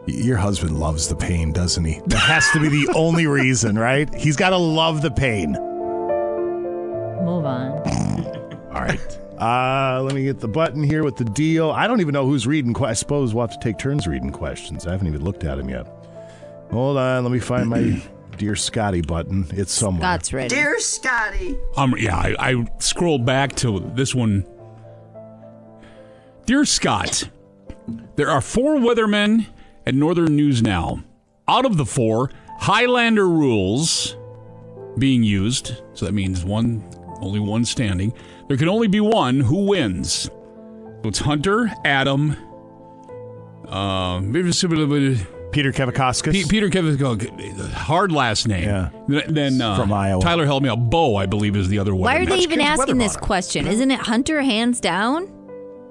Your 0.07 0.37
husband 0.37 0.79
loves 0.79 1.07
the 1.07 1.15
pain, 1.15 1.51
doesn't 1.51 1.85
he? 1.85 2.01
That 2.07 2.17
has 2.17 2.49
to 2.51 2.59
be 2.59 2.69
the 2.69 2.91
only 2.95 3.27
reason, 3.27 3.77
right? 3.77 4.11
He's 4.15 4.35
got 4.35 4.49
to 4.49 4.57
love 4.57 5.01
the 5.03 5.11
pain. 5.11 5.51
Move 7.23 7.45
on. 7.45 7.71
All 8.73 8.81
right. 8.81 9.19
Uh, 9.39 10.01
let 10.03 10.15
me 10.15 10.23
get 10.23 10.39
the 10.39 10.47
button 10.47 10.83
here 10.83 11.03
with 11.03 11.15
the 11.15 11.23
deal. 11.25 11.69
I 11.71 11.85
don't 11.87 12.01
even 12.01 12.13
know 12.13 12.25
who's 12.25 12.47
reading. 12.47 12.73
Que- 12.73 12.87
I 12.87 12.93
suppose 12.93 13.33
we'll 13.33 13.45
have 13.47 13.57
to 13.57 13.63
take 13.63 13.77
turns 13.77 14.07
reading 14.07 14.31
questions. 14.31 14.87
I 14.87 14.91
haven't 14.91 15.07
even 15.07 15.23
looked 15.23 15.43
at 15.43 15.57
them 15.57 15.69
yet. 15.69 15.85
Hold 16.71 16.97
on. 16.97 17.23
Let 17.23 17.31
me 17.31 17.39
find 17.39 17.69
my 17.69 18.01
Dear 18.39 18.55
Scotty 18.55 19.01
button. 19.01 19.45
It's 19.51 19.73
somewhere. 19.73 20.01
Scott's 20.03 20.31
ready. 20.33 20.47
Dear 20.55 20.79
Scotty, 20.79 21.57
Um, 21.75 21.93
yeah, 21.97 22.15
I, 22.17 22.35
I 22.39 22.65
scrolled 22.79 23.25
back 23.25 23.53
to 23.57 23.81
this 23.95 24.15
one. 24.15 24.45
Dear 26.45 26.63
Scott, 26.63 27.29
there 28.15 28.29
are 28.29 28.39
four 28.39 28.77
weathermen 28.77 29.45
at 29.85 29.93
Northern 29.93 30.37
News 30.37 30.63
Now. 30.63 31.03
Out 31.49 31.65
of 31.65 31.75
the 31.75 31.85
four, 31.85 32.31
Highlander 32.59 33.27
rules 33.27 34.15
being 34.97 35.21
used, 35.21 35.81
so 35.93 36.05
that 36.05 36.13
means 36.13 36.45
one, 36.45 36.81
only 37.19 37.39
one 37.41 37.65
standing. 37.65 38.13
There 38.47 38.55
can 38.55 38.69
only 38.69 38.87
be 38.87 39.01
one 39.01 39.41
who 39.41 39.65
wins. 39.65 40.13
So 40.23 41.01
it's 41.03 41.19
Hunter, 41.19 41.69
Adam, 41.83 42.37
uh, 43.67 44.21
Peter 45.51 45.71
Kevakoskas. 45.71 46.31
Pe- 46.33 46.43
Peter 46.47 46.69
Kevakoskas, 46.69 47.71
hard 47.71 48.11
last 48.11 48.47
name. 48.47 48.63
Yeah. 48.65 48.89
Then 49.27 49.59
uh, 49.61 49.75
From 49.77 49.91
Iowa. 49.91 50.21
Tyler 50.21 50.45
helped 50.45 50.63
me 50.63 50.69
out. 50.69 50.89
Bo, 50.89 51.15
I 51.15 51.25
believe, 51.25 51.55
is 51.55 51.67
the 51.69 51.79
other 51.79 51.93
one. 51.95 52.01
Why 52.03 52.17
are 52.17 52.25
they 52.25 52.39
even 52.39 52.61
asking 52.61 52.97
this 52.97 53.17
question? 53.17 53.67
Isn't 53.67 53.89
it 53.91 53.99
Hunter 53.99 54.41
hands 54.41 54.79
down? 54.79 55.31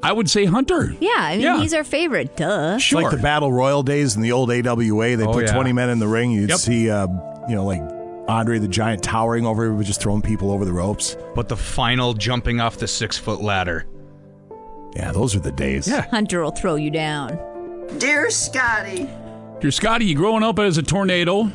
I 0.00 0.12
would 0.12 0.30
say 0.30 0.44
Hunter. 0.44 0.94
Yeah, 1.00 1.10
I 1.16 1.32
mean, 1.32 1.40
Yeah. 1.40 1.58
he's 1.60 1.74
our 1.74 1.82
favorite. 1.82 2.36
Duh. 2.36 2.74
It's 2.76 2.92
like 2.92 3.10
the 3.10 3.16
Battle 3.16 3.52
Royal 3.52 3.82
days 3.82 4.14
in 4.14 4.22
the 4.22 4.30
old 4.30 4.48
AWA. 4.50 5.16
They 5.16 5.24
Oh, 5.24 5.32
put 5.32 5.46
yeah. 5.46 5.52
20 5.52 5.72
men 5.72 5.90
in 5.90 5.98
the 5.98 6.06
ring. 6.06 6.30
You'd 6.30 6.50
Yep. 6.50 6.58
see, 6.60 6.88
uh, 6.88 7.08
you 7.48 7.56
know, 7.56 7.64
like 7.64 7.82
Andre 8.28 8.60
the 8.60 8.68
Giant 8.68 9.02
towering 9.02 9.44
over, 9.44 9.64
everybody, 9.64 9.86
just 9.86 10.00
throwing 10.00 10.22
people 10.22 10.52
over 10.52 10.64
the 10.64 10.72
ropes. 10.72 11.16
But 11.34 11.48
the 11.48 11.56
final 11.56 12.14
jumping 12.14 12.60
off 12.60 12.76
the 12.76 12.86
six 12.86 13.18
foot 13.18 13.40
ladder. 13.42 13.86
Yeah, 14.94 15.10
those 15.10 15.34
are 15.34 15.40
the 15.40 15.50
days. 15.52 15.88
Yeah. 15.88 16.02
Hunter 16.10 16.42
will 16.42 16.52
throw 16.52 16.76
you 16.76 16.90
down. 16.92 17.36
dear 17.98 18.30
Scotty, 18.30 19.08
You're 19.60 19.72
Scotty, 19.72 20.04
you 20.04 20.14
growing 20.14 20.44
up 20.44 20.60
as 20.60 20.78
a 20.78 20.82
tornado, 20.84 21.50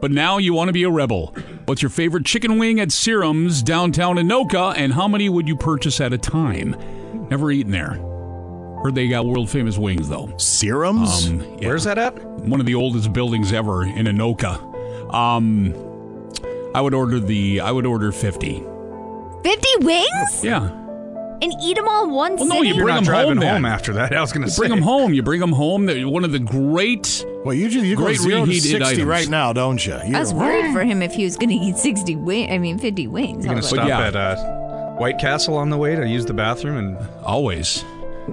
but 0.00 0.10
now 0.10 0.38
you 0.38 0.52
want 0.52 0.68
to 0.68 0.72
be 0.72 0.82
a 0.82 0.90
rebel. 0.90 1.34
What's 1.66 1.82
your 1.82 1.88
favorite 1.88 2.26
chicken 2.26 2.58
wing 2.58 2.80
at 2.80 2.90
Serum's 2.90 3.62
downtown 3.62 4.16
Anoka, 4.16 4.74
and 4.76 4.92
how 4.92 5.06
many 5.06 5.28
would 5.28 5.46
you 5.46 5.54
purchase 5.56 6.00
at 6.00 6.12
a 6.12 6.18
time? 6.18 6.74
Never 7.30 7.52
eaten 7.52 7.70
there. 7.70 7.92
Heard 8.82 8.96
they 8.96 9.06
got 9.06 9.24
world 9.24 9.48
famous 9.48 9.78
wings 9.78 10.08
though. 10.08 10.36
Serums? 10.36 11.28
Um, 11.28 11.40
yeah. 11.60 11.68
Where's 11.68 11.84
that 11.84 11.96
at? 11.96 12.20
One 12.24 12.58
of 12.58 12.66
the 12.66 12.74
oldest 12.74 13.12
buildings 13.12 13.52
ever 13.52 13.84
in 13.84 14.06
Anoka. 14.06 15.14
Um, 15.14 15.72
I 16.74 16.80
would 16.80 16.92
order 16.92 17.20
the. 17.20 17.60
I 17.60 17.70
would 17.70 17.86
order 17.86 18.10
fifty. 18.10 18.64
50 19.44 19.68
wings? 19.82 20.42
Yeah. 20.44 20.70
And 21.42 21.52
eat 21.62 21.74
them 21.76 21.88
all 21.88 22.04
in 22.04 22.10
one 22.10 22.36
Well, 22.36 22.46
no, 22.46 22.54
sitting? 22.56 22.68
you 22.68 22.74
You're 22.76 22.84
bring 22.84 22.94
them 22.94 23.04
home, 23.04 23.38
then. 23.38 23.54
home 23.54 23.64
after 23.64 23.92
that. 23.94 24.14
I 24.14 24.20
was 24.20 24.32
going 24.32 24.44
to 24.44 24.50
say. 24.50 24.60
bring 24.60 24.70
them 24.70 24.82
home. 24.82 25.12
You 25.12 25.22
bring 25.22 25.40
them 25.40 25.52
home. 25.52 25.86
They're 25.86 26.08
one 26.08 26.24
of 26.24 26.32
the 26.32 26.38
great. 26.38 27.24
Well, 27.44 27.54
usually 27.54 27.88
you 27.88 27.96
go 27.96 28.04
great 28.04 28.18
zero 28.18 28.40
to 28.40 28.46
reheated 28.46 28.70
60 28.70 28.84
items. 28.84 29.04
right 29.04 29.28
now, 29.28 29.52
don't 29.52 29.84
you? 29.84 29.94
I 29.94 30.18
was 30.20 30.32
worried 30.32 30.72
for 30.72 30.84
him 30.84 31.02
if 31.02 31.12
he 31.12 31.24
was 31.24 31.36
going 31.36 31.50
to 31.50 31.56
eat 31.56 31.76
60 31.76 32.16
wings. 32.16 32.50
I 32.50 32.58
mean, 32.58 32.78
50 32.78 33.08
wings. 33.08 33.44
You're 33.44 33.52
going 33.54 33.62
to 33.62 33.68
stop 33.68 33.88
yeah. 33.88 34.06
at 34.06 34.16
uh, 34.16 34.36
White 34.94 35.18
Castle 35.18 35.56
on 35.56 35.70
the 35.70 35.76
way 35.76 35.96
to 35.96 36.06
use 36.08 36.24
the 36.24 36.34
bathroom 36.34 36.76
and 36.78 36.96
Always. 37.22 37.84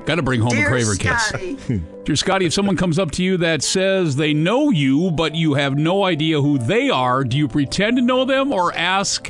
Got 0.05 0.15
to 0.15 0.21
bring 0.21 0.39
home 0.39 0.51
dear 0.51 0.67
a 0.67 0.71
Craver 0.71 0.95
Scotty, 0.95 1.55
kiss. 1.57 1.81
Dear 2.05 2.15
Scotty, 2.15 2.45
if 2.45 2.53
someone 2.53 2.77
comes 2.77 2.97
up 2.97 3.11
to 3.11 3.23
you 3.23 3.35
that 3.37 3.61
says 3.61 4.15
they 4.15 4.33
know 4.33 4.69
you, 4.69 5.11
but 5.11 5.35
you 5.35 5.55
have 5.55 5.77
no 5.77 6.05
idea 6.05 6.41
who 6.41 6.57
they 6.57 6.89
are, 6.89 7.25
do 7.25 7.37
you 7.37 7.49
pretend 7.49 7.97
to 7.97 8.01
know 8.01 8.23
them 8.23 8.53
or 8.53 8.73
ask 8.73 9.29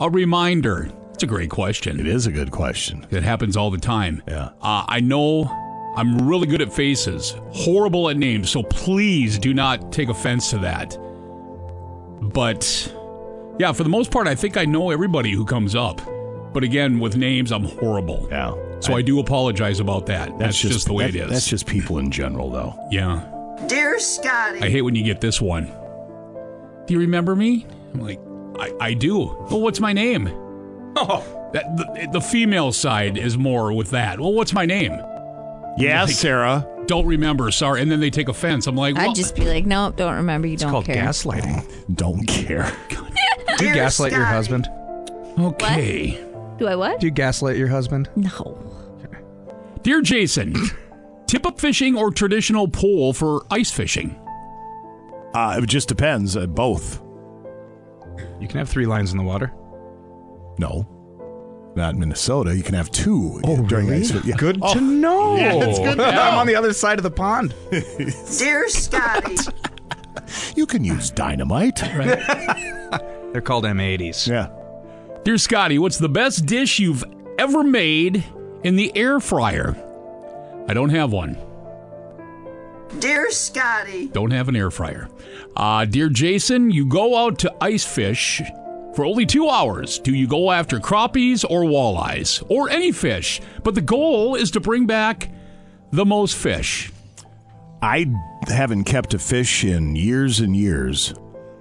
a 0.00 0.10
reminder? 0.10 0.90
It's 1.20 1.24
a 1.24 1.26
great 1.26 1.50
question. 1.50 2.00
It 2.00 2.06
is 2.06 2.26
a 2.26 2.32
good 2.32 2.50
question. 2.50 3.06
It 3.10 3.22
happens 3.22 3.54
all 3.54 3.70
the 3.70 3.76
time. 3.76 4.22
Yeah. 4.26 4.52
Uh, 4.62 4.86
I 4.88 5.00
know 5.00 5.44
I'm 5.94 6.26
really 6.26 6.46
good 6.46 6.62
at 6.62 6.72
faces, 6.72 7.34
horrible 7.50 8.08
at 8.08 8.16
names, 8.16 8.48
so 8.48 8.62
please 8.62 9.38
do 9.38 9.52
not 9.52 9.92
take 9.92 10.08
offense 10.08 10.48
to 10.48 10.58
that. 10.60 10.96
But 12.22 12.90
yeah, 13.58 13.70
for 13.72 13.82
the 13.82 13.90
most 13.90 14.10
part, 14.10 14.28
I 14.28 14.34
think 14.34 14.56
I 14.56 14.64
know 14.64 14.88
everybody 14.88 15.30
who 15.30 15.44
comes 15.44 15.74
up. 15.74 16.00
But 16.54 16.64
again, 16.64 16.98
with 16.98 17.18
names, 17.18 17.52
I'm 17.52 17.64
horrible. 17.64 18.26
Yeah. 18.30 18.54
So 18.80 18.94
I, 18.94 19.02
do 19.02 19.20
apologize 19.20 19.78
about 19.78 20.06
that. 20.06 20.38
That's, 20.38 20.58
just, 20.58 20.86
the 20.86 20.94
way 20.94 21.10
that- 21.10 21.14
it 21.14 21.24
is. 21.24 21.30
That's 21.30 21.48
just 21.48 21.66
people 21.66 21.98
in 21.98 22.10
general, 22.10 22.48
though. 22.48 22.74
yeah. 22.90 23.66
dear 23.66 23.98
Scotty, 23.98 24.62
I 24.62 24.70
hate 24.70 24.80
when 24.80 24.94
you 24.94 25.04
get 25.04 25.20
this 25.20 25.38
one. 25.38 25.66
Do 26.86 26.94
you 26.94 27.00
remember 27.00 27.36
me? 27.36 27.66
I'm 27.92 28.00
like, 28.00 28.20
I, 28.58 28.72
I 28.80 28.94
do. 28.94 29.18
Well, 29.50 29.60
what's 29.60 29.80
my 29.80 29.92
name? 29.92 30.30
Oh. 30.96 31.50
That, 31.52 31.76
the, 31.76 32.08
the 32.12 32.20
female 32.20 32.72
side 32.72 33.18
is 33.18 33.36
more 33.36 33.72
with 33.72 33.90
that. 33.90 34.20
Well, 34.20 34.32
what's 34.32 34.52
my 34.52 34.66
name? 34.66 34.92
Yeah, 35.76 36.02
Like, 36.04 36.14
Sarah. 36.14 36.66
Don't 36.86 37.06
remember. 37.06 37.50
Sorry. 37.50 37.80
And 37.80 37.90
then 37.90 38.00
they 38.00 38.10
take 38.10 38.28
offense. 38.28 38.66
I'm 38.66 38.76
like, 38.76 38.96
well, 38.96 39.10
I'd 39.10 39.14
just 39.16 39.34
be 39.36 39.44
like, 39.44 39.66
no, 39.66 39.92
don't 39.96 40.16
remember. 40.16 40.46
You 40.48 40.56
don't 40.56 40.70
called 40.70 40.84
care. 40.86 41.04
gaslighting. 41.04 41.94
Don't 41.96 42.26
care. 42.26 42.72
Do 42.88 42.96
you 42.96 43.56
Dear 43.58 43.74
gaslight 43.74 44.12
your 44.12 44.24
husband? 44.24 44.68
okay. 45.38 46.24
Do 46.58 46.66
I 46.66 46.74
what? 46.76 47.00
Do 47.00 47.06
you 47.06 47.10
gaslight 47.12 47.56
your 47.56 47.68
husband? 47.68 48.08
No. 48.16 48.58
Dear 49.82 50.02
Jason, 50.02 50.54
tip 51.26 51.46
up 51.46 51.58
fishing 51.58 51.96
or 51.96 52.10
traditional 52.10 52.68
pole 52.68 53.12
for 53.14 53.46
ice 53.50 53.70
fishing? 53.70 54.14
Uh, 55.32 55.58
it 55.62 55.66
just 55.66 55.88
depends. 55.88 56.36
Uh, 56.36 56.46
both. 56.46 57.00
You 58.40 58.46
can 58.48 58.58
have 58.58 58.68
three 58.68 58.86
lines 58.86 59.12
in 59.12 59.18
the 59.18 59.24
water. 59.24 59.52
No. 60.60 61.72
Not 61.74 61.94
in 61.94 62.00
Minnesota. 62.00 62.54
You 62.54 62.62
can 62.62 62.74
have 62.74 62.90
two 62.90 63.40
during 63.68 63.86
really? 63.88 64.00
ice. 64.02 64.12
Yeah. 64.24 64.36
Good 64.36 64.58
Oh, 64.60 64.74
to 64.74 64.80
know. 64.80 65.36
Yeah, 65.36 65.54
it's 65.54 65.78
good 65.78 65.90
to 65.96 65.96
know. 65.96 66.04
I'm 66.04 66.38
on 66.38 66.46
the 66.46 66.54
other 66.54 66.72
side 66.72 66.98
of 66.98 67.02
the 67.02 67.10
pond. 67.10 67.54
Dear 68.38 68.68
Scotty, 68.68 69.36
You 70.56 70.66
can 70.66 70.84
use 70.84 71.10
dynamite. 71.10 71.76
They're 73.32 73.40
called 73.40 73.64
M80s. 73.64 74.26
Yeah. 74.28 74.48
Dear 75.24 75.38
Scotty, 75.38 75.78
what's 75.78 75.98
the 75.98 76.08
best 76.08 76.44
dish 76.46 76.78
you've 76.78 77.04
ever 77.38 77.62
made 77.62 78.24
in 78.64 78.76
the 78.76 78.94
air 78.96 79.20
fryer? 79.20 79.76
I 80.68 80.74
don't 80.74 80.90
have 80.90 81.12
one. 81.12 81.38
dear 82.98 83.30
Scotty, 83.30 84.08
Don't 84.08 84.32
have 84.32 84.48
an 84.48 84.56
air 84.56 84.70
fryer. 84.70 85.08
Uh, 85.56 85.84
dear 85.84 86.08
Jason, 86.08 86.70
you 86.70 86.84
go 86.86 87.16
out 87.16 87.38
to 87.40 87.54
ice 87.60 87.84
fish 87.84 88.42
for 89.00 89.06
only 89.06 89.24
two 89.24 89.48
hours. 89.48 89.98
Do 89.98 90.14
you 90.14 90.26
go 90.28 90.50
after 90.50 90.78
crappies 90.78 91.42
or 91.48 91.62
walleyes 91.62 92.44
or 92.50 92.68
any 92.68 92.92
fish? 92.92 93.40
But 93.64 93.74
the 93.74 93.80
goal 93.80 94.34
is 94.34 94.50
to 94.50 94.60
bring 94.60 94.84
back 94.84 95.30
the 95.90 96.04
most 96.04 96.36
fish. 96.36 96.92
I 97.80 98.12
haven't 98.46 98.84
kept 98.84 99.14
a 99.14 99.18
fish 99.18 99.64
in 99.64 99.96
years 99.96 100.40
and 100.40 100.54
years. 100.54 101.14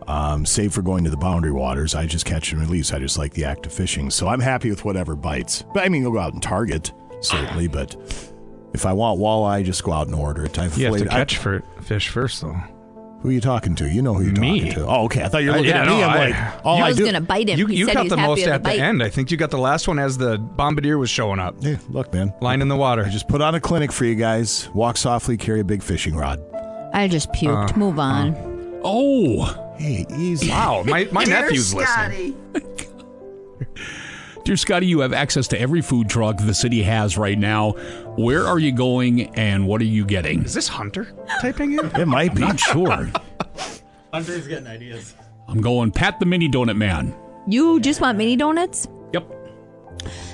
Um, 0.06 0.46
save 0.46 0.74
for 0.74 0.82
going 0.82 1.06
to 1.06 1.10
the 1.10 1.16
boundary 1.16 1.54
waters, 1.54 1.96
I 1.96 2.08
just 2.08 2.26
catch 2.26 2.52
and 2.52 2.60
release. 2.60 2.92
I 2.92 3.00
just 3.00 3.18
like 3.18 3.32
the 3.32 3.46
act 3.46 3.66
of 3.66 3.72
fishing, 3.72 4.10
so 4.10 4.28
I'm 4.28 4.42
happy 4.42 4.70
with 4.70 4.84
whatever 4.84 5.16
bites. 5.16 5.64
But 5.74 5.86
I 5.86 5.90
mean, 5.90 6.02
you'll 6.02 6.12
go 6.12 6.20
out 6.20 6.34
and 6.34 6.44
target 6.44 6.92
certainly, 7.22 7.70
but 7.70 7.96
if 8.74 8.86
I 8.86 8.92
want 8.92 9.18
walleye, 9.22 9.64
just 9.64 9.86
go 9.86 9.94
out 9.94 10.08
and 10.08 10.16
order 10.16 10.44
it. 10.44 10.60
I've 10.60 10.78
You 10.78 10.88
have 10.88 10.94
to 10.96 11.00
flayed- 11.00 11.14
I- 11.14 11.20
catch 11.20 11.38
for 11.38 11.64
fish 11.84 12.10
first, 12.10 12.42
though. 12.42 12.58
Who 13.22 13.30
are 13.30 13.32
you 13.32 13.42
talking 13.42 13.76
to? 13.76 13.90
You 13.90 14.02
know 14.02 14.14
who 14.14 14.24
you're 14.26 14.40
Me. 14.40 14.60
talking 14.60 14.74
to. 14.76 14.88
Oh, 14.88 15.04
okay. 15.06 15.24
I 15.24 15.28
thought 15.28 15.44
you 15.44 15.50
were 15.50 15.56
Uh, 15.56 15.58
looking 15.58 15.72
yeah, 15.72 15.82
at 15.82 15.88
no, 15.88 15.98
me. 15.98 16.04
I'm 16.04 16.10
I- 16.10 16.30
like, 16.30 16.66
all 16.66 16.78
I 16.78 16.86
I 16.86 16.88
was 16.90 16.98
do. 16.98 17.06
gonna 17.06 17.22
bite 17.22 17.50
him. 17.50 17.60
You, 17.60 17.66
he 17.68 17.76
you 17.78 17.86
said 17.86 17.94
caught 17.96 18.04
he's 18.04 18.10
the 18.12 18.18
most 18.18 18.48
at 18.48 18.64
the 18.64 18.70
the 18.70 18.76
end. 18.80 19.04
I 19.04 19.10
think 19.10 19.30
you 19.32 19.38
got 19.38 19.50
the 19.52 19.58
last 19.58 19.88
one 19.88 20.00
as 20.00 20.18
the 20.18 20.38
bombardier 20.38 20.98
was 20.98 21.10
showing 21.10 21.40
up. 21.40 21.62
Hey, 21.62 21.78
look, 21.90 22.14
man. 22.14 22.34
Line 22.42 22.62
in 22.62 22.68
the 22.70 22.76
water. 22.78 23.04
I 23.06 23.10
just 23.10 23.28
put 23.28 23.42
on 23.42 23.56
a 23.56 23.60
clinic 23.60 23.92
for 23.92 24.06
you 24.06 24.16
guys. 24.16 24.70
Walk 24.74 24.96
softly, 24.98 25.36
carry 25.38 25.60
a 25.60 25.64
big 25.66 25.84
fishing 25.84 26.16
rod. 26.16 26.40
I 26.94 27.08
just 27.08 27.32
puked. 27.34 27.74
Uh, 27.74 27.78
Move 27.78 28.00
on. 28.00 28.80
Oh, 28.84 29.66
Hey, 29.78 30.06
easy. 30.18 30.50
Wow, 30.50 30.84
my, 30.86 31.08
my 31.12 31.24
dear 31.24 31.42
nephew's 31.42 31.74
listening. 31.74 32.36
Scotty, 34.50 34.56
dear 34.56 34.58
Scotty, 34.58 34.86
you 34.88 35.00
have 35.02 35.14
access 35.14 35.48
to 35.50 35.60
every 35.60 35.82
food 35.82 36.10
truck 36.10 36.38
the 36.38 36.54
city 36.54 36.82
has 36.82 37.18
right 37.18 37.38
now. 37.38 37.72
Where 38.18 38.48
are 38.48 38.58
you 38.58 38.72
going 38.72 39.36
and 39.36 39.68
what 39.68 39.80
are 39.82 39.86
you 39.86 40.06
getting? 40.06 40.44
Is 40.44 40.56
this 40.56 40.68
Hunter 40.68 41.14
typing 41.40 41.74
in? 41.74 41.86
It 41.96 42.08
might 42.08 42.34
be. 42.34 42.42
Not 42.42 42.60
sure. 42.60 43.12
Hunter's 44.12 44.48
getting 44.48 44.68
ideas. 44.68 45.14
I'm 45.48 45.62
going 45.62 45.92
Pat 45.92 46.20
the 46.20 46.26
Mini 46.26 46.50
Donut 46.50 46.78
Man. 46.78 47.16
You 47.48 47.80
just 47.80 48.02
want 48.02 48.18
mini 48.18 48.36
donuts? 48.36 48.88
Yep. 49.14 49.28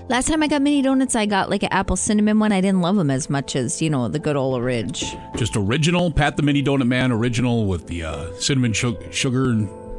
Last 0.08 0.28
time 0.28 0.44
I 0.44 0.48
got 0.48 0.62
mini 0.62 0.82
donuts, 0.82 1.16
I 1.16 1.26
got 1.26 1.50
like 1.50 1.64
an 1.64 1.72
apple 1.72 1.96
cinnamon 1.96 2.40
one. 2.40 2.52
I 2.52 2.62
didn't 2.62 2.82
love 2.82 2.96
them 2.96 3.10
as 3.10 3.30
much 3.30 3.56
as, 3.56 3.82
you 3.82 3.90
know, 3.90 4.08
the 4.08 4.20
good 4.20 4.36
old 4.36 4.62
Ridge. 4.64 5.14
Just 5.36 5.56
original 5.56 6.12
Pat 6.12 6.38
the 6.38 6.44
Mini 6.44 6.64
Donut 6.64 6.88
Man, 6.88 7.12
original 7.12 7.66
with 7.66 7.88
the 7.88 8.04
uh, 8.04 8.34
cinnamon 8.40 8.74
su- 8.74 8.98
sugar 9.12 9.54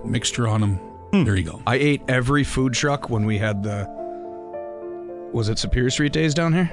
mixture 0.05 0.49
on 0.49 0.61
them. 0.61 0.81
There 1.25 1.37
you 1.37 1.45
go. 1.45 1.63
I 1.67 1.77
ate 1.77 2.03
every 2.09 2.45
food 2.45 2.75
truck 2.75 3.09
when 3.11 3.25
we 3.27 3.39
had 3.39 3.63
the. 3.63 3.96
Was 5.37 5.51
it 5.51 5.59
Superior 5.59 5.91
Street 5.91 6.15
Days 6.15 6.33
down 6.33 6.55
here? 6.55 6.71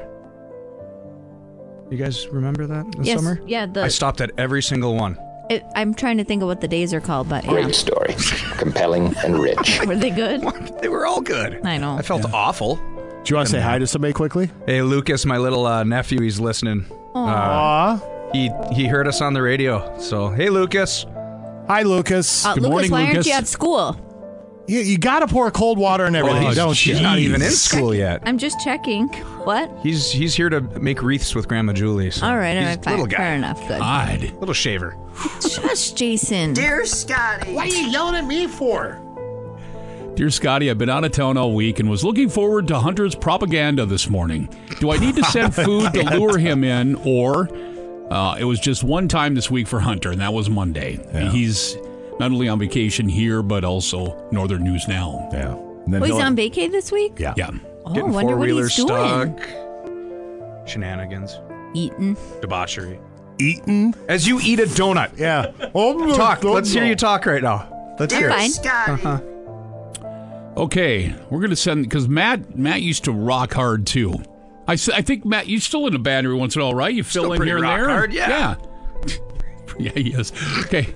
You 1.91 1.97
guys 1.97 2.29
remember 2.29 2.65
that 2.65 2.85
this 2.97 3.07
Yes, 3.07 3.17
summer? 3.19 3.41
yeah, 3.45 3.65
the- 3.65 3.83
I 3.83 3.89
stopped 3.89 4.21
at 4.21 4.31
every 4.37 4.63
single 4.63 4.95
one. 4.95 5.17
It, 5.49 5.65
I'm 5.75 5.93
trying 5.93 6.15
to 6.19 6.23
think 6.23 6.41
of 6.41 6.47
what 6.47 6.61
the 6.61 6.69
days 6.69 6.93
are 6.93 7.01
called, 7.01 7.27
but 7.27 7.43
yeah. 7.43 7.49
Great 7.51 7.75
story. 7.75 8.15
Compelling 8.57 9.13
and 9.25 9.37
rich. 9.37 9.81
Were 9.85 9.97
they 9.97 10.11
good? 10.11 10.41
They 10.81 10.87
were 10.87 11.05
all 11.05 11.19
good. 11.19 11.59
I 11.65 11.77
know. 11.77 11.97
I 11.97 12.01
felt 12.03 12.23
awful. 12.33 12.75
Do 12.75 12.81
you 13.25 13.35
want 13.35 13.47
to 13.47 13.51
say 13.51 13.59
hi 13.61 13.79
to 13.79 13.85
somebody 13.87 14.13
quickly? 14.13 14.49
Hey, 14.65 14.81
Lucas, 14.81 15.25
my 15.25 15.37
little 15.37 15.65
uh, 15.65 15.83
nephew, 15.83 16.21
he's 16.21 16.39
listening. 16.39 16.85
Uh, 17.13 17.99
he 18.31 18.49
he 18.71 18.87
heard 18.87 19.07
us 19.09 19.19
on 19.21 19.33
the 19.33 19.41
radio. 19.41 19.97
So, 19.99 20.29
hey, 20.29 20.49
Lucas. 20.49 21.05
Hi, 21.67 21.81
Lucas. 21.83 22.45
Uh, 22.45 22.53
Good 22.53 22.63
Lucas, 22.63 22.71
morning, 22.71 22.91
why 22.91 23.05
aren't 23.07 23.25
you 23.25 23.33
at 23.33 23.47
school? 23.47 23.97
You, 24.65 24.79
you 24.79 24.97
got 24.97 25.19
to 25.19 25.27
pour 25.27 25.51
cold 25.51 25.77
water 25.77 26.05
and 26.05 26.15
everything, 26.15 26.47
Oh, 26.47 26.53
don't 26.53 26.85
you? 26.85 26.93
He's 26.93 27.01
not 27.01 27.19
even 27.19 27.41
in 27.41 27.51
school 27.51 27.93
yet. 27.93 28.23
I'm 28.25 28.37
just 28.37 28.61
checking. 28.61 29.09
What? 29.43 29.69
He's 29.83 30.09
he's 30.09 30.35
here 30.35 30.49
to 30.49 30.61
make 30.79 31.01
wreaths 31.03 31.35
with 31.35 31.49
Grandma 31.49 31.73
Julie. 31.73 32.11
So 32.11 32.25
All 32.25 32.37
right, 32.37 32.55
all 32.55 32.61
he's 32.61 32.67
right, 32.69 32.77
a 32.79 32.81
fine. 32.81 32.93
little 32.93 33.07
guy, 33.07 33.17
Fair 33.17 33.35
enough. 33.35 33.59
Good. 33.67 33.79
God. 33.79 34.21
little 34.39 34.53
shaver. 34.53 34.95
Shush, 35.41 35.91
Jason. 35.91 36.53
dear 36.53 36.85
Scotty, 36.85 37.53
What 37.53 37.65
are 37.65 37.75
you 37.75 37.87
yelling 37.89 38.15
at 38.15 38.25
me 38.25 38.47
for? 38.47 38.99
Dear 40.15 40.29
Scotty, 40.29 40.69
I've 40.69 40.77
been 40.77 40.89
out 40.89 41.03
of 41.03 41.11
town 41.11 41.35
all 41.37 41.53
week 41.53 41.79
and 41.79 41.89
was 41.89 42.03
looking 42.05 42.29
forward 42.29 42.67
to 42.69 42.79
Hunter's 42.79 43.15
propaganda 43.15 43.85
this 43.85 44.09
morning. 44.09 44.47
Do 44.79 44.91
I 44.91 44.97
need 44.97 45.15
to 45.17 45.23
send 45.25 45.53
food 45.55 45.91
to 45.91 46.03
lure 46.17 46.37
him 46.37 46.63
in, 46.63 46.95
or 47.03 47.49
uh, 48.11 48.37
it 48.39 48.43
was 48.45 48.59
just 48.61 48.83
one 48.83 49.07
time 49.09 49.33
this 49.35 49.49
week 49.51 49.67
for 49.67 49.79
Hunter, 49.81 50.11
and 50.11 50.21
that 50.21 50.31
was 50.31 50.49
Monday? 50.49 50.99
And 51.11 51.29
he's 51.33 51.75
not 52.19 52.31
only 52.31 52.47
on 52.47 52.59
vacation 52.59 53.07
here, 53.09 53.41
but 53.43 53.63
also 53.63 54.27
Northern 54.31 54.63
News 54.63 54.87
Now. 54.87 55.27
Yeah. 55.31 55.55
And 55.85 55.93
then 55.93 56.01
Oh, 56.01 56.05
he's 56.05 56.15
on 56.23 56.35
vacay 56.35 56.71
this 56.71 56.91
week? 56.91 57.19
Yeah. 57.19 57.33
Yeah. 57.37 57.49
Oh, 57.85 57.93
Getting 57.93 58.11
wonder 58.11 58.37
what 58.37 58.47
wheelers 58.47 58.75
he's 58.75 58.85
doing. 58.85 59.37
stuck. 59.37 60.67
Shenanigans. 60.67 61.39
Eating. 61.73 62.15
Debauchery. 62.41 62.99
Eating. 63.39 63.93
As 64.07 64.27
you 64.27 64.39
eat 64.41 64.59
a 64.59 64.63
donut. 64.63 65.17
Yeah. 65.17 65.51
Oh, 65.75 66.15
Talk. 66.15 66.43
Let's 66.43 66.71
hear 66.71 66.85
you 66.85 66.95
talk 66.95 67.25
right 67.25 67.41
now. 67.43 67.69
Let's 67.99 68.13
hear 68.13 68.29
it. 68.29 68.33
Fine. 68.33 68.49
Scotty, 68.49 69.23
Okay, 70.55 71.15
we're 71.31 71.41
gonna 71.41 71.55
send 71.55 71.83
because 71.83 72.07
Matt 72.07 72.55
Matt 72.57 72.81
used 72.83 73.05
to 73.05 73.11
rock 73.11 73.53
hard 73.53 73.87
too. 73.87 74.13
I, 74.67 74.73
I 74.73 75.01
think 75.01 75.25
Matt, 75.25 75.47
you're 75.47 75.59
still 75.59 75.87
in 75.87 75.95
a 75.95 75.99
band 75.99 76.25
every 76.27 76.37
once 76.37 76.55
in 76.55 76.61
a 76.61 76.65
while, 76.65 76.75
right? 76.75 76.93
You 76.93 77.03
fill 77.03 77.23
Still 77.23 77.33
in 77.33 77.41
here 77.41 77.55
and 77.57 77.63
rock 77.63 77.79
there. 77.79 77.89
hard, 77.89 78.13
yeah. 78.13 78.29
yeah, 78.29 79.15
yeah, 79.79 79.91
he 79.95 80.13
is. 80.13 80.31
Okay, 80.65 80.93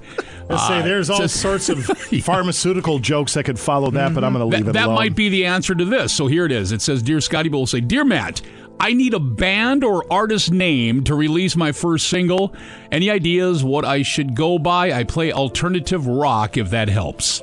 Let's 0.49 0.65
say 0.67 0.79
Uh, 0.79 0.81
there's 0.83 1.09
all 1.09 1.17
just- 1.19 1.41
sorts 1.41 1.69
of 1.69 1.83
pharmaceutical 2.23 2.99
jokes 2.99 3.33
that 3.33 3.43
could 3.43 3.59
follow 3.59 3.91
that, 3.91 4.13
but 4.13 4.23
I'm 4.23 4.33
going 4.33 4.49
to 4.49 4.55
leave 4.57 4.65
that, 4.65 4.71
it 4.71 4.73
that 4.73 4.85
alone. 4.85 4.95
might 4.95 5.15
be 5.15 5.29
the 5.29 5.45
answer 5.45 5.75
to 5.75 5.83
this. 5.85 6.13
So 6.13 6.27
here 6.27 6.45
it 6.45 6.51
is. 6.51 6.71
It 6.71 6.81
says, 6.81 7.03
"Dear 7.03 7.19
Scotty," 7.19 7.49
but 7.49 7.57
will 7.57 7.67
say, 7.67 7.81
"Dear 7.81 8.03
Matt." 8.05 8.41
I 8.79 8.93
need 8.93 9.15
a 9.15 9.19
band 9.19 9.83
or 9.83 10.05
artist 10.13 10.51
name 10.51 11.03
to 11.05 11.15
release 11.15 11.55
my 11.55 11.71
first 11.71 12.07
single. 12.09 12.53
Any 12.91 13.09
ideas 13.09 13.63
what 13.63 13.83
I 13.85 14.03
should 14.03 14.35
go 14.35 14.59
by? 14.59 14.91
I 14.91 15.03
play 15.03 15.31
alternative 15.31 16.05
rock 16.05 16.57
if 16.57 16.69
that 16.69 16.87
helps. 16.87 17.41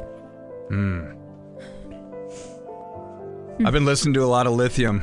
Hmm. 0.69 1.01
I've 3.65 3.73
been 3.73 3.85
listening 3.85 4.15
to 4.15 4.23
a 4.23 4.27
lot 4.27 4.47
of 4.47 4.53
Lithium. 4.53 5.03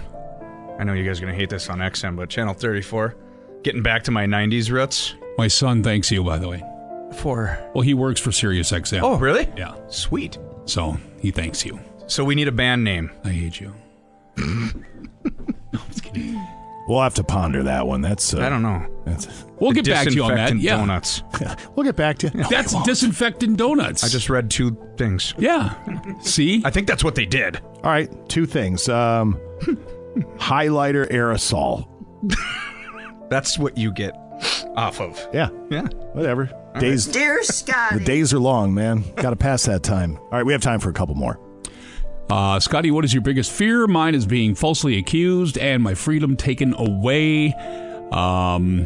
I 0.80 0.86
know 0.86 0.94
you 0.94 1.04
guys 1.06 1.20
are 1.20 1.22
going 1.24 1.34
to 1.34 1.40
hate 1.40 1.50
this 1.50 1.70
on 1.70 1.80
XM, 1.80 2.16
but 2.16 2.30
Channel 2.30 2.54
34. 2.54 3.16
Getting 3.64 3.84
back 3.84 4.04
to 4.04 4.12
my 4.12 4.26
90s 4.26 4.72
roots. 4.72 5.14
My 5.38 5.50
son 5.50 5.84
thanks 5.84 6.10
you, 6.12 6.24
by 6.24 6.38
the 6.38 6.48
way. 6.48 6.64
For. 7.16 7.58
Well, 7.74 7.82
he 7.82 7.94
works 7.94 8.20
for 8.20 8.32
Sirius 8.32 8.72
XM. 8.72 9.02
Oh, 9.04 9.18
really? 9.18 9.48
Yeah. 9.58 9.76
Sweet. 9.90 10.38
So 10.66 10.98
he 11.20 11.32
thanks 11.32 11.66
you. 11.66 11.80
So 12.08 12.24
we 12.24 12.36
need 12.36 12.48
a 12.48 12.52
band 12.52 12.84
name. 12.84 13.12
I 13.24 13.30
hate 13.30 13.60
you. 13.60 13.74
We'll 16.88 17.02
have 17.02 17.14
to 17.14 17.24
ponder 17.24 17.64
that 17.64 17.88
one. 17.88 18.02
That's. 18.02 18.34
Uh, 18.34 18.42
I 18.42 18.50
don't 18.50 18.64
know. 18.64 18.86
That's, 19.06 19.46
We'll 19.60 19.72
get 19.72 19.86
back 19.86 20.08
to 20.08 20.14
you 20.14 20.24
on 20.24 20.36
that. 20.36 20.58
Yeah. 20.58 20.78
Donuts. 20.78 21.24
we'll 21.76 21.86
get 21.86 21.96
back 21.96 22.18
to 22.18 22.28
you. 22.28 22.34
No, 22.42 22.48
That's 22.50 22.74
we 22.74 22.84
disinfectant 22.84 23.58
donuts. 23.58 24.04
I 24.04 24.08
just 24.10 24.30
read 24.30 24.50
two 24.50 24.76
things. 24.98 25.34
Yeah. 25.38 25.74
See? 26.22 26.62
I 26.66 26.72
think 26.72 26.88
that's 26.88 27.04
what 27.04 27.16
they 27.16 27.26
did. 27.26 27.62
All 27.76 27.92
right, 27.92 28.10
two 28.28 28.46
things. 28.46 28.90
Um, 28.90 29.40
highlighter 30.38 31.10
aerosol. 31.12 31.88
That's 33.30 33.58
what 33.58 33.78
you 33.78 33.94
get 33.94 34.14
off 34.76 35.00
of. 35.00 35.26
Yeah, 35.34 35.50
Yeah. 35.70 35.84
whatever. 36.14 36.50
Days. 36.80 37.06
dear 37.08 37.44
Scotty, 37.44 38.00
The 38.00 38.04
days 38.06 38.34
are 38.34 38.40
long, 38.40 38.74
man. 38.74 39.04
Got 39.16 39.32
to 39.32 39.36
pass 39.36 39.64
that 39.64 39.84
time. 39.84 40.18
All 40.18 40.30
right, 40.32 40.46
we 40.46 40.54
have 40.54 40.62
time 40.62 40.80
for 40.80 40.90
a 40.90 40.94
couple 40.94 41.16
more. 41.16 41.40
Uh, 42.30 42.60
Scotty, 42.60 42.92
what 42.92 43.04
is 43.04 43.14
your 43.14 43.22
biggest 43.22 43.52
fear? 43.52 43.88
Mine 43.88 44.16
is 44.16 44.26
being 44.26 44.56
falsely 44.56 44.98
accused 44.98 45.58
and 45.58 45.84
my 45.84 45.94
freedom 45.96 46.38
taken 46.38 46.74
away. 46.76 47.54
Um, 48.12 48.86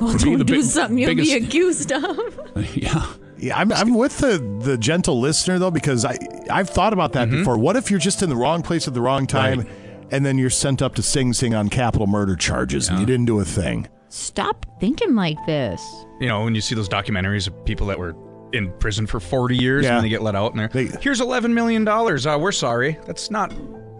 Well, 0.00 0.16
don't 0.16 0.38
do 0.38 0.44
big- 0.44 0.62
something 0.64 0.98
you'll 0.98 1.14
be 1.14 1.34
accused 1.34 1.92
of. 1.92 2.18
yeah. 2.74 3.06
Yeah, 3.38 3.56
I'm, 3.58 3.72
I'm 3.72 3.94
with 3.94 4.18
the, 4.18 4.36
the 4.62 4.76
gentle 4.76 5.18
listener 5.18 5.58
though 5.58 5.70
because 5.70 6.04
I 6.04 6.18
I've 6.50 6.68
thought 6.68 6.92
about 6.92 7.12
that 7.14 7.30
before. 7.30 7.56
What 7.56 7.74
if 7.76 7.90
you're 7.90 7.98
just 8.00 8.22
in 8.22 8.28
the 8.28 8.36
wrong 8.36 8.62
place 8.62 8.86
at 8.86 8.92
the 8.94 9.00
wrong 9.00 9.26
time, 9.26 9.60
Mm-hmm. 9.62 9.68
Right. 9.68 10.08
and 10.12 10.26
then 10.26 10.36
you're 10.36 10.50
sent 10.50 10.82
up 10.82 10.94
to 10.96 11.02
Sing 11.02 11.32
Sing 11.32 11.54
on 11.54 11.68
capital 11.70 12.06
murder 12.06 12.36
charges, 12.36 12.88
and 12.88 12.98
you 13.00 13.06
didn't 13.06 13.24
do 13.26 13.40
a 13.40 13.44
thing? 13.46 13.88
Stop 14.10 14.66
thinking 14.80 15.14
like 15.14 15.38
this. 15.46 15.80
You 16.20 16.26
know, 16.28 16.44
when 16.44 16.54
you 16.54 16.60
see 16.60 16.74
those 16.74 16.88
documentaries 16.88 17.46
of 17.46 17.64
people 17.64 17.86
that 17.86 17.98
were 17.98 18.14
in 18.52 18.72
prison 18.80 19.06
for 19.06 19.20
40 19.20 19.56
years 19.56 19.84
Yeah. 19.84 19.90
and 19.90 19.96
then 19.98 20.02
they 20.02 20.08
get 20.08 20.22
let 20.22 20.34
out 20.34 20.52
and 20.54 20.68
they're 20.68 20.86
here's 21.00 21.20
11 21.20 21.54
million 21.54 21.84
dollars. 21.84 22.26
Uh, 22.26 22.36
we're 22.40 22.50
sorry. 22.52 22.98
That's 23.06 23.30
not 23.30 23.54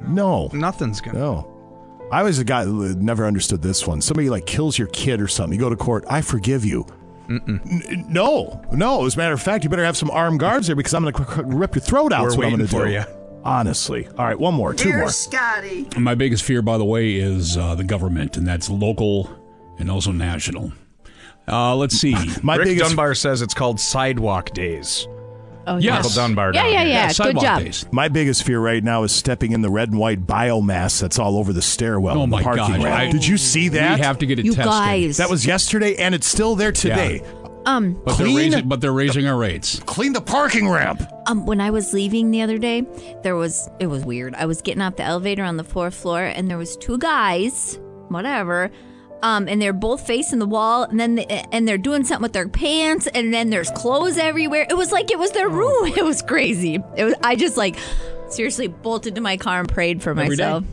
No. 0.07 0.51
nothing's 0.53 1.01
gonna. 1.01 1.19
No. 1.19 2.09
I 2.13 2.25
was 2.25 2.41
a 2.41 2.45
guy 2.45 2.65
who 2.65 2.93
never 2.97 3.25
understood 3.25 3.63
this 3.63 3.87
one. 3.87 4.01
Somebody 4.01 4.29
like 4.31 4.47
kills 4.47 4.77
your 4.77 4.89
kid 4.89 5.21
or 5.21 5.29
something. 5.29 5.57
You 5.57 5.65
go 5.65 5.71
to 5.71 5.77
court. 5.77 6.05
I 6.11 6.23
forgive 6.23 6.65
you. 6.65 6.85
N- 7.29 8.05
no, 8.09 8.61
no. 8.73 9.07
As 9.07 9.15
a 9.15 9.19
matter 9.19 9.33
of 9.35 9.41
fact, 9.41 9.63
you 9.63 9.71
better 9.71 9.85
have 9.85 9.97
some 9.97 10.11
armed 10.11 10.41
guards 10.41 10.67
there 10.67 10.75
because 10.75 10.93
I'm 10.93 11.05
going 11.05 11.15
to 11.15 11.43
rip 11.45 11.77
your 11.77 11.83
throat 11.83 12.13
out. 12.13 12.23
We're 12.23 12.27
That's 12.31 12.37
what 12.37 12.47
I'm 12.47 12.53
waiting 12.55 12.67
going 12.67 12.69
to 12.69 12.77
for 12.77 12.87
do. 12.87 12.93
ya. 12.93 13.05
Honestly. 13.45 14.09
All 14.19 14.27
right, 14.27 14.37
one 14.39 14.55
more, 14.55 14.75
two 14.75 14.89
Dear 14.91 14.99
more. 14.99 15.09
Scotty. 15.11 15.87
My 15.97 16.17
biggest 16.17 16.43
fear, 16.43 16.61
by 16.63 16.77
the 16.77 16.85
way, 16.85 17.15
is 17.15 17.57
uh, 17.57 17.77
the 17.77 17.85
government, 17.85 18.37
and 18.37 18.45
that's 18.45 18.69
local 18.69 19.31
and 19.81 19.91
also 19.91 20.13
national. 20.13 20.73
Uh, 21.49 21.75
let's 21.75 21.97
see. 21.97 22.15
My 22.43 22.57
Rick 22.57 22.69
biggest 22.69 22.91
Dunbar 22.91 23.15
says 23.15 23.43
it's 23.43 23.55
called 23.55 23.81
sidewalk 23.81 24.51
days. 24.51 25.09
Oh, 25.67 25.77
Yes. 25.77 25.97
Michael 26.05 26.11
Dunbar. 26.17 26.55
Yeah, 26.55 26.63
down 26.63 26.73
yeah, 26.73 26.79
here. 26.81 26.89
yeah. 26.89 27.07
Good 27.09 27.17
sidewalk 27.17 27.45
job. 27.45 27.63
days. 27.63 27.87
my 27.93 28.09
biggest 28.09 28.45
fear 28.45 28.59
right 28.61 28.83
now 28.83 29.03
is 29.05 29.13
stepping 29.13 29.53
in 29.53 29.61
the 29.63 29.71
red 29.71 29.91
and 29.91 29.99
white 29.99 30.27
biomass 30.27 31.01
that's 31.01 31.19
all 31.19 31.37
over 31.39 31.53
the 31.53 31.63
stairwell 31.63 32.19
Oh 32.19 32.25
in 32.25 32.31
the 32.31 32.37
my 32.37 32.43
parking 32.43 32.65
gosh, 32.67 32.79
lot. 32.79 32.89
I- 32.93 33.11
Did 33.11 33.27
you 33.27 33.37
see 33.37 33.69
that? 33.69 33.99
We 33.99 34.05
have 34.05 34.19
to 34.19 34.27
get 34.27 34.39
it 34.39 34.45
You 34.47 34.55
tested. 34.55 34.71
guys. 34.73 35.17
that 35.19 35.29
was 35.31 35.45
yesterday, 35.47 35.97
and 35.97 36.15
it's 36.15 36.27
still 36.27 36.57
there 36.57 36.73
today. 36.73 37.23
Um, 37.67 38.01
But 38.05 38.17
they're, 38.17 38.27
Clean- 38.27 38.37
raising, 38.53 38.69
but 38.69 38.81
they're 38.81 38.93
raising 38.93 39.27
our 39.27 39.37
rates. 39.37 39.81
Clean 39.81 40.15
the 40.15 40.21
parking 40.23 40.67
ramp. 40.69 41.03
um, 41.27 41.45
when 41.45 41.61
I 41.61 41.71
was 41.71 41.93
leaving 41.93 42.31
the 42.31 42.41
other 42.41 42.57
day, 42.57 42.87
there 43.23 43.37
was 43.37 43.69
it 43.79 43.87
was 43.89 44.03
weird. 44.05 44.35
I 44.35 44.47
was 44.47 44.63
getting 44.63 44.81
off 44.81 44.97
the 44.97 45.03
elevator 45.05 45.45
on 45.45 45.59
the 45.59 45.65
fourth 45.65 45.95
floor, 45.95 46.23
and 46.25 46.49
there 46.49 46.57
was 46.57 46.75
two 46.79 46.97
guys, 46.97 47.79
whatever, 48.09 48.71
um, 49.23 49.49
and 49.49 49.61
they're 49.61 49.73
both 49.73 50.07
facing 50.07 50.39
the 50.39 50.47
wall, 50.47 50.85
and 50.85 50.99
then 50.99 51.15
they, 51.17 51.27
and 51.53 51.67
they're 51.69 51.79
doing 51.79 52.05
something 52.05 52.23
with 52.23 52.33
their 52.33 52.49
pants, 52.49 53.07
and 53.07 53.33
then 53.33 53.51
there's 53.51 53.71
clothes 53.73 54.17
everywhere. 54.19 54.67
It 54.69 54.77
was 54.77 54.93
like 54.93 55.11
it 55.11 55.19
was 55.19 55.31
their 55.33 55.49
Oh, 55.49 55.53
room. 55.85 55.93
It 55.97 56.05
was 56.05 56.23
crazy. 56.23 56.79
It 56.97 57.05
was. 57.05 57.15
I 57.23 57.37
just 57.37 57.57
like 57.57 57.77
seriously 58.29 58.69
bolted 58.69 59.15
to 59.17 59.21
my 59.21 59.37
car 59.37 59.61
and 59.61 59.69
prayed 59.69 60.03
for 60.03 60.11
Every 60.11 60.37
day. 60.37 60.43
myself. 60.45 60.65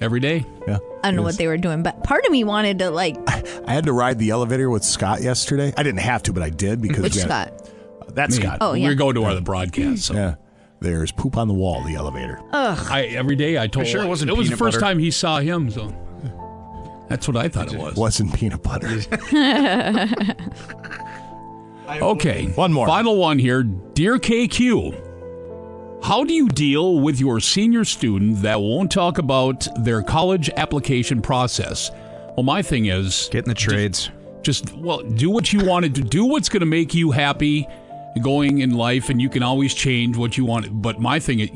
Every 0.00 0.20
day. 0.20 0.44
Yeah. 0.68 0.78
I 1.02 1.08
don't 1.10 1.16
know 1.16 1.22
what 1.22 1.38
they 1.38 1.46
were 1.46 1.56
doing, 1.56 1.82
but 1.82 2.02
part 2.04 2.24
of 2.26 2.32
me 2.32 2.44
wanted 2.44 2.80
to 2.80 2.90
like. 2.90 3.16
I 3.66 3.72
had 3.72 3.84
to 3.86 3.92
ride 3.92 4.18
the 4.18 4.30
elevator 4.30 4.68
with 4.68 4.84
Scott 4.84 5.22
yesterday. 5.22 5.72
I 5.76 5.82
didn't 5.82 6.00
have 6.00 6.22
to, 6.24 6.32
but 6.32 6.42
I 6.42 6.50
did 6.50 6.82
because 6.82 7.02
Which 7.02 7.14
we 7.14 7.20
had- 7.20 7.28
Scott? 7.28 7.70
That 8.14 8.30
Me. 8.30 8.36
Scott. 8.36 8.58
Oh, 8.60 8.72
yeah. 8.74 8.88
We're 8.88 8.94
going 8.94 9.14
to 9.16 9.24
our 9.24 9.40
broadcast. 9.40 10.04
So. 10.06 10.14
Yeah. 10.14 10.34
There's 10.80 11.10
poop 11.12 11.36
on 11.38 11.48
the 11.48 11.54
wall, 11.54 11.82
the 11.84 11.94
elevator. 11.94 12.40
Ugh. 12.52 12.86
I 12.90 13.04
every 13.06 13.36
day 13.36 13.58
I 13.58 13.66
told. 13.66 13.86
sure 13.86 14.02
it 14.02 14.06
wasn't 14.06 14.30
It 14.30 14.36
was 14.36 14.50
the 14.50 14.56
first 14.56 14.76
butter? 14.76 14.80
time 14.86 14.98
he 14.98 15.10
saw 15.10 15.38
him, 15.38 15.70
so 15.70 15.88
that's 17.08 17.26
what 17.28 17.36
I 17.36 17.48
thought 17.48 17.72
it 17.72 17.78
was. 17.78 17.94
Wasn't 17.96 18.34
peanut 18.34 18.62
butter. 18.62 18.88
Okay, 21.88 22.46
One 22.56 22.72
more. 22.72 22.86
Final 22.86 23.16
one 23.16 23.38
here, 23.38 23.62
dear 23.62 24.18
KQ. 24.18 25.02
How 26.02 26.24
do 26.24 26.34
you 26.34 26.48
deal 26.48 26.98
with 27.00 27.20
your 27.20 27.40
senior 27.40 27.84
student 27.84 28.42
that 28.42 28.60
won't 28.60 28.90
talk 28.90 29.18
about 29.18 29.66
their 29.84 30.02
college 30.02 30.50
application 30.56 31.22
process? 31.22 31.90
Well, 32.36 32.42
my 32.44 32.60
thing 32.62 32.86
is 32.86 33.28
Get 33.30 33.44
in 33.44 33.48
the 33.48 33.54
trades. 33.54 34.10
just 34.42 34.72
well, 34.74 34.98
do 35.02 35.30
what 35.30 35.52
you 35.52 35.64
want 35.64 35.84
to 35.84 35.88
do. 35.88 36.02
Do 36.02 36.24
what's 36.26 36.48
going 36.48 36.60
to 36.60 36.66
make 36.66 36.92
you 36.94 37.12
happy 37.12 37.66
going 38.22 38.58
in 38.58 38.74
life, 38.74 39.08
and 39.08 39.20
you 39.22 39.28
can 39.28 39.42
always 39.42 39.72
change 39.74 40.16
what 40.16 40.36
you 40.36 40.44
want. 40.44 40.82
But 40.82 40.98
my 41.00 41.18
thing 41.20 41.40
is, 41.40 41.50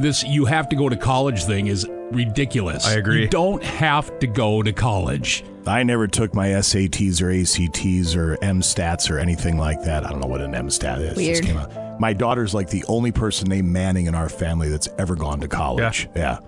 this 0.00 0.24
you 0.24 0.44
have 0.44 0.68
to 0.70 0.76
go 0.76 0.88
to 0.88 0.96
college 0.96 1.44
thing 1.44 1.66
is 1.66 1.86
ridiculous. 2.10 2.86
I 2.86 2.94
agree. 2.94 3.22
You 3.22 3.28
don't 3.28 3.62
have 3.62 4.18
to 4.20 4.26
go 4.26 4.62
to 4.62 4.72
college. 4.72 5.44
I 5.66 5.82
never 5.82 6.06
took 6.06 6.34
my 6.34 6.48
SATs 6.48 7.20
or 7.20 7.30
ACTs 7.30 8.14
or 8.14 8.36
MSTATs 8.36 9.10
or 9.10 9.18
anything 9.18 9.58
like 9.58 9.82
that. 9.82 10.06
I 10.06 10.10
don't 10.10 10.20
know 10.20 10.28
what 10.28 10.40
an 10.40 10.52
MSTAT 10.52 11.00
is. 11.00 11.16
Weird. 11.16 11.44
came 11.44 11.56
out. 11.56 12.00
My 12.00 12.12
daughter's 12.12 12.54
like 12.54 12.70
the 12.70 12.84
only 12.88 13.10
person 13.10 13.48
named 13.48 13.68
Manning 13.68 14.06
in 14.06 14.14
our 14.14 14.28
family 14.28 14.68
that's 14.68 14.88
ever 14.98 15.16
gone 15.16 15.40
to 15.40 15.48
college. 15.48 16.08
Yeah. 16.14 16.38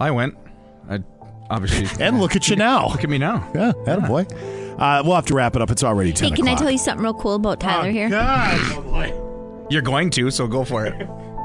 I 0.00 0.10
went. 0.10 0.36
I 0.88 1.02
obviously. 1.50 1.86
And 2.04 2.20
look 2.20 2.34
at 2.36 2.48
you 2.48 2.56
now. 2.56 2.88
Look 2.88 3.04
at 3.04 3.10
me 3.10 3.18
now. 3.18 3.50
Yeah, 3.54 3.72
that 3.84 4.06
boy. 4.06 4.26
Uh, 4.78 5.02
we'll 5.04 5.14
have 5.14 5.26
to 5.26 5.34
wrap 5.34 5.56
it 5.56 5.62
up. 5.62 5.70
It's 5.70 5.82
already 5.82 6.12
10 6.12 6.30
Hey, 6.30 6.36
can 6.36 6.48
I 6.48 6.54
tell 6.54 6.70
you 6.70 6.78
something 6.78 7.02
real 7.02 7.14
cool 7.14 7.34
about 7.34 7.60
Tyler 7.60 7.90
here? 7.90 8.08
God, 8.10 8.58
oh 8.76 8.82
boy. 8.82 9.66
You're 9.70 9.82
going 9.82 10.10
to, 10.10 10.30
so 10.30 10.46
go 10.46 10.64
for 10.64 10.86
it. 10.86 10.94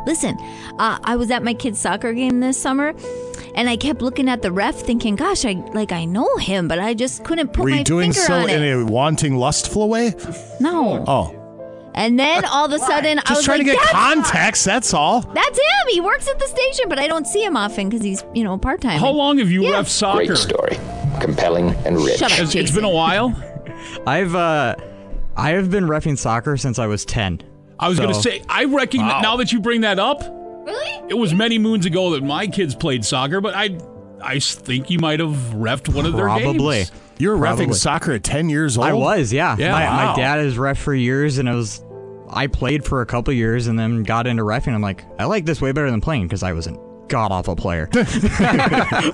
Listen, 0.05 0.37
uh, 0.79 0.97
I 1.03 1.15
was 1.15 1.29
at 1.31 1.43
my 1.43 1.53
kid's 1.53 1.79
soccer 1.79 2.13
game 2.13 2.39
this 2.39 2.59
summer, 2.61 2.93
and 3.55 3.69
I 3.69 3.75
kept 3.77 4.01
looking 4.01 4.29
at 4.29 4.41
the 4.41 4.51
ref, 4.51 4.75
thinking, 4.75 5.15
"Gosh, 5.15 5.45
I 5.45 5.53
like 5.73 5.91
I 5.91 6.05
know 6.05 6.37
him, 6.37 6.67
but 6.67 6.79
I 6.79 6.93
just 6.93 7.23
couldn't 7.23 7.53
put 7.53 7.65
Were 7.65 7.69
my 7.69 7.77
you 7.79 7.83
doing 7.83 8.11
finger 8.13 8.25
so 8.25 8.33
on 8.35 8.49
in 8.49 8.63
it." 8.63 8.81
a 8.81 8.85
wanting, 8.85 9.35
lustful 9.37 9.89
way? 9.89 10.13
no. 10.59 11.03
Oh, 11.07 11.35
And 11.93 12.17
then 12.17 12.45
all 12.45 12.65
of 12.65 12.71
a 12.71 12.79
sudden, 12.79 13.19
I 13.19 13.21
just 13.23 13.39
was 13.39 13.45
trying 13.45 13.59
like, 13.59 13.67
to 13.67 13.73
get 13.73 13.81
"That's- 13.91 13.91
context. 14.31 14.63
That's 14.65 14.93
all. 14.93 15.21
That's 15.21 15.57
him. 15.57 15.87
He 15.89 15.99
works 16.01 16.27
at 16.29 16.39
the 16.39 16.47
station, 16.47 16.85
but 16.87 16.97
I 16.99 17.07
don't 17.07 17.27
see 17.27 17.43
him 17.43 17.57
often 17.57 17.89
because 17.89 18.03
he's, 18.03 18.23
you 18.33 18.43
know, 18.45 18.57
part 18.57 18.79
time. 18.81 18.97
How 18.99 19.11
long 19.11 19.37
have 19.39 19.51
you 19.51 19.63
Yeah. 19.63 19.71
left 19.71 19.91
soccer? 19.91 20.25
Great 20.25 20.37
story. 20.37 20.79
Compelling 21.19 21.75
and 21.85 21.97
rich. 21.97 22.17
Shut 22.17 22.31
up, 22.31 22.39
It's- 22.39 22.43
it's 22.43 22.53
Jason. 22.53 22.75
been 22.75 22.85
a 22.85 22.89
while. 22.89 23.35
I've 24.07 24.33
uh, 24.35 24.75
I 25.35 25.49
have 25.51 25.69
been 25.69 25.85
refing 25.85 26.17
soccer 26.17 26.55
since 26.57 26.79
I 26.79 26.87
was 26.87 27.03
ten. 27.05 27.41
I 27.81 27.89
was 27.89 27.97
going 27.99 28.13
to 28.13 28.21
say, 28.21 28.43
I 28.47 28.65
reckon 28.65 29.01
that 29.01 29.21
now 29.23 29.35
that 29.37 29.51
you 29.51 29.59
bring 29.59 29.81
that 29.81 29.99
up, 29.99 30.21
Really? 30.21 31.09
it 31.09 31.15
was 31.17 31.33
many 31.33 31.57
moons 31.57 31.85
ago 31.85 32.11
that 32.11 32.23
my 32.23 32.45
kids 32.47 32.75
played 32.75 33.03
soccer, 33.03 33.41
but 33.41 33.55
I, 33.55 33.77
I 34.23 34.39
think 34.39 34.89
you 34.91 34.99
might 34.99 35.19
have 35.19 35.35
refed 35.53 35.93
one 35.93 36.05
of 36.05 36.13
their 36.13 36.25
Probably. 36.25 36.77
games. 36.77 36.91
You 37.17 37.29
were 37.29 37.37
Probably. 37.37 37.65
refing 37.67 37.73
soccer 37.75 38.13
at 38.13 38.23
10 38.23 38.49
years 38.49 38.77
old? 38.77 38.85
I 38.87 38.93
was, 38.93 39.33
yeah. 39.33 39.55
Yeah, 39.57 39.71
my, 39.71 39.83
wow. 39.85 40.11
my 40.11 40.15
dad 40.15 40.39
is 40.41 40.57
ref 40.57 40.77
for 40.77 40.93
years, 40.93 41.37
and 41.39 41.49
it 41.49 41.53
was. 41.55 41.83
I 42.33 42.47
played 42.47 42.85
for 42.85 43.01
a 43.01 43.05
couple 43.05 43.33
years 43.33 43.67
and 43.67 43.77
then 43.77 44.03
got 44.03 44.25
into 44.25 44.43
refing. 44.43 44.73
I'm 44.73 44.81
like, 44.81 45.03
I 45.19 45.25
like 45.25 45.45
this 45.45 45.59
way 45.61 45.73
better 45.73 45.91
than 45.91 45.99
playing 45.99 46.23
because 46.27 46.43
I 46.43 46.53
was 46.53 46.65
a 46.67 46.77
god 47.09 47.31
awful 47.31 47.55
player. 47.57 47.89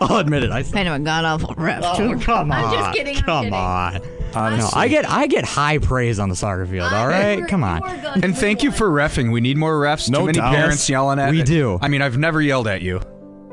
I'll 0.01 0.17
admit 0.17 0.43
it. 0.43 0.51
I 0.51 0.61
Kind 0.63 0.87
of 0.87 0.93
a 0.95 0.99
god 0.99 1.25
awful 1.25 1.55
ref, 1.57 1.81
oh, 1.83 1.97
too. 1.97 2.13
Oh, 2.15 2.19
come 2.19 2.51
on. 2.51 2.63
I'm 2.65 2.73
just 2.73 2.95
kidding. 2.95 3.17
I'm 3.17 3.23
Come 3.23 3.43
kidding. 3.45 3.53
on. 3.55 4.01
Honestly. 4.37 4.71
No, 4.75 4.81
I 4.81 4.87
get 4.87 5.09
I 5.09 5.27
get 5.27 5.45
high 5.45 5.77
praise 5.77 6.19
on 6.19 6.29
the 6.29 6.35
soccer 6.35 6.65
field. 6.65 6.91
All 6.91 7.07
right, 7.07 7.45
come 7.47 7.63
on. 7.63 7.81
And 8.23 8.37
thank 8.37 8.63
you 8.63 8.71
for 8.71 8.89
refing. 8.89 9.31
We 9.31 9.41
need 9.41 9.57
more 9.57 9.79
refs. 9.79 10.09
No 10.09 10.19
Too 10.19 10.25
many 10.27 10.39
doubt. 10.39 10.53
parents 10.55 10.89
yelling 10.89 11.19
at 11.19 11.31
We 11.31 11.43
do. 11.43 11.77
I 11.81 11.87
mean, 11.87 12.01
I've 12.01 12.17
never 12.17 12.41
yelled 12.41 12.67
at 12.67 12.81
you 12.81 12.99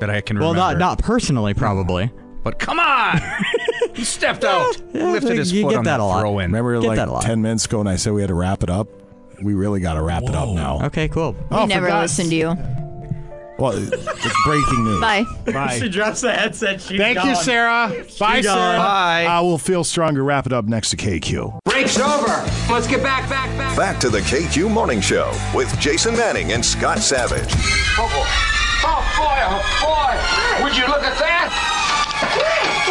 that 0.00 0.10
I 0.10 0.20
can 0.20 0.36
remember. 0.36 0.58
Well, 0.58 0.64
remember. 0.70 0.78
not 0.80 0.98
not 0.98 0.98
personally, 0.98 1.54
probably. 1.54 2.10
But 2.42 2.58
come 2.58 2.78
on! 2.78 3.18
he 3.94 4.04
stepped 4.04 4.44
out. 4.44 4.76
Yeah, 4.92 5.12
lifted 5.12 5.38
his 5.38 5.50
you 5.50 5.62
foot 5.62 5.70
get 5.70 5.78
on 5.78 5.84
that 5.84 5.92
that 5.96 6.00
a 6.00 6.04
lot. 6.04 6.20
throw 6.20 6.38
in. 6.40 6.46
Remember 6.52 6.78
Get 6.80 6.86
like 6.88 6.96
that 6.96 7.08
a 7.08 7.12
lot. 7.12 7.22
10 7.22 7.40
minutes 7.40 7.64
ago 7.64 7.80
and 7.80 7.88
I 7.88 7.96
said 7.96 8.12
we 8.12 8.20
had 8.20 8.28
to 8.28 8.34
wrap 8.34 8.62
it 8.62 8.68
up? 8.68 8.86
We 9.42 9.54
really 9.54 9.80
got 9.80 9.94
to 9.94 10.02
wrap 10.02 10.22
it 10.24 10.34
up 10.34 10.50
now. 10.50 10.80
Okay, 10.86 11.08
cool. 11.08 11.34
Oh, 11.50 11.56
we 11.56 11.56
Oh, 11.56 11.62
for 11.62 11.66
never 11.68 11.86
God's- 11.88 12.18
listened 12.18 12.30
to 12.30 12.36
you. 12.36 12.48
Well, 13.58 13.72
it's 13.78 14.44
breaking 14.44 14.84
news. 14.84 15.00
Bye. 15.00 15.24
Bye. 15.46 15.78
she 15.78 15.88
drops 15.88 16.20
the 16.22 16.32
headset. 16.32 16.80
She's 16.80 16.98
Thank 16.98 17.22
you, 17.24 17.36
Sarah. 17.36 17.88
Bye, 18.18 18.42
gone. 18.42 18.56
Sarah. 18.56 18.78
Bye. 18.78 19.26
Uh, 19.26 19.42
we'll 19.44 19.58
feel 19.58 19.84
stronger. 19.84 20.24
Wrap 20.24 20.46
it 20.46 20.52
up 20.52 20.64
next 20.64 20.90
to 20.90 20.96
KQ. 20.96 21.60
Break's 21.64 21.98
over. 21.98 22.44
Let's 22.72 22.88
get 22.88 23.02
back, 23.02 23.28
back, 23.28 23.56
back. 23.56 23.76
Back 23.76 24.00
to 24.00 24.10
the 24.10 24.20
KQ 24.20 24.70
Morning 24.72 25.00
Show 25.00 25.32
with 25.54 25.72
Jason 25.78 26.14
Manning 26.16 26.52
and 26.52 26.64
Scott 26.64 26.98
Savage. 26.98 27.52
Oh, 27.96 28.08
boy. 28.10 28.26
Oh, 28.86 29.00
boy. 29.18 29.38
Oh, 29.46 29.62
boy. 30.58 30.64
Would 30.64 30.76
you 30.76 30.86
look 30.88 31.02
at 31.04 31.16
that? 31.18 31.50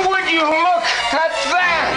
Would 0.08 0.32
you 0.32 0.44
look 0.44 0.84
at 1.14 1.32
that? 1.52 1.94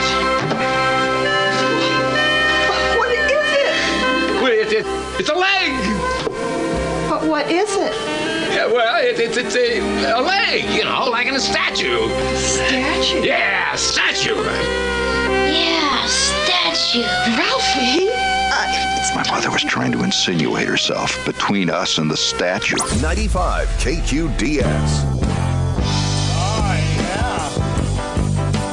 What 2.99 3.11
is 3.13 3.31
it? 3.31 4.43
Well, 4.43 4.53
it, 4.53 4.73
it, 4.73 4.87
it's 5.21 5.29
a 5.31 5.35
leg. 5.35 5.71
But 7.09 7.23
what 7.29 7.49
is 7.49 7.77
it? 7.77 8.16
Yeah, 8.67 8.73
well, 8.73 9.05
it, 9.05 9.21
it, 9.21 9.37
it's 9.37 9.55
a, 9.55 9.79
a 10.13 10.21
leg, 10.21 10.65
you 10.75 10.83
know, 10.83 11.05
like 11.09 11.29
in 11.29 11.35
a 11.37 11.41
statue. 11.41 12.09
Statue? 12.35 13.25
Yeah, 13.25 13.75
statue. 13.77 14.35
Yeah, 14.35 16.07
statue. 16.07 17.03
Ralphie? 17.03 18.09
Uh, 18.11 18.99
it's 18.99 19.15
My 19.15 19.25
mother 19.31 19.51
was 19.53 19.63
trying 19.63 19.93
to 19.93 20.03
insinuate 20.03 20.67
herself 20.67 21.25
between 21.25 21.71
us 21.71 21.99
and 21.99 22.11
the 22.11 22.17
statue. 22.17 22.77
95 23.01 23.69
KQDS. 23.69 25.17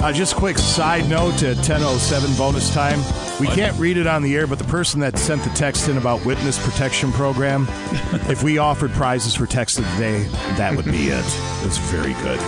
Uh, 0.02 0.12
just 0.12 0.36
quick 0.36 0.58
side 0.58 1.08
note 1.08 1.38
to 1.38 1.54
1007 1.54 2.36
bonus 2.36 2.74
time. 2.74 3.00
We 3.40 3.48
can't 3.48 3.78
read 3.80 3.98
it 3.98 4.08
on 4.08 4.22
the 4.22 4.36
air, 4.36 4.48
but 4.48 4.60
the 4.60 4.66
person 4.66 5.00
that 5.00 5.18
sent 5.18 5.44
the 5.44 5.50
text 5.52 5.90
in 5.90 5.98
about 5.98 6.24
witness 6.26 6.64
protection 6.64 7.12
program, 7.12 7.66
if 8.30 8.44
we 8.44 8.58
offered 8.58 8.92
prizes 8.92 9.36
for 9.36 9.46
text 9.46 9.80
of 9.80 9.86
the 9.86 9.98
day, 9.98 10.24
that 10.58 10.76
would 10.76 10.86
be 10.86 11.08
it. 11.08 11.26
It's 11.66 11.78
very 11.78 12.14
good. 12.14 12.40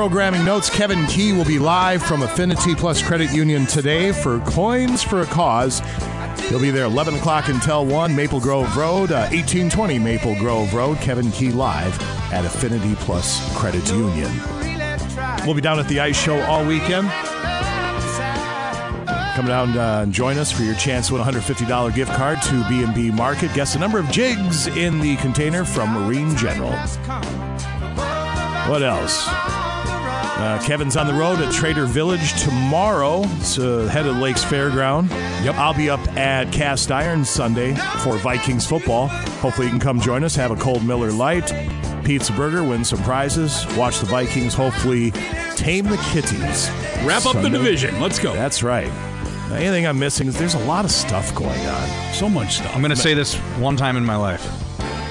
Programming 0.00 0.46
notes. 0.46 0.70
Kevin 0.70 1.04
Key 1.08 1.34
will 1.34 1.44
be 1.44 1.58
live 1.58 2.02
from 2.02 2.22
Affinity 2.22 2.74
Plus 2.74 3.02
Credit 3.02 3.30
Union 3.32 3.66
today 3.66 4.12
for 4.12 4.40
Coins 4.46 5.02
for 5.02 5.20
a 5.20 5.26
Cause. 5.26 5.82
He'll 6.48 6.58
be 6.58 6.70
there 6.70 6.86
11 6.86 7.16
o'clock 7.16 7.50
until 7.50 7.84
1, 7.84 8.16
Maple 8.16 8.40
Grove 8.40 8.74
Road, 8.78 9.12
uh, 9.12 9.28
1820 9.28 9.98
Maple 9.98 10.34
Grove 10.36 10.72
Road. 10.72 10.96
Kevin 11.02 11.30
Key 11.32 11.50
live 11.50 12.00
at 12.32 12.46
Affinity 12.46 12.94
Plus 12.94 13.54
Credit 13.54 13.86
Union. 13.90 14.32
We'll 15.44 15.54
be 15.54 15.60
down 15.60 15.78
at 15.78 15.86
the 15.86 16.00
Ice 16.00 16.18
Show 16.18 16.40
all 16.44 16.64
weekend. 16.64 17.06
Come 19.36 19.46
down 19.46 19.76
uh, 19.76 20.00
and 20.04 20.14
join 20.14 20.38
us 20.38 20.50
for 20.50 20.62
your 20.62 20.76
chance 20.76 21.08
to 21.08 21.12
win 21.12 21.22
a 21.22 21.26
$150 21.26 21.94
gift 21.94 22.12
card 22.12 22.40
to 22.40 22.66
B&B 22.70 23.10
Market. 23.10 23.52
Guess 23.52 23.74
the 23.74 23.78
number 23.78 23.98
of 23.98 24.10
jigs 24.10 24.66
in 24.66 24.98
the 25.00 25.16
container 25.16 25.62
from 25.62 25.92
Marine 25.92 26.34
General. 26.38 26.72
What 28.66 28.82
else? 28.82 29.59
Uh, 30.40 30.58
Kevin's 30.64 30.96
on 30.96 31.06
the 31.06 31.12
road 31.12 31.38
at 31.40 31.52
Trader 31.52 31.84
Village 31.84 32.32
tomorrow. 32.42 33.20
It's 33.36 33.58
uh, 33.58 33.86
head 33.88 34.06
of 34.06 34.16
Lakes 34.16 34.42
Fairground. 34.42 35.10
Yep. 35.44 35.54
I'll 35.56 35.74
be 35.74 35.90
up 35.90 36.00
at 36.16 36.50
Cast 36.50 36.90
Iron 36.90 37.26
Sunday 37.26 37.74
for 38.02 38.16
Vikings 38.16 38.66
football. 38.66 39.08
Hopefully, 39.42 39.66
you 39.66 39.70
can 39.70 39.80
come 39.80 40.00
join 40.00 40.24
us. 40.24 40.34
Have 40.36 40.50
a 40.50 40.56
cold 40.56 40.82
Miller 40.82 41.12
Lite, 41.12 41.52
pizza 42.06 42.32
burger, 42.32 42.64
win 42.64 42.86
some 42.86 43.02
prizes, 43.02 43.66
watch 43.76 43.98
the 44.00 44.06
Vikings. 44.06 44.54
Hopefully, 44.54 45.10
tame 45.56 45.84
the 45.84 45.98
kitties. 46.10 46.70
Wrap 47.04 47.26
up 47.26 47.34
the 47.42 47.50
division. 47.50 48.00
Let's 48.00 48.18
go. 48.18 48.32
That's 48.32 48.62
right. 48.62 48.90
Anything 49.52 49.86
I'm 49.86 49.98
missing 49.98 50.26
is 50.26 50.38
there's 50.38 50.54
a 50.54 50.64
lot 50.64 50.86
of 50.86 50.90
stuff 50.90 51.34
going 51.34 51.66
on. 51.66 52.14
So 52.14 52.30
much 52.30 52.54
stuff. 52.54 52.74
I'm 52.74 52.80
going 52.80 52.88
to 52.88 52.96
say 52.96 53.12
this 53.12 53.34
one 53.58 53.76
time 53.76 53.98
in 53.98 54.06
my 54.06 54.16
life. 54.16 54.48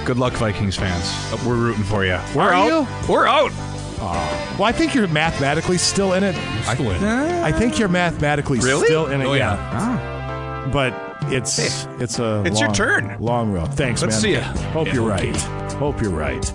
Good 0.06 0.18
luck, 0.18 0.34
Vikings 0.34 0.76
fans. 0.76 1.46
We're 1.46 1.56
rooting 1.56 1.84
for 1.84 2.04
you. 2.04 2.18
We're 2.36 2.46
Are 2.46 2.54
out. 2.54 2.68
you? 2.68 3.14
We're 3.14 3.28
out. 3.28 3.52
Well, 4.00 4.64
I 4.64 4.72
think 4.72 4.96
you're 4.96 5.08
mathematically 5.08 5.78
still 5.78 6.14
in 6.14 6.24
it. 6.24 6.36
Still 6.64 6.92
in. 6.92 7.04
I 7.04 7.52
think 7.52 7.78
you're 7.80 7.88
mathematically 7.90 8.60
Really? 8.60 8.86
still 8.86 9.08
in 9.08 9.22
it. 9.22 9.26
Oh, 9.26 9.34
yeah. 9.34 9.56
yeah. 9.56 9.70
Ah. 9.74 10.70
But 10.72 10.94
it's 11.32 11.60
it's 12.00 12.20
a 12.20 12.44
It's 12.46 12.60
your 12.60 12.70
long- 12.70 12.76
turn. 12.76 13.18
Long 13.20 13.52
road. 13.52 13.74
Thanks, 13.74 14.02
Let's 14.02 14.16
man. 14.16 14.22
see 14.22 14.34
ya. 14.34 14.42
Hope 14.72 14.88
Yeah, 14.88 14.94
you're 14.96 15.08
right. 15.08 15.36
Hope 15.74 16.02
you're 16.02 16.12
right. 16.12 16.46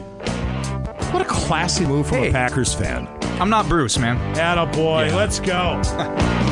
What 1.12 1.22
a 1.22 1.26
classy 1.26 1.84
move 1.86 2.06
from 2.06 2.18
Hey. 2.18 2.28
a 2.30 2.32
Packers 2.32 2.72
fan. 2.74 3.08
I'm 3.40 3.50
not 3.50 3.68
Bruce, 3.68 3.98
man. 3.98 4.16
Atta 4.38 4.66
boy. 4.66 5.10
Let's 5.14 5.40
go. 5.40 5.80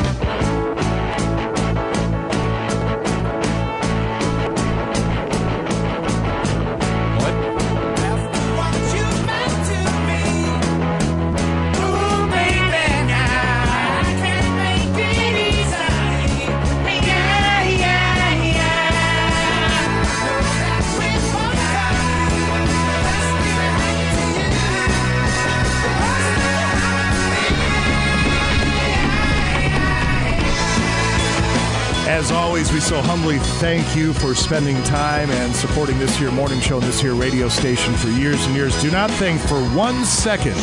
we 32.72 32.80
so 32.80 33.02
humbly 33.02 33.38
thank 33.60 33.94
you 33.94 34.14
for 34.14 34.34
spending 34.34 34.82
time 34.84 35.30
and 35.30 35.54
supporting 35.54 35.98
this 35.98 36.16
here 36.16 36.30
morning 36.30 36.58
show 36.60 36.78
and 36.78 36.86
this 36.86 37.00
here 37.00 37.14
radio 37.14 37.46
station 37.48 37.92
for 37.94 38.08
years 38.08 38.46
and 38.46 38.54
years. 38.54 38.80
Do 38.80 38.90
not 38.90 39.10
think 39.10 39.40
for 39.42 39.60
one 39.76 40.04
second 40.04 40.56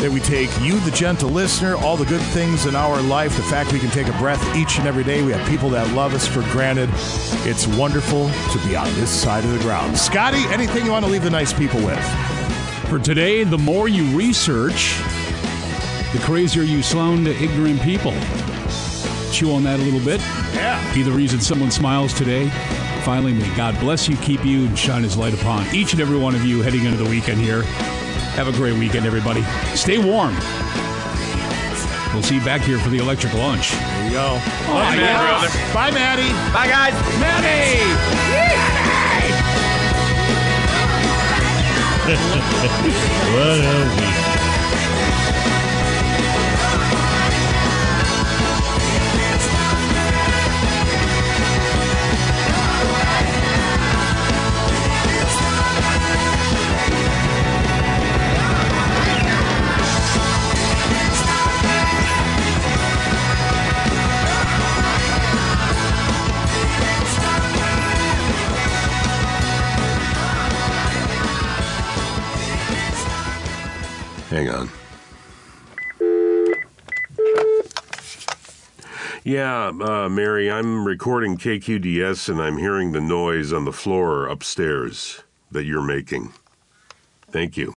that 0.00 0.10
we 0.10 0.18
take 0.20 0.48
you, 0.60 0.80
the 0.80 0.90
gentle 0.90 1.30
listener, 1.30 1.76
all 1.76 1.96
the 1.96 2.06
good 2.06 2.20
things 2.32 2.66
in 2.66 2.74
our 2.74 3.00
life, 3.02 3.36
the 3.36 3.42
fact 3.44 3.72
we 3.72 3.78
can 3.78 3.90
take 3.90 4.08
a 4.08 4.18
breath 4.18 4.42
each 4.56 4.78
and 4.78 4.88
every 4.88 5.04
day. 5.04 5.22
We 5.22 5.30
have 5.32 5.48
people 5.48 5.68
that 5.70 5.92
love 5.94 6.12
us 6.12 6.26
for 6.26 6.42
granted. 6.50 6.90
It's 7.46 7.68
wonderful 7.68 8.28
to 8.28 8.58
be 8.66 8.74
on 8.74 8.92
this 8.94 9.10
side 9.10 9.44
of 9.44 9.52
the 9.52 9.60
ground. 9.60 9.96
Scotty, 9.96 10.42
anything 10.48 10.84
you 10.84 10.90
want 10.90 11.04
to 11.04 11.10
leave 11.10 11.22
the 11.22 11.30
nice 11.30 11.52
people 11.52 11.78
with? 11.84 12.02
For 12.88 12.98
today, 12.98 13.44
the 13.44 13.58
more 13.58 13.86
you 13.88 14.16
research, 14.16 14.98
the 16.12 16.20
crazier 16.22 16.62
you 16.62 16.82
sound 16.82 17.26
to 17.26 17.36
ignorant 17.36 17.80
people. 17.82 18.14
Chew 19.32 19.52
on 19.52 19.62
that 19.64 19.78
a 19.78 19.82
little 19.82 20.00
bit. 20.00 20.20
Yeah. 20.54 20.78
Be 20.94 21.02
the 21.02 21.12
reason 21.12 21.40
someone 21.40 21.70
smiles 21.70 22.12
today. 22.12 22.48
Finally, 23.04 23.32
may 23.34 23.54
God 23.56 23.78
bless 23.80 24.08
you, 24.08 24.16
keep 24.18 24.44
you, 24.44 24.66
and 24.66 24.78
shine 24.78 25.02
his 25.02 25.16
light 25.16 25.34
upon 25.34 25.66
each 25.74 25.92
and 25.92 26.00
every 26.00 26.18
one 26.18 26.34
of 26.34 26.44
you 26.44 26.62
heading 26.62 26.84
into 26.84 26.96
the 27.02 27.08
weekend 27.08 27.40
here. 27.40 27.62
Have 28.34 28.48
a 28.48 28.52
great 28.52 28.78
weekend, 28.78 29.06
everybody. 29.06 29.42
Stay 29.74 29.98
warm. 29.98 30.34
We'll 32.12 32.22
see 32.22 32.36
you 32.36 32.44
back 32.44 32.62
here 32.62 32.78
for 32.78 32.88
the 32.88 32.98
electric 32.98 33.32
lunch. 33.34 33.70
There 33.70 34.04
you 34.06 34.10
go. 34.12 34.38
Oh, 34.40 34.74
Love 34.74 34.94
you, 34.94 35.00
yeah. 35.00 35.38
brother. 35.40 35.48
Bye, 35.74 35.90
Maddie. 35.92 36.32
Bye, 36.52 36.68
guys. 36.68 36.94
Maddie! 37.20 37.84
what 42.08 43.60
a 43.60 44.00
week. 44.00 44.17
Yeah, 79.28 79.72
uh, 79.78 80.08
Mary, 80.08 80.50
I'm 80.50 80.86
recording 80.86 81.36
KQDS 81.36 82.30
and 82.30 82.40
I'm 82.40 82.56
hearing 82.56 82.92
the 82.92 83.00
noise 83.02 83.52
on 83.52 83.66
the 83.66 83.74
floor 83.74 84.26
upstairs 84.26 85.22
that 85.50 85.66
you're 85.66 85.82
making. 85.82 86.32
Thank 87.30 87.58
you. 87.58 87.74